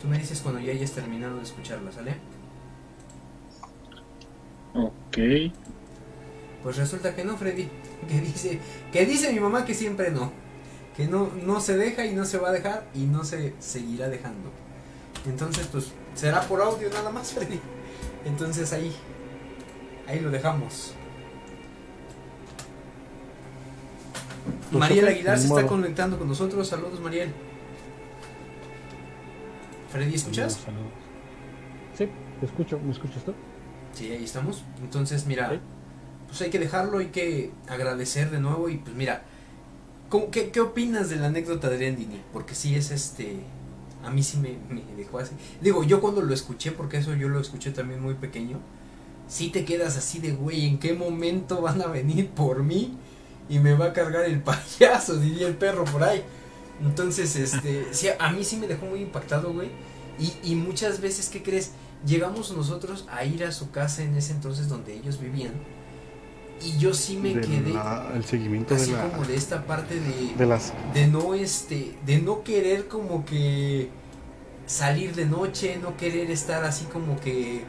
Tú 0.00 0.08
me 0.08 0.18
dices 0.18 0.40
cuando 0.40 0.60
ya 0.60 0.72
hayas 0.72 0.90
terminado 0.90 1.36
de 1.36 1.44
escucharla, 1.44 1.92
¿sale? 1.92 2.16
Ok. 4.74 5.52
Pues 6.64 6.76
resulta 6.76 7.14
que 7.14 7.24
no, 7.24 7.36
Freddy. 7.36 7.68
Que 8.08 8.20
dice, 8.20 8.60
que 8.92 9.06
dice 9.06 9.32
mi 9.32 9.40
mamá 9.40 9.64
que 9.64 9.74
siempre 9.74 10.10
no. 10.10 10.30
Que 10.96 11.06
no, 11.06 11.30
no 11.44 11.60
se 11.60 11.76
deja 11.76 12.04
y 12.04 12.14
no 12.14 12.24
se 12.24 12.38
va 12.38 12.48
a 12.50 12.52
dejar 12.52 12.88
y 12.94 13.04
no 13.04 13.24
se 13.24 13.54
seguirá 13.58 14.08
dejando. 14.08 14.50
Entonces, 15.24 15.66
pues, 15.72 15.92
será 16.16 16.40
por 16.40 16.60
audio 16.60 16.88
nada 16.90 17.10
más, 17.10 17.32
Freddy. 17.32 17.60
Entonces 18.24 18.72
ahí, 18.72 18.92
ahí 20.08 20.18
lo 20.20 20.30
dejamos. 20.30 20.94
Mariel 24.72 25.06
Aguilar 25.08 25.38
se 25.38 25.46
está 25.46 25.66
conectando 25.66 26.18
con 26.18 26.28
nosotros. 26.28 26.66
Saludos, 26.68 27.00
Mariel. 27.00 27.32
Freddy, 29.90 30.14
¿escuchas? 30.14 30.54
Saludos, 30.54 30.64
saludos. 30.64 30.92
Sí, 31.96 32.08
te 32.40 32.46
escucho. 32.46 32.78
¿Me 32.84 32.90
escuchas 32.92 33.24
tú? 33.24 33.32
Sí, 33.92 34.10
ahí 34.10 34.24
estamos. 34.24 34.64
Entonces, 34.82 35.26
mira, 35.26 35.60
pues 36.26 36.40
hay 36.42 36.50
que 36.50 36.58
dejarlo, 36.58 36.98
hay 36.98 37.06
que 37.06 37.52
agradecer 37.68 38.30
de 38.30 38.40
nuevo 38.40 38.68
y 38.68 38.76
pues 38.78 38.94
mira, 38.94 39.22
¿cómo- 40.08 40.30
qué, 40.30 40.50
qué 40.50 40.60
opinas 40.60 41.08
de 41.08 41.16
la 41.16 41.28
anécdota 41.28 41.68
de 41.70 41.78
Lendini? 41.78 42.20
Porque 42.32 42.54
sí 42.54 42.74
es 42.74 42.90
este, 42.90 43.36
a 44.06 44.10
mí 44.10 44.22
sí 44.22 44.38
me, 44.38 44.56
dejó 44.96 45.18
así. 45.18 45.32
Digo, 45.60 45.82
yo 45.82 46.00
cuando 46.00 46.22
lo 46.22 46.32
escuché, 46.32 46.72
porque 46.72 46.98
eso 46.98 47.14
yo 47.14 47.28
lo 47.28 47.40
escuché 47.40 47.72
también 47.72 48.00
muy 48.00 48.14
pequeño, 48.14 48.60
sí 49.28 49.50
te 49.50 49.64
quedas 49.64 49.96
así 49.96 50.20
de, 50.20 50.32
güey, 50.32 50.66
¿en 50.66 50.78
qué 50.78 50.94
momento 50.94 51.60
van 51.60 51.82
a 51.82 51.86
venir 51.86 52.30
por 52.30 52.62
mí? 52.62 52.96
Y 53.48 53.58
me 53.58 53.74
va 53.74 53.86
a 53.86 53.92
cargar 53.92 54.24
el 54.24 54.42
payaso, 54.44 55.16
diría 55.18 55.48
el 55.48 55.56
perro 55.56 55.84
por 55.84 56.04
ahí. 56.04 56.22
Entonces, 56.80 57.34
este, 57.36 57.86
sí, 57.92 58.08
a 58.18 58.30
mí 58.30 58.44
sí 58.44 58.56
me 58.56 58.68
dejó 58.68 58.86
muy 58.86 59.00
impactado, 59.00 59.52
güey. 59.52 59.70
Y, 60.18 60.32
y 60.52 60.54
muchas 60.54 61.00
veces, 61.00 61.28
¿qué 61.28 61.42
crees? 61.42 61.72
Llegamos 62.06 62.52
nosotros 62.56 63.06
a 63.10 63.24
ir 63.24 63.44
a 63.44 63.52
su 63.52 63.70
casa 63.70 64.02
en 64.02 64.16
ese 64.16 64.32
entonces 64.32 64.68
donde 64.68 64.94
ellos 64.94 65.20
vivían. 65.20 65.54
Y 66.64 66.78
yo 66.78 66.94
sí 66.94 67.16
me 67.16 67.34
De 67.34 67.40
quedé 67.42 67.72
la- 67.74 68.10
el 68.14 68.24
seguimiento 68.24 68.74
de, 68.74 68.82
así 68.82 68.92
la, 68.92 69.02
como 69.10 69.24
de 69.24 69.34
esta 69.36 69.64
parte 69.66 70.00
de, 70.00 70.34
de 70.36 70.46
las 70.46 70.72
de 70.94 71.06
no 71.06 71.34
este, 71.34 71.94
de 72.06 72.18
no 72.18 72.42
querer 72.42 72.88
como 72.88 73.24
que 73.24 73.90
salir 74.66 75.14
de 75.14 75.26
noche, 75.26 75.78
no 75.80 75.96
querer 75.96 76.30
estar 76.30 76.64
así 76.64 76.86
como 76.86 77.20
que 77.20 77.62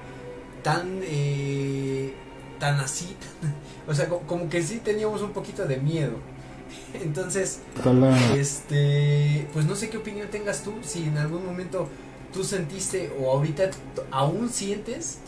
tan 0.63 0.99
eh, 1.03 2.13
tan 2.59 2.79
así, 2.79 3.15
o 3.87 3.93
sea, 3.93 4.07
co- 4.09 4.21
como 4.25 4.49
que 4.49 4.63
sí 4.63 4.79
teníamos 4.83 5.21
un 5.21 5.31
poquito 5.31 5.65
de 5.65 5.77
miedo. 5.77 6.13
Entonces, 7.03 7.59
está 7.75 7.93
la- 7.93 8.33
este, 8.35 9.47
pues 9.53 9.65
no 9.65 9.75
sé 9.75 9.89
qué 9.89 9.97
opinión 9.97 10.29
tengas 10.29 10.63
tú, 10.63 10.73
si 10.81 11.03
en 11.03 11.17
algún 11.17 11.45
momento 11.45 11.87
tú 12.33 12.43
sentiste 12.43 13.11
o 13.19 13.29
ahorita 13.31 13.69
aún 14.11 14.49
sientes 14.49 15.19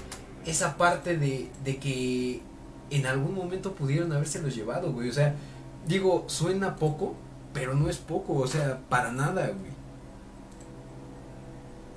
esa 0.46 0.76
parte 0.78 1.18
de, 1.18 1.50
de 1.64 1.78
que 1.78 2.42
en 2.90 3.06
algún 3.06 3.36
momento 3.36 3.74
pudieron 3.74 4.12
habérselos 4.12 4.56
llevado, 4.56 4.92
güey. 4.92 5.10
O 5.10 5.14
sea, 5.14 5.36
digo, 5.88 6.24
suena 6.28 6.76
poco, 6.76 7.16
pero 7.54 7.74
no 7.74 7.90
es 7.90 7.98
poco, 7.98 8.34
o 8.34 8.48
sea, 8.48 8.80
para 8.90 9.12
nada, 9.12 9.48
güey. 9.48 9.72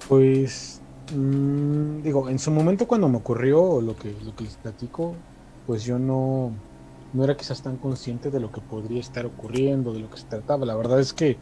Pues, 0.09 0.81
mm, 1.15 2.03
digo, 2.03 2.29
en 2.29 2.39
su 2.39 2.51
momento 2.51 2.87
cuando 2.87 3.09
me 3.09 3.19
ocurrió 3.19 3.81
lo 3.81 3.97
que, 3.97 4.15
lo 4.25 4.35
que 4.35 4.45
les 4.45 4.57
platico, 4.57 5.15
pues 5.67 5.85
yo 5.85 5.99
no, 5.99 6.53
no 7.13 7.25
era 7.25 7.37
quizás 7.37 7.63
tan 7.63 7.77
consciente 7.77 8.31
de 8.31 8.41
lo 8.41 8.51
que 8.51 8.61
podría 8.61 9.01
estar 9.01 9.27
ocurriendo, 9.27 9.93
de 9.93 10.01
lo 10.01 10.11
que 10.11 10.19
se 10.19 10.27
trataba. 10.27 10.67
La 10.67 10.75
verdad 10.75 11.01
es 11.01 11.13
que 11.13 11.37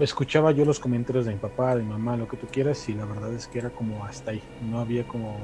escuchaba 0.00 0.52
yo 0.52 0.64
los 0.64 0.80
comentarios 0.80 1.26
de 1.26 1.32
mi 1.32 1.38
papá, 1.38 1.76
de 1.76 1.82
mi 1.82 1.90
mamá, 1.90 2.16
lo 2.16 2.28
que 2.28 2.36
tú 2.36 2.46
quieras, 2.46 2.88
y 2.88 2.94
la 2.94 3.04
verdad 3.04 3.32
es 3.32 3.46
que 3.46 3.58
era 3.58 3.70
como 3.70 4.04
hasta 4.04 4.32
ahí. 4.32 4.42
No 4.62 4.80
había 4.80 5.06
como 5.06 5.36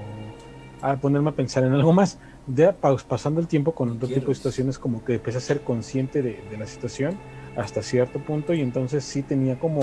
a 0.81 0.97
ponerme 0.97 1.31
a 1.31 1.35
pensar 1.35 1.65
en 1.65 1.73
algo 1.73 1.93
más. 1.93 2.19
De, 2.49 2.73
pasando 3.07 3.41
el 3.41 3.47
tiempo 3.47 3.73
con 3.73 3.91
otro 3.91 4.09
tipo 4.09 4.29
de 4.29 4.35
situaciones, 4.35 4.79
como 4.79 5.05
que 5.05 5.15
empecé 5.15 5.39
a 5.39 5.41
ser 5.41 5.61
consciente 5.61 6.23
de, 6.23 6.41
de 6.51 6.57
la 6.57 6.67
situación 6.67 7.17
hasta 7.57 7.83
cierto 7.83 8.19
punto, 8.19 8.55
y 8.55 8.61
entonces 8.61 9.05
sí 9.05 9.23
tenía 9.23 9.59
como 9.59 9.83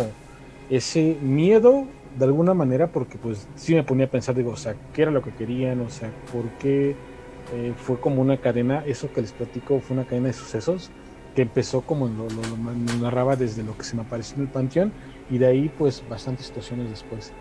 ese 0.70 1.18
miedo 1.22 1.86
de 2.18 2.26
alguna 2.26 2.54
manera, 2.54 2.88
porque 2.88 3.18
pues 3.18 3.48
sí 3.56 3.76
me 3.76 3.84
ponía 3.84 4.06
a 4.06 4.10
pensar, 4.10 4.36
digo, 4.36 4.52
o 4.52 4.58
sea, 4.58 4.76
¿qué 4.94 5.04
era 5.04 5.12
lo 5.12 5.22
que 5.22 5.32
querían? 5.32 5.82
O 5.82 5.90
sea, 5.90 6.10
¿por 6.32 6.46
qué 6.60 6.96
eh, 7.54 7.74
fue 7.78 8.00
como 8.00 8.22
una 8.22 8.38
cadena? 8.38 8.84
Eso 8.86 9.12
que 9.12 9.22
les 9.22 9.32
platico 9.34 9.80
fue 9.80 9.98
una 9.98 10.06
cadena 10.06 10.28
de 10.28 10.34
sucesos 10.34 10.92
que 11.36 11.42
empezó 11.42 11.82
como 11.82 12.08
lo, 12.08 12.28
lo, 12.30 13.02
narraba 13.02 13.36
desde 13.36 13.62
lo 13.62 13.78
que 13.78 13.84
se 13.84 13.96
me 13.96 14.04
apareció 14.04 14.38
en 14.38 14.44
el 14.44 14.48
panteón 14.48 14.94
y 15.30 15.38
de 15.38 15.48
ahí 15.48 15.72
pues 15.78 16.02
bastantes 16.10 16.48
situaciones 16.48 16.90
después. 16.90 17.34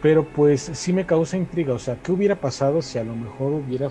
Pero 0.00 0.24
pues 0.24 0.70
sí 0.72 0.92
me 0.92 1.04
causa 1.04 1.36
intriga, 1.36 1.74
o 1.74 1.78
sea, 1.78 1.98
¿qué 2.02 2.12
hubiera 2.12 2.36
pasado 2.36 2.80
si 2.80 2.98
a 2.98 3.04
lo 3.04 3.14
mejor 3.14 3.52
hubiera, 3.52 3.88
eh, 3.88 3.90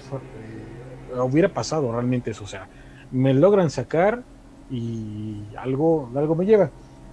hubiera 1.24 1.50
pasado 1.50 1.92
realmente 1.92 2.32
eso? 2.32 2.44
O 2.44 2.48
sea, 2.48 2.68
me 3.12 3.34
logran 3.34 3.70
sacar 3.70 4.24
y 4.70 5.44
algo, 5.58 6.10
algo 6.16 6.36
me 6.36 6.46
lleva. 6.46 6.72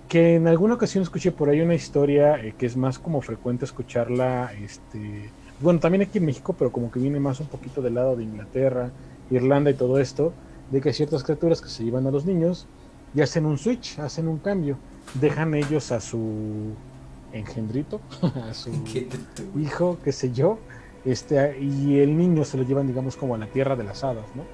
Que 0.09 0.37
en 0.37 0.47
alguna 0.49 0.75
ocasión 0.75 1.03
escuché 1.03 1.33
por 1.33 1.49
ahí 1.49 1.61
una 1.61 1.75
historia 1.75 2.37
eh, 2.37 2.55
que 2.57 2.67
es 2.67 2.77
más 2.77 2.99
como 2.99 3.21
frecuente 3.21 3.65
escucharla, 3.65 4.53
este, 4.61 5.31
bueno, 5.61 5.81
también 5.81 6.03
aquí 6.03 6.19
en 6.19 6.27
México, 6.27 6.55
pero 6.59 6.71
como 6.71 6.91
que 6.91 6.99
viene 6.99 7.21
más 7.21 7.41
un 7.41 7.47
poquito 7.47 7.81
del 7.81 7.95
lado 7.95 8.17
de 8.17 8.25
Inglaterra, 8.25 8.91
Irlanda 9.31 9.71
y 9.71 9.75
todo 9.75 9.99
esto, 9.99 10.33
de 10.71 10.81
que 10.81 10.93
ciertas 10.93 11.23
criaturas 11.23 11.61
que 11.61 11.69
se 11.69 11.85
llevan 11.85 12.07
a 12.07 12.11
los 12.11 12.27
niños 12.27 12.67
y 13.15 13.21
hacen 13.21 13.47
un 13.47 13.59
switch, 13.59 13.99
hacen 13.99 14.29
un 14.29 14.39
cambio, 14.39 14.77
dejan 15.15 15.55
ellos 15.55 15.93
a 15.93 16.01
su 16.01 16.75
engendrito, 17.33 18.01
a 18.51 18.53
su 18.55 18.71
hijo, 19.59 19.99
qué 20.05 20.13
sé 20.13 20.33
yo, 20.33 20.59
este, 21.05 21.59
y 21.61 21.99
el 21.99 22.17
niño 22.17 22.45
se 22.45 22.57
lo 22.57 22.63
llevan, 22.63 22.87
digamos, 22.87 23.17
como 23.17 23.35
a 23.35 23.39
la 23.39 23.47
tierra 23.47 23.77
de 23.77 23.85
las 23.85 24.05
hadas, 24.05 24.27
¿no? 24.35 24.45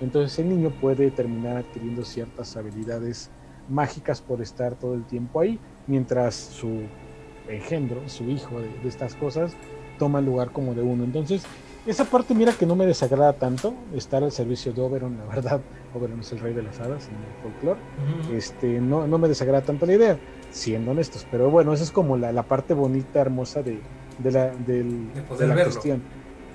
Entonces 0.00 0.38
el 0.38 0.48
niño 0.48 0.70
puede 0.80 1.10
terminar 1.10 1.56
adquiriendo 1.56 2.04
ciertas 2.04 2.56
habilidades 2.56 3.30
mágicas 3.68 4.20
por 4.20 4.42
estar 4.42 4.74
todo 4.74 4.94
el 4.94 5.04
tiempo 5.04 5.40
ahí, 5.40 5.58
mientras 5.86 6.34
su 6.34 6.82
engendro, 7.48 8.08
su 8.08 8.24
hijo 8.24 8.60
de, 8.60 8.68
de 8.68 8.88
estas 8.88 9.14
cosas, 9.14 9.56
toma 9.98 10.18
el 10.18 10.26
lugar 10.26 10.50
como 10.50 10.74
de 10.74 10.82
uno. 10.82 11.04
Entonces, 11.04 11.46
esa 11.86 12.04
parte, 12.04 12.34
mira 12.34 12.52
que 12.52 12.66
no 12.66 12.74
me 12.74 12.84
desagrada 12.84 13.32
tanto 13.34 13.72
estar 13.94 14.24
al 14.24 14.32
servicio 14.32 14.72
de 14.72 14.82
Oberon, 14.82 15.16
la 15.18 15.24
verdad. 15.26 15.60
Oberon 15.94 16.18
es 16.18 16.32
el 16.32 16.40
rey 16.40 16.52
de 16.52 16.64
las 16.64 16.80
hadas 16.80 17.08
en 17.08 17.14
el 17.14 17.42
folclore. 17.42 17.80
este, 18.36 18.80
no, 18.80 19.06
no 19.06 19.18
me 19.18 19.28
desagrada 19.28 19.62
tanto 19.62 19.86
la 19.86 19.94
idea, 19.94 20.18
siendo 20.50 20.90
honestos. 20.90 21.26
Pero 21.30 21.48
bueno, 21.48 21.72
esa 21.72 21.84
es 21.84 21.92
como 21.92 22.16
la, 22.16 22.32
la 22.32 22.42
parte 22.42 22.74
bonita, 22.74 23.20
hermosa 23.20 23.62
de, 23.62 23.80
de 24.18 24.30
la, 24.30 24.46
del, 24.48 25.12
de, 25.38 25.46
la 25.46 25.64
cuestión. 25.64 26.02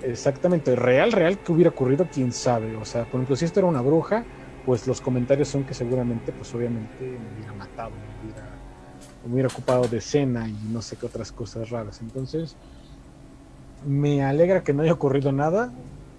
Exactamente, 0.03 0.75
real, 0.75 1.11
real 1.11 1.37
que 1.37 1.51
hubiera 1.51 1.69
ocurrido, 1.69 2.07
quién 2.11 2.31
sabe. 2.31 2.75
O 2.75 2.85
sea, 2.85 3.05
por 3.05 3.15
ejemplo, 3.15 3.35
si 3.35 3.45
esto 3.45 3.59
era 3.59 3.67
una 3.67 3.81
bruja, 3.81 4.23
pues 4.65 4.87
los 4.87 4.99
comentarios 4.99 5.47
son 5.47 5.63
que 5.63 5.73
seguramente, 5.73 6.31
pues 6.31 6.53
obviamente 6.55 7.03
me 7.03 7.35
hubiera 7.35 7.53
matado, 7.53 7.91
me 7.91 8.23
hubiera, 8.23 8.49
me 9.25 9.33
hubiera 9.33 9.47
ocupado 9.49 9.87
de 9.87 10.01
cena 10.01 10.47
y 10.47 10.57
no 10.71 10.81
sé 10.81 10.95
qué 10.95 11.05
otras 11.05 11.31
cosas 11.31 11.69
raras. 11.69 12.01
Entonces, 12.01 12.55
me 13.85 14.23
alegra 14.23 14.63
que 14.63 14.73
no 14.73 14.83
haya 14.83 14.93
ocurrido 14.93 15.31
nada 15.31 15.71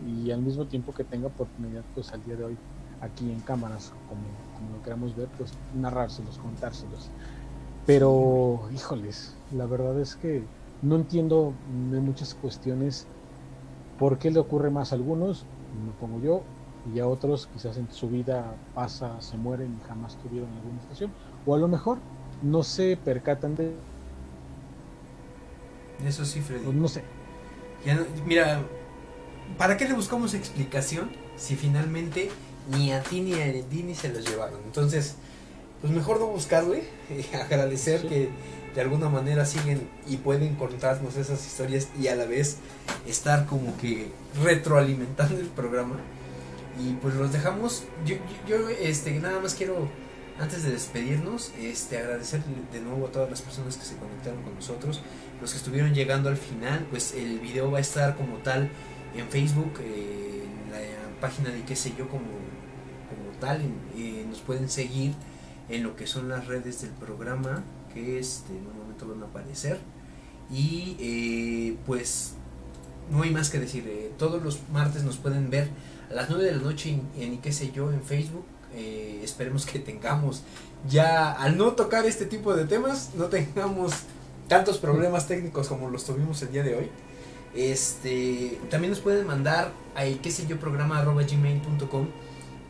y 0.07 0.31
al 0.31 0.43
mismo 0.43 0.67
tiempo 0.67 0.93
que 0.93 1.05
tenga 1.05 1.29
oportunidad 1.29 1.83
pues 1.95 2.13
al 2.13 2.25
día 2.25 2.37
de 2.37 2.45
hoy 2.45 2.57
aquí 3.01 3.31
en 3.31 3.41
cámaras 3.41 3.93
como, 4.09 4.23
lo 4.77 4.83
queramos 4.83 5.17
ver 5.17 5.29
pues 5.39 5.53
narrárselos 5.75 6.39
contárselos 6.39 7.11
pero 7.87 8.69
híjoles 8.75 9.35
la 9.53 9.67
verdad 9.67 10.01
es 10.01 10.17
que 10.17 10.43
no 10.83 10.97
entiendo 10.97 11.53
muchas 11.71 12.35
cuestiones 12.35 13.07
por 13.99 14.19
qué 14.19 14.31
le 14.31 14.41
ocurre 14.41 14.71
más 14.71 14.93
a 14.93 14.97
algunos 14.97 15.47
me 15.85 15.93
pongo 15.93 16.21
yo 16.21 16.43
y 16.95 16.99
a 16.99 17.07
otros 17.07 17.49
quizás 17.53 17.77
en 17.77 17.91
su 17.91 18.09
vida 18.09 18.57
pasa 18.75 19.21
se 19.21 19.37
mueren 19.37 19.79
y 19.81 19.89
jamás 19.89 20.17
tuvieron 20.17 20.51
alguna 20.51 20.81
situación. 20.81 21.13
O 21.47 21.55
a 21.55 21.59
lo 21.59 21.69
mejor 21.69 21.99
no 22.43 22.63
se 22.63 22.97
percatan 22.97 23.55
de 23.55 23.75
eso 26.07 26.25
sí 26.25 26.41
Freddy. 26.41 26.73
No 26.73 26.89
sé. 26.89 27.03
Mira, 28.27 28.63
¿para 29.59 29.77
qué 29.77 29.87
le 29.87 29.95
buscamos 29.95 30.35
explicación 30.35 31.11
si 31.37 31.57
finalmente 31.57 32.31
ni 32.71 32.93
a 32.93 33.03
ti 33.03 33.21
ni 33.21 33.35
a 33.35 33.47
Erendini 33.47 33.95
se 33.95 34.09
los 34.09 34.29
llevaron? 34.29 34.61
Entonces, 34.65 35.17
pues 35.81 35.93
mejor 35.93 36.21
no 36.21 36.27
buscarle, 36.27 36.85
y 37.11 37.35
agradecer 37.37 38.09
que 38.09 38.31
de 38.75 38.81
alguna 38.81 39.09
manera 39.09 39.45
siguen 39.45 39.89
y 40.09 40.17
pueden 40.17 40.55
contarnos 40.57 41.17
esas 41.17 41.47
historias 41.47 41.89
y 42.01 42.09
a 42.09 42.17
la 42.17 42.25
vez 42.25 42.57
estar 43.07 43.47
como 43.47 43.77
que 43.77 44.09
retroalimentando 44.43 45.39
el 45.39 45.49
programa. 45.49 45.97
Y 46.81 46.95
pues 46.95 47.15
los 47.15 47.33
dejamos. 47.33 47.85
Yo, 48.07 48.17
yo, 48.49 48.69
este, 48.69 49.13
nada 49.21 49.41
más 49.41 49.55
quiero, 49.55 49.89
antes 50.41 50.63
de 50.63 50.71
despedirnos, 50.71 51.53
este, 51.61 51.99
agradecer 51.99 52.43
de 52.73 52.81
nuevo 52.81 53.07
a 53.07 53.13
todas 53.13 53.29
las 53.29 53.43
personas 53.43 53.77
que 53.77 53.85
se 53.85 53.97
conectaron 53.97 54.43
con 54.43 54.55
nosotros 54.55 55.03
los 55.43 55.51
que 55.51 55.57
estuvieron 55.57 55.93
llegando 55.93 56.29
al 56.29 56.37
final, 56.37 56.87
pues 56.89 57.15
el 57.15 57.41
video 57.41 57.71
va 57.71 57.79
a 57.79 57.81
estar 57.81 58.17
como 58.17 58.37
tal 58.39 58.71
en 59.17 59.27
Facebook, 59.29 59.73
en 59.81 60.71
la 60.71 61.21
página 61.21 61.51
de 61.51 61.63
qué 61.63 61.75
sé 61.75 61.93
yo 61.99 62.09
como, 62.09 62.23
como 62.23 63.39
tal, 63.41 63.61
eh, 63.97 64.25
nos 64.29 64.39
pueden 64.39 64.71
seguir 64.71 65.15
en 65.69 65.83
lo 65.83 65.97
que 65.97 66.07
son 66.07 66.29
las 66.29 66.47
redes 66.47 66.83
del 66.83 66.93
programa, 66.93 67.65
que 67.93 68.19
este, 68.19 68.53
en 68.53 68.67
un 68.67 68.79
momento 68.79 69.09
van 69.09 69.23
a 69.23 69.27
aparecer. 69.27 69.79
Y 70.51 70.97
eh, 71.01 71.77
pues 71.87 72.35
no 73.11 73.23
hay 73.23 73.31
más 73.31 73.51
que 73.51 73.59
decir, 73.59 74.13
todos 74.19 74.43
los 74.43 74.61
martes 74.73 75.03
nos 75.05 75.17
pueden 75.17 75.51
ver 75.51 75.69
a 76.11 76.15
las 76.15 76.31
9 76.31 76.45
de 76.45 76.53
la 76.53 76.63
noche 76.63 76.91
en, 76.91 77.23
en 77.23 77.39
qué 77.41 77.53
sé 77.53 77.73
yo 77.73 77.93
en 77.93 78.03
Facebook. 78.03 78.45
esperemos 79.23 79.67
que 79.67 79.79
tengamos 79.79 80.43
ya 80.89 81.33
al 81.33 81.57
no 81.57 81.73
tocar 81.73 82.07
este 82.07 82.27
tipo 82.27 82.55
de 82.55 82.65
temas, 82.65 83.11
no 83.15 83.27
tengamos 83.27 83.93
tantos 84.49 84.79
problemas 84.79 85.29
técnicos 85.29 85.69
como 85.69 85.89
los 85.91 86.05
tuvimos 86.05 86.43
el 86.43 86.53
día 86.53 86.63
de 86.63 86.77
hoy. 86.77 86.91
Este, 87.55 88.59
también 88.71 88.91
nos 88.91 89.01
pueden 89.01 89.27
mandar 89.27 89.73
a 89.95 90.05
qué 90.05 90.31
sé 90.31 90.47
yo 90.47 90.59
programa 90.59 90.99
arroba 90.99 91.23
gmail.com 91.23 92.07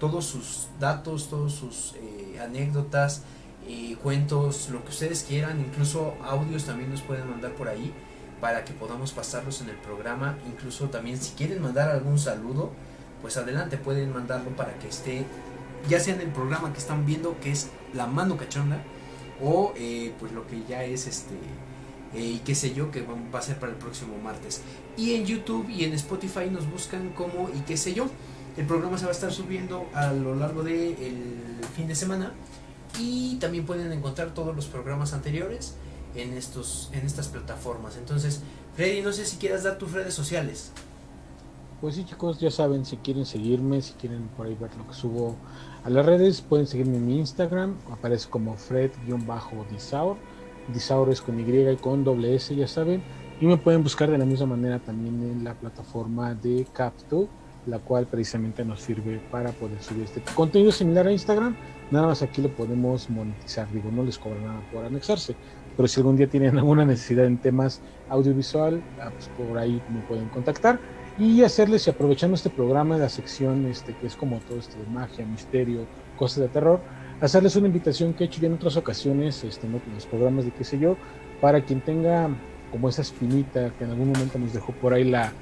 todos 0.01 0.24
sus 0.24 0.66
datos, 0.81 1.28
todos 1.28 1.55
sus 1.55 1.94
eh, 1.94 2.40
anécdotas, 2.40 3.23
eh, 3.68 3.97
cuentos, 4.02 4.68
lo 4.70 4.82
que 4.82 4.90
ustedes 4.90 5.24
quieran, 5.28 5.60
incluso 5.60 6.14
audios 6.22 6.64
también 6.64 6.90
nos 6.90 7.02
pueden 7.02 7.28
mandar 7.30 7.52
por 7.52 7.68
ahí 7.68 7.93
para 8.40 8.64
que 8.64 8.72
podamos 8.72 9.12
pasarlos 9.12 9.60
en 9.60 9.68
el 9.68 9.76
programa. 9.76 10.36
Incluso 10.47 10.89
también 10.90 11.18
si 11.18 11.34
quieren 11.34 11.62
mandar 11.62 11.90
algún 11.90 12.18
saludo, 12.18 12.72
pues 13.20 13.36
adelante 13.36 13.76
pueden 13.76 14.12
mandarlo 14.12 14.51
para 14.56 14.74
que 14.78 14.89
esté 14.89 15.24
ya 15.89 16.01
sea 16.01 16.14
en 16.14 16.20
el 16.20 16.28
programa 16.28 16.72
que 16.72 16.78
están 16.78 17.06
viendo 17.06 17.39
que 17.40 17.51
es 17.51 17.68
La 17.93 18.06
Mano 18.06 18.36
Cachonda 18.36 18.82
o 19.40 19.72
eh, 19.76 20.12
pues 20.20 20.32
lo 20.32 20.47
que 20.47 20.62
ya 20.68 20.84
es 20.84 21.06
este 21.06 21.34
eh, 22.14 22.20
y 22.20 22.39
qué 22.44 22.55
sé 22.55 22.74
yo, 22.74 22.90
que 22.90 23.02
va 23.02 23.39
a 23.39 23.43
ser 23.43 23.59
para 23.59 23.72
el 23.72 23.78
próximo 23.78 24.18
martes. 24.18 24.60
Y 24.97 25.14
en 25.14 25.24
YouTube 25.24 25.68
y 25.70 25.84
en 25.84 25.94
Spotify 25.94 26.51
nos 26.51 26.70
buscan 26.70 27.10
como 27.10 27.48
y 27.48 27.60
qué 27.60 27.76
sé 27.76 27.94
yo. 27.94 28.06
El 28.56 28.66
programa 28.66 28.98
se 28.98 29.05
va 29.05 29.10
a 29.10 29.14
estar 29.14 29.32
subiendo 29.32 29.89
a 29.94 30.12
lo 30.12 30.34
largo 30.34 30.62
del 30.62 30.94
fin 31.74 31.89
de 31.89 31.94
semana 31.94 32.32
y 32.98 33.36
también 33.36 33.64
pueden 33.66 33.93
encontrar 33.93 34.35
todos 34.35 34.55
los 34.55 34.66
programas 34.66 35.12
anteriores 35.12 35.74
en, 36.14 36.32
estos, 36.35 36.90
en 36.93 37.06
estas 37.06 37.28
plataformas. 37.28 37.97
Entonces, 37.97 38.40
Freddy, 38.74 39.02
no 39.02 39.12
sé 39.12 39.24
si 39.24 39.36
quieras 39.36 39.62
dar 39.62 39.78
tus 39.78 39.93
redes 39.93 40.14
sociales. 40.14 40.73
Pues 41.81 41.97
sí, 41.97 42.05
chicos, 42.05 42.39
ya 42.39 42.51
saben, 42.51 42.85
si 42.85 42.97
quieren 42.98 43.27
seguirme, 43.27 43.82
si 43.82 43.94
quieren 43.94 44.28
por 44.36 44.47
ahí 44.47 44.55
ver 44.55 44.70
lo 44.77 44.86
que 44.86 44.94
subo 44.94 45.35
a 45.82 45.90
las 45.90 46.06
redes, 46.06 46.40
pueden 46.40 46.66
seguirme 46.66 46.97
en 46.97 47.06
mi 47.06 47.19
Instagram, 47.19 47.77
aparece 47.90 48.28
como 48.31 48.56
Fred-Disaur 48.56 50.16
Disauro 50.73 51.10
es 51.10 51.20
con 51.20 51.40
Y 51.40 51.43
y 51.43 51.77
con 51.77 52.05
doble 52.05 52.36
S, 52.36 52.55
ya 52.55 52.69
saben. 52.69 53.02
Y 53.40 53.47
me 53.47 53.56
pueden 53.56 53.82
buscar 53.82 54.09
de 54.10 54.19
la 54.19 54.24
misma 54.24 54.47
manera 54.47 54.78
también 54.78 55.20
en 55.23 55.43
la 55.43 55.55
plataforma 55.55 56.35
de 56.35 56.66
Capto, 56.73 57.28
la 57.66 57.78
cual 57.78 58.06
precisamente 58.06 58.64
nos 58.64 58.80
sirve 58.80 59.20
para 59.30 59.51
poder 59.52 59.80
subir 59.82 60.05
este 60.05 60.20
contenido 60.34 60.72
similar 60.72 61.06
a 61.06 61.12
Instagram. 61.12 61.56
Nada 61.90 62.09
más 62.09 62.22
aquí 62.22 62.43
lo 62.43 62.48
podemos 62.48 63.09
monetizar, 63.10 63.70
digo, 63.70 63.90
no 63.90 64.02
les 64.02 64.18
cobra 64.18 64.40
nada 64.40 64.60
por 64.72 64.84
anexarse. 64.84 65.36
Pero 65.76 65.89
si 65.89 66.01
algún 66.01 66.16
día 66.16 66.26
tienen 66.26 66.56
alguna 66.59 66.84
necesidad 66.84 67.26
en 67.26 67.39
temas 67.39 67.80
audiovisual, 68.09 68.82
ah, 69.01 69.10
pues 69.10 69.28
por 69.28 69.59
ahí 69.59 69.80
me 69.93 70.01
pueden 70.02 70.28
contactar 70.28 70.78
y 71.18 71.43
hacerles 71.43 71.86
y 71.86 71.90
aprovechando 71.90 72.34
este 72.34 72.51
programa, 72.51 72.97
la 72.97 73.09
sección 73.09 73.66
este 73.66 73.94
que 73.94 74.06
es 74.06 74.16
como 74.16 74.39
todo 74.40 74.59
esto 74.59 74.78
de 74.78 74.86
magia, 74.86 75.26
misterio, 75.26 75.86
cosas 76.16 76.39
de 76.39 76.48
terror, 76.48 76.80
hacerles 77.20 77.55
una 77.56 77.66
invitación 77.66 78.14
que 78.14 78.24
he 78.24 78.26
hecho 78.26 78.40
ya 78.40 78.47
en 78.47 78.55
otras 78.55 78.76
ocasiones, 78.76 79.44
este, 79.44 79.66
en 79.66 79.80
los 79.94 80.06
programas 80.06 80.44
de 80.44 80.52
qué 80.52 80.64
sé 80.64 80.78
yo, 80.78 80.97
para 81.40 81.60
quien 81.60 81.80
tenga 81.80 82.30
como 82.70 82.89
esa 82.89 83.02
espinita 83.02 83.70
que 83.78 83.84
en 83.84 83.90
algún 83.90 84.12
momento 84.12 84.39
nos 84.39 84.55
dejó 84.55 84.72
por 84.72 84.94
ahí 84.94 85.05
la, 85.05 85.32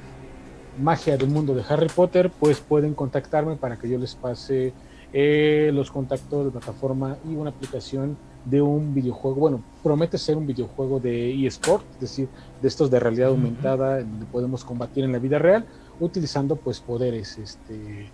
magia 0.78 1.16
del 1.16 1.28
mundo 1.28 1.54
de 1.54 1.62
Harry 1.68 1.88
Potter, 1.88 2.30
pues 2.30 2.60
pueden 2.60 2.94
contactarme 2.94 3.56
para 3.56 3.76
que 3.76 3.88
yo 3.88 3.98
les 3.98 4.14
pase 4.14 4.72
eh, 5.12 5.70
los 5.74 5.90
contactos 5.90 6.44
de 6.44 6.50
plataforma 6.50 7.16
y 7.28 7.34
una 7.34 7.50
aplicación 7.50 8.16
de 8.44 8.62
un 8.62 8.94
videojuego, 8.94 9.36
bueno, 9.38 9.62
promete 9.82 10.16
ser 10.16 10.36
un 10.36 10.46
videojuego 10.46 11.00
de 11.00 11.46
eSport, 11.46 11.84
es 11.94 12.00
decir, 12.00 12.28
de 12.62 12.68
estos 12.68 12.90
de 12.90 13.00
realidad 13.00 13.28
aumentada, 13.28 13.98
donde 13.98 14.26
podemos 14.26 14.64
combatir 14.64 15.04
en 15.04 15.12
la 15.12 15.18
vida 15.18 15.38
real, 15.38 15.66
utilizando 15.98 16.56
pues 16.56 16.80
poderes, 16.80 17.36
este 17.38 18.08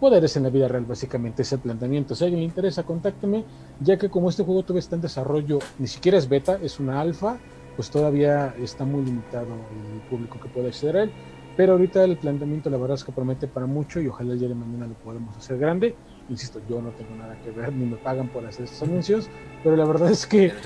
poderes 0.00 0.36
en 0.36 0.42
la 0.42 0.50
vida 0.50 0.68
real, 0.68 0.84
básicamente 0.84 1.42
es 1.42 1.52
el 1.52 1.60
planteamiento. 1.60 2.14
Si 2.14 2.24
a 2.24 2.26
alguien 2.26 2.40
le 2.40 2.46
interesa, 2.46 2.82
contácteme, 2.82 3.44
ya 3.80 3.96
que 3.96 4.10
como 4.10 4.28
este 4.28 4.42
juego 4.42 4.62
todavía 4.62 4.80
está 4.80 4.96
en 4.96 5.02
desarrollo, 5.02 5.60
ni 5.78 5.86
siquiera 5.86 6.18
es 6.18 6.28
beta, 6.28 6.58
es 6.60 6.78
una 6.78 7.00
alfa, 7.00 7.38
pues 7.76 7.90
todavía 7.90 8.54
está 8.60 8.84
muy 8.84 9.04
limitado 9.04 9.46
el 9.46 10.00
público 10.10 10.38
que 10.38 10.48
puede 10.48 10.68
acceder 10.68 10.96
a 10.96 11.02
él. 11.04 11.12
Pero 11.56 11.72
ahorita 11.72 12.04
el 12.04 12.16
planteamiento, 12.16 12.68
la 12.68 12.78
verdad 12.78 12.96
es 12.96 13.04
que 13.04 13.12
promete 13.12 13.46
para 13.46 13.66
mucho 13.66 14.00
y 14.00 14.08
ojalá 14.08 14.32
el 14.32 14.38
día 14.38 14.48
de 14.48 14.54
mañana 14.54 14.86
lo 14.86 14.94
podamos 14.94 15.36
hacer 15.36 15.58
grande. 15.58 15.94
Insisto, 16.28 16.60
yo 16.68 16.82
no 16.82 16.90
tengo 16.90 17.14
nada 17.14 17.36
que 17.42 17.50
ver, 17.50 17.72
ni 17.72 17.86
me 17.86 17.96
pagan 17.96 18.28
por 18.28 18.44
hacer 18.44 18.64
estos 18.64 18.82
anuncios, 18.82 19.28
pero 19.62 19.76
la 19.76 19.84
verdad 19.84 20.10
es 20.10 20.26
que. 20.26 20.52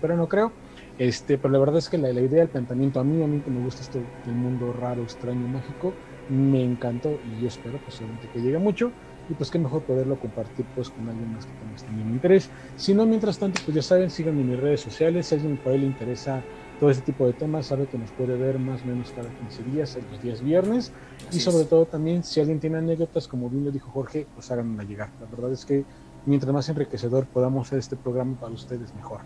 Pero 0.00 0.16
no 0.16 0.28
creo. 0.28 0.52
Este, 0.98 1.38
pero 1.38 1.52
la 1.52 1.58
verdad 1.58 1.78
es 1.78 1.88
que 1.88 1.98
la, 1.98 2.10
idea 2.10 2.40
del 2.40 2.48
planteamiento, 2.48 3.00
a 3.00 3.04
mí, 3.04 3.22
a 3.22 3.26
mí 3.26 3.40
que 3.40 3.50
me 3.50 3.64
gusta 3.64 3.82
esto 3.82 3.98
del 4.24 4.34
mundo 4.34 4.72
raro, 4.72 5.02
extraño, 5.02 5.48
mágico, 5.48 5.92
me 6.28 6.62
encantó 6.62 7.18
y 7.24 7.42
yo 7.42 7.48
espero 7.48 7.78
posiblemente 7.78 8.28
que 8.32 8.40
llegue 8.40 8.58
mucho 8.58 8.92
y 9.28 9.34
pues 9.34 9.50
qué 9.50 9.58
mejor 9.58 9.82
poderlo 9.82 10.18
compartir 10.18 10.66
pues 10.74 10.90
con 10.90 11.08
alguien 11.08 11.32
más 11.32 11.46
que 11.46 11.52
también 11.52 11.74
esté 11.74 11.88
en 11.88 12.06
mi 12.06 12.12
interés. 12.12 12.50
Si 12.76 12.94
no, 12.94 13.06
mientras 13.06 13.38
tanto, 13.38 13.60
pues 13.64 13.74
ya 13.74 13.82
saben, 13.82 14.10
síganme 14.10 14.42
en 14.42 14.50
mis 14.50 14.60
redes 14.60 14.80
sociales, 14.80 15.26
si 15.26 15.34
a 15.34 15.38
alguien 15.38 15.56
por 15.56 15.72
ahí 15.72 15.78
le 15.78 15.86
interesa 15.86 16.42
todo 16.82 16.90
este 16.90 17.12
tipo 17.12 17.24
de 17.26 17.32
temas, 17.32 17.66
sabe 17.66 17.86
que 17.86 17.96
nos 17.96 18.10
puede 18.10 18.36
ver 18.36 18.58
más 18.58 18.82
o 18.82 18.86
menos 18.86 19.12
cada 19.14 19.28
15 19.28 19.62
días, 19.70 19.96
los 20.10 20.20
días 20.20 20.42
viernes. 20.42 20.90
y 21.30 21.38
sobre 21.38 21.64
todo 21.64 21.86
también, 21.86 22.24
si 22.24 22.40
alguien 22.40 22.58
tiene 22.58 22.78
anécdotas, 22.78 23.28
como 23.28 23.48
bien 23.48 23.64
lo 23.64 23.70
dijo 23.70 23.88
Jorge, 23.92 24.26
pues 24.34 24.50
háganla 24.50 24.82
llegar. 24.82 25.08
La 25.20 25.26
verdad 25.26 25.52
es 25.52 25.64
que 25.64 25.84
mientras 26.26 26.52
más 26.52 26.68
enriquecedor 26.68 27.26
podamos 27.26 27.68
hacer 27.68 27.78
este 27.78 27.94
programa 27.94 28.34
para 28.34 28.52
ustedes, 28.52 28.92
mejor. 28.96 29.20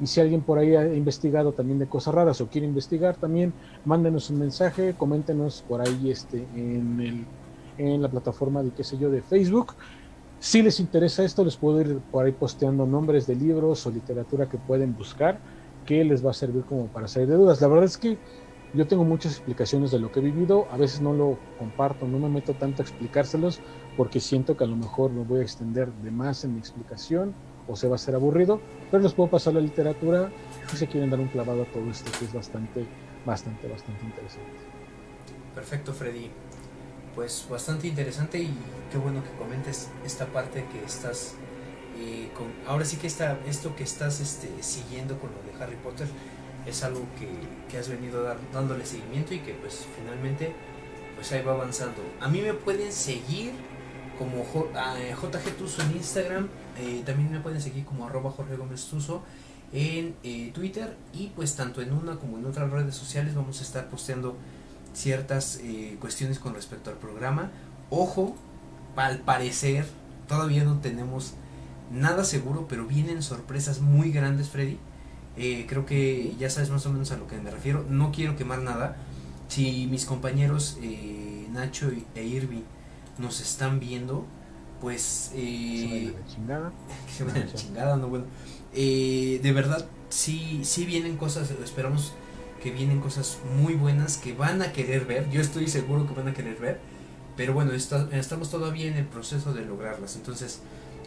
Y 0.00 0.06
si 0.06 0.20
alguien 0.20 0.42
por 0.42 0.60
ahí 0.60 0.76
ha 0.76 0.94
investigado 0.94 1.50
también 1.50 1.80
de 1.80 1.88
cosas 1.88 2.14
raras 2.14 2.40
o 2.40 2.46
quiere 2.46 2.68
investigar, 2.68 3.16
también 3.16 3.52
mándenos 3.84 4.30
un 4.30 4.38
mensaje, 4.38 4.94
coméntenos 4.96 5.64
por 5.68 5.80
ahí 5.80 6.08
este, 6.08 6.46
en, 6.54 7.00
el, 7.00 7.26
en 7.78 8.00
la 8.00 8.10
plataforma 8.10 8.62
de 8.62 8.70
qué 8.70 8.84
sé 8.84 8.96
yo 8.96 9.10
de 9.10 9.22
Facebook. 9.22 9.74
Si 10.38 10.62
les 10.62 10.78
interesa 10.78 11.24
esto, 11.24 11.44
les 11.44 11.56
puedo 11.56 11.80
ir 11.80 11.98
por 12.12 12.26
ahí 12.26 12.30
posteando 12.30 12.86
nombres 12.86 13.26
de 13.26 13.34
libros 13.34 13.84
o 13.88 13.90
literatura 13.90 14.48
que 14.48 14.56
pueden 14.56 14.94
buscar 14.94 15.40
que 15.84 16.04
les 16.04 16.24
va 16.24 16.30
a 16.30 16.34
servir 16.34 16.64
como 16.64 16.86
para 16.86 17.08
salir 17.08 17.28
de 17.28 17.36
dudas. 17.36 17.60
La 17.60 17.68
verdad 17.68 17.84
es 17.84 17.96
que 17.96 18.18
yo 18.74 18.86
tengo 18.86 19.04
muchas 19.04 19.32
explicaciones 19.32 19.90
de 19.90 19.98
lo 19.98 20.10
que 20.10 20.20
he 20.20 20.22
vivido, 20.22 20.66
a 20.70 20.78
veces 20.78 21.00
no 21.00 21.12
lo 21.12 21.38
comparto, 21.58 22.06
no 22.06 22.18
me 22.18 22.28
meto 22.28 22.54
tanto 22.54 22.82
a 22.82 22.84
explicárselos 22.84 23.60
porque 23.96 24.18
siento 24.18 24.56
que 24.56 24.64
a 24.64 24.66
lo 24.66 24.76
mejor 24.76 25.10
me 25.10 25.24
voy 25.24 25.40
a 25.40 25.42
extender 25.42 25.92
de 25.92 26.10
más 26.10 26.44
en 26.44 26.54
mi 26.54 26.58
explicación 26.58 27.34
o 27.68 27.76
se 27.76 27.86
va 27.86 27.94
a 27.94 27.96
hacer 27.96 28.14
aburrido, 28.14 28.60
pero 28.90 29.02
les 29.02 29.12
puedo 29.12 29.28
pasar 29.30 29.54
la 29.54 29.60
literatura 29.60 30.30
si 30.68 30.76
se 30.76 30.86
quieren 30.86 31.10
dar 31.10 31.20
un 31.20 31.28
clavado 31.28 31.62
a 31.62 31.66
todo 31.66 31.90
esto 31.90 32.10
que 32.18 32.24
es 32.24 32.32
bastante, 32.32 32.86
bastante, 33.26 33.68
bastante 33.68 34.04
interesante. 34.04 34.50
Perfecto, 35.54 35.92
Freddy. 35.92 36.30
Pues 37.14 37.46
bastante 37.50 37.88
interesante 37.88 38.38
y 38.38 38.54
qué 38.90 38.96
bueno 38.96 39.22
que 39.22 39.30
comentes 39.36 39.90
esta 40.02 40.24
parte 40.26 40.64
que 40.72 40.82
estás 40.82 41.34
ahora 42.66 42.84
sí 42.84 42.96
que 42.96 43.06
está, 43.06 43.38
esto 43.46 43.74
que 43.76 43.84
estás 43.84 44.20
este, 44.20 44.48
siguiendo 44.62 45.18
con 45.18 45.30
lo 45.30 45.42
de 45.42 45.62
Harry 45.62 45.76
Potter 45.76 46.08
es 46.66 46.82
algo 46.82 47.04
que, 47.18 47.78
has 47.78 47.88
venido 47.88 48.22
dándole 48.52 48.84
seguimiento 48.84 49.32
y 49.32 49.38
que 49.38 49.54
pues 49.54 49.86
finalmente 49.98 50.54
pues 51.16 51.32
ahí 51.32 51.42
va 51.42 51.52
avanzando. 51.52 52.02
A 52.20 52.28
mí 52.28 52.42
me 52.42 52.52
pueden 52.52 52.92
seguir 52.92 53.52
como 54.18 54.44
JG 54.44 55.56
Tuso 55.56 55.82
en 55.82 55.92
Instagram, 55.92 56.48
eh, 56.78 57.02
también 57.04 57.32
me 57.32 57.40
pueden 57.40 57.62
seguir 57.62 57.84
como 57.84 58.06
arroba 58.06 58.30
Jorge 58.30 58.56
Gómez 58.56 58.84
Tuso 58.84 59.22
en 59.72 60.14
eh, 60.22 60.50
Twitter 60.52 60.94
y 61.14 61.28
pues 61.28 61.56
tanto 61.56 61.80
en 61.80 61.92
una 61.92 62.16
como 62.16 62.38
en 62.38 62.44
otras 62.44 62.70
redes 62.70 62.94
sociales 62.94 63.34
vamos 63.34 63.60
a 63.60 63.62
estar 63.62 63.88
posteando 63.88 64.36
ciertas 64.92 65.60
eh, 65.62 65.96
cuestiones 65.98 66.38
con 66.38 66.54
respecto 66.54 66.90
al 66.90 66.96
programa. 66.96 67.50
Ojo, 67.88 68.36
al 68.96 69.20
parecer 69.20 69.86
todavía 70.28 70.64
no 70.64 70.78
tenemos 70.80 71.34
nada 71.90 72.24
seguro, 72.24 72.66
pero 72.68 72.86
vienen 72.86 73.22
sorpresas 73.22 73.80
muy 73.80 74.10
grandes, 74.10 74.48
Freddy. 74.48 74.78
Eh, 75.36 75.66
creo 75.68 75.86
que 75.86 76.34
ya 76.38 76.50
sabes 76.50 76.70
más 76.70 76.84
o 76.86 76.92
menos 76.92 77.10
a 77.12 77.16
lo 77.16 77.26
que 77.26 77.38
me 77.38 77.50
refiero. 77.50 77.84
No 77.88 78.12
quiero 78.12 78.36
quemar 78.36 78.60
nada. 78.60 78.96
Si 79.48 79.86
mis 79.86 80.04
compañeros 80.04 80.78
eh, 80.82 81.46
Nacho 81.52 81.90
e 82.14 82.24
Irving 82.24 82.62
nos 83.18 83.40
están 83.40 83.80
viendo, 83.80 84.26
pues... 84.80 85.30
Eh, 85.34 86.14
se 86.26 87.24
la 87.24 87.54
chingada. 87.54 87.96
no 87.96 88.08
bueno. 88.08 88.24
Eh, 88.74 89.40
de 89.42 89.52
verdad, 89.52 89.86
sí, 90.08 90.60
sí 90.64 90.86
vienen 90.86 91.16
cosas, 91.16 91.50
esperamos 91.50 92.14
que 92.62 92.70
vienen 92.70 93.00
cosas 93.00 93.38
muy 93.56 93.74
buenas 93.74 94.16
que 94.16 94.34
van 94.34 94.62
a 94.62 94.72
querer 94.72 95.04
ver. 95.04 95.28
Yo 95.30 95.40
estoy 95.40 95.68
seguro 95.68 96.06
que 96.06 96.14
van 96.14 96.28
a 96.28 96.34
querer 96.34 96.56
ver. 96.56 96.80
Pero 97.36 97.54
bueno, 97.54 97.72
estamos 97.72 98.50
todavía 98.50 98.86
en 98.88 98.96
el 98.96 99.06
proceso 99.06 99.54
de 99.54 99.64
lograrlas. 99.64 100.16
Entonces, 100.16 100.60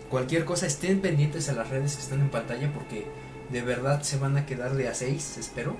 Cualquier 0.09 0.45
cosa, 0.45 0.67
estén 0.67 1.01
pendientes 1.01 1.49
a 1.49 1.53
las 1.53 1.69
redes 1.69 1.95
que 1.95 2.01
están 2.01 2.21
en 2.21 2.29
pantalla 2.29 2.71
porque 2.73 3.07
de 3.49 3.61
verdad 3.61 4.01
se 4.03 4.17
van 4.17 4.37
a 4.37 4.45
quedar 4.45 4.75
de 4.75 4.87
a 4.87 4.93
6, 4.93 5.37
espero. 5.37 5.75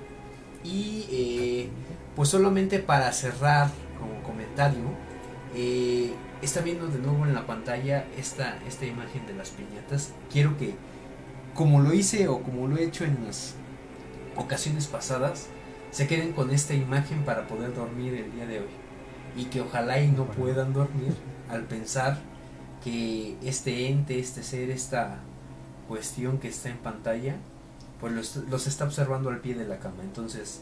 Y 0.64 1.06
eh, 1.11 1.69
pues 2.15 2.30
solamente 2.30 2.80
para 2.80 3.11
cerrar 3.11 3.69
como 3.99 4.23
comentario, 4.23 4.84
eh, 5.56 6.11
está 6.41 6.61
viendo 6.61 6.88
de 6.88 6.99
nuevo 6.99 7.26
en 7.26 7.34
la 7.34 7.45
pantalla 7.45 8.06
esta, 8.18 8.57
esta 8.68 8.85
imagen 8.85 9.27
de 9.27 9.34
las 9.34 9.52
piñatas. 9.52 10.11
Quiero 10.31 10.57
que, 10.57 10.73
como 11.53 11.81
lo 11.81 11.93
hice 11.93 12.27
o 12.27 12.41
como 12.41 12.68
lo 12.68 12.77
he 12.77 12.84
hecho 12.84 13.06
en 13.06 13.26
las 13.26 13.53
ocasiones 14.35 14.88
pasadas, 14.88 15.47
se 15.91 16.07
queden 16.07 16.34
con 16.34 16.49
esta 16.49 16.73
imagen 16.73 17.23
para 17.23 17.47
poder 17.47 17.73
dormir 17.73 18.15
el 18.15 18.31
día 18.34 18.47
de 18.47 18.60
hoy. 18.60 18.69
Y 19.38 19.45
que 19.45 19.61
ojalá 19.61 19.99
y 19.99 20.07
no 20.07 20.26
puedan 20.26 20.73
dormir 20.73 21.14
al 21.49 21.64
pensar 21.64 22.19
que 22.86 23.36
este 23.44 23.88
ente, 23.88 24.20
este 24.20 24.44
ser, 24.44 24.70
esta 24.70 25.18
cuestión 25.88 26.38
que 26.38 26.48
está 26.48 26.70
en 26.70 26.78
pantalla, 26.78 27.36
pues 27.99 28.14
los, 28.14 28.68
está 28.68 28.86
observando 28.86 29.30
al 29.30 29.40
pie 29.40 29.56
de 29.56 29.66
la 29.66 29.80
cama. 29.80 30.03
Entonces, 30.03 30.62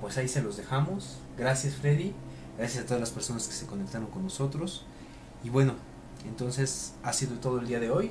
pues 0.00 0.16
ahí 0.16 0.28
se 0.28 0.40
los 0.40 0.56
dejamos. 0.56 1.18
Gracias 1.36 1.74
Freddy, 1.74 2.14
gracias 2.56 2.84
a 2.84 2.86
todas 2.86 3.00
las 3.00 3.10
personas 3.10 3.46
que 3.46 3.52
se 3.52 3.66
conectaron 3.66 4.06
con 4.06 4.22
nosotros. 4.22 4.86
Y 5.44 5.50
bueno, 5.50 5.74
entonces 6.26 6.94
ha 7.02 7.12
sido 7.12 7.36
todo 7.36 7.60
el 7.60 7.66
día 7.66 7.80
de 7.80 7.90
hoy. 7.90 8.10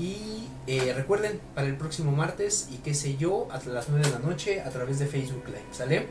Y 0.00 0.48
eh, 0.66 0.92
recuerden, 0.92 1.40
para 1.54 1.68
el 1.68 1.76
próximo 1.76 2.10
martes 2.10 2.68
y 2.72 2.78
qué 2.78 2.94
sé 2.94 3.16
yo, 3.16 3.46
a 3.52 3.64
las 3.68 3.88
9 3.88 4.06
de 4.06 4.10
la 4.10 4.18
noche 4.18 4.60
a 4.60 4.70
través 4.70 4.98
de 4.98 5.06
Facebook 5.06 5.44
Live. 5.46 5.66
¿Sale? 5.70 6.08